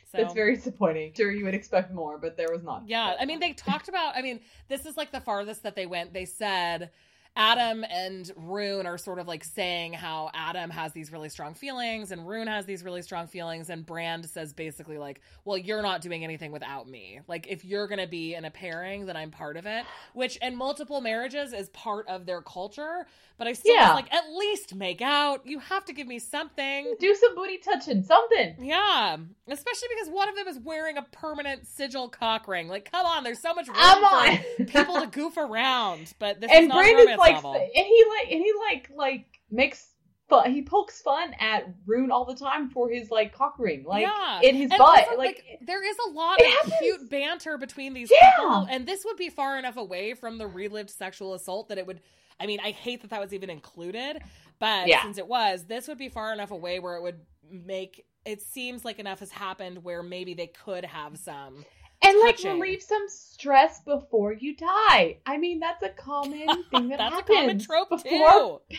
So 0.10 0.20
That's 0.20 0.34
very 0.34 0.56
disappointing. 0.56 1.14
Sure, 1.16 1.30
you 1.32 1.44
would 1.44 1.54
expect 1.54 1.94
more, 1.94 2.18
but 2.18 2.38
there 2.38 2.48
was 2.50 2.64
not. 2.64 2.84
Yeah, 2.88 3.16
I 3.20 3.26
mean, 3.26 3.42
they 3.42 3.52
talked 3.52 3.90
about. 3.90 4.16
I 4.16 4.22
mean, 4.22 4.40
this 4.70 4.86
is 4.86 4.96
like 4.96 5.12
the 5.12 5.20
farthest 5.20 5.64
that 5.64 5.76
they 5.76 5.86
went. 5.86 6.14
They 6.14 6.24
said 6.24 6.92
Addam 7.38 7.86
and 7.90 8.32
Rune 8.36 8.88
are 8.88 8.98
sort 8.98 9.20
of 9.20 9.28
like 9.28 9.44
saying 9.44 9.94
how 9.94 10.32
Addam 10.36 10.72
has 10.72 10.92
these 10.94 11.12
really 11.12 11.30
strong 11.30 11.54
feelings 11.54 12.12
and 12.12 12.28
Rune 12.28 12.48
has 12.48 12.66
these 12.66 12.84
really 12.84 13.02
strong 13.02 13.28
feelings, 13.28 13.70
and 13.70 13.86
Brand 13.86 14.26
says 14.26 14.54
basically 14.54 14.98
like, 14.98 15.22
"Well, 15.46 15.58
you're 15.58 15.82
not 15.84 16.02
doing 16.02 16.24
anything 16.24 16.52
without 16.52 16.88
me. 16.90 17.20
Like, 17.28 17.48
if 17.48 17.64
you're 17.64 17.88
gonna 17.88 18.08
be 18.08 18.34
in 18.34 18.46
a 18.46 18.52
pairing, 18.52 19.06
then 19.06 19.16
I'm 19.16 19.32
part 19.32 19.56
of 19.58 19.66
it." 19.66 19.86
Which 20.14 20.38
in 20.38 20.56
multiple 20.56 21.00
marriages 21.00 21.54
is 21.54 21.70
part 21.70 22.08
of 22.08 22.26
their 22.26 22.42
culture. 22.42 23.06
But 23.38 23.46
I 23.48 23.54
still 23.54 23.76
Yeah. 23.76 23.94
like, 23.94 24.12
at 24.12 24.32
least 24.34 24.74
make 24.74 25.00
out. 25.00 25.46
You 25.46 25.60
have 25.60 25.86
to 25.86 25.94
give 25.94 26.08
me 26.08 26.18
something. 26.18 26.96
Do 27.00 27.14
some 27.14 27.36
booty 27.36 27.60
touching, 27.60 28.02
something. 28.02 28.56
Yeah, 28.60 29.18
especially 29.48 29.90
because 29.90 30.10
one 30.10 30.28
of 30.28 30.36
them 30.36 30.48
is 30.48 30.58
wearing 30.58 30.98
a 30.98 31.04
permanent 31.04 31.68
sigil 31.68 32.10
cock 32.10 32.48
ring. 32.48 32.68
Like, 32.68 32.92
come 32.92 33.06
on, 33.06 33.24
there's 33.24 33.40
so 33.40 33.54
much 33.54 33.68
room 33.68 33.78
for 33.78 34.64
people 34.66 35.00
to 35.02 35.06
goof 35.08 35.38
around. 35.38 36.16
But 36.18 36.42
this 36.42 36.50
is 36.52 36.58
and 36.58 36.68
not 36.70 36.78
a 36.78 36.82
Brandon's 36.82 37.02
romance 37.02 37.20
like, 37.20 37.27
novel. 37.34 37.54
and 37.56 37.86
he 37.86 38.06
like, 38.10 38.32
and 38.32 38.42
he 38.42 38.52
like, 38.70 38.90
like 38.96 39.26
makes 39.52 39.88
fun. 40.30 40.52
He 40.54 40.62
pokes 40.62 41.02
fun 41.02 41.34
at 41.40 41.66
Rune 41.86 42.12
all 42.12 42.26
the 42.26 42.36
time 42.36 42.70
for 42.70 42.90
his 42.90 43.10
like 43.10 43.34
cock 43.34 43.56
ring, 43.60 43.84
like 43.86 44.02
yeah, 44.02 44.42
in 44.42 44.56
his 44.56 44.72
And 44.72 44.78
butt. 44.80 45.06
also, 45.08 45.18
like, 45.18 45.44
there 45.66 45.84
is 45.88 45.96
a 46.08 46.12
lot 46.12 46.40
of 46.40 46.46
happens. 46.46 46.74
cute 46.82 47.10
banter 47.10 47.58
between 47.58 47.94
these 47.94 48.12
Yeah. 48.12 48.32
people, 48.38 48.68
and 48.70 48.86
this 48.88 49.06
would 49.06 49.18
be 49.18 49.30
far 49.30 49.58
enough 49.58 49.78
away 49.78 50.14
from 50.14 50.38
the 50.38 50.48
relived 50.48 50.90
sexual 50.90 51.34
assault 51.34 51.70
that 51.70 51.78
it 51.78 51.88
would. 51.88 52.02
I 52.40 52.46
mean, 52.46 52.60
I 52.60 52.72
hate 52.72 53.02
that 53.02 53.10
that 53.12 53.20
was 53.20 53.34
even 53.34 53.50
included, 53.50 54.22
but 54.60 54.88
Yeah. 54.88 55.02
since 55.02 55.18
it 55.18 55.28
was, 55.28 55.66
this 55.66 55.88
would 55.88 55.98
be 55.98 56.10
far 56.10 56.34
enough 56.34 56.52
away 56.52 56.80
where 56.80 56.96
it 56.96 57.02
would 57.02 57.22
make 57.50 58.06
it 58.26 58.42
seems 58.42 58.84
like 58.84 59.00
enough 59.00 59.20
has 59.22 59.32
happened 59.32 59.86
where 59.86 60.04
maybe 60.04 60.34
they 60.34 60.48
could 60.48 60.84
have 60.84 61.18
some. 61.18 61.64
And 62.04 62.18
like 62.22 62.38
touching. 62.38 62.60
relieve 62.60 62.82
some 62.82 63.06
stress 63.08 63.82
before 63.82 64.34
you 64.34 64.56
die. 64.56 65.18
I 65.26 65.38
mean, 65.38 65.60
that's 65.60 65.84
a 65.84 65.90
common 65.90 66.48
thing 66.72 66.90
that 66.90 66.98
That's 67.00 67.14
a 67.14 67.16
happens. 67.18 67.38
common 67.38 67.60
trope 67.60 67.90
before 67.90 68.62
too. 68.70 68.78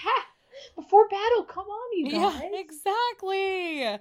before 0.76 1.08
battle. 1.08 1.44
Come 1.44 1.66
on, 1.66 1.98
you 1.98 2.10
guys. 2.10 2.42
Yeah, 2.42 2.60
exactly. 2.60 3.80
Yeah. 3.80 3.98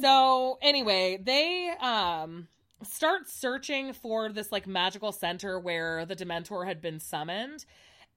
So 0.00 0.58
anyway, 0.62 1.18
they 1.22 1.70
um 1.80 2.48
start 2.82 3.28
searching 3.28 3.92
for 3.92 4.30
this 4.30 4.50
like 4.50 4.66
magical 4.66 5.12
center 5.12 5.58
where 5.60 6.04
the 6.06 6.16
Dementor 6.16 6.66
had 6.66 6.80
been 6.80 7.00
summoned. 7.00 7.64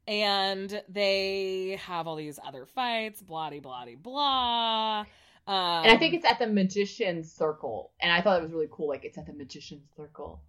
And 0.06 0.82
they 0.90 1.80
have 1.86 2.08
all 2.08 2.18
these 2.18 2.38
other 2.46 2.66
fights, 2.66 3.22
blah 3.22 3.50
blah 3.52 3.86
blah. 4.02 5.06
Um, 5.46 5.84
and 5.84 5.92
I 5.92 5.98
think 5.98 6.14
it's 6.14 6.26
at 6.26 6.40
the 6.40 6.48
magician's 6.48 7.32
circle, 7.32 7.92
and 8.00 8.12
I 8.12 8.22
thought 8.22 8.40
it 8.40 8.44
was 8.44 8.52
really 8.52 8.70
cool. 8.72 8.88
Like 8.88 9.04
it's 9.04 9.18
at 9.18 9.26
the 9.26 9.34
magician's 9.34 9.84
circle 9.96 10.42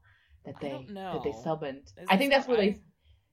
that 0.44 0.54
they 0.60 0.86
that 0.92 1.22
they. 1.24 1.30
Is 1.30 1.92
I 2.08 2.16
think 2.16 2.32
that's 2.32 2.46
where 2.46 2.56
they 2.56 2.78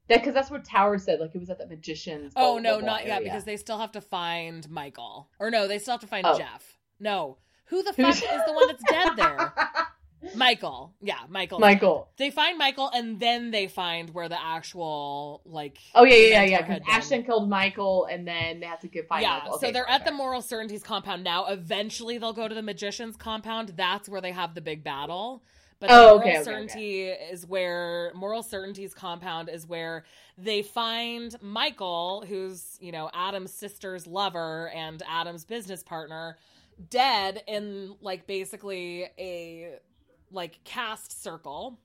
that 0.10 0.20
because 0.20 0.34
that's 0.34 0.50
what 0.50 0.66
Tower 0.66 0.98
said. 0.98 1.20
Like 1.20 1.36
it 1.36 1.40
was 1.40 1.50
at 1.50 1.58
the 1.60 1.68
magician's. 1.68 2.34
Oh 2.36 2.58
no, 2.58 2.80
not 2.80 3.06
yet 3.06 3.24
because 3.24 3.44
they 3.44 3.58
still 3.58 3.78
have 3.78 3.92
to 3.94 4.02
find 4.02 4.70
Michael. 4.70 5.30
Or 5.40 5.52
no, 5.52 5.68
they 5.68 5.80
still 5.80 5.94
have 5.94 6.02
to 6.02 6.08
find 6.08 6.26
Oh. 6.26 6.38
Jeff. 6.38 6.78
No. 7.00 7.38
Who 7.66 7.84
the 7.84 7.94
fuck 7.94 8.16
is 8.16 8.22
the 8.22 8.54
one 8.54 8.68
that's 8.68 8.84
dead 8.90 9.12
there? 9.16 9.54
Michael. 10.36 10.94
Yeah, 11.02 11.16
Michael. 11.30 11.60
Michael. 11.60 12.10
They 12.18 12.30
find 12.30 12.58
Michael 12.58 12.90
and 12.94 13.20
then 13.20 13.52
they 13.52 13.68
find 13.68 14.14
where 14.14 14.30
the 14.30 14.42
actual 14.42 15.42
like 15.46 15.80
Oh 15.96 16.04
yeah, 16.04 16.16
yeah, 16.16 16.28
yeah, 16.28 16.44
yeah. 16.44 16.58
had 16.58 16.68
Because 16.68 16.80
been. 16.86 16.96
Ashton 16.96 17.24
killed 17.24 17.50
Michael, 17.50 18.06
and 18.06 18.28
then 18.28 18.60
they 18.60 18.66
have 18.68 18.80
to 18.82 18.88
get 18.88 19.08
find 19.08 19.24
yeah, 19.24 19.40
Michael. 19.44 19.58
so 19.60 19.72
they're 19.72 19.90
at 19.90 20.06
the. 20.06 20.12
Mortal 20.12 20.42
Certainties 20.42 20.84
compound 20.84 21.24
now. 21.24 21.46
Eventually, 21.48 22.18
they'll 22.20 22.34
go 22.34 22.48
to 22.48 22.54
the 22.54 22.62
Magician's 22.62 23.16
compound. 23.16 23.74
That's 23.76 24.08
where 24.08 24.22
they 24.22 24.32
have 24.32 24.54
the 24.54 24.62
big 24.62 24.84
battle. 24.84 25.42
But 25.80 25.90
Oh, 25.90 25.94
moral 26.04 26.20
okay, 26.20 26.36
okay, 26.36 26.44
certainty 26.44 27.02
is 27.06 27.48
where 27.48 28.12
moral 28.14 28.44
certainty's 28.44 28.94
compound 28.94 29.50
is 29.50 29.66
where 29.66 30.04
they 30.38 30.62
find 30.62 31.36
Michael, 31.42 32.24
who's 32.28 32.78
you 32.80 32.92
know 32.92 33.10
Addam's 33.16 33.52
sister's 33.52 34.06
lover 34.06 34.70
and 34.76 35.02
Addam's 35.10 35.44
business 35.44 35.82
partner, 35.82 36.38
dead 36.92 37.42
in 37.48 37.96
like 38.02 38.28
basically 38.28 39.08
a 39.18 39.78
like 40.32 40.64
cast 40.64 41.22
circle. 41.22 41.80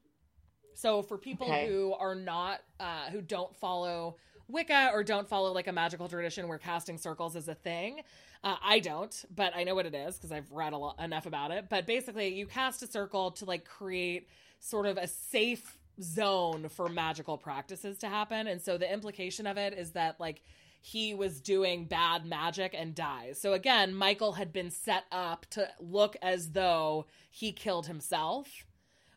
So 0.75 1.03
for 1.03 1.17
people 1.19 1.51
Okay. 1.51 1.67
who 1.69 1.95
are 1.95 2.15
not 2.15 2.61
uh, 2.79 3.11
who 3.11 3.21
don't 3.23 3.55
follow 3.57 4.17
Wicca 4.49 4.91
or 4.93 5.03
don't 5.03 5.29
follow 5.29 5.53
like 5.53 5.67
a 5.67 5.73
magical 5.73 6.09
tradition 6.09 6.47
where 6.49 6.59
casting 6.59 6.99
circles 6.99 7.35
is 7.35 7.49
a 7.49 7.55
thing, 7.55 8.01
uh, 8.45 8.57
I 8.63 8.79
don't, 8.79 9.25
but 9.35 9.57
I 9.57 9.65
know 9.65 9.75
what 9.75 9.87
it 9.87 9.95
is 9.95 10.17
because 10.17 10.31
I've 10.31 10.51
read 10.53 10.73
a 10.73 10.79
lot 10.79 11.01
enough 11.01 11.27
about 11.27 11.51
it. 11.51 11.67
But 11.69 11.87
basically, 11.87 12.29
you 12.29 12.47
cast 12.47 12.83
a 12.83 12.87
circle 12.87 13.31
to 13.33 13.45
like 13.45 13.65
create 13.65 14.29
sort 14.61 14.87
of 14.87 14.99
a 14.99 15.07
safe 15.07 15.79
zone 16.01 16.69
for 16.69 16.89
magical 16.89 17.39
practices 17.39 17.99
to 17.99 18.09
happen, 18.09 18.47
and 18.47 18.61
so 18.61 18.77
the 18.79 18.93
implication 18.93 19.47
of 19.47 19.57
it 19.57 19.73
is 19.73 19.93
that 19.93 20.21
like 20.21 20.43
he 20.87 21.13
was 21.15 21.41
doing 21.41 21.85
bad 21.85 22.25
magic 22.25 22.73
and 22.73 22.95
dies. 22.95 23.41
So 23.41 23.55
again, 23.55 23.93
Michael 23.93 24.35
had 24.35 24.53
been 24.53 24.71
set 24.71 25.03
up 25.11 25.45
to 25.51 25.69
look 25.81 26.17
as 26.23 26.53
though 26.53 27.07
he 27.29 27.51
killed 27.51 27.89
himself. 27.89 28.65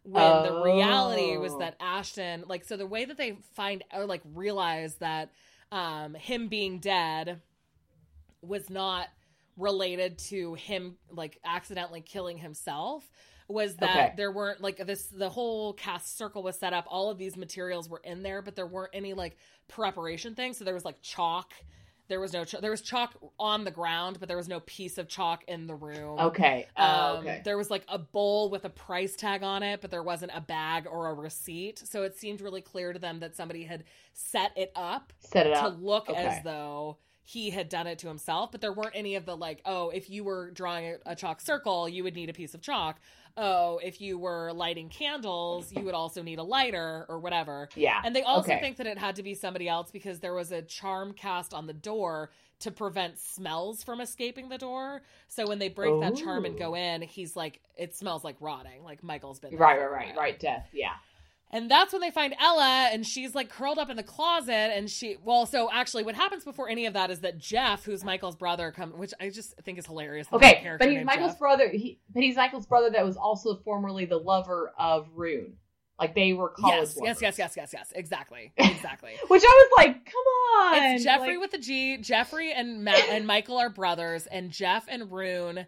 When 0.01 0.41
the 0.43 0.61
reality 0.63 1.37
was 1.37 1.53
Oh. 1.53 1.59
that 1.59 1.75
Ashton, 1.79 2.45
like, 2.47 2.63
so 2.65 2.75
the 2.75 2.87
way 2.87 3.05
that 3.05 3.17
they 3.17 3.37
find 3.53 3.83
or 3.93 4.07
like 4.07 4.23
realize 4.33 4.95
that 4.95 5.29
um, 5.71 6.15
him 6.15 6.47
being 6.47 6.79
dead 6.79 7.39
was 8.41 8.71
not 8.71 9.09
related 9.55 10.17
to 10.17 10.55
him 10.55 10.95
like 11.11 11.37
accidentally 11.45 12.01
killing 12.01 12.39
himself 12.39 13.07
was 13.49 13.75
that 13.77 13.89
Okay. 13.89 14.13
there 14.15 14.31
weren't 14.31 14.61
like 14.61 14.77
this 14.85 15.07
the 15.07 15.27
whole 15.29 15.73
cast 15.73 16.17
circle 16.17 16.43
was 16.43 16.57
set 16.57 16.71
up 16.71 16.85
all 16.87 17.09
of 17.09 17.17
these 17.17 17.35
materials 17.35 17.89
were 17.89 18.01
in 18.03 18.21
there 18.23 18.41
but 18.41 18.55
there 18.55 18.67
weren't 18.67 18.91
any 18.93 19.13
like 19.13 19.35
preparation 19.67 20.35
things 20.35 20.57
so 20.57 20.63
there 20.63 20.73
was 20.73 20.85
like 20.85 21.01
chalk 21.01 21.51
there 22.09 22.19
was 22.19 22.31
no 22.33 22.43
ch- 22.45 22.55
there 22.61 22.71
was 22.71 22.81
chalk 22.81 23.15
on 23.39 23.63
the 23.63 23.71
ground 23.71 24.17
but 24.19 24.27
there 24.27 24.37
was 24.37 24.47
no 24.47 24.59
piece 24.61 24.97
of 24.97 25.07
chalk 25.07 25.43
in 25.47 25.67
the 25.67 25.75
room 25.75 26.19
Okay. 26.19 26.67
Oh, 26.77 27.17
um, 27.17 27.17
okay. 27.19 27.41
There 27.43 27.57
was 27.57 27.69
like 27.69 27.83
a 27.87 27.97
bowl 27.99 28.49
with 28.49 28.65
a 28.65 28.69
price 28.69 29.15
tag 29.15 29.43
on 29.43 29.61
it, 29.63 29.79
but 29.81 29.89
there 29.91 30.01
wasn't 30.03 30.31
a 30.35 30.41
bag 30.41 30.87
or 30.89 31.07
a 31.09 31.13
receipt. 31.13 31.79
So 31.79 32.03
it 32.03 32.15
seemed 32.17 32.41
really 32.41 32.61
clear 32.61 32.93
to 32.93 32.99
them 32.99 33.19
that 33.19 33.35
somebody 33.35 33.63
had 33.63 33.83
set 34.13 34.51
it 34.57 34.71
up 34.75 35.13
Set 35.19 35.45
it 35.47 35.51
to 35.53 35.61
up. 35.65 35.77
look 35.79 36.09
Okay. 36.09 36.25
as 36.25 36.43
though 36.43 36.97
he 37.23 37.51
had 37.51 37.69
done 37.69 37.85
it 37.85 37.99
to 37.99 38.07
himself. 38.07 38.51
But 38.51 38.61
there 38.61 38.73
weren't 38.73 38.95
any 38.95 39.13
of 39.15 39.25
the 39.27 39.37
like, 39.37 39.61
oh, 39.65 39.89
if 39.89 40.09
you 40.09 40.23
were 40.23 40.49
drawing 40.51 40.85
a, 41.05 41.11
a 41.11 41.15
chalk 41.15 41.39
circle, 41.41 41.87
you 41.87 42.03
would 42.03 42.15
need 42.15 42.29
a 42.29 42.33
piece 42.33 42.55
of 42.55 42.61
chalk. 42.61 42.99
Oh, 43.37 43.79
if 43.83 44.01
you 44.01 44.17
were 44.17 44.51
lighting 44.53 44.89
candles, 44.89 45.71
you 45.71 45.83
would 45.83 45.93
also 45.93 46.21
need 46.21 46.39
a 46.39 46.43
lighter 46.43 47.05
or 47.09 47.19
whatever. 47.19 47.69
Yeah. 47.75 48.01
And 48.03 48.15
they 48.15 48.23
also 48.23 48.51
Okay. 48.51 48.59
think 48.59 48.77
that 48.77 48.87
it 48.87 48.97
had 48.97 49.15
to 49.17 49.23
be 49.23 49.33
somebody 49.33 49.67
else 49.67 49.91
because 49.91 50.19
there 50.19 50.33
was 50.33 50.51
a 50.51 50.61
charm 50.61 51.13
cast 51.13 51.53
on 51.53 51.67
the 51.67 51.73
door 51.73 52.31
to 52.59 52.71
prevent 52.71 53.17
smells 53.17 53.83
from 53.83 54.01
escaping 54.01 54.49
the 54.49 54.57
door. 54.57 55.01
So 55.29 55.47
when 55.47 55.59
they 55.59 55.69
break 55.69 55.99
that 56.01 56.15
charm 56.17 56.45
and 56.45 56.57
go 56.57 56.71
oh. 56.71 56.75
in, 56.75 57.01
he's 57.01 57.35
like, 57.35 57.61
it 57.77 57.95
smells 57.95 58.23
like 58.23 58.35
rotting. 58.41 58.83
Like 58.83 59.01
Michael's 59.03 59.39
been 59.39 59.51
there 59.51 59.59
Right, 59.59 59.79
right, 59.79 59.91
right, 59.91 60.15
right. 60.17 60.39
Death. 60.39 60.67
Yeah. 60.73 60.93
And 61.51 61.69
that's 61.69 61.91
when 61.93 62.01
they 62.01 62.11
find 62.11 62.35
Ella, 62.39 62.89
and 62.93 63.03
she's 63.05 63.33
like 63.33 63.49
curled 63.49 63.79
up 63.79 63.89
in 63.89 63.97
the 63.97 64.03
closet. 64.03 64.53
And 64.53 64.87
she, 64.89 65.17
well, 65.23 65.47
so 65.47 65.67
actually, 65.71 66.03
what 66.03 66.13
happens 66.13 66.43
before 66.43 66.69
any 66.69 66.85
of 66.85 66.93
that 66.93 67.09
is 67.09 67.21
that 67.21 67.39
Jeff, 67.39 67.83
who's 67.85 68.03
Michael's 68.03 68.35
brother, 68.35 68.71
come, 68.71 68.91
which 68.91 69.13
I 69.19 69.29
just 69.31 69.55
think 69.63 69.79
is 69.79 69.87
hilarious. 69.87 70.27
that 70.27 70.39
there's 70.39 70.53
a 70.53 70.57
Okay, 70.57 70.77
but 70.77 70.89
he's 70.91 71.03
Michael's 71.05 71.31
Jeff. 71.31 71.39
brother. 71.39 71.69
He, 71.69 71.99
but 72.13 72.21
he's 72.21 72.35
Michael's 72.35 72.67
brother 72.67 72.91
that 72.91 73.03
was 73.03 73.17
also 73.17 73.55
formerly 73.65 74.05
the 74.05 74.17
lover 74.17 74.71
of 74.77 75.07
Rune. 75.15 75.53
Like 75.99 76.13
they 76.15 76.31
were 76.33 76.49
college 76.49 76.75
Yes, 76.77 76.89
yes, 76.95 76.97
lovers. 76.97 77.21
yes, 77.23 77.37
yes, 77.39 77.53
yes, 77.57 77.69
yes. 77.73 77.93
Exactly, 77.95 78.53
exactly. 78.57 79.11
Which 79.27 79.43
I 79.43 79.67
was 79.77 79.85
like, 79.85 80.05
come 80.05 80.65
on. 80.65 80.83
It's 80.93 81.03
Jeffrey 81.03 81.35
Like, 81.37 81.51
with 81.51 81.61
G. 81.61 81.97
Jeffrey 81.97 82.53
and 82.53 82.83
Matt 82.85 83.09
and 83.09 83.25
Michael 83.27 83.57
are 83.57 83.69
brothers, 83.69 84.25
and 84.27 84.51
Jeff 84.51 84.85
and 84.87 85.11
Rune 85.11 85.65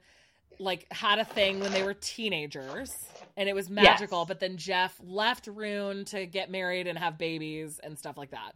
like 0.60 0.86
had 0.94 1.18
a 1.20 1.26
thing 1.26 1.60
when 1.60 1.72
they 1.74 1.82
were 1.84 1.96
teenagers, 1.96 2.96
and 3.38 3.48
it 3.50 3.56
was 3.56 3.70
magical. 3.70 4.20
Yes. 4.20 4.28
But 4.28 4.40
then 4.40 4.58
Jeff 4.58 5.00
left 5.04 5.48
Rune 5.48 6.06
to 6.06 6.26
get 6.26 6.50
married 6.52 6.88
and 6.88 6.98
have 6.98 7.18
babies 7.18 7.80
and 7.84 7.98
stuff 7.98 8.18
like 8.18 8.32
that. 8.32 8.56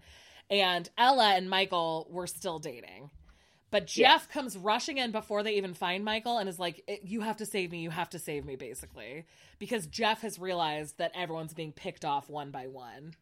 And 0.50 0.88
Ella 0.98 1.34
and 1.36 1.50
Michael 1.50 2.08
were 2.10 2.28
still 2.28 2.60
dating. 2.60 3.10
But 3.72 3.88
Jeff 3.88 4.22
Yes. 4.22 4.28
comes 4.28 4.58
rushing 4.58 5.00
in 5.00 5.12
before 5.12 5.44
they 5.44 5.54
even 5.56 5.74
find 5.74 6.06
Michael 6.06 6.38
and 6.38 6.48
is 6.48 6.60
like, 6.60 6.82
"Eh, 6.88 6.98
You 7.04 7.22
have 7.22 7.38
to 7.38 7.46
save 7.46 7.72
me. 7.72 7.80
You 7.80 7.90
have 7.90 8.10
to 8.12 8.20
save 8.20 8.46
me, 8.46 8.56
basically. 8.56 9.26
Because 9.60 9.88
Jeff 9.88 10.22
has 10.22 10.38
realized 10.40 10.98
that 11.00 11.12
everyone's 11.16 11.54
being 11.54 11.74
picked 11.74 12.06
off 12.06 12.30
one 12.30 12.52
by 12.52 12.68
one. 12.68 13.16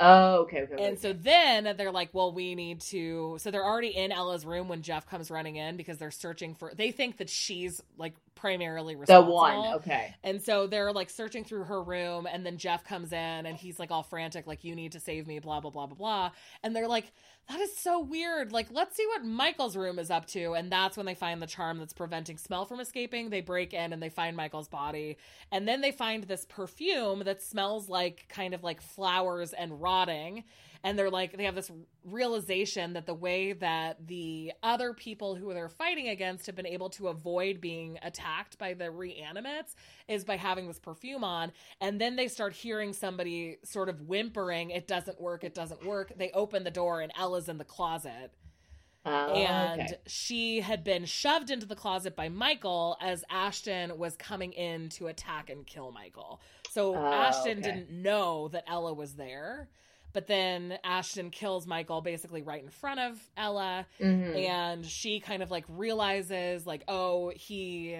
Oh, 0.00 0.42
okay, 0.42 0.62
okay. 0.62 0.74
okay. 0.74 0.84
And 0.86 0.98
so 0.98 1.12
then 1.12 1.74
they're 1.76 1.90
like, 1.90 2.10
well, 2.12 2.30
we 2.32 2.54
need 2.54 2.80
to. 2.82 3.36
So 3.40 3.50
they're 3.50 3.64
already 3.64 3.88
in 3.88 4.12
Ella's 4.12 4.46
room 4.46 4.68
when 4.68 4.82
Jeff 4.82 5.08
comes 5.08 5.28
running 5.30 5.56
in 5.56 5.76
because 5.76 5.98
they're 5.98 6.12
searching 6.12 6.54
for. 6.54 6.72
They 6.72 6.92
think 6.92 7.16
that 7.16 7.28
she's 7.28 7.82
like 7.98 8.14
primarily 8.38 8.96
responsible. 8.96 9.26
the 9.26 9.34
one. 9.34 9.74
Okay. 9.76 10.14
And 10.24 10.40
so 10.42 10.66
they're 10.66 10.92
like 10.92 11.10
searching 11.10 11.44
through 11.44 11.64
her 11.64 11.82
room, 11.82 12.26
and 12.26 12.46
then 12.46 12.56
Jeff 12.56 12.84
comes 12.84 13.12
in 13.12 13.46
and 13.46 13.56
he's 13.56 13.78
like 13.78 13.90
all 13.90 14.02
frantic, 14.02 14.46
like, 14.46 14.64
you 14.64 14.74
need 14.74 14.92
to 14.92 15.00
save 15.00 15.26
me, 15.26 15.38
blah, 15.38 15.60
blah, 15.60 15.70
blah, 15.70 15.86
blah, 15.86 15.96
blah. 15.96 16.30
And 16.62 16.74
they're 16.74 16.88
like, 16.88 17.12
that 17.48 17.60
is 17.60 17.76
so 17.76 18.00
weird. 18.00 18.52
Like, 18.52 18.68
let's 18.70 18.96
see 18.96 19.06
what 19.06 19.24
Michael's 19.24 19.76
room 19.76 19.98
is 19.98 20.10
up 20.10 20.26
to. 20.28 20.52
And 20.52 20.70
that's 20.70 20.96
when 20.96 21.06
they 21.06 21.14
find 21.14 21.40
the 21.40 21.46
charm 21.46 21.78
that's 21.78 21.92
preventing 21.94 22.36
smell 22.36 22.66
from 22.66 22.78
escaping. 22.80 23.30
They 23.30 23.40
break 23.40 23.72
in 23.72 23.92
and 23.92 24.02
they 24.02 24.10
find 24.10 24.36
Michael's 24.36 24.68
body. 24.68 25.16
And 25.50 25.66
then 25.66 25.80
they 25.80 25.92
find 25.92 26.24
this 26.24 26.44
perfume 26.44 27.22
that 27.24 27.42
smells 27.42 27.88
like 27.88 28.26
kind 28.28 28.54
of 28.54 28.62
like 28.62 28.80
flowers 28.82 29.52
and 29.52 29.80
rotting. 29.80 30.44
And 30.84 30.98
they're 30.98 31.10
like, 31.10 31.36
they 31.36 31.44
have 31.44 31.56
this 31.56 31.70
realization 32.04 32.92
that 32.92 33.06
the 33.06 33.14
way 33.14 33.52
that 33.54 34.06
the 34.06 34.52
other 34.62 34.92
people 34.92 35.34
who 35.34 35.52
they're 35.52 35.68
fighting 35.68 36.08
against 36.08 36.46
have 36.46 36.54
been 36.54 36.66
able 36.66 36.88
to 36.90 37.08
avoid 37.08 37.60
being 37.60 37.98
attacked 38.02 38.58
by 38.58 38.74
the 38.74 38.90
reanimates 38.90 39.74
is 40.06 40.24
by 40.24 40.36
having 40.36 40.68
this 40.68 40.78
perfume 40.78 41.24
on. 41.24 41.52
And 41.80 42.00
then 42.00 42.16
they 42.16 42.28
start 42.28 42.52
hearing 42.52 42.92
somebody 42.92 43.58
sort 43.64 43.88
of 43.88 44.02
whimpering, 44.02 44.70
it 44.70 44.86
doesn't 44.86 45.20
work, 45.20 45.42
it 45.42 45.54
doesn't 45.54 45.84
work. 45.84 46.12
They 46.16 46.30
open 46.30 46.64
the 46.64 46.70
door 46.70 47.00
and 47.00 47.12
Ella's 47.16 47.48
in 47.48 47.58
the 47.58 47.64
closet. 47.64 48.32
Oh, 49.04 49.32
and 49.32 49.80
okay. 49.80 49.96
she 50.06 50.60
had 50.60 50.84
been 50.84 51.04
shoved 51.06 51.50
into 51.50 51.66
the 51.66 51.76
closet 51.76 52.14
by 52.14 52.28
Michael 52.28 52.96
as 53.00 53.24
Ashton 53.30 53.96
was 53.96 54.16
coming 54.16 54.52
in 54.52 54.90
to 54.90 55.06
attack 55.06 55.50
and 55.50 55.66
kill 55.66 55.92
Michael. 55.92 56.40
So 56.70 56.94
Oh, 56.94 57.06
Ashton 57.12 57.58
okay. 57.58 57.62
didn't 57.62 57.90
know 57.90 58.48
that 58.48 58.64
Ella 58.68 58.92
was 58.92 59.14
there. 59.14 59.68
But 60.12 60.26
then 60.26 60.78
Ashton 60.84 61.30
kills 61.30 61.66
Michael 61.66 62.00
basically 62.00 62.42
right 62.42 62.62
in 62.62 62.70
front 62.70 62.98
of 63.00 63.18
Ella 63.36 63.86
Mhm. 64.00 64.36
and 64.48 64.86
she 64.86 65.20
kind 65.20 65.42
of 65.42 65.50
like 65.50 65.64
realizes 65.68 66.66
like 66.66 66.82
oh 66.88 67.30
he 67.34 67.96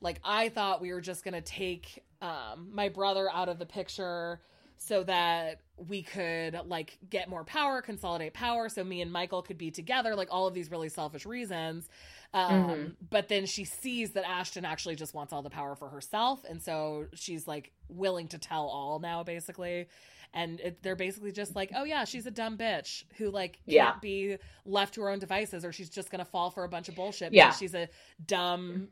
like 0.00 0.18
i 0.24 0.48
thought 0.48 0.80
we 0.80 0.92
were 0.92 1.00
just 1.02 1.24
gonna 1.24 1.42
take 1.42 2.02
um 2.22 2.70
my 2.72 2.88
brother 2.88 3.28
out 3.32 3.48
of 3.50 3.58
the 3.58 3.66
picture 3.66 4.40
so 4.78 5.02
that 5.04 5.60
we 5.76 6.02
could 6.02 6.58
like 6.66 6.96
get 7.10 7.28
more 7.28 7.44
power 7.44 7.82
consolidate 7.82 8.32
power 8.32 8.68
so 8.70 8.82
me 8.82 9.02
and 9.02 9.12
michael 9.12 9.42
could 9.42 9.58
be 9.58 9.70
together 9.70 10.14
like 10.16 10.28
all 10.30 10.46
of 10.46 10.54
these 10.54 10.70
really 10.70 10.88
selfish 10.88 11.26
reasons 11.26 11.88
um 12.32 12.52
Mhm. 12.70 12.96
but 13.10 13.28
then 13.28 13.44
she 13.44 13.64
sees 13.64 14.12
that 14.12 14.26
ashton 14.26 14.64
actually 14.64 14.94
just 14.96 15.12
wants 15.12 15.32
all 15.34 15.42
the 15.42 15.50
power 15.50 15.74
for 15.76 15.88
herself 15.90 16.44
and 16.48 16.62
so 16.62 17.06
she's 17.14 17.46
like 17.46 17.72
willing 17.90 18.28
to 18.28 18.38
tell 18.38 18.66
all 18.68 18.98
now 19.00 19.22
basically 19.22 19.86
and 20.32 20.60
it, 20.60 20.82
they're 20.82 20.96
basically 20.96 21.32
just 21.32 21.56
like 21.56 21.70
oh 21.74 21.84
yeah 21.84 22.04
she's 22.04 22.26
a 22.26 22.30
dumb 22.30 22.56
bitch 22.56 23.04
who 23.18 23.30
like 23.30 23.54
can't 23.66 23.66
Yeah. 23.66 23.94
be 24.00 24.36
left 24.64 24.94
to 24.94 25.02
her 25.02 25.10
own 25.10 25.18
devices 25.18 25.64
or 25.64 25.72
she's 25.72 25.90
just 25.90 26.10
gonna 26.10 26.24
fall 26.24 26.50
for 26.50 26.64
a 26.64 26.68
bunch 26.68 26.88
of 26.88 26.94
bullshit 26.94 27.32
Yeah. 27.32 27.50
she's 27.52 27.74
a 27.74 27.88
dumb 28.24 28.88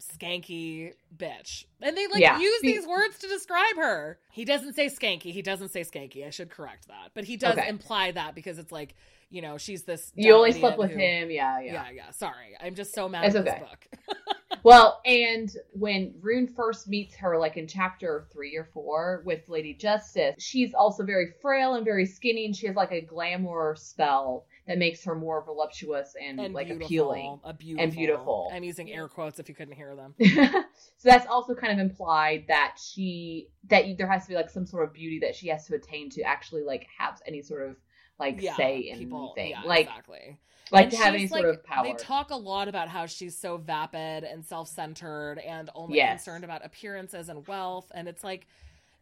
skanky 0.00 0.92
bitch 1.16 1.64
and 1.80 1.96
they 1.96 2.06
like 2.08 2.20
Yeah. 2.20 2.38
use 2.38 2.60
these 2.62 2.86
words 2.86 3.18
to 3.20 3.28
describe 3.28 3.76
her 3.76 4.18
he 4.32 4.44
doesn't 4.44 4.74
say 4.74 4.86
skanky 4.86 5.32
he 5.32 5.42
doesn't 5.42 5.68
say 5.70 5.82
skanky 5.82 6.26
i 6.26 6.30
should 6.30 6.50
correct 6.50 6.88
that 6.88 7.10
but 7.14 7.24
he 7.24 7.36
does 7.36 7.56
Okay. 7.56 7.68
imply 7.68 8.10
that 8.10 8.34
because 8.34 8.58
it's 8.58 8.72
like 8.72 8.94
you 9.32 9.42
know 9.42 9.56
she's 9.58 9.82
this 9.84 10.12
You 10.14 10.34
only 10.34 10.52
slept 10.52 10.78
with 10.78 10.90
who- 10.92 10.98
him. 10.98 11.30
Yeah, 11.30 11.60
yeah. 11.60 11.72
yeah. 11.72 11.90
yeah 11.90 12.10
sorry 12.10 12.56
i'm 12.60 12.74
just 12.74 12.94
so 12.94 13.08
mad 13.08 13.24
It's 13.24 13.34
at 13.34 13.46
okay. 13.48 13.60
this 13.60 13.68
book 13.68 14.16
Well, 14.64 15.00
and 15.04 15.50
when 15.72 16.14
Rune 16.20 16.46
first 16.46 16.86
meets 16.86 17.16
her, 17.16 17.36
like 17.36 17.56
in 17.56 17.66
chapter 17.66 18.26
three 18.32 18.56
or 18.56 18.68
four 18.72 19.22
with 19.26 19.40
Lady 19.48 19.74
Justice, 19.74 20.36
she's 20.38 20.72
also 20.72 21.04
very 21.04 21.32
frail 21.42 21.74
and 21.74 21.84
very 21.84 22.06
skinny, 22.06 22.44
and 22.46 22.54
she 22.54 22.68
has 22.68 22.76
like 22.76 22.92
a 22.92 23.00
glamour 23.00 23.74
spell 23.76 24.44
that 24.68 24.78
makes 24.78 25.02
her 25.04 25.16
more 25.16 25.42
voluptuous 25.44 26.14
and, 26.22 26.38
and 26.38 26.54
like 26.54 26.70
appealing. 26.70 27.40
a 27.42 27.52
beautiful 27.52 27.90
beautiful. 27.96 28.50
i'm 28.52 28.62
using 28.62 28.88
air 28.92 29.08
quotes 29.08 29.40
if 29.40 29.48
you 29.48 29.54
couldn't 29.56 29.74
hear 29.74 29.96
them 29.96 30.14
so 30.20 30.62
that's 31.02 31.26
also 31.26 31.52
kind 31.52 31.72
of 31.72 31.80
implied 31.84 32.44
that 32.46 32.76
she 32.80 33.48
that 33.68 33.84
there 33.98 34.06
has 34.08 34.22
to 34.22 34.28
be 34.28 34.36
like 34.36 34.48
some 34.48 34.64
sort 34.64 34.84
of 34.84 34.92
beauty 34.94 35.18
that 35.18 35.34
she 35.34 35.48
has 35.48 35.66
to 35.66 35.74
attain 35.74 36.08
to 36.08 36.22
actually 36.22 36.62
like 36.62 36.86
have 36.96 37.20
any 37.26 37.42
sort 37.42 37.68
of 37.68 37.74
like 38.18 38.40
yeah 38.40 38.54
say 38.56 38.94
people 38.96 39.34
anything, 39.36 39.50
yeah 39.52 39.62
like 39.68 39.86
exactly 39.86 40.38
like 40.70 40.84
And 40.84 40.92
to 40.92 40.98
have 40.98 41.14
any 41.14 41.26
sort 41.26 41.42
like- 41.44 41.54
of 41.58 41.64
power. 41.64 41.84
They 41.84 41.92
talk 41.94 42.30
a 42.30 42.36
lot 42.36 42.66
about 42.66 42.88
how 42.88 43.04
she's 43.04 43.36
so 43.36 43.58
vapid 43.58 44.24
and 44.24 44.42
self-centered 44.44 45.38
and 45.38 45.68
only 45.74 45.96
Yes. 45.98 46.24
concerned 46.24 46.44
about 46.44 46.64
appearances 46.64 47.28
and 47.28 47.46
wealth, 47.46 47.90
and 47.94 48.08
it's 48.08 48.24
like 48.24 48.46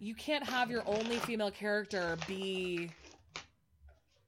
you 0.00 0.14
can't 0.16 0.44
have 0.48 0.68
your 0.70 0.82
only 0.88 1.18
female 1.18 1.50
character 1.52 2.16
be 2.26 2.90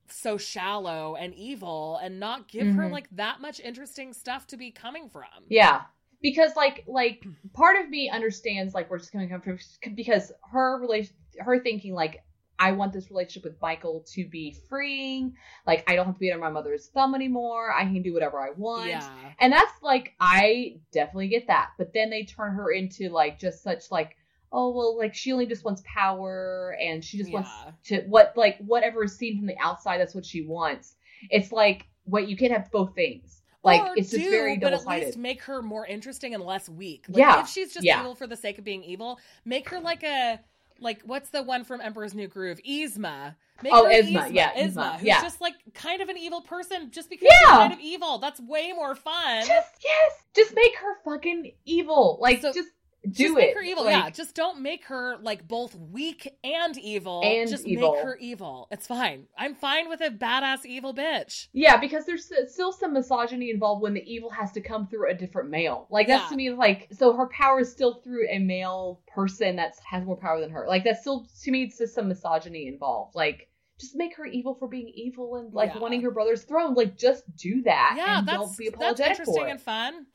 so 0.08 0.36
shallow 0.36 1.16
and 1.16 1.34
evil 1.34 1.98
and 2.02 2.20
not 2.20 2.46
give 2.48 2.66
her 2.66 2.84
Mhm. 2.84 2.92
like 2.92 3.08
that 3.12 3.40
much 3.40 3.58
interesting 3.60 4.12
stuff 4.12 4.46
to 4.48 4.56
be 4.56 4.70
coming 4.70 5.08
from. 5.08 5.24
Yeah. 5.48 5.82
Because 6.20 6.54
like 6.54 6.84
like 6.86 7.24
part 7.54 7.76
of 7.82 7.88
me 7.88 8.08
understands 8.10 8.74
like 8.74 8.88
where 8.90 8.98
it's 8.98 9.10
coming 9.10 9.28
from 9.28 9.58
because 9.94 10.30
her 10.50 10.78
relation 10.78 11.14
her 11.38 11.58
thinking 11.60 11.94
like 11.94 12.22
I 12.62 12.70
want 12.70 12.92
this 12.92 13.10
relationship 13.10 13.42
with 13.42 13.60
Michael 13.60 14.04
to 14.12 14.24
be 14.28 14.56
freeing. 14.68 15.34
Like 15.66 15.82
I 15.90 15.96
don't 15.96 16.06
have 16.06 16.14
to 16.14 16.20
be 16.20 16.30
under 16.30 16.40
my 16.40 16.48
mother's 16.50 16.86
thumb 16.86 17.12
anymore. 17.12 17.72
I 17.72 17.82
can 17.82 18.02
do 18.02 18.14
whatever 18.14 18.40
I 18.40 18.50
want. 18.56 18.88
Yeah. 18.88 19.10
And 19.40 19.52
that's 19.52 19.72
like 19.82 20.14
I 20.20 20.76
definitely 20.92 21.26
get 21.26 21.48
that. 21.48 21.70
But 21.76 21.92
then 21.92 22.08
they 22.08 22.22
turn 22.22 22.54
her 22.54 22.70
into 22.70 23.08
like 23.08 23.40
just 23.40 23.64
such 23.64 23.90
like 23.90 24.16
oh 24.52 24.70
well 24.70 24.96
like 24.96 25.12
she 25.12 25.32
only 25.32 25.46
just 25.46 25.64
wants 25.64 25.82
power 25.84 26.76
and 26.80 27.04
she 27.04 27.18
just 27.18 27.32
wants 27.32 27.50
to 27.86 28.02
what 28.02 28.32
like 28.36 28.58
whatever 28.58 29.02
is 29.02 29.16
seen 29.16 29.38
from 29.38 29.46
the 29.48 29.58
outside 29.60 29.98
that's 29.98 30.14
what 30.14 30.24
she 30.24 30.46
wants. 30.46 30.94
It's 31.30 31.50
like 31.50 31.86
what 32.04 32.28
you 32.28 32.36
can't 32.36 32.52
have 32.52 32.70
both 32.70 32.94
things. 32.94 33.42
Like 33.64 33.80
Or 33.82 33.94
it's 33.96 34.10
just 34.10 34.22
do, 34.22 34.30
very 34.30 34.56
but 34.56 34.72
at 34.72 34.86
least 34.86 35.18
make 35.18 35.42
her 35.42 35.62
more 35.62 35.84
interesting 35.86 36.32
and 36.34 36.44
less 36.44 36.68
weak. 36.68 37.06
Like, 37.08 37.18
Yeah. 37.18 37.40
If 37.40 37.48
she's 37.48 37.74
just 37.74 37.84
Yeah. 37.84 38.00
evil 38.00 38.14
for 38.14 38.28
the 38.28 38.36
sake 38.36 38.58
of 38.58 38.64
being 38.64 38.84
evil, 38.84 39.18
make 39.44 39.68
her 39.68 39.80
like 39.80 40.04
a 40.04 40.40
like 40.82 41.00
what's 41.04 41.30
the 41.30 41.42
one 41.42 41.64
from 41.64 41.80
Emperor's 41.80 42.14
New 42.14 42.28
Groove? 42.28 42.60
Yzma. 42.68 43.34
Make 43.62 43.72
Oh, 43.72 43.84
Yzma, 43.84 44.32
yeah, 44.32 44.52
Yzma, 44.54 44.96
who's 44.96 45.06
yeah. 45.06 45.22
just 45.22 45.40
like 45.40 45.54
kind 45.74 46.02
of 46.02 46.08
an 46.08 46.18
evil 46.18 46.40
person 46.40 46.90
just 46.90 47.08
because 47.08 47.28
she's 47.30 47.48
kind 47.48 47.72
of 47.72 47.78
evil. 47.80 48.18
That's 48.18 48.40
way 48.40 48.72
more 48.72 48.94
fun. 48.94 49.46
Just 49.46 49.70
yes, 49.84 50.12
just 50.34 50.54
make 50.54 50.74
her 50.76 50.96
fucking 51.04 51.52
evil. 51.64 52.18
Like 52.20 52.40
So, 52.42 52.52
just 52.52 52.70
do 53.10 53.24
just 53.24 53.30
it. 53.32 53.34
make 53.34 53.54
her 53.54 53.62
evil. 53.62 53.84
Like, 53.84 53.92
yeah, 54.04 54.10
just 54.10 54.34
don't 54.34 54.60
make 54.60 54.84
her 54.86 55.16
like 55.22 55.46
both 55.48 55.74
weak 55.74 56.32
and 56.44 56.76
evil. 56.78 57.20
And 57.24 57.48
just 57.50 57.66
evil. 57.66 57.94
make 57.94 58.02
her 58.04 58.16
evil. 58.18 58.68
It's 58.70 58.86
fine. 58.86 59.26
I'm 59.36 59.54
fine 59.54 59.88
with 59.88 60.00
a 60.00 60.10
badass 60.10 60.64
evil 60.64 60.94
bitch. 60.94 61.48
Yeah, 61.52 61.76
because 61.78 62.06
there's 62.06 62.30
still 62.48 62.72
some 62.72 62.92
misogyny 62.92 63.50
involved 63.50 63.82
when 63.82 63.94
the 63.94 64.04
evil 64.12 64.30
has 64.30 64.52
to 64.52 64.60
come 64.60 64.86
through 64.86 65.10
a 65.10 65.14
different 65.14 65.50
male. 65.50 65.86
Like 65.90 66.06
that's 66.06 66.24
Yeah. 66.24 66.28
to 66.30 66.36
me 66.36 66.50
like 66.50 66.88
so 66.92 67.12
her 67.14 67.26
power 67.28 67.60
is 67.60 67.72
still 67.72 68.00
through 68.02 68.28
a 68.30 68.38
male 68.38 69.00
person 69.08 69.56
that 69.56 69.74
has 69.84 70.04
more 70.04 70.16
power 70.16 70.40
than 70.40 70.50
her. 70.50 70.64
Like 70.68 70.84
that's 70.84 71.00
still 71.00 71.26
to 71.42 71.50
me 71.50 71.64
it's 71.64 71.78
just 71.78 71.94
some 71.94 72.08
misogyny 72.08 72.68
involved. 72.68 73.14
Like 73.14 73.48
just 73.80 73.96
make 73.96 74.14
her 74.16 74.26
evil 74.26 74.54
for 74.54 74.68
being 74.68 74.88
evil 74.94 75.36
and 75.36 75.52
like 75.52 75.72
Yeah. 75.74 75.80
wanting 75.80 76.02
her 76.02 76.12
brother's 76.12 76.44
throne. 76.44 76.74
Like 76.74 76.96
just 76.96 77.24
do 77.36 77.62
that. 77.62 77.94
Yeah, 77.96 78.18
and 78.20 78.28
that's 78.28 78.38
don't 78.38 78.56
be 78.56 78.66
that's 78.68 78.76
apologetic 78.76 79.10
interesting 79.18 79.34
for 79.42 79.48
it. 79.48 79.50
and 79.50 79.60
fun. 79.60 80.06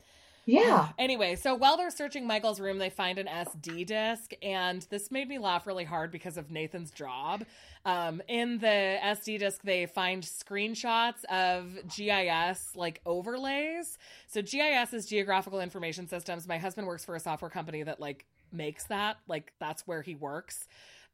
Yeah. 0.48 0.88
Anyway, 0.98 1.36
so 1.36 1.54
while 1.54 1.76
they're 1.76 1.90
searching 1.90 2.26
Michael's 2.26 2.60
room, 2.60 2.78
they 2.78 2.90
find 2.90 3.18
an 3.18 3.26
SD 3.26 3.86
disc, 3.86 4.32
and 4.42 4.86
this 4.90 5.10
made 5.10 5.28
me 5.28 5.38
laugh 5.38 5.66
really 5.66 5.84
hard 5.84 6.10
because 6.10 6.36
of 6.36 6.50
Nathan's 6.50 6.90
job. 6.90 7.44
Um, 7.84 8.20
in 8.28 8.58
the 8.58 8.98
SD 9.02 9.38
disc, 9.38 9.60
they 9.62 9.86
find 9.86 10.22
screenshots 10.22 11.24
of 11.26 11.78
GIS 11.94 12.74
like 12.74 13.00
overlays. 13.06 13.98
So 14.26 14.42
GIS 14.42 14.92
is 14.92 15.06
Geographical 15.06 15.60
Information 15.60 16.08
Systems. 16.08 16.48
My 16.48 16.58
husband 16.58 16.86
works 16.86 17.04
for 17.04 17.14
a 17.14 17.20
software 17.20 17.50
company 17.50 17.82
that 17.84 18.00
like 18.00 18.26
makes 18.52 18.84
that. 18.84 19.18
Like 19.28 19.52
that's 19.60 19.86
where 19.86 20.02
he 20.02 20.14
works. 20.14 20.66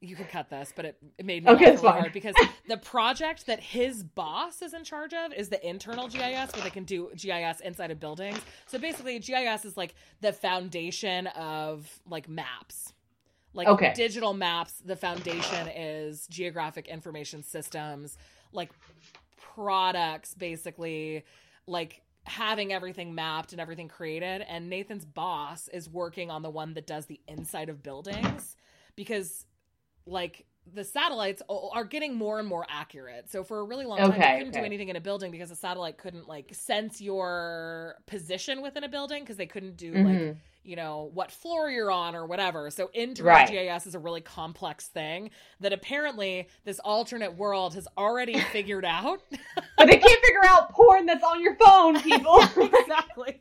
You 0.05 0.17
could 0.17 0.29
cut 0.29 0.51
this, 0.51 0.73
but 0.75 0.85
it, 0.87 0.99
it 1.19 1.27
made 1.27 1.45
me 1.45 1.51
Okay, 1.51 1.73
laugh 1.73 1.75
really 1.75 1.91
hard 1.91 2.13
because 2.13 2.39
the 2.67 2.77
project 2.77 3.47
that 3.47 3.61
his 3.61 4.03
boss 4.03 4.63
is 4.63 4.75
in 4.75 4.85
charge 4.85 5.15
of 5.15 5.33
is 5.33 5.49
the 5.49 5.67
internal 5.67 6.09
GIS, 6.09 6.55
where 6.55 6.63
they 6.63 6.71
can 6.71 6.85
do 6.85 7.11
GIS 7.17 7.61
inside 7.61 7.91
of 7.91 8.01
buildings. 8.01 8.45
So 8.67 8.79
basically, 8.79 9.19
GIS 9.19 9.65
is 9.65 9.77
like 9.77 9.95
the 10.21 10.33
foundation 10.33 11.29
of 11.29 12.01
like 12.09 12.29
maps. 12.29 12.93
Like 13.55 13.73
Okay. 13.73 13.95
digital 13.95 14.35
maps, 14.35 14.83
the 14.85 14.97
foundation 14.97 15.69
is 15.69 16.27
geographic 16.29 16.89
information 16.89 17.43
systems, 17.43 18.19
like 18.53 18.73
products, 19.37 20.35
basically, 20.35 21.25
like 21.67 22.03
having 22.27 22.73
everything 22.73 23.15
mapped 23.15 23.53
and 23.53 23.61
everything 23.61 23.89
created. 23.89 24.43
And 24.49 24.71
Nathan's 24.71 25.05
boss 25.05 25.69
is 25.69 25.89
working 25.89 26.31
on 26.31 26.43
the 26.43 26.51
one 26.51 26.75
that 26.75 26.87
does 26.87 27.07
the 27.07 27.21
inside 27.29 27.69
of 27.69 27.83
buildings 27.83 28.57
because, 28.97 29.47
like, 30.07 30.47
the 30.73 30.83
satellites 30.85 31.43
are 31.49 31.85
getting 31.85 32.15
more 32.15 32.39
and 32.39 32.49
more 32.49 32.65
accurate. 32.71 33.31
So 33.31 33.45
for 33.45 33.59
a 33.61 33.65
really 33.65 33.85
long 33.85 33.99
time, 33.99 34.13
Okay, 34.13 34.33
they 34.33 34.39
couldn't 34.39 34.55
do 34.55 34.65
anything 34.65 34.89
in 34.89 34.97
a 34.97 35.01
building 35.01 35.31
because 35.31 35.51
the 35.51 35.57
satellite 35.57 35.99
couldn't 35.99 36.27
like 36.27 36.55
sense 36.55 37.03
your 37.03 37.97
position 38.07 38.63
within 38.63 38.83
a 38.83 38.89
building 38.89 39.23
because 39.23 39.37
they 39.37 39.45
couldn't 39.47 39.77
do 39.77 39.93
like 39.93 40.17
Mhm. 40.17 40.37
you 40.63 40.75
know 40.77 41.11
what 41.13 41.31
floor 41.31 41.69
you're 41.71 41.91
on 41.91 42.15
or 42.15 42.25
whatever. 42.25 42.71
So 42.71 42.89
internal 42.95 43.35
Right. 43.35 43.47
GIS 43.47 43.87
is 43.87 43.95
a 43.95 43.99
really 43.99 44.23
complex 44.23 44.89
thing 44.89 45.31
that 45.61 45.75
apparently 45.75 46.49
this 46.65 46.79
alternate 46.79 47.37
world 47.37 47.75
has 47.75 47.87
already 47.99 48.41
figured 48.41 48.87
out. 48.87 49.21
But 49.77 49.87
they 49.89 49.99
can't 49.99 50.25
figure 50.25 50.45
out 50.47 50.73
porn 50.73 51.05
that's 51.05 51.23
on 51.23 51.43
your 51.43 51.57
phone, 51.57 52.01
people. 52.01 52.41
exactly. 52.63 53.39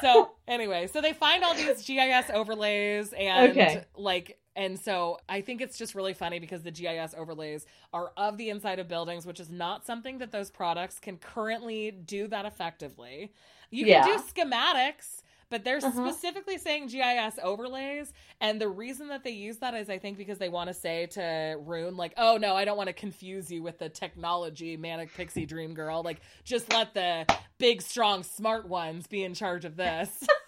so 0.00 0.32
anyway, 0.48 0.88
so 0.88 1.00
they 1.00 1.12
find 1.12 1.44
all 1.44 1.54
these 1.54 1.84
GIS 1.86 2.30
overlays 2.34 3.12
and 3.12 3.50
Okay. 3.52 3.84
like 3.94 4.38
and 4.58 4.78
so 4.78 5.18
I 5.28 5.40
think 5.40 5.60
it's 5.62 5.78
just 5.78 5.94
really 5.94 6.14
funny 6.14 6.40
because 6.40 6.62
the 6.64 6.72
GIS 6.72 7.14
overlays 7.16 7.64
are 7.92 8.10
of 8.16 8.36
the 8.36 8.50
inside 8.50 8.80
of 8.80 8.88
buildings, 8.88 9.24
which 9.24 9.38
is 9.38 9.48
not 9.48 9.86
something 9.86 10.18
that 10.18 10.32
those 10.32 10.50
products 10.50 10.98
can 10.98 11.16
currently 11.16 11.92
do 11.92 12.26
that 12.26 12.44
effectively. 12.44 13.32
You 13.70 13.86
Yeah. 13.86 14.02
can 14.04 14.18
do 14.18 14.24
schematics, 14.24 15.22
but 15.48 15.62
they're 15.62 15.80
Uh-huh. 15.80 16.10
specifically 16.10 16.58
saying 16.58 16.88
GIS 16.88 17.38
overlays. 17.40 18.12
And 18.40 18.60
the 18.60 18.68
reason 18.68 19.06
that 19.08 19.22
they 19.22 19.30
use 19.30 19.58
that 19.58 19.74
is 19.74 19.88
I 19.88 19.98
think 19.98 20.18
because 20.18 20.38
they 20.38 20.48
want 20.48 20.66
to 20.68 20.74
say 20.74 21.06
to 21.12 21.56
Rune, 21.60 21.96
like, 21.96 22.14
oh 22.16 22.36
no, 22.36 22.56
I 22.56 22.64
don't 22.64 22.76
want 22.76 22.88
to 22.88 22.92
confuse 22.94 23.52
you 23.52 23.62
with 23.62 23.78
the 23.78 23.88
technology 23.88 24.76
manic 24.76 25.14
pixie 25.14 25.46
dream 25.46 25.72
girl. 25.72 26.02
Like, 26.02 26.20
just 26.44 26.72
let 26.72 26.94
the 26.94 27.26
big, 27.58 27.80
strong, 27.80 28.24
smart 28.24 28.66
ones 28.68 29.06
be 29.06 29.22
in 29.22 29.34
charge 29.34 29.64
of 29.64 29.76
this. 29.76 30.08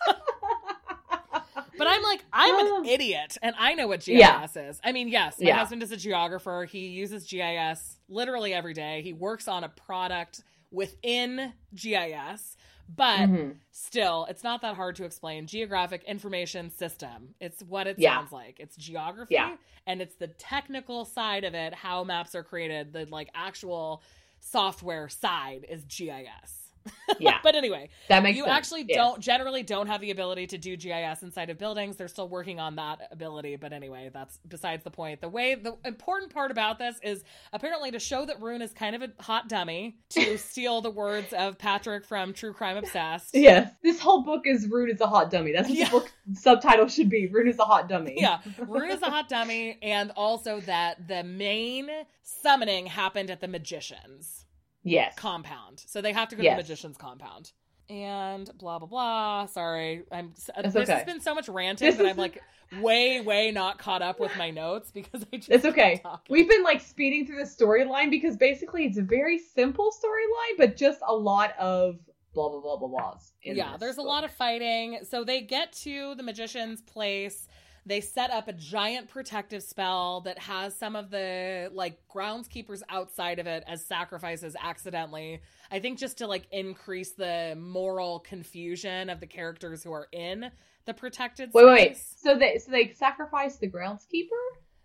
But 1.81 1.89
I'm 1.89 2.03
like, 2.03 2.23
I'm 2.31 2.83
an 2.83 2.85
idiot 2.85 3.39
and 3.41 3.55
I 3.59 3.73
know 3.73 3.89
what 3.89 4.01
GIS 4.01 4.19
Yeah. 4.19 4.45
is. 4.55 4.79
I 4.85 4.93
mean, 4.93 5.09
yes, 5.09 5.41
my 5.41 5.47
Yeah. 5.49 5.57
husband 5.57 5.83
is 5.83 5.91
a 5.91 5.97
geographer. 5.97 6.67
He 6.71 6.89
uses 6.89 7.27
GIS 7.27 7.97
literally 8.07 8.53
every 8.53 8.75
day. 8.75 9.01
He 9.01 9.15
works 9.15 9.49
on 9.49 9.65
a 9.65 9.71
product 9.71 10.43
within 10.71 11.55
GIS, 11.75 12.59
but 12.87 13.21
Mhm. 13.31 13.57
still, 13.71 14.27
it's 14.29 14.45
not 14.45 14.61
that 14.61 14.77
hard 14.77 14.95
to 14.97 15.05
explain. 15.05 15.47
Geographic 15.47 16.05
Information 16.05 16.69
System. 16.71 17.35
It's 17.41 17.63
what 17.63 17.87
it 17.87 17.99
Yeah. 17.99 18.17
sounds 18.19 18.31
like. 18.31 18.61
It's 18.61 18.77
geography 18.77 19.35
Yeah. 19.37 19.57
and 19.87 20.03
it's 20.03 20.17
the 20.17 20.29
technical 20.29 21.07
side 21.07 21.45
of 21.45 21.55
it, 21.55 21.73
how 21.73 22.05
maps 22.05 22.35
are 22.35 22.45
created, 22.45 22.93
the 22.93 23.07
like 23.07 23.31
actual 23.35 24.03
software 24.39 25.09
side 25.09 25.65
is 25.67 25.87
GIS. 25.87 26.60
Yeah. 27.19 27.39
But 27.43 27.55
anyway, 27.57 27.91
That 28.09 28.23
makes 28.23 28.37
you 28.39 28.45
sense. 28.45 28.57
actually 28.57 28.85
Yes. 28.89 28.97
don't 28.97 29.21
generally 29.21 29.63
don't 29.65 29.89
have 29.89 30.01
the 30.01 30.11
ability 30.13 30.47
to 30.49 30.59
do 30.59 30.77
GIS 30.77 31.23
inside 31.23 31.51
of 31.51 31.59
buildings. 31.59 31.97
They're 31.97 32.09
still 32.09 32.29
working 32.29 32.61
on 32.61 32.77
that 32.77 33.09
ability, 33.11 33.57
but 33.57 33.73
anyway, 33.73 34.11
that's 34.13 34.39
besides 34.49 34.85
the 34.85 34.91
point. 34.93 35.21
The 35.21 35.29
way 35.29 35.57
the 35.57 35.77
important 35.85 36.33
part 36.33 36.51
about 36.53 36.79
this 36.79 36.97
is 37.03 37.25
apparently 37.53 37.91
to 37.91 37.99
show 37.99 38.25
that 38.27 38.41
Rune 38.41 38.63
is 38.63 38.73
kind 38.73 38.95
of 38.95 39.03
a 39.03 39.11
hot 39.23 39.49
dummy 39.49 39.99
to 40.11 40.39
steal 40.51 40.81
the 40.81 40.91
words 40.91 41.33
of 41.33 41.59
Patrick 41.59 42.05
from 42.05 42.33
True 42.33 42.53
Crime 42.53 42.77
Obsessed. 42.77 43.35
Yes. 43.35 43.71
This 43.83 43.99
whole 44.01 44.23
book 44.23 44.43
is 44.47 44.67
Rune 44.69 44.89
is 44.91 45.01
a 45.01 45.07
hot 45.09 45.31
dummy. 45.31 45.53
That's 45.53 45.69
what 45.69 45.77
Yeah. 45.79 45.87
the 45.87 45.91
book 45.91 46.13
subtitle 46.35 46.87
should 46.89 47.11
be. 47.11 47.27
Rune 47.27 47.49
is 47.49 47.59
a 47.59 47.65
hot 47.65 47.89
dummy. 47.89 48.15
Yeah, 48.19 48.39
Rune 48.59 48.91
is 48.91 49.03
a 49.03 49.11
hot 49.11 49.29
dummy, 49.29 49.79
and 49.83 50.13
also 50.17 50.61
that 50.61 51.09
the 51.09 51.25
main 51.25 51.89
summoning 52.23 52.87
happened 52.87 53.31
at 53.31 53.41
the 53.41 53.49
magicians. 53.49 54.47
Yes. 54.83 55.15
compound. 55.17 55.83
So 55.87 56.01
they 56.01 56.13
have 56.13 56.29
to 56.29 56.37
go 56.37 56.43
Yes. 56.43 56.53
to 56.53 56.57
the 56.57 56.63
magician's 56.63 56.97
compound. 56.97 57.53
And 57.89 58.49
blah 58.59 58.79
blah 58.79 58.87
blah. 58.89 59.47
Sorry, 59.47 60.05
I'm. 60.13 60.27
Uh, 60.57 60.63
it's 60.65 60.75
this 60.75 60.89
has 60.89 61.05
been 61.05 61.21
so 61.21 61.35
much 61.35 61.49
ranting 61.49 61.87
This 61.89 61.97
that 61.97 62.05
is- 62.05 62.11
I'm 62.13 62.17
like 62.17 62.41
way 62.81 63.21
way 63.21 63.51
not 63.51 63.79
caught 63.79 64.01
up 64.01 64.21
with 64.21 64.37
my 64.37 64.51
notes 64.51 64.93
because 64.93 65.25
I 65.33 65.37
just 65.39 65.51
It's 65.51 65.65
okay. 65.65 66.01
We've 66.29 66.49
been 66.49 66.63
like 66.63 66.81
speeding 66.81 67.27
through 67.27 67.39
the 67.39 67.51
storyline 67.51 68.11
because 68.11 68.37
basically 68.37 68.85
it's 68.85 68.97
a 68.97 69.03
very 69.03 69.39
simple 69.39 69.91
storyline, 69.91 70.57
but 70.57 70.77
just 70.77 71.01
a 71.07 71.13
lot 71.15 71.53
of 71.59 71.99
blah 72.33 72.49
blah 72.49 72.61
blah 72.61 72.77
blah 72.77 72.89
blahs. 72.89 73.33
yeah, 73.43 73.77
there's 73.77 73.97
a 73.99 74.03
lot 74.03 74.23
of 74.23 74.31
fighting. 74.31 75.01
So 75.03 75.25
they 75.25 75.41
get 75.41 75.73
to 75.83 76.15
the 76.15 76.23
magician's 76.23 76.81
place. 76.83 77.49
They 77.91 78.01
set 78.01 78.31
up 78.31 78.47
a 78.47 78.53
giant 78.53 79.09
protective 79.09 79.65
spell 79.65 80.21
that 80.21 80.39
has 80.39 80.77
some 80.77 80.95
of 80.95 81.11
the 81.11 81.73
like 81.75 81.99
groundskeepers 82.09 82.83
outside 82.89 83.41
of 83.41 83.49
it 83.49 83.65
as 83.67 83.85
sacrifices 83.85 84.55
accidentally. 84.63 85.41
I 85.73 85.81
think 85.81 85.99
just 85.99 86.19
to 86.19 86.29
like 86.29 86.47
increase 86.53 87.11
the 87.15 87.57
moral 87.59 88.21
confusion 88.21 89.11
of 89.11 89.19
the 89.19 89.27
characters 89.27 89.83
who 89.83 89.91
are 89.91 90.07
in 90.13 90.53
the 90.85 90.95
protected 90.95 91.51
Wait, 91.53 91.65
wait, 91.67 91.73
wait. 91.73 91.97
So 91.97 92.39
they 92.39 92.59
so 92.59 92.71
they 92.71 92.93
sacrifice 92.93 93.57
the 93.57 93.69
groundskeeper? 93.69 94.29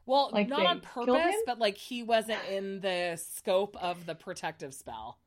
Well, 0.07 0.32
Like, 0.34 0.49
not 0.49 0.65
on 0.65 0.80
purpose, 0.80 1.36
but 1.45 1.60
like 1.60 1.77
he 1.77 2.02
wasn't 2.02 2.41
in 2.49 2.82
the 2.82 3.22
scope 3.23 3.77
of 3.80 4.07
the 4.07 4.15
protective 4.15 4.73
spell. 4.73 5.19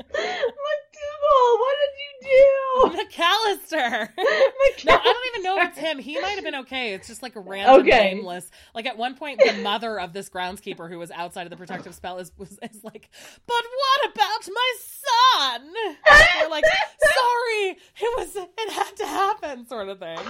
McDougal, 0.00 1.29
what 1.58 1.76
did 1.82 1.94
you 2.00 2.12
do? 2.30 2.98
McAllister. 2.98 4.08
No, 4.84 4.94
I 4.94 5.02
don't 5.02 5.26
even 5.34 5.42
know 5.42 5.60
if 5.60 5.68
it's 5.70 5.78
him. 5.78 5.98
He 5.98 6.18
might 6.18 6.36
have 6.36 6.44
been 6.44 6.54
okay. 6.54 6.94
It's 6.94 7.06
just 7.06 7.22
like 7.22 7.36
a 7.36 7.40
random 7.40 7.80
Okay. 7.82 8.14
nameless. 8.14 8.50
Like 8.74 8.86
at 8.86 8.96
one 8.96 9.14
point, 9.14 9.38
the 9.44 9.52
mother 9.52 10.00
of 10.00 10.14
this 10.14 10.30
groundskeeper 10.30 10.88
who 10.88 10.98
was 10.98 11.10
outside 11.10 11.42
of 11.42 11.50
the 11.50 11.56
protective 11.56 11.94
spell 11.94 12.16
is 12.18 12.32
was 12.38 12.58
is 12.72 12.82
like, 12.82 13.10
"But 13.46 13.62
what 13.76 14.10
about 14.14 14.48
my 14.54 14.72
son?" 14.78 15.72
They're 16.40 16.48
like, 16.48 16.64
"Sorry, 16.64 17.76
it 18.00 18.18
was 18.18 18.36
it 18.36 18.72
had 18.72 18.96
to 18.96 19.06
happen," 19.06 19.66
sort 19.66 19.88
of 19.88 19.98
thing. 19.98 20.18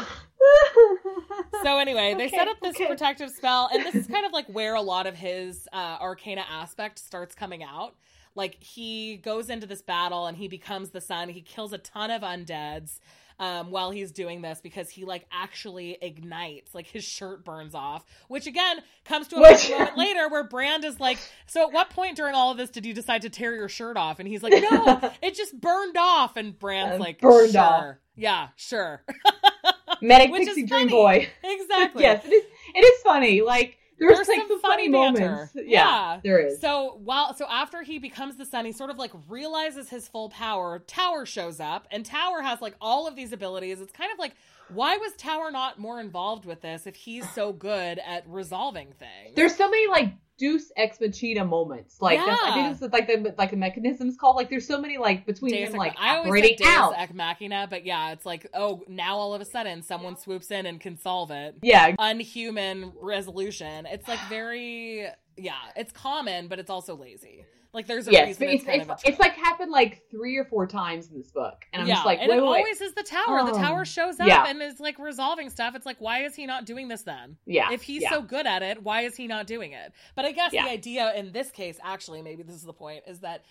So 1.63 1.77
anyway, 1.79 2.15
they 2.17 2.27
Okay, 2.27 2.37
set 2.37 2.49
up 2.49 2.57
this 2.63 2.75
okay. 2.77 2.87
protective 2.87 3.31
spell, 3.31 3.69
and 3.73 3.85
this 3.85 3.95
is 3.95 4.07
kind 4.07 4.25
of 4.25 4.33
like 4.33 4.47
where 4.47 4.75
a 4.75 4.81
lot 4.81 5.07
of 5.07 5.15
his 5.15 5.69
uh, 5.73 5.99
Arcana 6.01 6.45
aspect 6.51 6.99
starts 6.99 7.35
coming 7.35 7.63
out. 7.63 7.97
Like 8.41 8.57
he 8.63 9.17
goes 9.19 9.51
into 9.51 9.67
this 9.67 9.83
battle 9.83 10.27
and 10.27 10.37
he 10.37 10.49
becomes 10.49 10.91
the 10.91 11.01
sun. 11.01 11.29
He 11.29 11.43
kills 11.43 11.73
a 11.75 11.79
ton 11.79 12.11
of 12.11 12.23
undeads 12.23 12.99
um, 13.39 13.71
while 13.71 13.91
he's 13.91 14.13
doing 14.13 14.41
this 14.43 14.61
because 14.63 14.89
he 14.91 15.05
like 15.05 15.27
actually 15.33 15.99
ignites. 16.01 16.75
Like 16.75 16.87
his 16.87 17.05
shirt 17.05 17.45
burns 17.45 17.75
off, 17.75 18.05
which 18.29 18.47
again 18.47 18.79
comes 19.05 19.29
to 19.29 19.37
a 19.37 19.41
Which- 19.41 19.71
moment 19.71 19.97
later 20.05 20.29
where 20.29 20.45
Brand 20.45 20.85
is 20.85 20.99
like, 21.01 21.19
"So 21.47 21.67
at 21.67 21.73
what 21.73 21.91
point 21.91 22.17
during 22.17 22.35
all 22.35 22.51
of 22.51 22.57
this 22.57 22.71
did 22.71 22.85
you 22.87 22.95
decide 22.95 23.23
to 23.23 23.31
tear 23.31 23.55
your 23.55 23.69
shirt 23.69 23.97
off?" 23.97 24.19
And 24.21 24.27
he's 24.29 24.43
like, 24.43 24.55
"No, 24.71 25.13
it 25.23 25.35
just 25.35 25.61
burned 25.61 25.97
off." 25.99 26.37
And 26.39 26.59
Brand's 26.59 26.97
Uh, 26.97 27.05
like, 27.05 27.21
burned 27.21 27.53
"Sure, 27.53 27.61
off. 27.61 27.95
yeah, 28.17 28.49
sure, 28.57 29.03
is 30.03 30.47
Pixie 30.47 30.67
Dream 30.67 30.89
funny. 30.89 30.91
Boy. 30.91 31.29
exactly." 31.45 32.03
yes, 32.03 32.25
it 32.25 32.33
is. 32.33 32.45
It 32.75 32.81
is 32.81 33.03
funny. 33.03 33.41
Like 33.43 33.79
there's, 34.01 34.17
There's 34.17 34.29
like 34.29 34.39
some 34.39 34.49
some 34.49 34.61
funny 34.61 34.87
funny, 34.87 34.89
moments. 34.89 35.53
Yeah, 35.55 35.63
Yeah. 35.67 36.21
there 36.25 36.39
is. 36.39 36.61
So 36.61 36.99
while 37.05 37.35
so 37.35 37.47
after 37.49 37.83
he 37.83 37.99
becomes 37.99 38.37
the 38.37 38.45
sun, 38.47 38.65
he 38.65 38.73
sort 38.73 38.91
of 38.91 38.97
like 38.99 39.13
realizes 39.29 39.89
his 39.91 40.09
full 40.09 40.31
power. 40.31 40.79
Tower 40.81 41.27
shows 41.27 41.61
up, 41.61 41.87
and 41.91 42.05
Tower 42.05 42.43
has 42.43 42.61
like 42.61 42.75
all 42.81 43.07
of 43.07 43.15
these 43.15 43.33
abilities. 43.33 43.81
It's 43.81 43.93
kind 43.93 44.11
of 44.13 44.19
like 44.19 44.33
why 44.73 44.97
was 44.97 45.13
Tower 45.15 45.51
not 45.51 45.79
more 45.79 46.01
involved 46.01 46.45
with 46.45 46.61
this 46.63 46.87
if 46.87 46.95
he's 46.95 47.29
so 47.35 47.53
good 47.53 47.99
at 48.07 48.25
resolving 48.29 48.93
things? 48.99 49.35
There's 49.37 49.55
so 49.55 49.69
many 49.69 49.87
like 49.89 50.13
Deus 50.41 50.73
Ex 50.75 50.99
Machina 51.01 51.45
moments. 51.45 52.01
Like 52.01 52.19
that's, 52.19 52.43
I 52.43 52.55
think 52.55 52.83
is 52.83 52.93
like 52.93 53.07
the 53.07 53.35
like 53.37 53.51
the 53.51 53.59
mechanisms 53.59 54.17
called. 54.17 54.37
Like 54.37 54.49
there's 54.49 54.67
so 54.67 54.81
many 54.81 54.97
like 54.97 55.27
between 55.27 55.53
Deus 55.53 55.69
him 55.69 55.77
like 55.77 55.95
I 55.99 56.17
always 56.17 56.29
operating 56.29 56.57
Deus 56.57 56.67
out. 56.67 56.95
Ex 56.97 57.13
Machina, 57.13 57.67
but 57.69 57.85
yeah, 57.85 58.13
it's 58.13 58.25
like 58.25 58.49
oh 58.55 58.83
now 58.89 59.17
all 59.19 59.35
of 59.35 59.43
a 59.43 59.45
sudden 59.45 59.83
someone 59.83 60.17
swoops 60.17 60.51
in 60.51 60.65
and 60.65 60.81
can 60.81 60.97
solve 60.97 61.31
it. 61.31 61.57
Yeah, 61.63 61.95
Unhuman 61.99 62.93
resolution. 63.03 63.87
It's 63.87 64.09
like 64.09 64.21
very 64.31 65.07
yeah, 65.37 65.53
it's 65.77 65.93
common, 65.93 66.49
but 66.49 66.59
it's 66.59 66.71
also 66.71 66.97
lazy. 66.97 67.45
Like 67.73 67.87
there's 67.87 68.09
a 68.09 68.13
yes, 68.13 68.27
reason 68.27 68.43
it's, 68.49 68.55
it's 68.55 68.65
kind 68.65 68.81
it's, 68.83 68.91
of 68.91 68.99
a 69.05 69.09
it's 69.09 69.19
like 69.21 69.35
happened 69.35 69.71
like 69.71 70.03
three 70.11 70.37
or 70.37 70.45
four 70.45 70.67
times 70.67 71.09
in 71.09 71.17
this 71.17 71.31
book, 71.31 71.65
and 71.73 71.81
I'm 71.83 71.87
yeah, 71.89 71.95
just 71.95 72.07
like, 72.07 72.19
and 72.19 72.29
wait, 72.29 72.39
it 72.39 72.41
wait, 72.43 72.51
wait. 72.51 72.57
always 72.59 72.81
is 72.81 72.95
the 72.95 73.05
tower. 73.05 73.45
the 73.45 73.53
Oh. 73.53 73.59
tower 73.59 73.85
shows 73.85 74.19
up 74.19 74.27
Yeah. 74.27 74.47
and 74.49 74.61
is 74.61 74.81
like 74.81 74.99
resolving 74.99 75.51
stuff. 75.51 75.77
It's 75.77 75.87
like, 75.87 76.01
why 76.01 76.25
is 76.25 76.35
he 76.35 76.47
not 76.47 76.65
doing 76.67 76.89
this 76.89 77.03
then? 77.03 77.37
yeah, 77.47 77.71
If 77.73 77.83
he's 77.83 78.03
yeah. 78.03 78.11
so 78.11 78.23
good 78.23 78.47
at 78.47 78.63
it, 78.63 78.83
why 78.83 79.03
is 79.03 79.15
he 79.15 79.29
not 79.29 79.47
doing 79.47 79.73
it? 79.73 79.93
But 80.17 80.25
I 80.25 80.33
guess 80.33 80.51
the 80.51 80.59
idea 80.61 81.15
in 81.15 81.31
this 81.33 81.51
case, 81.53 81.79
actually, 81.85 82.23
maybe 82.23 82.43
this 82.43 82.57
is 82.57 82.63
the 82.65 82.73
point, 82.73 83.05
is 83.07 83.21
that 83.21 83.45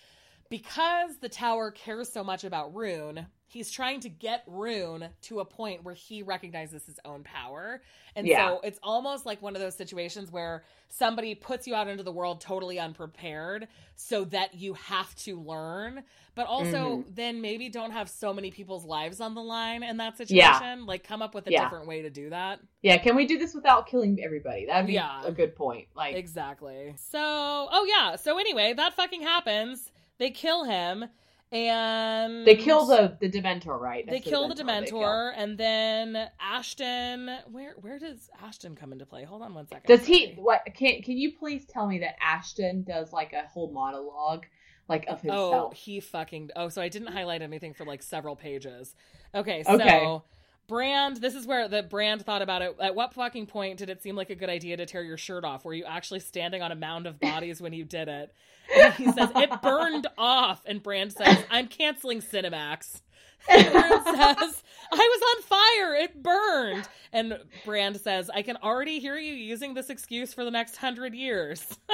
because 0.50 1.18
the 1.20 1.30
tower 1.30 1.72
cares 1.72 2.12
so 2.12 2.24
much 2.24 2.44
about 2.44 2.76
Rune, 2.76 3.26
he's 3.50 3.72
trying 3.72 4.00
to 4.02 4.10
get 4.10 4.44
Rune 4.48 5.10
to 5.24 5.40
a 5.40 5.46
point 5.46 5.84
where 5.84 5.96
he 5.96 6.22
recognizes 6.24 6.86
his 6.86 7.00
own 7.04 7.24
power. 7.24 7.82
And 8.16 8.26
Yeah. 8.28 8.48
so 8.48 8.60
it's 8.64 8.80
almost 8.84 9.26
like 9.26 9.42
one 9.42 9.56
of 9.56 9.62
those 9.62 9.76
situations 9.76 10.32
where 10.32 10.64
somebody 10.88 11.34
puts 11.36 11.66
you 11.68 11.74
out 11.76 11.88
into 11.88 12.04
the 12.04 12.12
world 12.12 12.42
totally 12.42 12.80
unprepared 12.80 13.68
so 13.96 14.24
that 14.26 14.54
you 14.54 14.76
have 14.76 15.14
to 15.16 15.40
learn, 15.40 16.04
but 16.36 16.46
also 16.46 16.98
Mm-hmm. 16.98 17.14
then 17.16 17.42
maybe 17.42 17.70
don't 17.70 17.92
have 17.92 18.08
so 18.10 18.34
many 18.34 18.52
people's 18.52 18.86
lives 18.86 19.20
on 19.20 19.34
the 19.34 19.42
line 19.42 19.82
in 19.84 19.98
that 19.98 20.14
Yeah. 20.30 20.54
situation. 20.54 20.86
Like 20.86 21.04
come 21.04 21.22
up 21.24 21.34
with 21.34 21.48
a 21.48 21.52
Yeah. 21.52 21.64
different 21.64 21.88
way 21.88 22.04
to 22.04 22.10
do 22.12 22.30
that. 22.30 22.60
yeah. 22.84 22.98
Can 22.98 23.16
we 23.16 23.26
do 23.26 23.38
this 23.40 23.54
without 23.56 23.88
killing 23.88 24.20
everybody? 24.24 24.66
That'd 24.68 24.86
be 24.88 24.94
Yeah. 24.94 25.22
a 25.26 25.32
good 25.32 25.56
point. 25.56 25.88
Like, 25.96 26.16
Exactly. 26.16 26.94
So, 26.98 27.20
oh 27.20 27.86
yeah. 27.90 28.16
So 28.16 28.38
anyway, 28.38 28.74
that 28.74 28.94
fucking 28.94 29.24
happens. 29.24 29.92
They 30.20 30.30
kill 30.32 30.66
him, 30.66 31.06
and 31.52 32.46
they 32.46 32.56
kill 32.56 32.86
the 32.86 33.18
the 33.20 33.30
Dementor, 33.30 33.80
right? 33.80 34.08
they 34.08 34.20
kill 34.20 34.48
the 34.48 34.56
Dementor, 34.56 34.90
kill. 34.90 35.34
and 35.36 35.58
then 35.58 36.30
Ashton. 36.40 37.30
Where 37.52 37.74
where 37.82 37.98
does 37.98 38.30
Ashton 38.42 38.76
come 38.76 38.92
into 38.92 39.06
play? 39.06 39.24
Hold 39.24 39.42
on 39.42 39.54
one 39.54 39.68
second. 39.68 39.88
Does 39.88 40.06
he? 40.06 40.34
What? 40.36 40.62
Can 40.76 41.02
Can 41.02 41.18
you 41.18 41.34
please 41.38 41.66
tell 41.66 41.88
me 41.88 42.00
that 42.00 42.16
Ashton 42.22 42.84
does 42.84 43.12
like 43.12 43.34
a 43.34 43.48
whole 43.48 43.72
monologue, 43.72 44.46
like 44.88 45.08
of 45.08 45.22
himself. 45.22 45.54
Oh, 45.54 45.72
he 45.76 46.00
fucking. 46.00 46.52
Oh, 46.56 46.70
so 46.70 46.82
I 46.82 46.90
didn't 46.90 47.10
highlight 47.10 47.42
anything 47.42 47.74
for 47.74 47.86
like 47.86 48.04
several 48.04 48.36
pages. 48.36 48.96
Okay, 49.34 49.64
so. 49.64 49.74
Okay. 49.74 50.22
Brand, 50.68 51.18
this 51.18 51.34
is 51.34 51.48
where 51.48 51.68
the 51.68 51.82
brand 51.82 52.24
thought 52.24 52.44
about 52.44 52.62
it. 52.62 52.76
At 52.80 52.94
what 52.94 53.16
fucking 53.16 53.48
point 53.48 53.80
did 53.80 53.90
it 53.90 54.04
seem 54.04 54.16
like 54.16 54.30
a 54.30 54.36
good 54.36 54.52
idea 54.52 54.78
to 54.78 54.86
tear 54.86 55.02
your 55.02 55.18
shirt 55.18 55.44
off? 55.44 55.66
Were 55.66 55.74
you 55.74 55.84
actually 55.84 56.20
standing 56.20 56.62
on 56.62 56.72
a 56.72 56.76
mound 56.76 57.08
of 57.08 57.20
bodies 57.20 57.60
when 57.60 57.74
you 57.74 57.84
did 57.84 58.08
it? 58.08 58.32
And 58.76 58.94
he 58.94 59.12
says, 59.12 59.30
It 59.36 59.62
burned 59.62 60.08
off. 60.18 60.62
And 60.66 60.82
Brand 60.82 61.14
says, 61.14 61.38
I'm 61.50 61.68
canceling 61.68 62.22
Cinemax. 62.22 63.02
And 63.50 63.72
Brand 63.72 64.04
says, 64.06 64.64
I 64.92 64.98
was 64.98 65.22
on 65.36 65.44
fire. 65.44 65.96
It 65.96 66.22
burned. 66.22 66.88
And 67.12 67.40
Brand 67.66 67.98
says, 67.98 68.30
I 68.34 68.42
can 68.42 68.58
already 68.58 69.00
hear 69.00 69.18
you 69.18 69.34
using 69.34 69.74
this 69.74 69.90
excuse 69.90 70.34
for 70.34 70.44
the 70.44 70.52
next 70.52 70.78
hundred 70.78 71.14
years. 71.14 71.66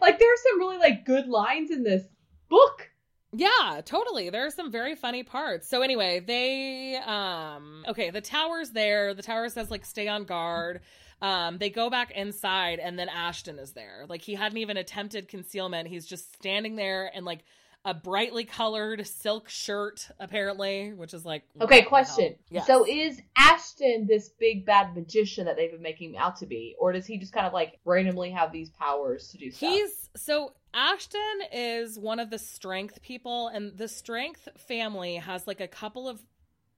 like 0.00 0.18
there 0.18 0.32
are 0.32 0.42
some 0.50 0.58
really 0.58 0.78
like 0.78 1.04
good 1.04 1.28
lines 1.28 1.70
in 1.70 1.82
this 1.82 2.04
book. 2.48 2.90
Yeah, 3.32 3.82
totally. 3.84 4.30
There 4.30 4.46
are 4.46 4.50
some 4.50 4.70
very 4.70 4.94
funny 4.94 5.22
parts. 5.22 5.68
So 5.68 5.82
anyway, 5.82 6.20
they 6.20 6.96
um 7.04 7.84
okay, 7.88 8.10
the 8.10 8.20
tower's 8.20 8.70
there. 8.70 9.14
The 9.14 9.22
tower 9.22 9.48
says 9.48 9.70
like 9.70 9.84
stay 9.84 10.08
on 10.08 10.24
guard. 10.24 10.80
Um 11.22 11.58
they 11.58 11.70
go 11.70 11.90
back 11.90 12.10
inside 12.12 12.78
and 12.78 12.98
then 12.98 13.08
Ashton 13.08 13.58
is 13.58 13.72
there. 13.72 14.04
Like 14.08 14.22
he 14.22 14.34
hadn't 14.34 14.58
even 14.58 14.76
attempted 14.76 15.28
concealment. 15.28 15.88
He's 15.88 16.06
just 16.06 16.34
standing 16.34 16.76
there 16.76 17.10
in 17.14 17.24
like 17.24 17.44
a 17.86 17.94
brightly 17.94 18.44
colored 18.44 19.06
silk 19.06 19.48
shirt 19.48 20.08
apparently, 20.18 20.92
which 20.92 21.14
is 21.14 21.24
like 21.24 21.44
Okay, 21.60 21.82
question. 21.82 22.34
Yes. 22.50 22.66
So 22.66 22.84
is 22.84 23.22
Ashton 23.38 24.06
this 24.08 24.28
big 24.28 24.66
bad 24.66 24.96
magician 24.96 25.46
that 25.46 25.56
they've 25.56 25.70
been 25.70 25.82
making 25.82 26.10
him 26.10 26.20
out 26.20 26.36
to 26.38 26.46
be, 26.46 26.74
or 26.80 26.92
does 26.92 27.06
he 27.06 27.16
just 27.16 27.32
kind 27.32 27.46
of 27.46 27.52
like 27.52 27.78
randomly 27.84 28.32
have 28.32 28.50
these 28.50 28.70
powers 28.70 29.28
to 29.28 29.38
do 29.38 29.52
stuff? 29.52 29.70
He's 29.70 30.10
so 30.16 30.54
Ashton 30.74 31.20
is 31.52 31.98
one 31.98 32.18
of 32.18 32.28
the 32.28 32.38
strength 32.38 33.00
people, 33.02 33.48
and 33.48 33.78
the 33.78 33.88
strength 33.88 34.48
family 34.58 35.16
has 35.16 35.46
like 35.46 35.60
a 35.60 35.68
couple 35.68 36.08
of 36.08 36.20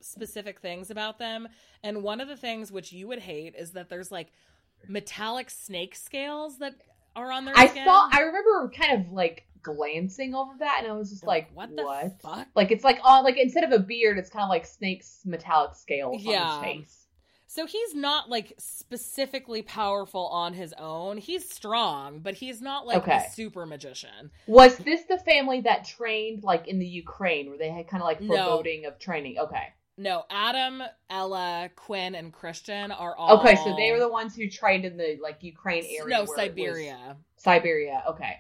specific 0.01 0.61
things 0.61 0.91
about 0.91 1.19
them. 1.19 1.49
And 1.83 2.03
one 2.03 2.21
of 2.21 2.29
the 2.29 2.37
things 2.37 2.71
which 2.73 2.93
you 2.93 3.09
would 3.09 3.21
hate 3.21 3.55
is 3.57 3.73
that 3.73 3.89
there's 3.89 4.11
like 4.13 4.33
metallic 4.89 5.51
snake 5.51 5.95
scales 5.95 6.59
that 6.59 6.75
are 7.17 7.33
on 7.33 7.45
their 7.45 7.55
I 7.57 7.67
skin. 7.69 7.85
saw. 7.85 8.09
I 8.13 8.21
remember 8.21 8.71
kind 8.77 9.01
of 9.07 9.13
like 9.13 9.47
glancing 9.63 10.35
over 10.35 10.53
that, 10.61 10.81
and 10.83 10.93
I 10.93 10.95
was 10.97 11.11
just 11.11 11.23
You're 11.23 11.29
like, 11.29 11.51
what 11.55 11.71
"What?" 11.71 12.05
the 12.05 12.11
fuck? 12.23 12.49
Like 12.55 12.71
it's 12.71 12.85
like 12.85 13.01
on 13.05 13.25
like 13.25 13.37
instead 13.37 13.65
of 13.65 13.73
a 13.73 13.79
beard, 13.79 14.19
it's 14.19 14.31
kind 14.31 14.43
of 14.45 14.49
like 14.49 14.67
snakes 14.67 15.21
metallic 15.25 15.75
scales 15.75 16.25
Yeah. 16.25 16.41
on 16.41 16.47
his 16.47 16.57
face. 16.59 17.07
So 17.47 17.67
he's 17.67 17.95
not 17.95 18.29
like 18.29 18.53
specifically 18.59 19.63
powerful 19.63 20.27
on 20.29 20.53
his 20.53 20.75
own. 20.75 21.17
He's 21.17 21.49
strong, 21.49 22.21
but 22.21 22.35
he's 22.35 22.61
not 22.61 22.87
like 22.87 22.99
Okay. 22.99 23.17
a 23.17 23.21
super 23.21 23.65
magician. 23.65 24.31
Was 24.47 24.77
this 24.79 25.05
the 25.05 25.19
family 25.19 25.61
that 25.63 25.85
trained 25.85 26.43
like 26.43 26.69
in 26.69 26.79
the 26.79 26.87
Ukraine, 26.87 27.49
where 27.49 27.59
they 27.59 27.71
had 27.71 27.89
kind 27.89 28.03
of 28.03 28.07
like 28.07 28.21
No. 28.21 28.27
foreboding 28.27 28.85
of 28.87 28.99
training? 28.99 29.39
Okay, 29.39 29.73
No, 29.99 30.23
Addam, 30.31 30.87
Ella, 31.11 31.71
Quinn, 31.75 32.15
and 32.15 32.33
Christian 32.33 32.93
are 32.93 33.17
all 33.17 33.41
okay, 33.41 33.57
so 33.57 33.75
they 33.77 33.91
were 33.91 33.99
the 33.99 34.09
ones 34.09 34.37
who 34.37 34.49
trained 34.49 34.85
in 34.85 34.97
the 34.97 35.19
like 35.21 35.43
Ukraine 35.43 35.85
area. 35.85 36.05
no 36.07 36.07
where 36.07 36.17
it 36.19 36.21
was- 36.21 36.37
Siberia. 36.37 37.17
Siberia. 37.37 38.05
Okay, 38.09 38.37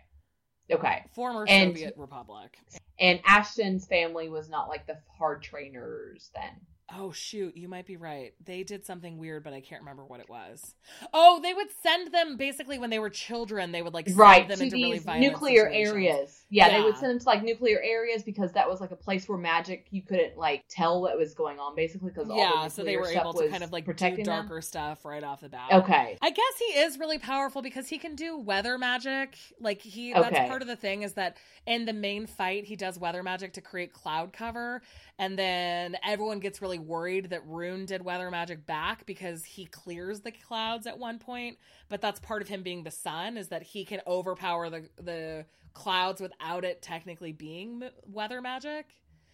okay. 0.70 1.04
former 1.14 1.44
And- 1.48 1.70
Soviet 1.72 1.94
Republic. 1.96 2.56
And 3.00 3.20
Ashton's 3.24 3.86
family 3.86 4.28
was 4.28 4.48
not 4.48 4.68
like 4.68 4.86
the 4.86 4.98
hard 5.18 5.42
trainers 5.42 6.30
then. 6.34 6.60
Oh 6.90 7.12
shoot, 7.12 7.54
you 7.54 7.68
might 7.68 7.84
be 7.86 7.96
right. 7.98 8.32
They 8.42 8.62
did 8.62 8.86
something 8.86 9.18
weird, 9.18 9.44
but 9.44 9.52
I 9.52 9.60
can't 9.60 9.82
remember 9.82 10.04
what 10.06 10.20
it 10.20 10.28
was. 10.28 10.74
Oh, 11.12 11.38
they 11.42 11.52
would 11.52 11.68
send 11.82 12.12
them 12.12 12.36
basically 12.38 12.78
when 12.78 12.88
they 12.88 12.98
were 12.98 13.10
children. 13.10 13.72
They 13.72 13.82
would 13.82 13.92
like 13.92 14.08
send 14.08 14.18
right 14.18 14.48
them 14.48 14.58
to 14.58 14.64
into 14.64 14.76
really 14.76 14.98
violent 14.98 15.32
nuclear 15.32 15.64
situations. 15.64 15.94
areas. 15.94 16.44
Yeah, 16.48 16.70
they 16.70 16.80
would 16.80 16.96
send 16.96 17.10
them 17.12 17.18
to 17.18 17.26
like 17.26 17.42
nuclear 17.42 17.78
areas 17.82 18.22
because 18.22 18.52
that 18.52 18.68
was 18.68 18.80
like 18.80 18.90
a 18.90 18.96
place 18.96 19.28
where 19.28 19.36
magic 19.36 19.86
you 19.90 20.00
couldn't 20.02 20.38
like 20.38 20.64
tell 20.68 21.02
what 21.02 21.18
was 21.18 21.34
going 21.34 21.58
on 21.58 21.76
basically 21.76 22.10
because 22.10 22.30
all 22.30 22.38
Yeah, 22.38 22.64
the 22.64 22.70
so 22.70 22.84
they 22.84 22.96
were 22.96 23.06
able 23.08 23.34
to 23.34 23.48
kind 23.48 23.62
of 23.62 23.70
like 23.72 23.84
do 23.84 23.92
protecting 23.92 24.24
them. 24.24 24.46
darker 24.48 24.62
stuff 24.62 25.04
right 25.04 25.22
off 25.22 25.40
the 25.42 25.50
bat. 25.50 25.70
Okay, 25.70 26.16
I 26.22 26.30
guess 26.30 26.58
he 26.58 26.64
is 26.80 26.98
really 26.98 27.18
powerful 27.18 27.60
because 27.60 27.88
he 27.88 27.98
can 27.98 28.14
do 28.14 28.38
weather 28.38 28.78
magic. 28.78 29.36
Like 29.60 29.82
he 29.82 30.14
Okay. 30.14 30.30
that's 30.30 30.48
part 30.48 30.62
of 30.62 30.68
the 30.68 30.76
thing 30.76 31.02
is 31.02 31.12
that 31.14 31.36
in 31.66 31.84
the 31.84 31.92
main 31.92 32.26
fight 32.26 32.64
he 32.64 32.76
does 32.76 32.98
weather 32.98 33.22
magic 33.22 33.52
to 33.54 33.60
create 33.60 33.92
cloud 33.92 34.32
cover 34.32 34.80
and 35.18 35.38
then 35.38 35.96
everyone 36.04 36.38
gets 36.40 36.62
really 36.62 36.77
worried 36.86 37.30
that 37.30 37.46
Rune 37.46 37.86
did 37.86 38.02
weather 38.04 38.30
magic 38.30 38.66
back 38.66 39.06
because 39.06 39.44
he 39.44 39.66
clears 39.66 40.20
the 40.20 40.30
clouds 40.32 40.86
at 40.86 40.98
one 40.98 41.18
point, 41.18 41.58
but 41.88 42.00
that's 42.00 42.20
part 42.20 42.42
of 42.42 42.48
him 42.48 42.62
being 42.62 42.84
the 42.84 42.90
sun 42.90 43.36
is 43.36 43.48
that 43.48 43.62
he 43.62 43.84
can 43.84 44.00
overpower 44.06 44.70
the 44.70 44.88
the 45.00 45.44
clouds 45.74 46.20
without 46.20 46.64
it 46.64 46.82
technically 46.82 47.32
being 47.32 47.82
m- 47.82 47.90
weather 48.06 48.40
magic. 48.40 48.86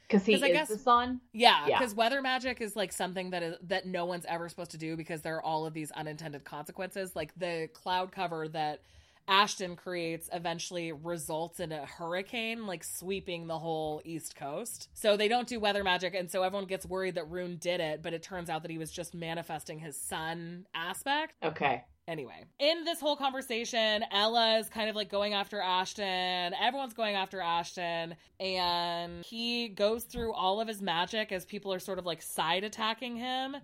Because 0.06 0.26
he 0.26 0.34
'Cause 0.34 0.42
I 0.42 0.46
is 0.48 0.52
guess- 0.52 0.68
the 0.68 0.78
sun. 0.78 1.20
Yeah, 1.32 1.66
Yeah. 1.66 1.78
because 1.78 1.94
weather 1.94 2.20
magic 2.20 2.60
is 2.60 2.76
like 2.76 2.92
something 2.92 3.30
that 3.30 3.42
is 3.42 3.56
that 3.62 3.86
no 3.86 4.04
one's 4.04 4.26
ever 4.26 4.48
supposed 4.50 4.72
to 4.72 4.78
do 4.78 4.96
because 4.96 5.22
there 5.22 5.36
are 5.36 5.42
all 5.42 5.64
of 5.64 5.72
these 5.72 5.90
unintended 5.92 6.44
consequences. 6.44 7.16
Like 7.16 7.32
the 7.38 7.68
cloud 7.72 8.12
cover 8.12 8.46
that 8.48 8.82
Ashton 9.28 9.76
creates 9.76 10.28
eventually 10.32 10.92
results 10.92 11.60
in 11.60 11.72
a 11.72 11.86
hurricane 11.86 12.66
like 12.66 12.84
sweeping 12.84 13.46
the 13.46 13.58
whole 13.58 14.02
east 14.04 14.36
coast. 14.36 14.88
So 14.94 15.16
they 15.16 15.28
don't 15.28 15.48
do 15.48 15.60
weather 15.60 15.84
magic 15.84 16.14
and 16.14 16.30
so 16.30 16.42
everyone 16.42 16.66
gets 16.66 16.86
worried 16.86 17.14
that 17.16 17.30
Rune 17.30 17.56
did 17.56 17.80
it, 17.80 18.02
but 18.02 18.12
it 18.12 18.22
turns 18.22 18.50
out 18.50 18.62
that 18.62 18.70
he 18.70 18.78
was 18.78 18.90
just 18.90 19.14
manifesting 19.14 19.78
his 19.78 20.00
sun 20.00 20.66
aspect. 20.74 21.34
Okay. 21.42 21.84
Anyway, 22.06 22.44
in 22.58 22.84
this 22.84 23.00
whole 23.00 23.16
conversation, 23.16 24.04
Ella 24.10 24.58
is 24.58 24.68
kind 24.68 24.90
of 24.90 24.96
like 24.96 25.08
going 25.08 25.32
after 25.32 25.58
Ashton. 25.58 26.52
Everyone's 26.60 26.92
going 26.92 27.14
after 27.14 27.40
Ashton. 27.40 28.14
And 28.38 29.24
he 29.24 29.68
goes 29.68 30.04
through 30.04 30.34
all 30.34 30.60
of 30.60 30.68
his 30.68 30.82
magic 30.82 31.32
as 31.32 31.46
people 31.46 31.72
are 31.72 31.78
sort 31.78 31.98
of 31.98 32.04
like 32.04 32.20
side 32.20 32.62
attacking 32.62 33.16
him. 33.16 33.56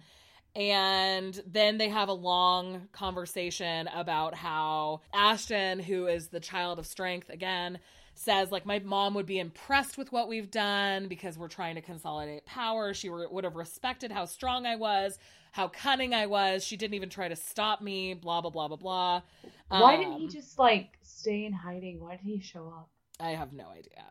And 0.57 1.41
then 1.47 1.79
they 1.79 1.89
have 1.89 2.09
a 2.09 2.13
long 2.15 2.89
conversation 2.93 3.89
about 3.95 4.35
how 4.35 5.01
Ashton, 5.15 5.79
who 5.79 6.07
is 6.07 6.29
the 6.29 6.41
child 6.41 6.79
of 6.79 6.87
strength 6.87 7.31
again, 7.31 7.79
says 8.15 8.51
like 8.51 8.67
my 8.67 8.81
mom 8.81 9.15
would 9.15 9.27
be 9.27 9.39
impressed 9.39 9.97
with 9.97 10.13
what 10.13 10.29
we've 10.29 10.51
done 10.51 11.09
because 11.09 11.39
we're 11.39 11.49
trying 11.49 11.77
to 11.77 11.81
consolidate 11.81 12.45
power. 12.47 12.93
She 12.93 13.09
would 13.09 13.45
have 13.45 13.55
respected 13.57 14.11
how 14.11 14.25
strong 14.25 14.67
I 14.67 14.77
was, 14.77 15.19
how 15.53 15.69
cunning 15.69 16.15
I 16.15 16.27
was. 16.27 16.65
She 16.65 16.77
didn't 16.77 16.95
even 16.95 17.11
try 17.11 17.29
to 17.29 17.37
stop 17.37 17.81
me. 17.81 18.15
Blah 18.15 18.41
blah 18.41 18.51
blah 18.51 18.69
blah 18.69 18.77
blah. 18.77 19.23
Why 19.69 19.97
didn't 19.97 20.19
he 20.19 20.25
Um, 20.25 20.31
just 20.31 20.59
like 20.59 20.99
stay 21.03 21.45
in 21.45 21.53
hiding? 21.53 22.01
Why 22.01 22.17
did 22.17 22.27
he 22.27 22.41
show 22.41 22.67
up? 22.69 22.89
I 23.21 23.31
have 23.31 23.53
no 23.53 23.69
idea. 23.69 24.05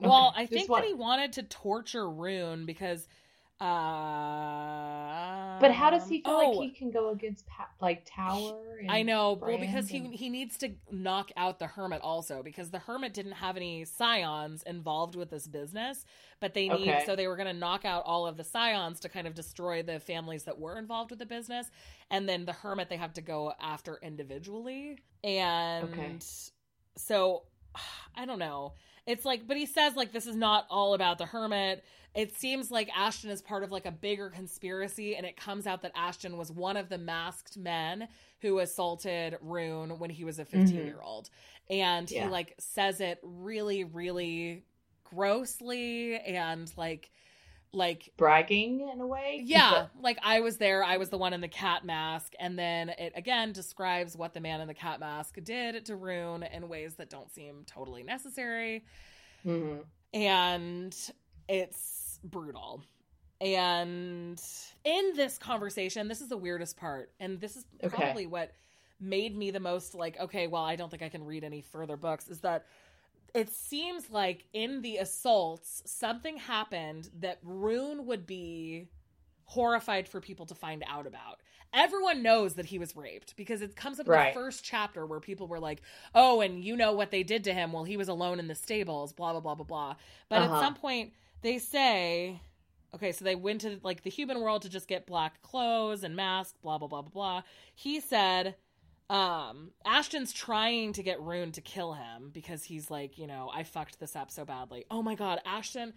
Well, 0.00 0.32
I 0.36 0.46
think 0.46 0.68
what- 0.70 0.80
that 0.80 0.88
he 0.88 0.94
wanted 0.94 1.34
to 1.34 1.42
torture 1.42 2.08
Rune 2.08 2.64
because. 2.64 3.06
Uh, 3.60 3.66
But 5.58 5.72
how 5.72 5.90
does 5.90 6.08
he 6.08 6.22
feel 6.22 6.34
oh, 6.34 6.36
like 6.36 6.52
he 6.54 6.70
can 6.70 6.90
go 6.90 7.10
against 7.10 7.46
pa- 7.46 7.70
like 7.80 8.04
Tower? 8.06 8.78
And 8.78 8.90
I 8.90 9.02
know, 9.02 9.32
well, 9.42 9.58
Brand 9.58 9.60
because 9.60 9.88
he 9.88 10.00
he 10.16 10.28
needs 10.28 10.58
to 10.58 10.74
knock 10.90 11.30
out 11.36 11.58
the 11.58 11.66
hermit 11.66 12.00
also 12.02 12.42
because 12.42 12.70
the 12.70 12.78
hermit 12.78 13.14
didn't 13.14 13.32
have 13.32 13.56
any 13.56 13.84
scions 13.84 14.62
involved 14.64 15.16
with 15.16 15.30
this 15.30 15.46
business, 15.48 16.04
but 16.40 16.54
they 16.54 16.68
need 16.68 16.84
Okay. 16.84 17.00
so 17.00 17.16
they 17.16 17.26
were 17.26 17.36
going 17.36 17.48
to 17.48 17.58
knock 17.58 17.84
out 17.84 18.04
all 18.06 18.26
of 18.26 18.36
the 18.36 18.44
scions 18.44 19.00
to 19.00 19.08
kind 19.08 19.26
of 19.26 19.34
destroy 19.34 19.82
the 19.82 19.98
families 19.98 20.44
that 20.44 20.58
were 20.58 20.78
involved 20.78 21.10
with 21.10 21.18
the 21.18 21.26
business, 21.26 21.70
and 22.10 22.28
then 22.28 22.44
the 22.44 22.52
hermit 22.52 22.88
they 22.90 22.96
have 22.96 23.14
to 23.14 23.22
go 23.22 23.52
after 23.60 23.98
individually, 24.02 24.98
and 25.24 25.84
Okay. 25.92 26.16
so 26.96 27.44
I 28.14 28.24
don't 28.26 28.38
know. 28.38 28.74
It's 29.06 29.24
like, 29.24 29.46
but 29.46 29.56
he 29.56 29.66
says 29.66 29.94
like 29.96 30.12
this 30.12 30.26
is 30.26 30.36
not 30.36 30.66
all 30.70 30.94
about 30.94 31.18
the 31.18 31.26
hermit. 31.26 31.84
It 32.16 32.34
seems 32.34 32.70
like 32.70 32.88
Ashton 32.96 33.30
is 33.30 33.42
part 33.42 33.62
of 33.62 33.70
like 33.70 33.84
a 33.86 33.92
bigger 33.92 34.30
conspiracy, 34.30 35.16
and 35.16 35.26
it 35.26 35.36
comes 35.36 35.66
out 35.66 35.82
that 35.82 35.92
Ashton 35.94 36.38
was 36.38 36.50
one 36.50 36.76
of 36.78 36.88
the 36.88 36.96
masked 36.98 37.58
men 37.58 38.08
who 38.40 38.58
assaulted 38.60 39.36
Rune 39.42 39.98
when 39.98 40.10
he 40.10 40.24
was 40.24 40.38
a 40.38 40.44
15 40.44 40.86
year 40.86 41.00
old. 41.02 41.28
And 41.68 42.10
Yeah. 42.10 42.24
he 42.24 42.30
like 42.30 42.54
says 42.58 43.00
it 43.00 43.18
really, 43.22 43.84
really 43.84 44.64
grossly 45.04 46.16
and 46.18 46.72
like, 46.76 47.10
like, 47.72 48.10
bragging 48.16 48.88
in 48.92 49.00
a 49.00 49.06
way. 49.06 49.42
yeah, 49.44 49.88
like 50.00 50.18
I 50.22 50.40
was 50.40 50.56
there. 50.56 50.82
I 50.82 50.96
was 50.96 51.10
the 51.10 51.18
one 51.18 51.34
in 51.34 51.42
the 51.42 51.48
cat 51.48 51.84
mask. 51.84 52.32
And 52.40 52.58
then 52.58 52.88
it 52.90 53.12
again 53.14 53.52
describes 53.52 54.16
what 54.16 54.32
the 54.32 54.40
man 54.40 54.62
in 54.62 54.68
the 54.68 54.74
cat 54.74 55.00
mask 55.00 55.36
did 55.42 55.84
to 55.86 55.96
Rune 55.96 56.42
in 56.44 56.68
ways 56.68 56.94
that 56.94 57.10
don't 57.10 57.30
seem 57.30 57.64
totally 57.66 58.02
necessary. 58.02 58.84
hmm 59.44 59.82
And 60.14 60.96
it's 61.48 62.05
brutal. 62.30 62.82
And 63.40 64.40
in 64.84 65.12
this 65.14 65.38
conversation, 65.38 66.08
this 66.08 66.20
is 66.20 66.28
the 66.28 66.36
weirdest 66.36 66.76
part. 66.76 67.12
And 67.20 67.40
this 67.40 67.56
is 67.56 67.64
Okay. 67.84 67.86
probably 67.90 68.26
what 68.26 68.54
made 68.98 69.36
me 69.36 69.50
the 69.50 69.60
most 69.60 69.94
like, 69.94 70.18
okay, 70.18 70.46
well, 70.46 70.64
I 70.64 70.76
don't 70.76 70.90
think 70.90 71.02
I 71.02 71.08
can 71.10 71.24
read 71.24 71.44
any 71.44 71.60
further 71.60 71.96
books, 71.96 72.28
is 72.28 72.40
that 72.40 72.66
it 73.34 73.50
seems 73.50 74.10
like 74.10 74.46
in 74.54 74.80
the 74.80 74.96
assaults, 74.96 75.82
something 75.84 76.38
happened 76.38 77.10
that 77.20 77.38
Rune 77.42 78.06
would 78.06 78.26
be 78.26 78.88
horrified 79.44 80.08
for 80.08 80.20
people 80.20 80.46
to 80.46 80.54
find 80.54 80.82
out 80.88 81.06
about. 81.06 81.40
Everyone 81.72 82.22
knows 82.22 82.54
that 82.54 82.66
he 82.66 82.78
was 82.78 82.96
raped 82.96 83.36
because 83.36 83.60
it 83.60 83.76
comes 83.76 84.00
up 84.00 84.08
in 84.08 84.12
Right. 84.12 84.28
the 84.28 84.32
first 84.32 84.64
chapter 84.64 85.04
where 85.04 85.20
people 85.20 85.46
were 85.46 85.60
like, 85.60 85.82
"Oh, 86.14 86.40
and 86.40 86.64
you 86.64 86.76
know 86.76 86.92
what 86.92 87.10
they 87.10 87.22
did 87.22 87.44
to 87.44 87.52
him? 87.54 87.72
Well, 87.72 87.84
he 87.84 87.96
was 87.96 88.08
alone 88.08 88.38
in 88.40 88.48
the 88.48 88.54
stables, 88.54 89.12
blah 89.12 89.32
blah 89.32 89.40
blah 89.40 89.54
blah 89.54 89.66
blah." 89.66 89.96
But 90.28 90.42
Uh-huh. 90.42 90.54
at 90.54 90.58
some 90.58 90.74
point 90.74 91.12
they 91.46 91.58
say, 91.58 92.40
okay, 92.92 93.12
so 93.12 93.24
they 93.24 93.36
went 93.36 93.60
to 93.60 93.78
like 93.84 94.02
the 94.02 94.10
human 94.10 94.40
world 94.40 94.62
to 94.62 94.68
just 94.68 94.88
get 94.88 95.06
black 95.06 95.40
clothes 95.42 96.02
and 96.02 96.16
masks, 96.16 96.58
blah 96.60 96.76
blah 96.76 96.88
blah 96.88 97.02
blah 97.02 97.10
blah. 97.10 97.42
He 97.74 98.00
said 98.00 98.56
um 99.08 99.70
Ashton's 99.84 100.32
trying 100.32 100.92
to 100.94 101.04
get 101.04 101.20
Rune 101.20 101.52
to 101.52 101.60
kill 101.60 101.92
him 101.92 102.30
because 102.32 102.64
he's 102.64 102.90
like, 102.90 103.16
you 103.16 103.28
know, 103.28 103.48
I 103.54 103.62
fucked 103.62 104.00
this 104.00 104.16
up 104.16 104.32
so 104.32 104.44
badly. 104.44 104.86
Oh 104.90 105.02
my 105.02 105.14
god, 105.14 105.40
Ashton 105.46 105.92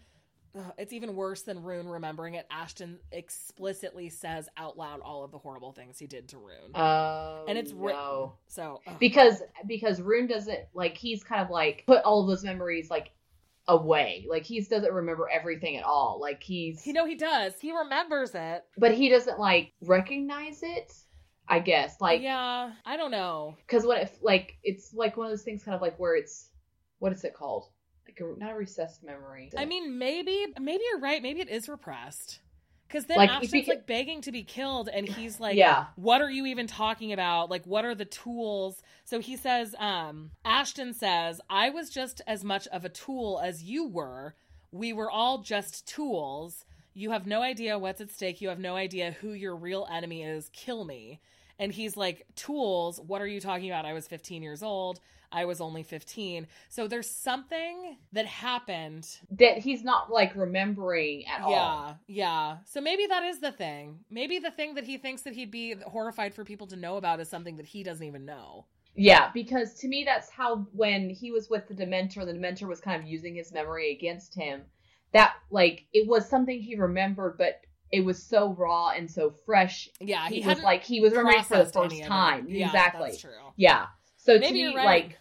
ugh, 0.56 0.72
it's 0.78 0.94
even 0.94 1.16
worse 1.16 1.42
than 1.42 1.64
Rune 1.64 1.88
remembering 1.88 2.36
it. 2.36 2.46
Ashton 2.52 3.00
explicitly 3.12 4.10
says 4.10 4.50
out 4.56 4.78
loud 4.78 5.00
all 5.00 5.24
of 5.24 5.32
the 5.32 5.40
horrible 5.40 5.72
things 5.72 5.98
he 5.98 6.06
did 6.06 6.28
to 6.30 6.38
Rune. 6.38 6.76
Oh, 6.76 7.46
and 7.48 7.58
it's 7.58 7.72
written. 7.72 8.00
no. 8.00 8.34
So 8.48 8.82
ugh. 8.86 8.98
because 9.00 9.42
because 9.66 10.00
Rune 10.00 10.28
doesn't 10.28 10.60
like 10.76 10.96
he's 10.96 11.24
kind 11.24 11.42
of 11.42 11.50
like 11.50 11.86
put 11.88 12.04
all 12.04 12.22
of 12.22 12.28
those 12.28 12.44
memories 12.44 12.92
like 12.92 13.10
away. 13.70 14.26
Like 14.28 14.44
he 14.44 14.60
doesn't 14.60 14.92
remember 14.92 15.30
everything 15.30 15.78
at 15.78 15.84
all. 15.84 16.20
Like 16.20 16.44
he's 16.44 16.86
you 16.86 16.92
know 16.92 17.06
he 17.06 17.16
does. 17.16 17.54
He 17.62 17.72
remembers 17.72 18.32
it. 18.36 18.66
but 18.78 18.94
he 18.94 19.08
doesn't 19.08 19.40
like 19.40 19.72
recognize 19.82 20.60
it. 20.64 20.94
I 21.48 21.60
guess 21.60 22.02
like 22.02 22.22
yeah, 22.22 22.72
I 22.86 22.98
don't 22.98 23.12
know. 23.12 23.56
because 23.66 23.86
what 23.86 24.02
if 24.02 24.18
like 24.22 24.58
it's 24.64 24.94
like 24.94 25.16
one 25.16 25.28
of 25.28 25.32
those 25.32 25.44
things 25.44 25.64
kind 25.64 25.76
of 25.76 25.82
like 25.82 25.98
where 25.98 26.16
it's 26.16 26.50
what 27.00 27.14
is 27.14 27.24
it 27.24 27.34
called 27.34 27.70
like 28.08 28.20
a, 28.20 28.40
not 28.40 28.52
a 28.52 28.56
recessed 28.56 29.04
memory. 29.04 29.52
I 29.58 29.66
mean, 29.66 29.98
maybe 29.98 30.48
maybe 30.60 30.84
you're 30.92 31.00
right. 31.00 31.22
Maybe 31.22 31.42
it 31.42 31.50
is 31.50 31.70
repressed. 31.70 32.40
Because 32.90 33.06
then 33.06 33.18
Like, 33.18 33.30
Ashton's 33.30 33.68
like 33.68 33.86
begging 33.86 34.22
to 34.22 34.32
be 34.32 34.44
killed, 34.44 34.90
and 34.90 35.08
he's 35.08 35.40
like, 35.40 35.56
yeah, 35.56 35.86
"What 35.96 36.22
are 36.22 36.30
you 36.30 36.48
even 36.48 36.66
talking 36.66 37.14
about? 37.14 37.52
Like, 37.52 37.64
what 37.66 37.86
are 37.86 37.94
the 37.94 38.06
tools?" 38.06 38.82
So 39.06 39.20
he 39.20 39.36
says, 39.38 39.76
um, 39.78 40.32
Ashton 40.44 40.96
says, 40.96 41.40
"I 41.52 41.70
was 41.70 41.92
just 41.92 42.22
as 42.26 42.44
much 42.44 42.66
of 42.68 42.84
a 42.86 42.90
tool 42.90 43.40
as 43.44 43.64
you 43.64 43.88
were. 43.88 44.34
We 44.72 44.92
were 44.92 45.10
all 45.12 45.44
just 45.44 45.88
tools. 45.88 46.66
You 46.96 47.12
have 47.12 47.28
no 47.28 47.44
idea 47.44 47.78
what's 47.78 48.02
at 48.02 48.10
stake. 48.10 48.42
You 48.42 48.50
have 48.50 48.60
no 48.60 48.76
idea 48.76 49.12
who 49.12 49.34
your 49.34 49.56
real 49.56 49.88
enemy 49.92 50.24
is. 50.24 50.50
Kill 50.50 50.84
me." 50.84 51.20
And 51.60 51.72
he's 51.72 51.96
like, 51.96 52.26
"Tools? 52.36 53.00
What 53.00 53.22
are 53.22 53.28
you 53.28 53.40
talking 53.40 53.70
about? 53.70 53.86
I 53.86 53.94
was 53.94 54.08
15 54.08 54.42
years 54.42 54.64
old. 54.64 55.00
I 55.32 55.46
was 55.46 55.62
only 55.62 55.84
15." 55.84 56.48
So 56.70 56.88
there's 56.88 57.10
something 57.10 57.98
that 58.14 58.26
happened 58.26 59.08
that 59.32 59.58
he's 59.60 59.84
not 59.84 60.12
like 60.12 60.36
remembering 60.36 61.26
at 61.28 61.42
all. 61.42 61.52
yeah, 61.52 61.94
yeah. 62.08 62.58
So 62.66 62.82
maybe 62.82 63.06
that 63.08 63.24
is 63.24 63.40
the 63.40 63.52
thing. 63.52 64.00
Maybe 64.10 64.40
the 64.40 64.52
thing 64.52 64.76
that 64.76 64.84
he 64.86 64.98
thinks 64.98 65.22
that 65.24 65.34
he'd 65.34 65.52
be 65.52 65.76
horrified 65.88 66.34
for 66.34 66.44
people 66.44 66.68
to 66.68 66.76
know 66.76 66.98
about 66.98 67.20
is 67.20 67.30
something 67.30 67.58
that 67.58 67.66
he 67.66 67.84
doesn't 67.84 68.06
even 68.06 68.26
know. 68.26 68.66
Yeah, 68.96 69.30
because 69.34 69.76
to 69.76 69.88
me 69.88 70.04
that's 70.04 70.30
how 70.30 70.68
when 70.74 71.10
he 71.10 71.32
was 71.32 71.50
with 71.50 71.68
the 71.68 71.74
Dementor, 71.74 72.26
the 72.26 72.34
Dementor 72.34 72.68
was 72.68 72.82
kind 72.82 73.02
of 73.02 73.08
using 73.08 73.36
his 73.36 73.54
memory 73.54 73.92
against 73.94 74.36
him. 74.36 74.64
That 75.14 75.36
like 75.52 75.86
it 75.94 76.08
was 76.08 76.28
something 76.30 76.60
he 76.60 76.76
remembered, 76.76 77.38
but 77.38 77.62
it 77.92 78.02
was 78.02 78.22
so 78.22 78.54
raw 78.54 78.90
and 78.90 79.10
so 79.10 79.32
fresh. 79.46 79.90
Yeah, 80.00 80.28
He, 80.28 80.42
he, 80.42 80.48
was 80.48 80.62
like 80.62 80.84
he 80.84 81.00
was 81.02 81.14
remembering 81.14 81.44
for 81.44 81.58
the 81.58 81.64
first 81.66 81.78
any 81.78 82.02
of 82.02 82.06
it. 82.06 82.10
time. 82.10 82.46
Yeah, 82.50 82.66
exactly. 82.68 83.10
That's 83.12 83.22
true. 83.22 83.32
Yeah. 83.56 83.86
So 84.30 84.40
to 84.40 84.54
me, 84.54 84.76
right. 84.76 84.86
like, 84.86 85.18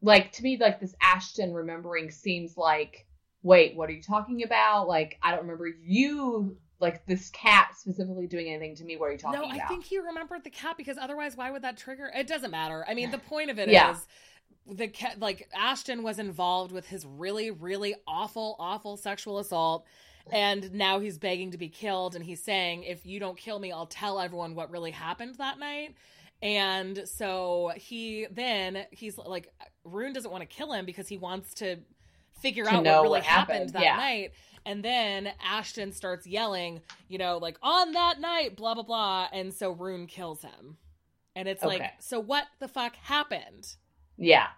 like 0.00 0.32
to 0.32 0.42
me, 0.42 0.58
like 0.58 0.80
this 0.80 0.94
Ashton 1.02 1.52
remembering 1.52 2.10
seems 2.10 2.56
like, 2.56 3.06
wait, 3.42 3.76
what 3.76 3.88
are 3.88 3.92
you 3.92 4.02
talking 4.02 4.42
about? 4.44 4.86
Like, 4.86 5.18
I 5.22 5.30
don't 5.30 5.40
remember 5.40 5.66
you, 5.66 6.56
like 6.80 7.04
this 7.06 7.30
cat 7.30 7.70
specifically 7.76 8.28
doing 8.28 8.48
anything 8.48 8.76
to 8.76 8.84
me. 8.84 8.96
What 8.96 9.06
are 9.06 9.12
you 9.12 9.18
talking 9.18 9.40
no, 9.40 9.46
about? 9.46 9.60
I 9.60 9.66
think 9.66 9.84
he 9.84 9.98
remembered 9.98 10.44
the 10.44 10.50
cat 10.50 10.76
because 10.76 10.98
otherwise, 10.98 11.36
why 11.36 11.50
would 11.50 11.62
that 11.62 11.76
trigger? 11.76 12.10
It 12.14 12.28
doesn't 12.28 12.52
matter. 12.52 12.84
I 12.88 12.94
mean, 12.94 13.10
the 13.10 13.18
point 13.28 13.50
of 13.50 13.58
it 13.58 13.68
is 13.68 13.74
Yeah. 13.74 13.96
the 14.66 14.86
cat. 14.86 15.18
Like 15.18 15.48
Ashton 15.52 16.04
was 16.04 16.20
involved 16.20 16.70
with 16.70 16.86
his 16.86 17.04
really, 17.04 17.50
really 17.50 17.96
awful, 18.06 18.54
awful 18.60 18.96
sexual 18.96 19.38
assault. 19.38 19.84
And 20.30 20.74
now 20.74 20.98
he's 20.98 21.16
begging 21.16 21.52
to 21.52 21.58
be 21.58 21.70
killed, 21.70 22.14
and 22.14 22.22
he's 22.22 22.42
saying, 22.42 22.82
"If 22.82 23.06
you 23.06 23.18
don't 23.18 23.38
kill 23.38 23.58
me, 23.58 23.72
I'll 23.72 23.86
tell 23.86 24.20
everyone 24.20 24.54
what 24.54 24.70
really 24.70 24.90
happened 24.90 25.36
that 25.36 25.58
night." 25.58 25.94
And 26.42 27.02
so 27.06 27.72
he 27.76 28.26
then 28.30 28.84
he's 28.90 29.18
like, 29.18 29.52
Rune 29.84 30.12
doesn't 30.12 30.30
want 30.30 30.42
to 30.42 30.46
kill 30.46 30.72
him 30.72 30.84
because 30.86 31.08
he 31.08 31.16
wants 31.18 31.54
to 31.54 31.78
figure 32.40 32.64
To 32.64 32.70
out 32.70 32.84
what 32.84 32.92
really 33.02 33.08
what 33.08 33.22
happened, 33.24 33.56
happened, 33.56 33.72
that 33.74 33.82
yeah. 33.82 33.96
night. 33.96 34.32
And 34.64 34.84
then 34.84 35.30
Ashton 35.44 35.92
starts 35.92 36.26
yelling, 36.26 36.80
you 37.08 37.18
know, 37.18 37.38
like 37.38 37.58
on 37.62 37.92
that 37.92 38.20
night, 38.20 38.56
blah 38.56 38.74
blah 38.74 38.82
blah. 38.84 39.28
And 39.32 39.52
so 39.52 39.72
Rune 39.72 40.06
kills 40.06 40.42
him. 40.42 40.76
And 41.34 41.48
it's 41.48 41.62
like, 41.62 41.82
so 42.00 42.18
what 42.20 42.46
the 42.58 42.68
fuck 42.68 42.96
happened? 42.96 43.74
yeah. 44.16 44.48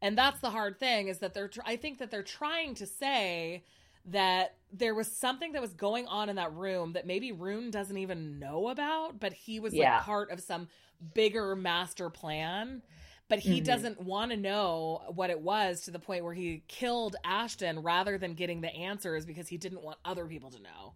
And 0.00 0.16
that's 0.16 0.38
the 0.40 0.50
hard 0.50 0.78
thing 0.78 1.08
is 1.08 1.18
that 1.18 1.34
they're. 1.34 1.48
Tr- 1.48 1.60
I 1.66 1.74
think 1.74 1.98
that 1.98 2.08
they're 2.12 2.22
trying 2.22 2.76
to 2.76 2.86
say 2.86 3.64
that 4.04 4.54
there 4.72 4.94
was 4.94 5.10
something 5.10 5.50
that 5.52 5.60
was 5.60 5.72
going 5.74 6.06
on 6.06 6.28
in 6.28 6.36
that 6.36 6.52
room 6.54 6.92
that 6.92 7.04
maybe 7.04 7.32
Rune 7.32 7.72
doesn't 7.72 7.98
even 7.98 8.38
know 8.38 8.68
about, 8.68 9.18
but 9.18 9.32
he 9.32 9.58
was 9.58 9.74
Yeah. 9.74 9.96
like 9.96 10.04
part 10.04 10.30
of 10.30 10.40
some 10.40 10.68
bigger 11.14 11.54
master 11.56 12.10
plan. 12.10 12.82
But 13.28 13.40
he 13.40 13.60
Mhm. 13.60 13.64
doesn't 13.64 14.00
want 14.00 14.30
to 14.30 14.38
know 14.38 15.02
what 15.14 15.28
it 15.28 15.40
was 15.40 15.82
to 15.82 15.90
the 15.90 15.98
point 15.98 16.24
where 16.24 16.32
he 16.32 16.62
killed 16.66 17.14
Ashton 17.24 17.80
rather 17.82 18.16
than 18.16 18.32
getting 18.34 18.62
the 18.62 18.74
answers 18.74 19.26
because 19.26 19.48
he 19.48 19.58
didn't 19.58 19.82
want 19.82 19.98
other 20.04 20.26
people 20.26 20.50
to 20.50 20.58
know. 20.62 20.94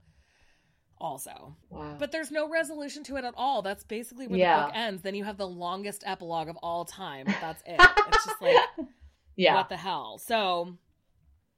Also, 0.99 1.57
Wow. 1.69 1.97
but 1.99 2.13
there's 2.13 2.31
no 2.31 2.49
resolution 2.49 3.03
to 3.05 3.17
it 3.17 3.25
at 3.25 3.35
all. 3.37 3.61
That's 3.61 3.83
basically 3.83 4.29
where 4.29 4.39
Yeah. 4.39 4.61
the 4.61 4.67
book 4.67 4.77
ends. 4.77 5.03
Then 5.03 5.15
you 5.17 5.25
have 5.25 5.37
the 5.37 5.49
longest 5.49 6.05
epilogue 6.07 6.49
of 6.49 6.57
all 6.63 6.85
time. 6.85 7.27
But 7.27 7.37
that's 7.41 7.63
it. 7.67 7.77
it's 7.79 8.25
just 8.25 8.41
like 8.41 8.57
yeah. 9.37 9.55
what 9.55 9.69
the 9.69 9.77
hell? 9.77 10.19
So 10.19 10.79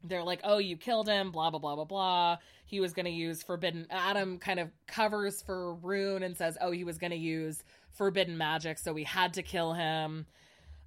they're 0.02 0.22
like, 0.24 0.40
oh, 0.44 0.58
you 0.58 0.76
killed 0.76 1.08
him, 1.08 1.30
blah, 1.30 1.50
blah, 1.50 1.58
blah, 1.60 1.74
blah, 1.76 1.84
blah. 1.84 2.38
He 2.66 2.80
was 2.80 2.92
going 2.94 3.06
to 3.06 3.10
use 3.12 3.42
forbidden. 3.42 3.86
Addam 3.90 4.40
kind 4.40 4.58
of 4.60 4.70
covers 4.86 5.40
for 5.42 5.74
Rune 5.74 6.22
and 6.22 6.36
says, 6.36 6.56
oh, 6.60 6.72
he 6.72 6.84
was 6.84 6.98
going 6.98 7.10
to 7.12 7.16
use 7.16 7.62
forbidden 7.94 8.36
magic, 8.38 8.78
so 8.78 8.92
we 8.92 9.04
had 9.04 9.34
to 9.34 9.42
kill 9.42 9.72
him, 9.72 10.26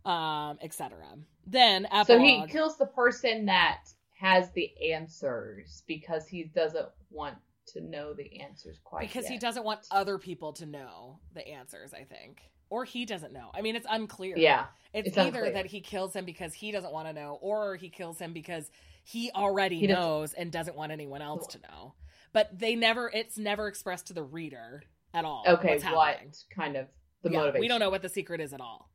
um, 0.05 0.57
etc. 0.61 0.97
Then 1.45 1.85
epilogue. 1.85 2.05
So 2.07 2.19
he 2.19 2.45
kills 2.47 2.77
the 2.77 2.85
person 2.88 3.45
that 3.45 3.84
has 4.19 4.49
the 4.51 4.71
answers 4.93 5.84
because 5.88 6.27
he 6.27 6.43
doesn't 6.43 6.88
want 7.11 7.35
to 7.67 7.81
know 7.81 8.13
the 8.13 8.39
answers 8.41 8.79
quite 8.84 9.01
because 9.01 9.27
he 9.27 9.38
doesn't 9.38 9.63
want 9.65 9.81
other 9.91 10.17
people 10.17 10.53
to 10.53 10.65
know 10.65 11.19
the 11.34 11.45
answers, 11.47 11.93
I 11.93 12.03
think. 12.03 12.41
Or 12.69 12.84
he 12.84 13.05
doesn't 13.05 13.31
know. 13.31 13.49
I 13.53 13.61
mean, 13.61 13.75
it's 13.75 13.88
unclear. 13.89 14.38
Yeah. 14.38 14.65
It's, 14.93 15.09
It's 15.09 15.17
either 15.17 15.39
unclear. 15.39 15.53
that 15.53 15.65
he 15.67 15.79
kills 15.81 16.13
him 16.13 16.25
because 16.25 16.53
he 16.53 16.71
doesn't 16.71 16.91
want 16.91 17.07
to 17.07 17.13
know, 17.13 17.38
or 17.41 17.75
he 17.75 17.89
kills 17.89 18.19
him 18.19 18.34
because 18.34 18.69
he 19.03 19.31
already 19.34 19.79
He 19.79 19.88
doesn't- 19.88 20.01
knows 20.01 20.34
and 20.34 20.51
doesn't 20.51 20.75
want 20.75 20.91
anyone 20.91 21.21
else 21.21 21.47
to 21.47 21.59
know. 21.59 21.93
But 22.34 22.57
they 22.59 22.75
never, 22.75 23.09
it's 23.13 23.38
never 23.38 23.67
expressed 23.67 24.07
to 24.07 24.13
the 24.13 24.23
reader 24.23 24.84
at 25.13 25.25
all. 25.25 25.43
Okay, 25.47 25.79
what 25.91 26.17
kind 26.55 26.75
of 26.75 26.88
the 27.23 27.31
Yeah, 27.31 27.39
motivation? 27.39 27.61
We 27.61 27.67
don't 27.67 27.79
know 27.79 27.89
what 27.89 28.01
the 28.01 28.09
secret 28.09 28.41
is 28.41 28.53
at 28.53 28.61
all. 28.61 28.89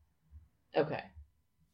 Okay. 0.76 1.02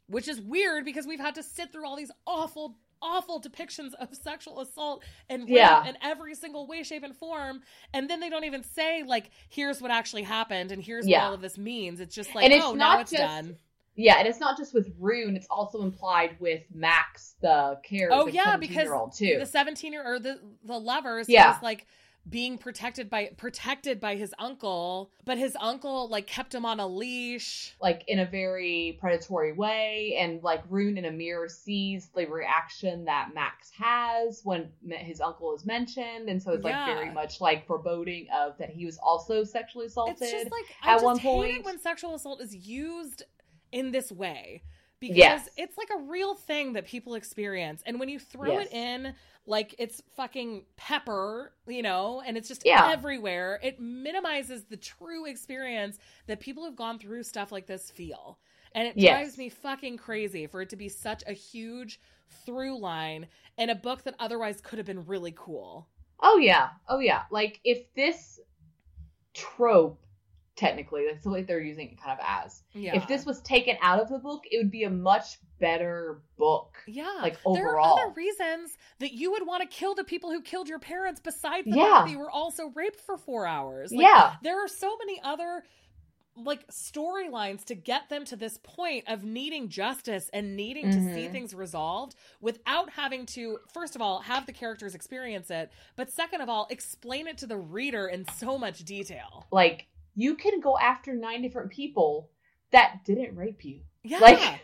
Which 0.07 0.29
is 0.29 0.41
weird 0.41 0.85
because 0.85 1.07
we've 1.07 1.21
had 1.21 1.35
to 1.37 1.43
sit 1.43 1.73
through 1.73 1.87
all 1.87 1.97
these 1.97 2.11
awful, 2.27 2.79
awful 3.03 3.41
depictions 3.41 3.93
of 3.95 4.15
sexual 4.15 4.61
assault 4.61 5.05
and 5.29 5.43
rape 5.43 5.51
Yeah. 5.51 5.87
in 5.87 5.97
every 6.03 6.35
single 6.35 6.67
way, 6.67 6.83
shape, 6.83 7.03
and 7.03 7.15
form. 7.17 7.61
And 7.93 8.09
then 8.09 8.21
they 8.21 8.31
don't 8.31 8.45
even 8.45 8.63
say, 8.63 9.03
like, 9.03 9.31
here's 9.51 9.81
what 9.83 9.91
actually 9.91 10.23
happened 10.23 10.73
and 10.73 10.83
here's 10.83 11.07
Yeah. 11.07 11.23
what 11.23 11.27
all 11.29 11.35
of 11.35 11.41
this 11.43 11.59
means. 11.59 12.01
It's 12.01 12.15
just 12.15 12.35
like, 12.35 12.45
And 12.45 12.53
it's 12.53 12.65
oh, 12.65 12.73
now 12.75 13.01
it's 13.01 13.11
just- 13.11 13.23
done. 13.23 13.59
Yeah, 14.01 14.19
and 14.19 14.29
it's 14.29 14.39
not 14.39 14.57
just 14.57 14.75
with 14.75 14.95
Rune; 14.97 15.35
it's 15.35 15.49
also 15.51 15.83
implied 15.83 16.37
with 16.39 16.63
Max, 16.73 17.35
the 17.41 17.81
character. 17.83 18.17
Oh, 18.17 18.29
yeah, 18.29 18.57
because 18.57 18.85
year 18.85 18.95
old 18.95 19.13
too. 19.13 19.39
the 19.41 19.45
17 19.47 19.93
year 19.93 20.05
or 20.07 20.21
the 20.21 20.41
the 20.63 20.79
lovers 20.79 21.29
Yeah. 21.29 21.59
like 21.65 21.85
being 22.29 22.59
protected 22.59 23.09
by 23.09 23.31
protected 23.37 23.99
by 24.01 24.15
his 24.17 24.35
uncle 24.39 25.11
but 25.25 25.39
his 25.39 25.57
uncle 25.61 26.09
like 26.09 26.27
kept 26.27 26.55
him 26.55 26.65
on 26.67 26.79
a 26.79 26.87
leash 26.87 27.75
like 27.81 28.05
in 28.07 28.19
a 28.19 28.27
very 28.27 28.99
predatory 29.01 29.53
way, 29.53 30.17
and 30.19 30.43
like 30.43 30.63
Rune 30.69 30.99
in 30.99 31.07
a 31.07 31.11
mirror 31.11 31.49
sees 31.49 32.09
the 32.15 32.27
reaction 32.27 33.05
that 33.07 33.31
Max 33.35 33.71
has 33.79 34.43
when 34.45 34.71
his 34.91 35.21
uncle 35.21 35.55
is 35.55 35.65
mentioned, 35.65 36.29
and 36.29 36.43
so 36.43 36.53
it's 36.53 36.65
like 36.65 36.73
Yeah. 36.73 36.95
very 36.95 37.11
much 37.13 37.41
like 37.41 37.67
foreboding 37.67 38.27
of 38.35 38.59
that 38.59 38.71
he 38.71 38.85
was 38.85 38.99
also 38.99 39.45
sexually 39.45 39.87
assaulted. 39.87 40.17
it's 40.21 40.31
just 40.33 40.51
like 40.51 40.65
i 40.83 40.91
at 40.91 40.95
just 40.97 41.05
one 41.05 41.19
hate 41.19 41.29
it 41.31 41.53
point. 41.53 41.65
when 41.65 41.79
sexual 41.79 42.15
assault 42.15 42.41
is 42.43 42.55
used 42.55 43.23
in 43.73 43.91
this 43.91 44.11
way 44.13 44.63
because 45.01 45.17
Yes. 45.17 45.49
it's 45.57 45.79
like 45.79 45.89
a 45.97 46.03
real 46.03 46.35
thing 46.35 46.73
that 46.73 46.87
people 46.87 47.15
experience 47.15 47.83
and 47.87 48.01
when 48.01 48.09
you 48.09 48.19
throw 48.19 48.49
Yes. 48.53 48.67
it 48.67 48.73
in 48.73 49.15
like 49.47 49.75
it's 49.79 50.03
fucking 50.17 50.65
pepper 50.77 51.53
you 51.67 51.83
know 51.83 52.23
and 52.27 52.37
it's 52.37 52.49
just 52.49 52.65
Yeah. 52.65 52.83
everywhere 52.83 53.61
it 53.63 53.81
minimizes 53.81 54.65
the 54.65 54.77
true 54.77 55.27
experience 55.27 55.99
that 56.27 56.41
people 56.41 56.65
who've 56.65 56.77
gone 56.77 56.99
through 56.99 57.23
stuff 57.23 57.53
like 57.53 57.67
this 57.67 57.91
feel 57.91 58.39
and 58.73 58.87
it 58.89 58.97
Yes. 58.97 59.07
drives 59.07 59.39
me 59.39 59.49
fucking 59.49 59.97
crazy 59.97 60.47
for 60.47 60.63
it 60.63 60.69
to 60.69 60.77
be 60.77 60.89
such 60.89 61.23
a 61.27 61.33
huge 61.33 62.01
through 62.45 62.79
line 62.79 63.27
in 63.57 63.71
a 63.71 63.75
book 63.75 64.03
that 64.05 64.15
otherwise 64.19 64.61
could 64.61 64.79
have 64.79 64.87
been 64.87 65.07
really 65.07 65.33
cool 65.37 65.89
Oh 66.21 66.39
yeah, 66.39 66.71
oh 66.89 66.99
yeah. 67.01 67.25
Like 67.31 67.61
if 67.65 67.93
this 67.95 68.41
trope, 69.35 70.01
technically, 70.59 71.05
that's 71.11 71.25
the 71.25 71.31
way 71.31 71.43
they're 71.43 71.61
using 71.61 71.89
it 71.91 72.01
kind 72.01 72.19
of 72.19 72.25
as. 72.27 72.63
yeah 72.75 72.97
If 72.97 73.07
this 73.07 73.25
was 73.25 73.41
taken 73.43 73.77
out 73.81 74.01
of 74.01 74.09
the 74.09 74.19
book, 74.19 74.43
it 74.51 74.59
would 74.59 74.71
be 74.71 74.85
a 74.85 74.91
much 74.91 75.39
better 75.61 76.21
book. 76.37 76.75
Yeah. 76.87 77.19
like, 77.23 77.39
There 77.55 77.65
are 77.69 77.79
overall. 77.81 77.99
other 77.99 78.13
reasons 78.15 78.77
that 78.99 79.13
you 79.13 79.31
would 79.33 79.47
want 79.47 79.63
to 79.63 79.69
kill 79.69 79.95
the 79.95 80.05
people 80.05 80.31
who 80.31 80.43
killed 80.43 80.69
your 80.69 80.79
parents 80.79 81.21
besides 81.21 81.65
the 81.71 81.77
Yeah. 81.77 81.93
fact 81.93 82.07
that 82.07 82.13
you 82.13 82.19
were 82.19 82.31
also 82.31 82.67
raped 82.75 83.01
for 83.01 83.17
four 83.17 83.47
hours. 83.47 83.91
Like, 83.93 84.03
yeah, 84.03 84.37
There 84.43 84.63
are 84.63 84.69
so 84.69 84.97
many 84.99 85.21
other 85.23 85.65
like 86.37 86.65
storylines 86.69 87.65
to 87.65 87.75
get 87.75 88.09
them 88.11 88.25
to 88.25 88.37
this 88.37 88.59
point 88.63 89.03
of 89.09 89.25
needing 89.25 89.69
justice 89.69 90.31
and 90.33 90.55
needing 90.57 90.89
to 90.89 91.01
see 91.13 91.27
Mhm. 91.27 91.33
things 91.33 91.53
resolved 91.53 92.15
without 92.41 92.91
having 92.91 93.27
to 93.27 93.59
first 93.75 93.97
of 93.97 94.03
all 94.03 94.21
have 94.21 94.47
the 94.47 94.53
characters 94.53 94.95
experience 94.95 95.51
it 95.51 95.73
but 95.97 96.13
second 96.13 96.41
of 96.41 96.49
all 96.49 96.69
explain 96.71 97.27
it 97.27 97.39
to 97.39 97.47
the 97.49 97.57
reader 97.57 98.07
in 98.07 98.25
so 98.37 98.57
much 98.57 98.85
detail 98.85 99.47
like 99.51 99.89
you 100.19 100.35
can 100.35 100.59
go 100.61 100.77
after 100.79 101.15
nine 101.15 101.41
different 101.43 101.71
people 101.71 102.29
that 102.73 103.05
didn't 103.07 103.37
rape 103.37 103.65
you. 103.65 103.81
yeah 104.03 104.19
Like, 104.19 104.39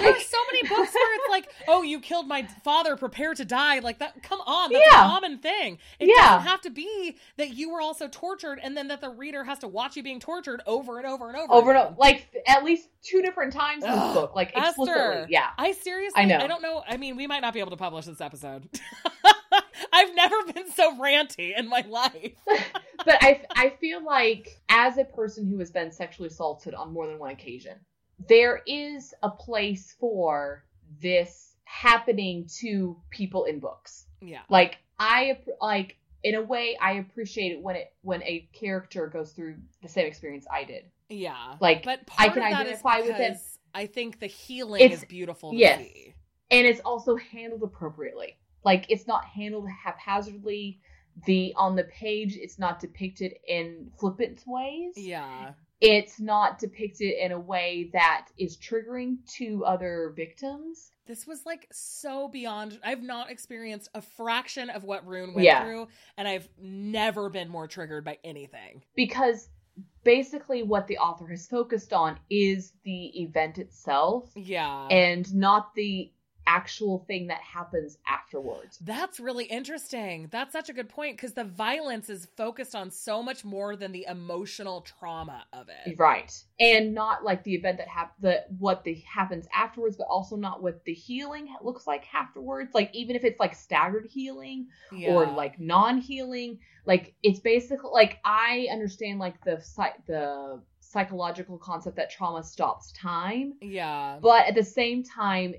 There 0.00 0.10
are 0.12 0.20
so 0.20 0.38
many 0.52 0.66
books 0.68 0.92
where 0.94 1.14
it's 1.16 1.30
like, 1.30 1.48
"Oh, 1.68 1.82
you 1.82 2.00
killed 2.00 2.26
my 2.26 2.46
father. 2.64 2.96
Prepare 2.96 3.34
to 3.34 3.44
die." 3.44 3.78
Like 3.78 3.98
that. 4.00 4.22
Come 4.22 4.40
on, 4.40 4.72
that's 4.72 4.84
Yeah. 4.90 5.04
a 5.06 5.08
common 5.08 5.38
thing. 5.38 5.78
It 5.98 6.08
Yeah. 6.08 6.36
doesn't 6.36 6.46
have 6.48 6.60
to 6.62 6.70
be 6.70 7.16
that 7.36 7.50
you 7.54 7.70
were 7.70 7.80
also 7.80 8.06
tortured, 8.08 8.60
and 8.62 8.76
then 8.76 8.88
that 8.88 9.00
the 9.00 9.08
reader 9.10 9.44
has 9.44 9.58
to 9.60 9.68
watch 9.68 9.96
you 9.96 10.02
being 10.02 10.20
tortured 10.20 10.62
over 10.66 10.98
and 10.98 11.06
over 11.06 11.28
and 11.28 11.36
over. 11.38 11.52
over 11.52 11.70
and 11.70 11.78
over, 11.80 11.94
like 11.98 12.28
at 12.46 12.64
least 12.64 12.88
two 13.02 13.22
different 13.22 13.52
times 13.52 13.84
in 13.84 13.90
this 13.90 14.12
book, 14.14 14.34
like 14.34 14.48
explicitly. 14.56 14.90
Esther. 14.90 15.26
Yeah, 15.30 15.48
I 15.56 15.72
seriously, 15.72 16.20
I 16.22 16.24
know. 16.26 16.38
I 16.38 16.46
don't 16.46 16.62
know. 16.62 16.82
I 16.86 16.96
mean, 16.96 17.16
we 17.16 17.26
might 17.26 17.40
not 17.40 17.54
be 17.54 17.60
able 17.60 17.70
to 17.70 17.76
publish 17.76 18.06
this 18.06 18.20
episode. 18.20 18.68
I've 19.98 20.14
never 20.14 20.52
been 20.52 20.70
so 20.70 20.96
ranty 20.96 21.58
in 21.58 21.68
my 21.68 21.84
life. 21.88 22.32
but 22.46 23.16
I 23.20 23.42
I 23.50 23.70
feel 23.80 24.04
like 24.04 24.60
as 24.68 24.96
a 24.98 25.04
person 25.04 25.46
who 25.48 25.58
has 25.58 25.70
been 25.70 25.90
sexually 25.90 26.28
assaulted 26.28 26.74
on 26.74 26.92
more 26.92 27.06
than 27.06 27.18
one 27.18 27.30
occasion, 27.32 27.74
there 28.28 28.62
is 28.66 29.12
a 29.22 29.30
place 29.30 29.94
for 29.98 30.64
this 31.02 31.56
happening 31.64 32.48
to 32.60 32.96
people 33.10 33.44
in 33.44 33.58
books. 33.60 34.06
Yeah. 34.20 34.40
Like 34.48 34.78
I 34.98 35.38
like 35.60 35.96
in 36.22 36.34
a 36.34 36.42
way 36.42 36.76
I 36.80 36.92
appreciate 36.94 37.52
it 37.52 37.60
when 37.62 37.76
it 37.76 37.92
when 38.02 38.22
a 38.22 38.48
character 38.52 39.06
goes 39.06 39.32
through 39.32 39.56
the 39.82 39.88
same 39.88 40.06
experience 40.06 40.46
I 40.52 40.64
did. 40.64 40.84
Yeah. 41.08 41.54
Like, 41.60 41.84
but 41.84 42.00
I 42.18 42.28
can 42.28 42.42
of 42.42 42.50
that 42.50 42.66
is 42.66 42.84
identify 42.84 43.00
with 43.00 43.18
it. 43.18 43.38
I 43.74 43.86
think 43.86 44.20
the 44.20 44.26
healing 44.26 44.82
It's- 44.82 45.02
is 45.02 45.08
beautiful 45.08 45.52
to 45.52 45.56
yes. 45.56 45.78
see. 45.80 46.14
and 46.50 46.66
it's 46.66 46.80
also 46.80 47.16
handled 47.16 47.62
appropriately. 47.62 48.36
Like 48.64 48.86
it's 48.88 49.06
not 49.06 49.24
handled 49.24 49.68
haphazardly. 49.68 50.80
The 51.26 51.52
on 51.56 51.74
the 51.74 51.84
page, 51.84 52.36
it's 52.36 52.58
not 52.58 52.80
depicted 52.80 53.34
in 53.46 53.90
flippant 53.98 54.42
ways. 54.46 54.94
Yeah. 54.96 55.52
It's 55.80 56.18
not 56.18 56.58
depicted 56.58 57.12
in 57.12 57.30
a 57.32 57.38
way 57.38 57.90
that 57.92 58.28
is 58.36 58.56
triggering 58.56 59.18
to 59.36 59.64
other 59.64 60.12
victims. 60.16 60.90
This 61.06 61.26
was 61.26 61.46
like 61.46 61.68
so 61.72 62.28
beyond. 62.28 62.78
I've 62.84 63.02
not 63.02 63.30
experienced 63.30 63.88
a 63.94 64.02
fraction 64.02 64.70
of 64.70 64.82
what 64.84 65.06
Rune 65.06 65.34
went 65.34 65.44
Yeah. 65.44 65.64
through, 65.64 65.88
and 66.16 66.26
I've 66.26 66.48
never 66.60 67.30
been 67.30 67.48
more 67.48 67.68
triggered 67.68 68.04
by 68.04 68.18
anything. 68.24 68.82
Because 68.96 69.48
basically, 70.04 70.62
what 70.64 70.88
the 70.88 70.98
author 70.98 71.26
has 71.28 71.46
focused 71.46 71.92
on 71.92 72.18
is 72.28 72.72
the 72.82 73.22
event 73.22 73.58
itself 73.58 74.30
Yeah. 74.34 74.88
and 74.88 75.32
not 75.34 75.74
the 75.74 76.12
actual 76.48 77.04
thing 77.06 77.26
that 77.26 77.40
happens 77.40 77.98
afterwards. 78.08 78.78
That's 78.78 79.20
really 79.20 79.44
interesting. 79.44 80.28
That's 80.30 80.52
such 80.52 80.70
a 80.70 80.72
good 80.72 80.88
point 80.88 81.16
because 81.16 81.34
the 81.34 81.44
violence 81.44 82.08
is 82.08 82.26
focused 82.36 82.74
on 82.74 82.90
so 82.90 83.22
much 83.22 83.44
more 83.44 83.76
than 83.76 83.92
the 83.92 84.06
emotional 84.08 84.80
trauma 84.80 85.44
of 85.52 85.68
it. 85.68 85.98
Right. 85.98 86.32
And 86.58 86.94
not 86.94 87.22
like 87.22 87.44
the 87.44 87.54
event 87.54 87.78
that 87.78 87.88
hap- 87.88 88.18
the 88.20 88.44
what 88.58 88.82
the 88.82 88.94
happens 88.94 89.46
afterwards, 89.54 89.96
but 89.96 90.06
also 90.08 90.36
not 90.36 90.62
what 90.62 90.84
the 90.84 90.94
healing 90.94 91.48
looks 91.62 91.86
like 91.86 92.04
afterwards. 92.14 92.70
Like 92.74 92.90
even 92.94 93.14
if 93.14 93.24
it's 93.24 93.38
like 93.38 93.54
staggered 93.54 94.06
healing 94.10 94.68
Yeah. 94.90 95.10
or 95.10 95.26
like 95.26 95.60
non-healing, 95.60 96.58
like 96.86 97.14
it's 97.22 97.40
basically 97.40 97.90
like 97.92 98.18
I 98.24 98.68
understand 98.72 99.18
like 99.18 99.44
the 99.44 99.62
the 100.06 100.62
psychological 100.80 101.58
concept 101.58 101.96
that 101.96 102.10
trauma 102.10 102.42
stops 102.42 102.92
time, 102.92 103.52
yeah. 103.60 104.18
but 104.22 104.46
at 104.46 104.54
the 104.54 104.64
same 104.64 105.04
time 105.04 105.54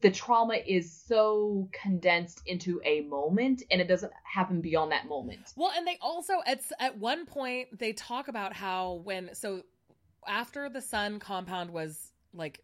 the 0.00 0.10
trauma 0.10 0.54
is 0.66 0.92
so 0.92 1.68
condensed 1.72 2.42
into 2.46 2.80
a 2.84 3.02
moment 3.02 3.62
and 3.70 3.80
it 3.80 3.88
doesn't 3.88 4.12
happen 4.24 4.60
beyond 4.60 4.92
that 4.92 5.06
moment. 5.06 5.40
Well, 5.56 5.72
and 5.76 5.86
they 5.86 5.98
also 6.00 6.34
at 6.46 6.60
at 6.78 6.98
one 6.98 7.26
point 7.26 7.78
they 7.78 7.92
talk 7.92 8.28
about 8.28 8.54
how 8.54 9.00
when 9.04 9.34
so 9.34 9.62
after 10.26 10.68
the 10.68 10.80
Sun 10.80 11.18
compound 11.18 11.70
was 11.70 12.12
like 12.32 12.60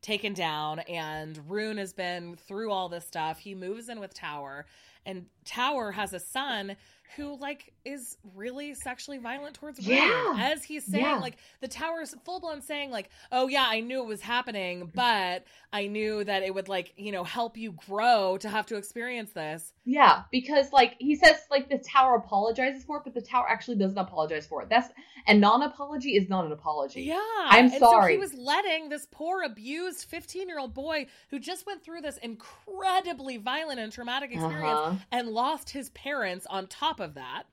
taken 0.00 0.32
down 0.32 0.78
and 0.80 1.38
Rune 1.50 1.76
has 1.78 1.92
been 1.92 2.36
through 2.36 2.70
all 2.70 2.88
this 2.88 3.06
stuff, 3.06 3.38
he 3.38 3.54
moves 3.54 3.88
in 3.88 4.00
with 4.00 4.14
Tower 4.14 4.66
and 5.08 5.26
Tower 5.44 5.92
has 5.92 6.12
a 6.12 6.20
son 6.20 6.76
who 7.16 7.36
like 7.38 7.72
is 7.84 8.16
really 8.34 8.74
sexually 8.74 9.18
violent 9.18 9.54
towards 9.54 9.78
Rue. 9.86 9.94
Yeah. 9.94 10.34
As 10.38 10.62
he's 10.64 10.84
saying, 10.84 11.04
Yeah. 11.04 11.16
like 11.18 11.36
the 11.60 11.68
Tower's 11.68 12.14
full 12.24 12.40
blown 12.40 12.60
saying, 12.60 12.90
like, 12.90 13.10
oh 13.32 13.48
yeah, 13.48 13.64
I 13.66 13.80
knew 13.80 14.00
it 14.02 14.06
was 14.06 14.20
happening, 14.20 14.90
but 14.94 15.44
I 15.72 15.86
knew 15.86 16.22
that 16.24 16.42
it 16.42 16.54
would 16.54 16.68
like, 16.68 16.92
you 16.96 17.12
know, 17.12 17.24
help 17.24 17.56
you 17.56 17.72
grow 17.72 18.36
to 18.38 18.48
have 18.48 18.66
to 18.66 18.76
experience 18.76 19.32
this. 19.32 19.72
Yeah, 19.84 20.22
because 20.30 20.72
like 20.72 20.96
he 20.98 21.16
says, 21.16 21.36
like 21.50 21.68
the 21.70 21.78
tower 21.78 22.16
apologizes 22.16 22.84
for 22.84 22.98
it, 22.98 23.04
but 23.04 23.14
the 23.14 23.22
tower 23.22 23.46
actually 23.48 23.76
doesn't 23.76 23.98
apologize 23.98 24.46
for 24.46 24.62
it. 24.62 24.68
That's 24.68 24.88
and 25.26 25.40
non-apology 25.40 26.16
is 26.16 26.28
not 26.28 26.46
an 26.46 26.52
apology. 26.52 27.02
Yeah. 27.02 27.20
I'm 27.46 27.66
and 27.66 27.74
So 27.74 28.00
he 28.02 28.16
was 28.18 28.32
letting 28.34 28.88
this 28.88 29.06
poor 29.10 29.42
abused 29.42 30.04
15 30.04 30.48
year 30.48 30.58
old 30.58 30.74
boy 30.74 31.06
who 31.30 31.38
just 31.38 31.66
went 31.66 31.82
through 31.82 32.00
this 32.02 32.18
incredibly 32.18 33.36
violent 33.36 33.80
and 33.80 33.92
traumatic 33.92 34.30
experience 34.32 34.78
Uh-huh. 34.78 34.96
and 35.12 35.28
lost 35.28 35.70
his 35.70 35.90
parents 35.90 36.46
on 36.48 36.66
top 36.66 36.97
of 37.00 37.14
that. 37.14 37.44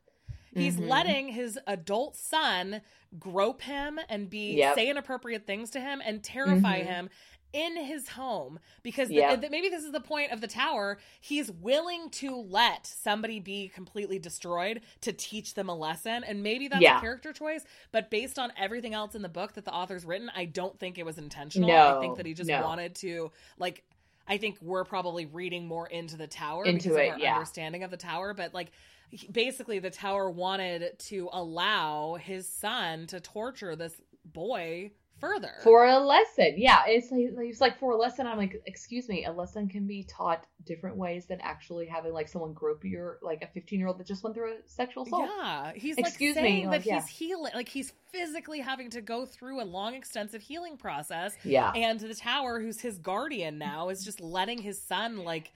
He's 0.54 0.78
Mhm. 0.78 0.88
letting 0.88 1.28
his 1.30 1.60
adult 1.68 2.16
son 2.16 2.82
grope 3.20 3.62
him 3.64 4.00
and 4.10 4.30
be 4.30 4.54
Yep. 4.56 4.76
say 4.76 4.90
inappropriate 4.90 5.46
things 5.46 5.70
to 5.72 5.80
him 5.82 6.02
and 6.04 6.24
terrify 6.24 6.82
Mhm. 6.82 6.86
him 6.86 7.10
in 7.54 7.78
his 7.78 8.10
home 8.10 8.60
because 8.84 9.08
the- 9.08 9.16
Yep. 9.16 9.40
th- 9.42 9.52
maybe 9.52 9.70
this 9.70 9.84
is 9.86 9.94
the 9.94 10.02
point 10.02 10.32
of 10.34 10.42
the 10.42 10.48
tower 10.48 10.98
he's 11.22 11.50
willing 11.50 12.10
to 12.10 12.36
let 12.36 12.86
somebody 12.86 13.40
be 13.40 13.70
completely 13.70 14.20
destroyed 14.20 14.82
to 15.00 15.14
teach 15.14 15.54
them 15.54 15.70
a 15.70 15.76
lesson 15.76 16.24
and 16.26 16.44
maybe 16.44 16.68
that's 16.68 16.82
Yeah. 16.82 16.98
a 16.98 17.02
character 17.02 17.32
choice 17.32 17.64
but 17.94 18.10
based 18.10 18.38
on 18.38 18.52
everything 18.58 18.94
else 18.94 19.16
in 19.16 19.22
the 19.22 19.30
book 19.30 19.54
that 19.54 19.64
the 19.64 19.74
author's 19.74 20.04
written 20.04 20.30
i 20.36 20.44
don't 20.44 20.78
think 20.80 20.98
it 20.98 21.06
was 21.06 21.18
intentional 21.18 21.70
No, 21.70 21.98
i 21.98 22.02
think 22.02 22.18
that 22.18 22.26
he 22.26 22.34
just 22.34 22.50
no. 22.50 22.62
wanted 22.62 22.94
to 22.96 23.32
like 23.58 23.86
i 24.28 24.36
think 24.38 24.58
we're 24.62 24.84
probably 24.84 25.26
reading 25.26 25.66
more 25.66 25.88
into 25.88 26.18
the 26.18 26.28
tower 26.28 26.66
Into 26.66 26.90
because 26.90 26.98
it, 26.98 27.08
of 27.08 27.14
our 27.14 27.20
yeah. 27.20 27.34
understanding 27.36 27.84
of 27.84 27.92
the 27.92 27.96
tower 27.98 28.34
but 28.34 28.54
like 28.54 28.72
he- 29.12 29.28
basically 29.32 29.80
the 29.80 29.90
tower 29.90 30.30
wanted 30.30 30.98
to 31.00 31.30
allow 31.34 32.16
his 32.22 32.48
son 32.48 33.08
to 33.08 33.20
torture 33.20 33.76
this 33.76 34.02
boy 34.26 34.92
further 35.20 35.54
For 35.64 35.86
a 35.86 35.98
lesson, 35.98 36.56
yeah, 36.58 36.84
it's 36.88 37.10
like 37.10 37.30
it's 37.48 37.62
like 37.62 37.80
for 37.80 37.94
a 37.94 37.96
lesson. 37.98 38.28
I'm 38.28 38.38
like, 38.38 38.62
excuse 38.66 39.08
me, 39.08 39.24
a 39.24 39.32
lesson 39.32 39.70
can 39.70 39.88
be 39.88 40.04
taught 40.04 40.46
different 40.66 40.98
ways 40.98 41.26
than 41.26 41.40
actually 41.42 41.86
having 41.86 42.12
like 42.12 42.28
someone 42.28 42.52
grope 42.52 42.84
your 42.84 43.20
like 43.22 43.42
a 43.42 43.48
15 43.48 43.80
year 43.80 43.88
old 43.88 43.98
that 44.00 44.08
just 44.08 44.24
went 44.26 44.36
through 44.36 44.52
a 44.52 44.58
sexual 44.66 45.04
assault. 45.04 45.30
Yeah, 45.38 45.72
he's 45.74 45.98
Excuse 45.98 46.36
like 46.36 46.44
me, 46.44 46.50
saying 46.50 46.68
like, 46.68 46.84
that 46.84 46.88
yeah. 46.88 46.96
he's 47.00 47.08
healing, 47.08 47.52
like 47.56 47.70
he's 47.70 47.94
physically 48.12 48.60
having 48.60 48.90
to 48.90 49.00
go 49.02 49.26
through 49.26 49.62
a 49.62 49.64
long, 49.64 49.96
extensive 49.96 50.42
healing 50.42 50.76
process. 50.76 51.38
Yeah, 51.46 51.72
And 51.74 51.98
the 51.98 52.14
tower, 52.14 52.60
who's 52.60 52.82
his 52.82 52.98
guardian 52.98 53.58
now, 53.58 53.88
is 53.90 54.04
just 54.04 54.20
letting 54.20 54.58
his 54.62 54.82
son 54.82 55.20
like 55.24 55.54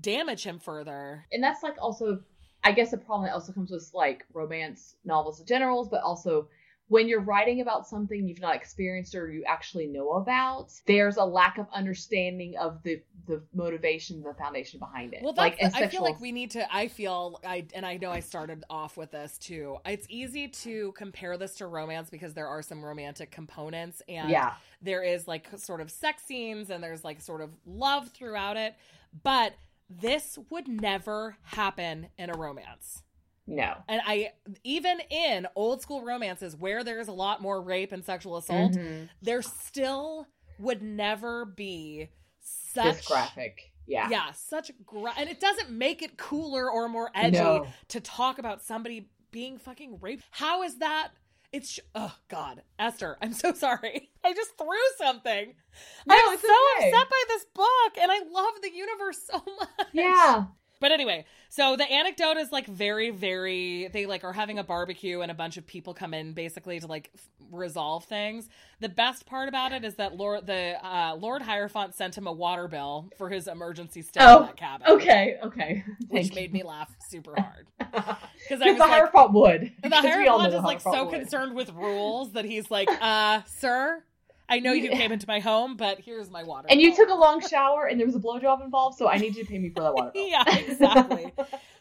damage 0.00 0.42
him 0.44 0.58
further. 0.58 1.26
and 1.30 1.42
that's 1.44 1.62
like 1.62 1.74
also 1.80 2.20
i 2.64 2.72
guess 2.72 2.92
a 2.92 2.98
problem 2.98 3.26
that 3.26 3.34
also 3.34 3.52
comes 3.52 3.70
with 3.70 3.90
like 3.94 4.24
romance 4.32 4.96
novels 5.04 5.40
in 5.40 5.46
general 5.46 5.84
but 5.84 6.02
also 6.02 6.48
when 6.90 7.06
you're 7.06 7.20
writing 7.20 7.60
about 7.60 7.86
something 7.86 8.26
you've 8.26 8.40
not 8.40 8.56
experienced 8.56 9.14
or 9.14 9.30
you 9.30 9.44
actually 9.46 9.86
know 9.86 10.10
about 10.14 10.72
there's 10.86 11.16
a 11.18 11.24
lack 11.24 11.56
of 11.56 11.66
understanding 11.72 12.56
of 12.58 12.82
the 12.82 13.00
the 13.28 13.40
motivation 13.54 14.22
the 14.22 14.34
foundation 14.34 14.80
behind 14.80 15.14
it 15.14 15.22
Well, 15.22 15.34
like 15.36 15.58
that's, 15.60 15.76
and 15.76 15.84
I 15.84 15.88
feel 15.88 16.02
like 16.02 16.20
we 16.20 16.32
need 16.32 16.50
to. 16.52 16.74
I 16.74 16.88
feel 16.88 17.38
I 17.46 17.64
and 17.74 17.86
I 17.86 17.96
know 17.96 18.10
I 18.10 18.20
started 18.20 18.64
off 18.68 18.96
with 18.96 19.12
this 19.12 19.38
too. 19.38 19.76
It's 19.86 20.06
easy 20.08 20.48
to 20.48 20.92
compare 20.92 21.36
this 21.36 21.54
to 21.56 21.66
romance 21.66 22.10
because 22.10 22.34
there 22.34 22.48
are 22.48 22.60
some 22.60 22.84
romantic 22.84 23.30
components 23.30 24.02
and 24.08 24.30
yeah 24.30 24.54
there 24.82 25.02
is 25.02 25.28
like 25.28 25.46
sort 25.56 25.80
of 25.80 25.90
sex 25.90 26.22
scenes 26.24 26.70
and 26.70 26.82
there's 26.82 27.04
like 27.04 27.20
sort 27.20 27.40
of 27.40 27.50
love 27.66 28.08
throughout 28.08 28.56
it, 28.56 28.74
but 29.22 29.54
this 29.90 30.38
would 30.50 30.68
never 30.68 31.36
happen 31.42 32.08
in 32.16 32.30
a 32.30 32.34
romance. 32.38 33.02
no 33.46 33.74
And 33.88 34.00
I 34.06 34.32
even 34.62 35.00
in 35.10 35.46
old 35.56 35.82
school 35.82 36.04
romances 36.04 36.54
where 36.56 36.84
there's 36.84 37.08
a 37.08 37.12
lot 37.12 37.42
more 37.42 37.60
rape 37.60 37.90
and 37.92 38.04
sexual 38.04 38.36
assault, 38.36 38.72
Mhm. 38.72 39.08
there 39.20 39.42
still 39.42 40.26
would 40.60 40.80
never 40.82 41.44
be 41.44 42.10
such 42.40 42.96
this 42.98 43.06
graphic 43.06 43.72
yeah 43.86 44.08
yeah, 44.08 44.30
such 44.32 44.70
gra- 44.86 45.14
and 45.16 45.28
it 45.28 45.40
doesn't 45.40 45.70
make 45.70 46.00
it 46.02 46.16
cooler 46.16 46.70
or 46.70 46.88
more 46.88 47.10
edgy 47.14 47.38
No. 47.38 47.66
to 47.88 48.00
talk 48.00 48.38
about 48.38 48.62
somebody 48.62 49.08
being 49.32 49.58
fucking 49.58 49.98
raped. 50.00 50.24
How 50.30 50.62
is 50.62 50.78
that? 50.78 51.08
It's 51.52 51.72
sh- 51.72 51.80
oh 51.94 52.14
god, 52.28 52.62
Esther, 52.78 53.16
I'm 53.20 53.32
so 53.32 53.52
sorry. 53.52 54.10
I 54.24 54.32
just 54.34 54.56
threw 54.56 54.68
something. 54.98 55.54
No, 56.06 56.14
I'm 56.14 56.38
so 56.38 56.52
okay. 56.78 56.88
upset 56.88 57.10
by 57.10 57.22
this 57.28 57.44
book, 57.54 57.98
and 58.00 58.10
I 58.12 58.20
love 58.30 58.54
the 58.62 58.70
universe 58.72 59.18
so 59.30 59.42
much. 59.58 59.88
yeah 59.92 60.44
But 60.80 60.92
anyway, 60.92 61.26
so 61.50 61.76
the 61.76 61.84
anecdote 61.84 62.38
is 62.38 62.50
like 62.50 62.66
very, 62.66 63.10
very. 63.10 63.88
They 63.92 64.06
like 64.06 64.24
are 64.24 64.32
having 64.32 64.58
a 64.58 64.64
barbecue 64.64 65.20
and 65.20 65.30
a 65.30 65.34
bunch 65.34 65.56
of 65.58 65.66
people 65.66 65.92
come 65.94 66.14
in 66.14 66.32
basically 66.32 66.80
to 66.80 66.86
like 66.86 67.10
f- 67.14 67.28
resolve 67.52 68.04
things. 68.04 68.48
The 68.80 68.88
best 68.88 69.26
part 69.26 69.48
about 69.48 69.72
it 69.72 69.84
is 69.84 69.96
that 69.96 70.16
Lord 70.16 70.46
the 70.46 70.76
uh, 70.84 71.16
Lord 71.20 71.42
Hierophant 71.42 71.94
sent 71.94 72.16
him 72.16 72.26
a 72.26 72.32
water 72.32 72.66
bill 72.66 73.10
for 73.18 73.28
his 73.28 73.46
emergency 73.46 74.00
stay 74.02 74.20
Oh, 74.22 74.40
in 74.40 74.46
that 74.46 74.56
cabin, 74.56 74.86
okay 74.88 75.36
okay 75.44 75.84
which 76.08 76.28
Thank 76.28 76.34
made 76.34 76.52
me 76.52 76.62
laugh 76.62 76.90
super 77.08 77.34
hard 77.36 77.66
because 77.78 78.62
I 78.62 78.66
was 78.70 78.74
the 78.74 78.78
like. 78.80 78.90
hierophant 78.90 79.32
would 79.34 79.60
The 79.60 79.70
Because 79.82 80.04
we 80.16 80.26
all 80.28 80.38
know 80.38 80.44
Hierophant 80.50 80.54
is 80.54 80.62
like 80.64 80.80
so 80.80 81.06
concerned 81.06 81.54
with 81.54 81.70
rules 81.74 82.32
that 82.32 82.44
he's 82.46 82.70
like, 82.70 82.88
uh, 83.00 83.42
sir, 83.46 84.02
I 84.50 84.58
know 84.58 84.72
you 84.72 84.90
came 84.90 85.12
into 85.12 85.26
my 85.28 85.40
home, 85.40 85.76
but 85.76 86.00
here's 86.00 86.30
my 86.30 86.42
water. 86.42 86.66
and 86.70 86.80
you 86.80 86.94
took 86.94 87.08
a 87.08 87.14
long 87.14 87.40
shower 87.46 87.86
and 87.86 87.98
there 87.98 88.06
was 88.06 88.16
a 88.16 88.20
blowjob 88.20 88.62
involved 88.64 88.98
so 88.98 89.08
i 89.08 89.16
need 89.16 89.34
you 89.36 89.44
to 89.44 89.48
pay 89.48 89.58
me 89.58 89.70
for 89.70 89.82
that 89.82 89.94
water 89.94 90.10
bill. 90.14 90.26
yeah, 90.26 90.44
exactly. 90.58 91.32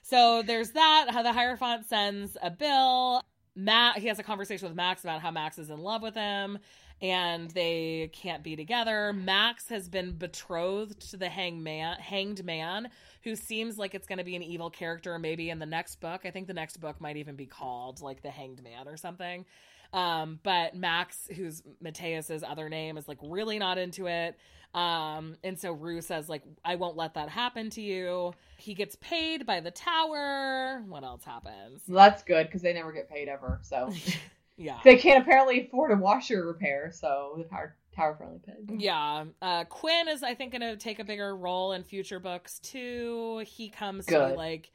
So 0.04 0.42
there's 0.42 0.72
that. 0.72 1.08
How 1.12 1.22
the 1.22 1.34
Hierophant 1.34 1.88
sends 1.88 2.36
a 2.42 2.50
bill. 2.50 3.24
Matt, 3.56 3.98
he 3.98 4.08
has 4.08 4.20
a 4.20 4.24
conversation 4.24 4.68
with 4.68 4.76
Max 4.76 5.04
about 5.04 5.22
how 5.22 5.32
Max 5.32 5.58
is 5.60 5.70
in 5.70 5.80
love 5.80 6.02
with 6.02 6.16
him, 6.16 6.58
and 7.02 7.50
they 7.52 8.10
can't 8.14 8.42
be 8.42 8.56
together. 8.56 9.12
Max 9.14 9.68
has 9.70 9.90
been 9.90 10.14
betrothed 10.14 11.00
to 11.12 11.18
the 11.18 11.30
hangman, 11.30 11.98
hanged 12.00 12.44
man, 12.46 12.90
who 13.24 13.36
seems 13.36 13.78
like 13.78 13.94
it's 13.94 14.08
going 14.08 14.18
to 14.18 14.24
be 14.24 14.36
an 14.36 14.44
evil 14.44 14.70
character. 14.70 15.20
Maybe 15.20 15.50
in 15.50 15.60
the 15.60 15.66
next 15.66 15.98
book, 16.00 16.22
I 16.26 16.32
think 16.32 16.48
the 16.48 16.54
next 16.54 16.78
book 16.78 17.00
might 17.02 17.18
even 17.18 17.36
be 17.36 17.46
called 17.46 18.02
like 18.02 18.22
the 18.24 18.30
Hanged 18.32 18.64
Man 18.64 18.88
or 18.88 18.98
something. 18.98 19.46
Um, 19.94 20.40
but 20.44 20.76
Max, 20.76 21.28
who's 21.36 21.64
Mateus's 21.82 22.44
other 22.44 22.70
name, 22.70 22.98
is 22.98 23.08
like 23.08 23.18
really 23.24 23.58
not 23.60 23.78
into 23.78 24.08
it. 24.08 24.38
Um, 24.74 25.36
and 25.44 25.58
so 25.60 25.72
Rue 25.72 26.02
says, 26.02 26.30
like, 26.30 26.44
I 26.64 26.76
won't 26.76 26.96
let 26.96 27.16
that 27.16 27.30
happen 27.30 27.72
to 27.72 27.82
you. 27.82 28.34
He 28.58 28.76
gets 28.76 28.96
paid 29.02 29.46
by 29.48 29.62
the 29.62 29.72
tower. 29.72 30.84
What 30.88 31.04
else 31.04 31.24
happens? 31.24 31.82
Well, 31.88 32.08
that's 32.08 32.22
good 32.22 32.46
because 32.48 32.62
they 32.62 32.74
never 32.74 32.92
get 32.92 33.10
paid 33.10 33.28
ever. 33.30 33.60
So 33.64 33.90
Yeah. 34.58 34.78
they 34.84 34.98
can't 34.98 35.24
apparently 35.24 35.66
afford 35.66 35.92
a 35.92 35.96
washer 35.96 36.46
repair. 36.46 36.92
So 36.94 37.34
the 37.38 37.46
tower 37.46 37.76
tower 37.96 38.16
finally 38.20 38.40
paid. 38.46 38.80
Yeah. 38.80 39.26
Uh, 39.42 39.64
Quinn 39.64 40.08
is, 40.08 40.22
I 40.22 40.36
think, 40.36 40.52
going 40.52 40.62
to 40.62 40.78
take 40.78 41.00
a 41.00 41.04
bigger 41.04 41.36
role 41.36 41.72
in 41.72 41.84
future 41.84 42.20
books 42.20 42.60
too. 42.60 43.44
He 43.48 43.70
comes 43.70 44.06
to 44.08 44.28
like 44.36 44.72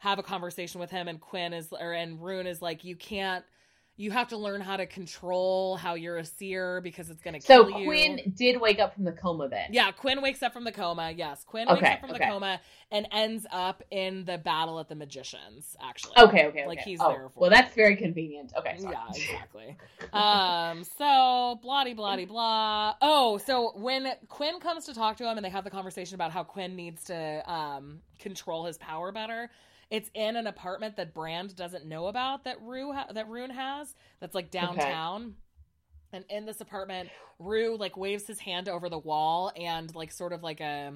have 0.00 0.18
a 0.18 0.22
conversation 0.22 0.80
with 0.80 0.90
him, 0.90 1.08
and 1.08 1.20
Quinn 1.20 1.52
is, 1.54 1.72
or 1.72 1.92
and 1.92 2.22
Rune 2.22 2.46
is 2.46 2.60
like, 2.60 2.84
you 2.84 2.96
can't. 2.96 3.44
You 4.00 4.12
have 4.12 4.28
to 4.28 4.36
learn 4.36 4.60
how 4.60 4.76
to 4.76 4.86
control 4.86 5.76
how 5.76 5.94
you're 5.94 6.18
a 6.18 6.24
seer 6.24 6.80
because 6.80 7.10
it's 7.10 7.20
going 7.20 7.34
to 7.34 7.44
So 7.44 7.64
kill 7.64 7.80
you. 7.80 7.84
So 7.84 7.88
Quinn 7.88 8.32
did 8.36 8.60
wake 8.60 8.78
up 8.78 8.94
from 8.94 9.02
the 9.02 9.10
coma 9.10 9.48
then. 9.48 9.66
Yeah, 9.72 9.90
Quinn 9.90 10.22
wakes 10.22 10.40
up 10.40 10.52
from 10.52 10.62
the 10.62 10.70
coma. 10.70 11.10
Yes, 11.10 11.42
Quinn 11.44 11.66
wakes 11.68 11.82
up 11.82 12.00
from 12.00 12.10
the 12.12 12.20
coma 12.20 12.60
and 12.92 13.08
ends 13.10 13.44
up 13.50 13.82
in 13.90 14.24
the 14.24 14.38
battle 14.38 14.78
at 14.78 14.88
the 14.88 14.94
magicians. 14.94 15.76
Actually, 15.82 16.14
Okay, 16.16 16.46
okay, 16.46 16.60
okay. 16.60 16.66
Like, 16.68 16.78
he's 16.78 17.00
oh, 17.02 17.08
there 17.08 17.28
for 17.28 17.40
Well, 17.40 17.50
it. 17.50 17.54
that's 17.54 17.74
very 17.74 17.96
convenient. 17.96 18.52
Okay, 18.56 18.76
sorry. 18.78 18.94
Yeah, 18.94 19.08
exactly. 19.34 19.76
um, 20.12 20.84
so 20.84 21.58
bloody 21.60 21.92
bloody 21.92 22.24
blah. 22.24 22.94
Oh, 23.02 23.38
so 23.38 23.72
when 23.76 24.12
Quinn 24.28 24.60
comes 24.60 24.84
to 24.86 24.94
talk 24.94 25.16
to 25.16 25.28
him 25.28 25.36
and 25.36 25.44
they 25.44 25.50
have 25.50 25.64
the 25.64 25.70
conversation 25.70 26.14
about 26.14 26.30
how 26.30 26.44
Quinn 26.44 26.76
needs 26.76 27.02
to 27.04 27.42
um 27.52 27.98
control 28.20 28.64
his 28.66 28.78
power 28.78 29.10
better. 29.10 29.50
It's 29.90 30.10
in 30.14 30.36
an 30.36 30.46
apartment 30.46 30.96
that 30.96 31.14
Brand 31.14 31.56
doesn't 31.56 31.86
know 31.86 32.06
about 32.08 32.44
that 32.44 32.60
Rue 32.62 32.92
ha- 32.92 33.06
that 33.12 33.28
Rune 33.28 33.50
has. 33.50 33.94
That's 34.20 34.34
like 34.34 34.50
downtown. 34.50 35.34
And 36.12 36.24
in 36.30 36.44
this 36.46 36.60
apartment, 36.60 37.10
Rue 37.38 37.76
like 37.76 37.96
waves 37.96 38.26
his 38.26 38.38
hand 38.38 38.68
over 38.68 38.88
the 38.88 38.98
wall 38.98 39.52
and 39.56 39.94
like 39.94 40.12
sort 40.12 40.32
of 40.32 40.42
like 40.42 40.60
a 40.60 40.92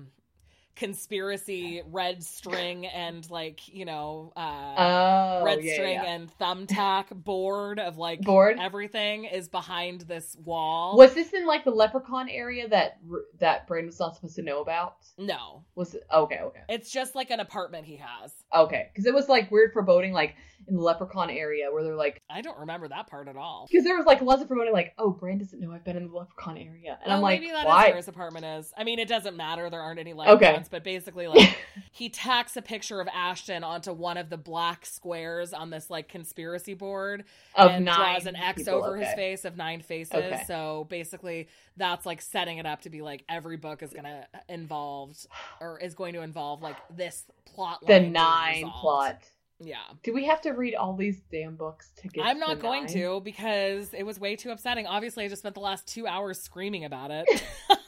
conspiracy 0.74 1.82
red 1.90 2.22
string 2.24 2.86
and 2.86 3.28
like 3.30 3.68
you 3.68 3.84
know 3.84 4.32
uh 4.34 4.74
Oh, 4.78 5.44
red 5.44 5.62
yeah, 5.62 5.74
string 5.74 5.92
yeah. 5.94 6.04
and 6.14 6.30
thumbtack 6.38 7.10
board 7.10 7.78
of 7.78 7.98
like 7.98 8.22
Board? 8.22 8.56
everything 8.58 9.24
is 9.24 9.48
behind 9.48 10.02
this 10.02 10.34
wall. 10.42 10.96
Was 10.96 11.12
this 11.12 11.34
in 11.34 11.46
like 11.46 11.64
the 11.64 11.70
leprechaun 11.70 12.28
area 12.30 12.68
that 12.68 12.98
that 13.38 13.66
Brain 13.66 13.84
was 13.86 14.00
not 14.00 14.14
supposed 14.14 14.36
to 14.36 14.42
know 14.42 14.62
about? 14.62 14.96
No, 15.18 15.62
Was 15.74 15.94
it? 15.94 16.04
Okay, 16.12 16.38
okay. 16.40 16.62
it's 16.70 16.90
just 16.90 17.14
like 17.14 17.30
an 17.30 17.40
apartment 17.40 17.84
he 17.86 17.96
has. 17.96 18.32
Okay, 18.54 18.88
because 18.92 19.06
it 19.06 19.14
was 19.14 19.28
like 19.28 19.50
weird 19.50 19.72
foreboding, 19.72 20.12
like 20.12 20.34
in 20.68 20.76
the 20.76 20.80
leprechaun 20.80 21.28
area 21.28 21.66
where 21.72 21.82
they're 21.82 21.96
like, 21.96 22.22
I 22.30 22.40
don't 22.40 22.56
remember 22.56 22.86
that 22.86 23.08
part 23.08 23.26
at 23.26 23.36
all. 23.36 23.66
because 23.68 23.84
there 23.84 23.96
was 23.96 24.06
like 24.06 24.22
lots 24.22 24.42
of 24.42 24.46
foreboding, 24.48 24.72
like, 24.72 24.94
oh, 24.96 25.10
Brand 25.10 25.40
doesn't 25.40 25.58
know 25.58 25.72
I've 25.72 25.84
been 25.84 25.96
in 25.96 26.06
the 26.08 26.16
leprechaun 26.16 26.56
area, 26.56 26.98
and 27.02 27.12
Oh, 27.12 27.16
I'm 27.16 27.20
like, 27.20 27.40
maybe 27.40 27.50
that 27.50 27.62
is 27.62 27.66
why? 27.66 27.86
where 27.88 27.96
his 27.96 28.06
apartment 28.06 28.44
is. 28.44 28.72
I 28.76 28.84
mean, 28.84 29.00
it 29.00 29.08
doesn't 29.08 29.36
matter. 29.36 29.68
There 29.70 29.80
aren't 29.80 29.98
any 29.98 30.12
leprechauns, 30.12 30.68
but 30.68 30.84
basically, 30.84 31.26
like, 31.34 31.58
he 31.90 32.08
tacks 32.10 32.56
a 32.56 32.62
picture 32.62 33.00
of 33.00 33.08
Ashton 33.08 33.64
onto 33.64 33.92
one 33.92 34.16
of 34.16 34.30
the 34.30 34.36
black 34.36 34.86
squares 34.86 35.52
on 35.52 35.70
this 35.70 35.90
like 35.90 36.08
conspiracy 36.08 36.74
board 36.74 37.24
of 37.56 37.70
and 37.72 37.84
draws 37.84 38.26
an 38.26 38.36
X 38.36 38.62
people, 38.62 38.84
over 38.84 38.96
his 38.96 39.12
face 39.14 39.44
of 39.44 39.56
nine 39.56 39.80
faces. 39.80 40.14
Okay. 40.14 40.44
So 40.46 40.86
basically, 40.88 41.48
that's 41.76 42.06
like 42.06 42.22
setting 42.22 42.58
it 42.58 42.66
up 42.66 42.82
to 42.82 42.90
be 42.90 43.02
like 43.02 43.24
every 43.28 43.56
book 43.56 43.82
is 43.82 43.92
gonna 43.92 44.26
involve 44.48 45.16
or 45.60 45.80
is 45.80 45.94
going 45.94 46.14
to 46.14 46.20
involve 46.22 46.62
like 46.62 46.76
this 46.94 47.24
plot. 47.44 47.86
The 47.86 48.00
nine 48.00 48.70
plot. 48.70 49.22
Yeah. 49.64 49.76
Do 50.02 50.12
we 50.12 50.24
have 50.26 50.40
to 50.42 50.50
read 50.50 50.74
all 50.74 50.94
these 50.94 51.20
damn 51.30 51.56
books 51.56 51.90
to 51.98 52.08
get? 52.08 52.26
I'm 52.26 52.38
not 52.38 52.60
going 52.60 52.84
nine? 52.84 52.92
to 52.94 53.20
because 53.20 53.92
it 53.94 54.04
was 54.04 54.18
way 54.18 54.36
too 54.36 54.50
upsetting. 54.50 54.86
Obviously, 54.86 55.24
I 55.24 55.28
just 55.28 55.42
spent 55.42 55.54
the 55.54 55.60
last 55.60 55.86
two 55.86 56.06
hours 56.06 56.40
screaming 56.40 56.84
about 56.84 57.10
it. 57.10 57.26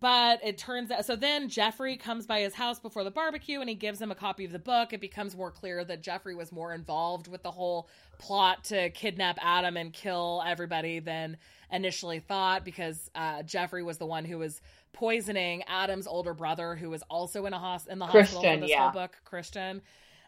but 0.00 0.40
it 0.42 0.58
turns 0.58 0.90
out 0.90 1.04
so 1.04 1.14
then 1.14 1.48
Jeffrey 1.48 1.96
comes 1.96 2.26
by 2.26 2.40
his 2.40 2.54
house 2.54 2.80
before 2.80 3.04
the 3.04 3.10
barbecue 3.10 3.60
and 3.60 3.68
he 3.68 3.74
gives 3.74 4.00
him 4.00 4.10
a 4.10 4.14
copy 4.14 4.44
of 4.44 4.52
the 4.52 4.58
book. 4.58 4.92
It 4.92 5.00
becomes 5.00 5.36
more 5.36 5.50
clear 5.50 5.84
that 5.84 6.02
Jeffrey 6.02 6.34
was 6.34 6.52
more 6.52 6.72
involved 6.72 7.28
with 7.28 7.42
the 7.42 7.50
whole 7.50 7.88
plot 8.18 8.64
to 8.64 8.90
kidnap 8.90 9.38
Addam 9.40 9.78
and 9.78 9.92
kill 9.92 10.42
everybody 10.46 11.00
than 11.00 11.36
initially 11.72 12.20
thought 12.20 12.64
because 12.64 13.10
uh, 13.14 13.42
Jeffrey 13.42 13.82
was 13.82 13.98
the 13.98 14.06
one 14.06 14.24
who 14.24 14.38
was 14.38 14.60
poisoning 14.92 15.62
Addam's 15.68 16.06
older 16.06 16.34
brother 16.34 16.76
who 16.76 16.90
was 16.90 17.02
also 17.10 17.46
in 17.46 17.52
a 17.52 17.58
hos- 17.58 17.86
in 17.86 17.98
the 17.98 18.06
hospital 18.06 18.26
for 18.26 18.40
Christian, 18.40 18.60
this 18.60 18.70
yeah. 18.70 18.90
whole 18.90 19.00
book, 19.02 19.16
Christian. 19.24 19.82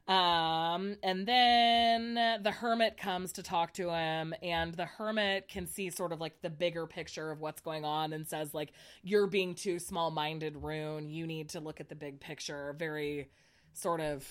Um, 0.09 0.97
and 1.05 1.27
then 1.29 2.15
the 2.43 2.51
hermit 2.51 2.97
comes 2.97 3.33
to 3.35 3.43
talk 3.43 3.73
to 3.75 3.91
him, 3.91 4.35
and 4.43 4.75
the 4.75 4.85
hermit 4.85 5.49
can 5.49 5.67
see 5.69 5.91
sort 5.91 6.13
of 6.13 6.21
like 6.21 6.43
the 6.43 6.51
bigger 6.51 6.89
picture 6.89 7.31
of 7.31 7.41
what's 7.41 7.61
going 7.61 7.85
on 7.85 8.13
and 8.13 8.27
says, 8.27 8.53
like, 8.53 8.73
you're 9.05 9.29
being 9.29 9.55
too 9.55 9.79
small 9.79 10.11
minded, 10.11 10.57
Rune. 10.57 11.09
You 11.09 11.27
need 11.27 11.51
to 11.51 11.61
look 11.61 11.81
at 11.81 11.89
the 11.89 11.95
big 11.95 12.19
picture 12.19 12.75
very 12.77 13.31
sort 13.75 14.01
of 14.01 14.27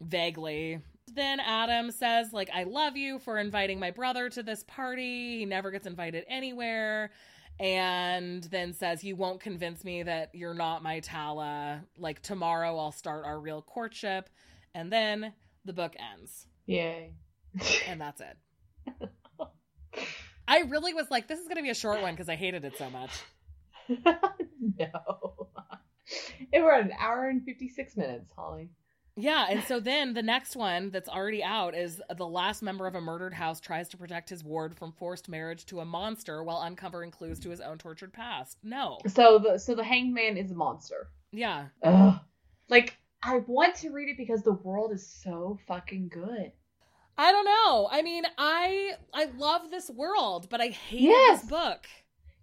vaguely. 0.00 0.80
Then 1.12 1.40
Addam 1.40 1.92
says, 1.92 2.32
like, 2.32 2.50
I 2.54 2.62
love 2.62 2.96
you 2.96 3.18
for 3.18 3.36
inviting 3.38 3.80
my 3.80 3.90
brother 3.90 4.28
to 4.30 4.42
this 4.42 4.64
party. 4.64 5.38
He 5.38 5.44
never 5.44 5.72
gets 5.72 5.86
invited 5.88 6.24
anywhere. 6.28 7.10
And 7.58 8.44
then 8.44 8.74
says, 8.74 9.02
You 9.02 9.16
won't 9.16 9.40
convince 9.40 9.84
me 9.84 10.02
that 10.02 10.30
you're 10.34 10.54
not 10.54 10.82
my 10.82 11.00
Tala. 11.00 11.82
Like, 11.98 12.20
tomorrow 12.20 12.78
I'll 12.78 12.92
start 12.92 13.24
our 13.24 13.40
real 13.40 13.62
courtship. 13.62 14.28
And 14.74 14.92
then 14.92 15.32
the 15.64 15.72
book 15.72 15.94
ends. 16.14 16.46
Yay. 16.66 17.14
And 17.88 18.00
that's 18.00 18.20
it. 18.20 18.36
I 20.48 20.60
really 20.60 20.92
was 20.92 21.10
like, 21.10 21.28
This 21.28 21.40
is 21.40 21.46
going 21.46 21.56
to 21.56 21.62
be 21.62 21.70
a 21.70 21.74
short 21.74 22.02
one 22.02 22.14
because 22.14 22.28
I 22.28 22.36
hated 22.36 22.64
it 22.64 22.76
so 22.76 22.90
much. 22.90 23.10
no. 23.88 25.48
And 26.52 26.64
we're 26.64 26.78
an 26.78 26.92
hour 27.00 27.28
and 27.28 27.44
56 27.44 27.96
minutes, 27.96 28.30
Holly. 28.36 28.70
Yeah, 29.18 29.46
and 29.48 29.64
so 29.64 29.80
then 29.80 30.12
the 30.12 30.22
next 30.22 30.56
one 30.56 30.90
that's 30.90 31.08
already 31.08 31.42
out 31.42 31.74
is 31.74 32.02
the 32.16 32.26
last 32.26 32.62
member 32.62 32.86
of 32.86 32.94
a 32.94 33.00
murdered 33.00 33.32
house 33.32 33.60
tries 33.60 33.88
to 33.88 33.96
protect 33.96 34.28
his 34.28 34.44
ward 34.44 34.76
from 34.76 34.92
forced 34.92 35.28
marriage 35.28 35.64
to 35.66 35.80
a 35.80 35.86
monster 35.86 36.44
while 36.44 36.60
uncovering 36.62 37.10
clues 37.10 37.38
to 37.40 37.48
his 37.50 37.60
own 37.62 37.78
tortured 37.78 38.12
past. 38.12 38.58
No. 38.62 38.98
So 39.06 39.38
the 39.38 39.58
so 39.58 39.74
the 39.74 39.84
hanged 39.84 40.12
man 40.12 40.36
is 40.36 40.50
a 40.50 40.54
monster. 40.54 41.08
Yeah. 41.32 41.68
Ugh. 41.82 42.18
Like 42.68 42.98
I 43.22 43.38
want 43.46 43.74
to 43.76 43.90
read 43.90 44.10
it 44.10 44.18
because 44.18 44.42
the 44.42 44.52
world 44.52 44.92
is 44.92 45.06
so 45.06 45.58
fucking 45.66 46.08
good. 46.12 46.52
I 47.16 47.32
don't 47.32 47.46
know. 47.46 47.88
I 47.90 48.02
mean, 48.02 48.24
I 48.36 48.92
I 49.14 49.28
love 49.38 49.70
this 49.70 49.88
world, 49.88 50.48
but 50.50 50.60
I 50.60 50.68
hate 50.68 51.00
Yes. 51.00 51.40
this 51.40 51.48
book. 51.50 51.86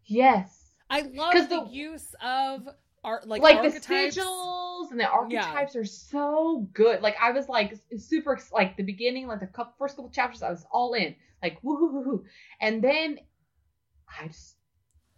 Yes. 0.06 0.72
I 0.90 1.02
love 1.02 1.34
the, 1.50 1.62
the- 1.66 1.68
use 1.72 2.16
of 2.20 2.68
art 3.04 3.28
like, 3.28 3.42
Like, 3.42 3.62
the 3.62 3.80
sigils 3.80 4.92
and 4.92 5.00
the 5.00 5.08
archetypes 5.08 5.76
are 5.76 5.86
so 5.86 6.68
good. 6.74 7.02
Like 7.02 7.16
I 7.22 7.32
was 7.32 7.50
like 7.50 7.78
super 7.98 8.40
like 8.52 8.78
the 8.78 8.84
beginning, 8.84 9.28
like 9.28 9.40
the 9.40 9.48
couple, 9.48 9.74
first 9.78 9.96
couple 9.96 10.12
chapters, 10.12 10.42
I 10.42 10.50
was 10.50 10.66
all 10.72 10.94
in, 10.94 11.16
like 11.42 11.58
woo 11.64 11.78
hoo 11.78 11.90
hoo 11.90 12.04
hoo, 12.04 12.26
and 12.62 12.84
then 12.84 13.20
I 14.20 14.28
just 14.28 14.56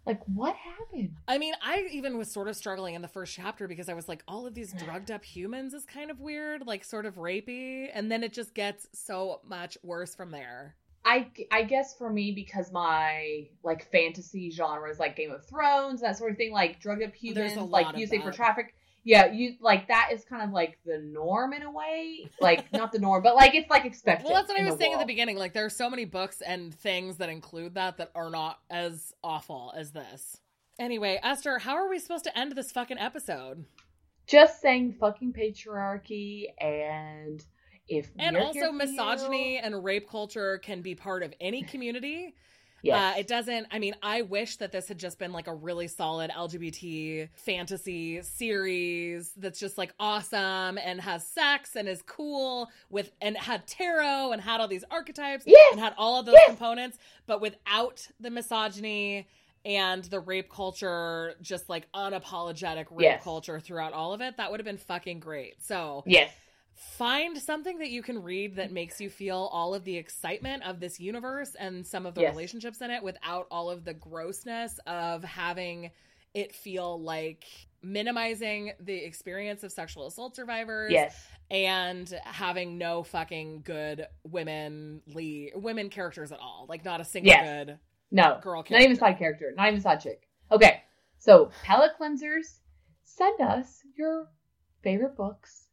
like 0.05 0.21
what 0.25 0.55
happened? 0.55 1.15
I 1.27 1.37
mean, 1.37 1.53
I 1.61 1.87
even 1.91 2.17
was 2.17 2.31
sort 2.31 2.47
of 2.47 2.55
struggling 2.55 2.95
in 2.95 3.01
the 3.01 3.07
first 3.07 3.33
chapter 3.33 3.67
because 3.67 3.89
I 3.89 3.93
was 3.95 4.07
like, 4.07 4.23
all 4.27 4.45
of 4.45 4.53
these 4.53 4.71
drugged 4.73 5.09
up 5.09 5.23
humans 5.23 5.73
is 5.73 5.83
kind 5.85 6.11
of 6.11 6.19
weird, 6.19 6.65
like 6.65 6.83
sort 6.83 7.05
of 7.05 7.15
rapey, 7.15 7.89
and 7.93 8.11
then 8.11 8.23
it 8.23 8.31
just 8.31 8.53
gets 8.53 8.87
so 8.93 9.41
much 9.47 9.77
worse 9.83 10.13
from 10.13 10.31
there. 10.31 10.75
I 11.05 11.27
I 11.51 11.63
guess 11.63 11.95
for 11.95 12.11
me 12.11 12.31
because 12.31 12.71
my 12.71 13.47
like 13.63 13.89
fantasy 13.91 14.49
genre 14.49 14.89
is 14.89 14.99
like 14.99 15.15
Game 15.15 15.31
of 15.31 15.45
Thrones 15.45 16.01
that 16.01 16.17
sort 16.17 16.31
of 16.31 16.37
thing, 16.37 16.51
like 16.51 16.79
drug 16.79 17.03
up 17.03 17.13
humans, 17.13 17.55
a 17.55 17.61
like 17.61 17.95
using 17.95 18.23
for 18.23 18.31
traffic. 18.31 18.73
Yeah, 19.03 19.31
you 19.31 19.53
like 19.61 19.87
that 19.89 20.09
is 20.11 20.25
kind 20.25 20.41
of 20.41 20.49
like 20.49 20.79
the 20.83 20.97
norm 20.97 21.53
in 21.53 21.61
a 21.61 21.69
way, 21.69 22.27
like 22.41 22.73
not 22.73 22.91
the 22.91 22.97
norm, 22.97 23.21
but 23.21 23.35
like 23.35 23.53
it's 23.53 23.69
like 23.69 23.85
expected. 23.85 24.25
Well, 24.25 24.33
that's 24.33 24.49
what 24.49 24.59
I 24.59 24.65
was 24.65 24.79
saying 24.79 24.93
at 24.93 24.99
the 24.99 25.05
beginning. 25.05 25.37
Like, 25.37 25.53
there 25.53 25.65
are 25.65 25.69
so 25.69 25.91
many 25.91 26.05
books 26.05 26.41
and 26.41 26.73
things 26.73 27.17
that 27.17 27.29
include 27.29 27.75
that 27.75 27.97
that 27.97 28.09
are 28.15 28.31
not 28.31 28.59
as 28.71 29.13
awful 29.23 29.71
as 29.77 29.91
this. 29.91 30.39
Anyway, 30.79 31.19
Esther, 31.21 31.59
how 31.59 31.75
are 31.75 31.87
we 31.87 31.99
supposed 31.99 32.23
to 32.23 32.37
end 32.37 32.53
this 32.53 32.71
fucking 32.71 32.97
episode? 32.97 33.65
Just 34.25 34.59
saying 34.59 34.95
fucking 34.99 35.33
patriarchy 35.33 36.45
and 36.59 37.45
if 37.87 38.11
And 38.17 38.35
also, 38.37 38.71
misogyny 38.71 39.53
you- 39.55 39.59
and 39.63 39.83
rape 39.83 40.09
culture 40.09 40.57
can 40.59 40.81
be 40.81 40.95
part 40.95 41.23
of 41.23 41.33
any 41.39 41.63
community. 41.63 42.35
Yes. 42.81 43.15
Uh, 43.15 43.19
it 43.19 43.27
doesn't. 43.27 43.65
I 43.71 43.79
mean, 43.79 43.95
I 44.03 44.21
wish 44.21 44.57
that 44.57 44.71
this 44.71 44.87
had 44.87 44.99
just 44.99 45.17
been 45.17 45.31
like 45.31 45.47
a 45.47 45.53
really 45.55 45.87
solid 45.87 46.29
LGBT 46.29 47.29
fantasy 47.33 48.21
series 48.21 49.31
that's 49.37 49.59
just 49.59 49.77
like 49.77 49.91
awesome 49.99 50.77
and 50.77 51.01
has 51.01 51.25
sex 51.25 51.75
and 51.75 51.87
is 51.89 52.03
cool 52.03 52.69
with 52.91 53.11
and 53.21 53.35
had 53.37 53.65
tarot 53.65 54.33
and 54.33 54.41
had 54.41 54.61
all 54.61 54.67
these 54.67 54.83
archetypes 54.91 55.45
Yes! 55.47 55.71
and 55.71 55.79
had 55.81 55.95
all 55.97 56.19
of 56.19 56.27
those 56.27 56.35
Yes! 56.35 56.47
components, 56.49 56.99
but 57.25 57.41
without 57.41 58.07
the 58.19 58.29
misogyny 58.29 59.27
and 59.63 60.03
the 60.05 60.19
rape 60.19 60.51
culture, 60.51 61.33
just 61.41 61.69
like 61.69 61.91
unapologetic 61.93 62.85
rape 62.91 63.01
Yes. 63.01 63.23
culture 63.23 63.59
throughout 63.59 63.93
all 63.93 64.13
of 64.13 64.21
it. 64.21 64.37
That 64.37 64.51
would 64.51 64.59
have 64.59 64.65
been 64.65 64.77
fucking 64.77 65.21
great. 65.21 65.55
So 65.63 66.03
yes. 66.05 66.31
Find 66.75 67.37
something 67.37 67.77
that 67.79 67.89
you 67.89 68.03
can 68.03 68.21
read 68.21 68.57
that 68.57 68.71
makes 68.71 68.99
you 68.99 69.09
feel 69.09 69.49
all 69.53 69.73
of 69.73 69.83
the 69.85 69.95
excitement 69.95 70.63
of 70.63 70.79
this 70.79 70.99
universe 70.99 71.55
and 71.57 71.85
some 71.87 72.05
of 72.05 72.15
the 72.15 72.21
Yes. 72.21 72.33
relationships 72.33 72.81
in 72.81 72.91
it 72.91 73.01
without 73.01 73.47
all 73.49 73.69
of 73.69 73.85
the 73.85 73.93
grossness 73.93 74.77
of 74.85 75.23
having 75.23 75.91
it 76.33 76.53
feel 76.53 76.99
like 77.01 77.45
minimizing 77.81 78.73
the 78.81 78.93
experience 78.93 79.63
of 79.63 79.71
sexual 79.71 80.05
assault 80.07 80.35
survivors 80.35 80.91
Yes. 80.91 81.25
and 81.49 82.09
having 82.25 82.77
no 82.77 83.03
fucking 83.03 83.61
good 83.61 84.05
women 84.23 85.01
lead 85.07 85.53
women 85.55 85.89
characters 85.89 86.33
at 86.33 86.39
all 86.39 86.65
like 86.67 86.83
not 86.83 86.99
a 86.99 87.05
single 87.05 87.29
Yes. 87.29 87.45
good 87.67 87.79
No. 88.11 88.39
girl 88.41 88.65
Not 88.69 88.81
even 88.81 88.97
side 88.97 89.17
character. 89.17 89.53
Not 89.55 89.69
even 89.69 89.79
side 89.79 90.01
chick. 90.01 90.27
Okay. 90.51 90.83
So 91.19 91.51
palette 91.63 91.93
cleansers, 91.97 92.59
send 93.03 93.39
us 93.39 93.81
your 93.95 94.29
favorite 94.81 95.15
books 95.15 95.64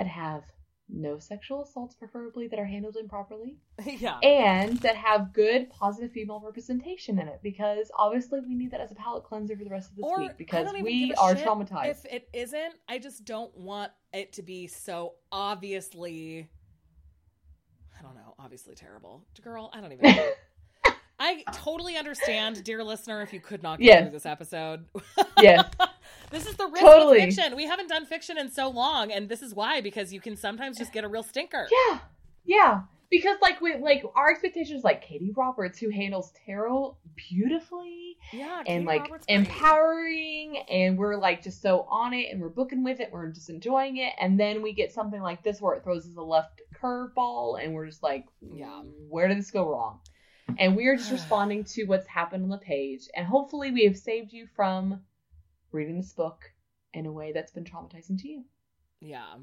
that 0.00 0.06
have 0.10 0.44
no 0.92 1.18
sexual 1.18 1.62
assaults, 1.62 1.94
preferably 1.94 2.48
that 2.48 2.58
are 2.58 2.64
handled 2.64 2.96
improperly, 2.96 3.58
yeah 3.84 4.18
and 4.20 4.78
that 4.80 4.96
have 4.96 5.32
good 5.32 5.68
positive 5.70 6.10
female 6.10 6.42
representation 6.44 7.18
in 7.18 7.28
it. 7.28 7.38
Because 7.42 7.90
obviously 7.96 8.40
we 8.40 8.54
need 8.54 8.70
that 8.72 8.80
as 8.80 8.90
a 8.90 8.94
palate 8.94 9.22
cleanser 9.24 9.56
for 9.56 9.62
the 9.62 9.70
rest 9.70 9.90
of 9.90 9.96
this 9.96 10.04
Or, 10.04 10.18
week 10.20 10.36
because 10.38 10.66
we 10.82 11.14
are 11.14 11.34
traumatized. 11.34 11.90
if 11.90 12.04
it 12.06 12.28
isn't 12.32 12.74
i 12.88 12.98
just 12.98 13.24
don't 13.24 13.54
want 13.56 13.92
it 14.12 14.32
to 14.32 14.42
be 14.42 14.66
so 14.66 15.12
obviously 15.30 16.48
i 17.98 18.02
don't 18.02 18.14
know 18.14 18.34
obviously 18.38 18.74
terrible 18.74 19.22
girl 19.44 19.70
i 19.74 19.80
don't 19.80 19.92
even 19.92 20.16
know 20.16 20.30
i 21.20 21.44
totally 21.52 21.96
understand 21.96 22.64
dear 22.64 22.82
listener 22.82 23.22
if 23.22 23.32
you 23.32 23.40
could 23.40 23.62
not 23.62 23.78
get 23.78 23.84
Yes. 23.86 24.02
through 24.02 24.10
this 24.12 24.26
episode 24.26 24.86
yes. 25.38 25.68
this 26.30 26.46
is 26.46 26.54
the 26.56 26.66
risk 26.66 26.80
Totally. 26.80 27.18
with 27.26 27.34
fiction 27.36 27.56
we 27.56 27.66
haven't 27.66 27.88
done 27.88 28.06
fiction 28.06 28.38
in 28.38 28.50
so 28.50 28.68
long 28.68 29.10
and 29.12 29.28
this 29.28 29.42
is 29.42 29.54
why 29.54 29.80
because 29.80 30.12
you 30.12 30.20
can 30.20 30.36
sometimes 30.36 30.78
just 30.78 30.92
get 30.92 31.04
a 31.04 31.08
real 31.08 31.22
stinker 31.22 31.66
Yeah. 31.90 31.98
Yeah. 32.44 32.80
Because 33.10 33.36
like 33.42 33.60
we 33.60 33.76
like 33.76 34.04
our 34.14 34.30
expectations 34.30 34.84
like 34.84 35.04
Katee 35.04 35.36
Roberts 35.36 35.78
who 35.80 35.90
handles 35.90 36.32
tarot 36.46 36.96
beautifully 37.16 38.16
yeah 38.32 38.62
and 38.66 38.84
Katee 38.84 38.86
like 38.86 39.02
Roberts 39.02 39.26
great. 39.26 39.38
empowering 39.38 40.58
and 40.70 40.96
we're 40.98 41.16
like 41.16 41.42
just 41.42 41.60
so 41.62 41.86
on 41.90 42.12
it 42.12 42.28
and 42.30 42.40
we're 42.40 42.48
booking 42.48 42.84
with 42.84 43.00
it 43.00 43.10
we're 43.12 43.28
just 43.30 43.50
enjoying 43.50 43.96
it 43.96 44.12
and 44.20 44.38
then 44.38 44.62
we 44.62 44.72
get 44.72 44.92
something 44.92 45.20
like 45.20 45.42
this 45.42 45.60
where 45.60 45.74
it 45.74 45.82
throws 45.82 46.06
us 46.06 46.16
a 46.16 46.22
left 46.22 46.60
curveball 46.80 47.62
and 47.62 47.74
we're 47.74 47.86
just 47.86 48.02
like 48.02 48.26
Yeah. 48.40 48.82
where 49.08 49.26
did 49.28 49.38
this 49.38 49.50
go 49.50 49.68
wrong 49.68 50.00
and 50.58 50.76
we 50.76 50.86
are 50.86 50.96
just 50.96 51.10
responding 51.18 51.64
to 51.64 51.84
what's 51.84 52.06
happened 52.06 52.44
on 52.44 52.50
the 52.50 52.58
page 52.58 53.08
and 53.16 53.26
hopefully 53.26 53.70
we 53.70 53.84
have 53.84 53.96
saved 53.96 54.32
you 54.32 54.46
from 54.54 55.00
reading 55.72 55.96
this 55.96 56.12
book 56.12 56.52
in 56.94 57.06
a 57.06 57.12
way 57.12 57.32
that's 57.32 57.52
been 57.52 57.64
traumatizing 57.64 58.18
to 58.20 58.28
you 58.28 58.44
yeah 59.00 59.34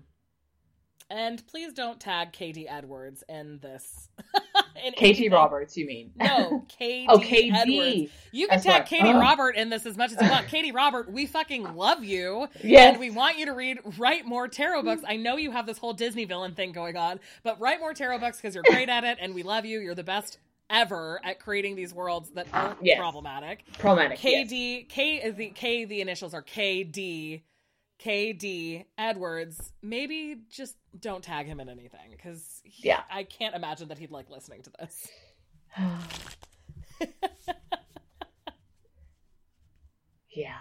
And 1.09 1.45
please 1.47 1.73
don't 1.73 1.99
tag 2.01 2.33
KD 2.33 2.65
Edwards 2.69 3.23
in 3.29 3.59
this. 3.59 4.09
in 4.85 4.91
Katie. 4.93 5.29
Roberts, 5.29 5.77
you 5.77 5.87
mean? 5.87 6.11
No, 6.17 6.65
Katie 6.77 7.07
oh, 7.09 7.17
KD. 7.19 7.53
Edwards. 7.53 8.11
You 8.33 8.47
can 8.47 8.55
That's 8.57 8.65
tag 8.65 8.79
right. 8.81 8.85
Katie 8.89 9.13
Oh. 9.13 9.19
Robert 9.19 9.55
in 9.55 9.69
this 9.69 9.85
as 9.85 9.95
much 9.95 10.11
as 10.11 10.21
you 10.21 10.29
want. 10.29 10.47
Katee 10.47 10.73
Robert, 10.73 11.09
we 11.09 11.25
fucking 11.25 11.75
love 11.75 12.03
you. 12.03 12.49
Yes. 12.61 12.91
And 12.91 12.99
we 12.99 13.09
want 13.09 13.37
you 13.37 13.45
to 13.45 13.53
read, 13.53 13.79
write 13.97 14.25
more 14.25 14.49
tarot 14.49 14.83
books. 14.83 15.03
I 15.07 15.15
know 15.15 15.37
you 15.37 15.51
have 15.51 15.65
this 15.65 15.77
whole 15.77 15.93
Disney 15.93 16.25
villain 16.25 16.55
thing 16.55 16.73
going 16.73 16.97
on, 16.97 17.21
but 17.41 17.57
write 17.61 17.79
more 17.79 17.93
tarot 17.93 18.19
books 18.19 18.37
because 18.41 18.53
you're 18.53 18.65
great 18.65 18.89
at 18.89 19.05
it 19.05 19.17
and 19.21 19.33
we 19.33 19.43
love 19.43 19.63
you. 19.65 19.79
You're 19.79 19.95
the 19.95 20.03
best 20.03 20.39
ever 20.69 21.19
at 21.23 21.39
creating 21.39 21.75
these 21.75 21.93
worlds 21.93 22.29
that 22.31 22.47
aren't 22.53 22.83
Yes. 22.83 22.97
problematic. 22.99 23.63
Problematic. 23.79 24.23
yes. 24.23 24.49
KD, 24.51 24.89
K 24.89 25.15
is 25.17 25.35
the 25.35 25.49
K, 25.49 25.85
the 25.85 26.01
initials 26.01 26.33
are 26.33 26.41
KD, 26.43 27.43
KD 28.03 28.85
Edwards. 28.97 29.71
Maybe 29.81 30.37
just 30.49 30.75
don't 30.99 31.23
tag 31.23 31.45
him 31.47 31.59
in 31.59 31.69
anything 31.69 32.11
because 32.11 32.61
Yeah. 32.65 33.03
I 33.11 33.23
can't 33.23 33.55
imagine 33.55 33.87
that 33.89 33.97
he'd 33.97 34.11
like 34.11 34.29
listening 34.29 34.61
to 34.63 34.71
this. 34.79 35.07
yeah. 40.29 40.57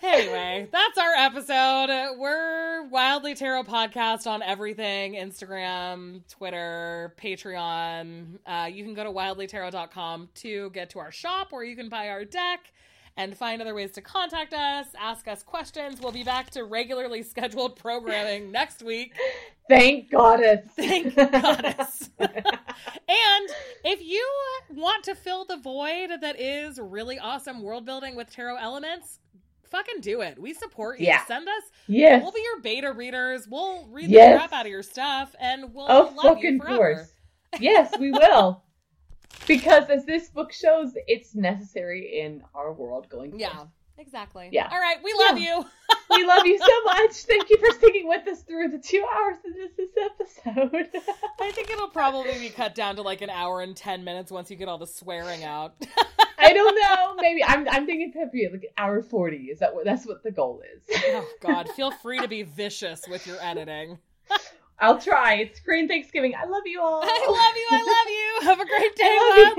Anyway, 0.00 0.68
that's 0.70 0.96
our 0.96 1.12
episode. 1.14 2.16
We're 2.18 2.84
Wildly 2.84 3.34
Tarot 3.34 3.64
Podcast 3.64 4.28
on 4.28 4.42
everything 4.42 5.14
Instagram, 5.14 6.20
Twitter, 6.28 7.14
Patreon. 7.20 8.38
Uh, 8.46 8.68
you 8.72 8.84
can 8.84 8.94
go 8.94 9.02
to 9.02 9.10
wildlytarot.com 9.10 10.28
to 10.36 10.70
get 10.70 10.90
to 10.90 11.00
our 11.00 11.10
shop 11.10 11.48
where 11.50 11.64
you 11.64 11.74
can 11.74 11.88
buy 11.88 12.10
our 12.10 12.24
deck 12.24 12.72
and 13.16 13.36
find 13.36 13.60
other 13.60 13.74
ways 13.74 13.90
to 13.90 14.00
contact 14.00 14.54
us, 14.54 14.86
ask 14.98 15.26
us 15.26 15.42
questions. 15.42 16.00
We'll 16.00 16.12
be 16.12 16.22
back 16.22 16.50
to 16.50 16.62
regularly 16.62 17.24
scheduled 17.24 17.74
programming 17.74 18.52
next 18.52 18.80
week. 18.84 19.14
Thank 19.68 20.12
goddess. 20.12 20.60
Thank 20.76 21.16
goddess. 21.16 22.08
and 22.18 23.48
if 23.84 24.00
you 24.00 24.24
want 24.70 25.02
to 25.04 25.16
fill 25.16 25.44
the 25.44 25.56
void 25.56 26.10
that 26.20 26.40
is 26.40 26.78
really 26.80 27.18
awesome 27.18 27.62
world 27.62 27.84
building 27.84 28.14
with 28.14 28.30
tarot 28.30 28.56
elements, 28.58 29.18
fucking 29.70 30.00
do 30.00 30.20
it. 30.22 30.38
We 30.40 30.54
support 30.54 31.00
you. 31.00 31.06
Yeah. 31.06 31.24
Send 31.26 31.48
us. 31.48 31.62
yes. 31.86 32.22
We'll 32.22 32.32
be 32.32 32.40
your 32.42 32.60
beta 32.60 32.92
readers. 32.92 33.46
We'll 33.48 33.86
read 33.88 34.08
Yes. 34.10 34.32
the 34.34 34.38
crap 34.38 34.52
out 34.52 34.66
of 34.66 34.70
your 34.72 34.82
stuff, 34.82 35.34
and 35.40 35.72
we'll 35.74 35.86
Of 35.88 36.14
love 36.14 36.36
fucking 36.36 36.54
you 36.54 36.58
forever. 36.60 36.76
course. 36.94 37.12
Yes, 37.60 37.96
we 37.98 38.10
will. 38.10 38.62
because 39.46 39.88
as 39.90 40.04
this 40.04 40.28
book 40.30 40.52
shows, 40.52 40.92
it's 41.06 41.34
necessary 41.34 42.20
in 42.20 42.42
our 42.54 42.72
world 42.72 43.08
going 43.08 43.30
forward. 43.30 43.40
Yeah, 43.40 43.64
exactly. 43.98 44.48
Yeah. 44.52 44.68
All 44.70 44.78
right, 44.78 44.96
we 45.02 45.12
love 45.18 45.38
you. 45.38 45.64
We 46.10 46.24
love 46.24 46.46
you 46.46 46.58
so 46.58 46.66
much. 46.86 47.12
Thank 47.12 47.50
you 47.50 47.58
for 47.58 47.70
sticking 47.74 48.08
with 48.08 48.26
us 48.26 48.40
through 48.42 48.68
the 48.68 48.78
two 48.78 49.04
hours 49.14 49.36
of 49.44 49.52
this, 49.54 49.90
episode. 50.02 50.88
I 51.38 51.50
think 51.50 51.70
it'll 51.70 51.88
probably 51.88 52.38
be 52.38 52.48
cut 52.48 52.74
down 52.74 52.96
to 52.96 53.02
like 53.02 53.20
an 53.20 53.28
hour 53.28 53.60
and 53.60 53.76
ten 53.76 54.04
minutes 54.04 54.32
once 54.32 54.50
you 54.50 54.56
get 54.56 54.68
all 54.68 54.78
the 54.78 54.86
swearing 54.86 55.44
out. 55.44 55.74
I 56.38 56.54
don't 56.54 56.74
know. 56.82 57.14
Maybe 57.22 57.44
I'm 57.44 57.68
I'm 57.68 57.84
thinking 57.84 58.12
Peppy 58.12 58.48
like 58.50 58.72
hour 58.78 59.02
forty. 59.02 59.44
Is 59.50 59.58
that 59.58 59.74
what 59.74 59.84
that's 59.84 60.06
what 60.06 60.22
the 60.22 60.30
goal 60.30 60.62
is? 60.74 60.82
oh 61.08 61.28
God, 61.40 61.68
feel 61.70 61.90
free 61.90 62.18
to 62.20 62.28
be 62.28 62.42
vicious 62.42 63.06
with 63.06 63.26
your 63.26 63.36
editing. 63.42 63.98
I'll 64.80 64.98
try. 64.98 65.34
It's 65.34 65.60
Green 65.60 65.88
Thanksgiving. 65.88 66.34
I 66.34 66.46
love 66.46 66.62
you 66.64 66.80
all. 66.80 67.02
I 67.02 67.26
love 67.28 67.56
you. 67.56 67.68
I 67.70 67.82
love 67.82 68.08
you. 68.08 68.48
Have 68.48 68.60
a 68.60 68.66
great 68.66 68.96
day, 68.96 69.18
I 69.20 69.44
love 69.44 69.58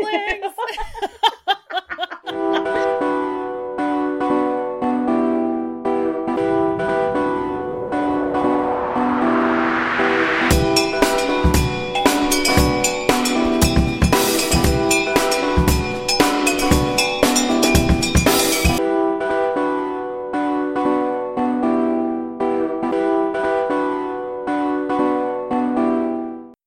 you. 2.25 3.05
wildlings. 3.05 3.15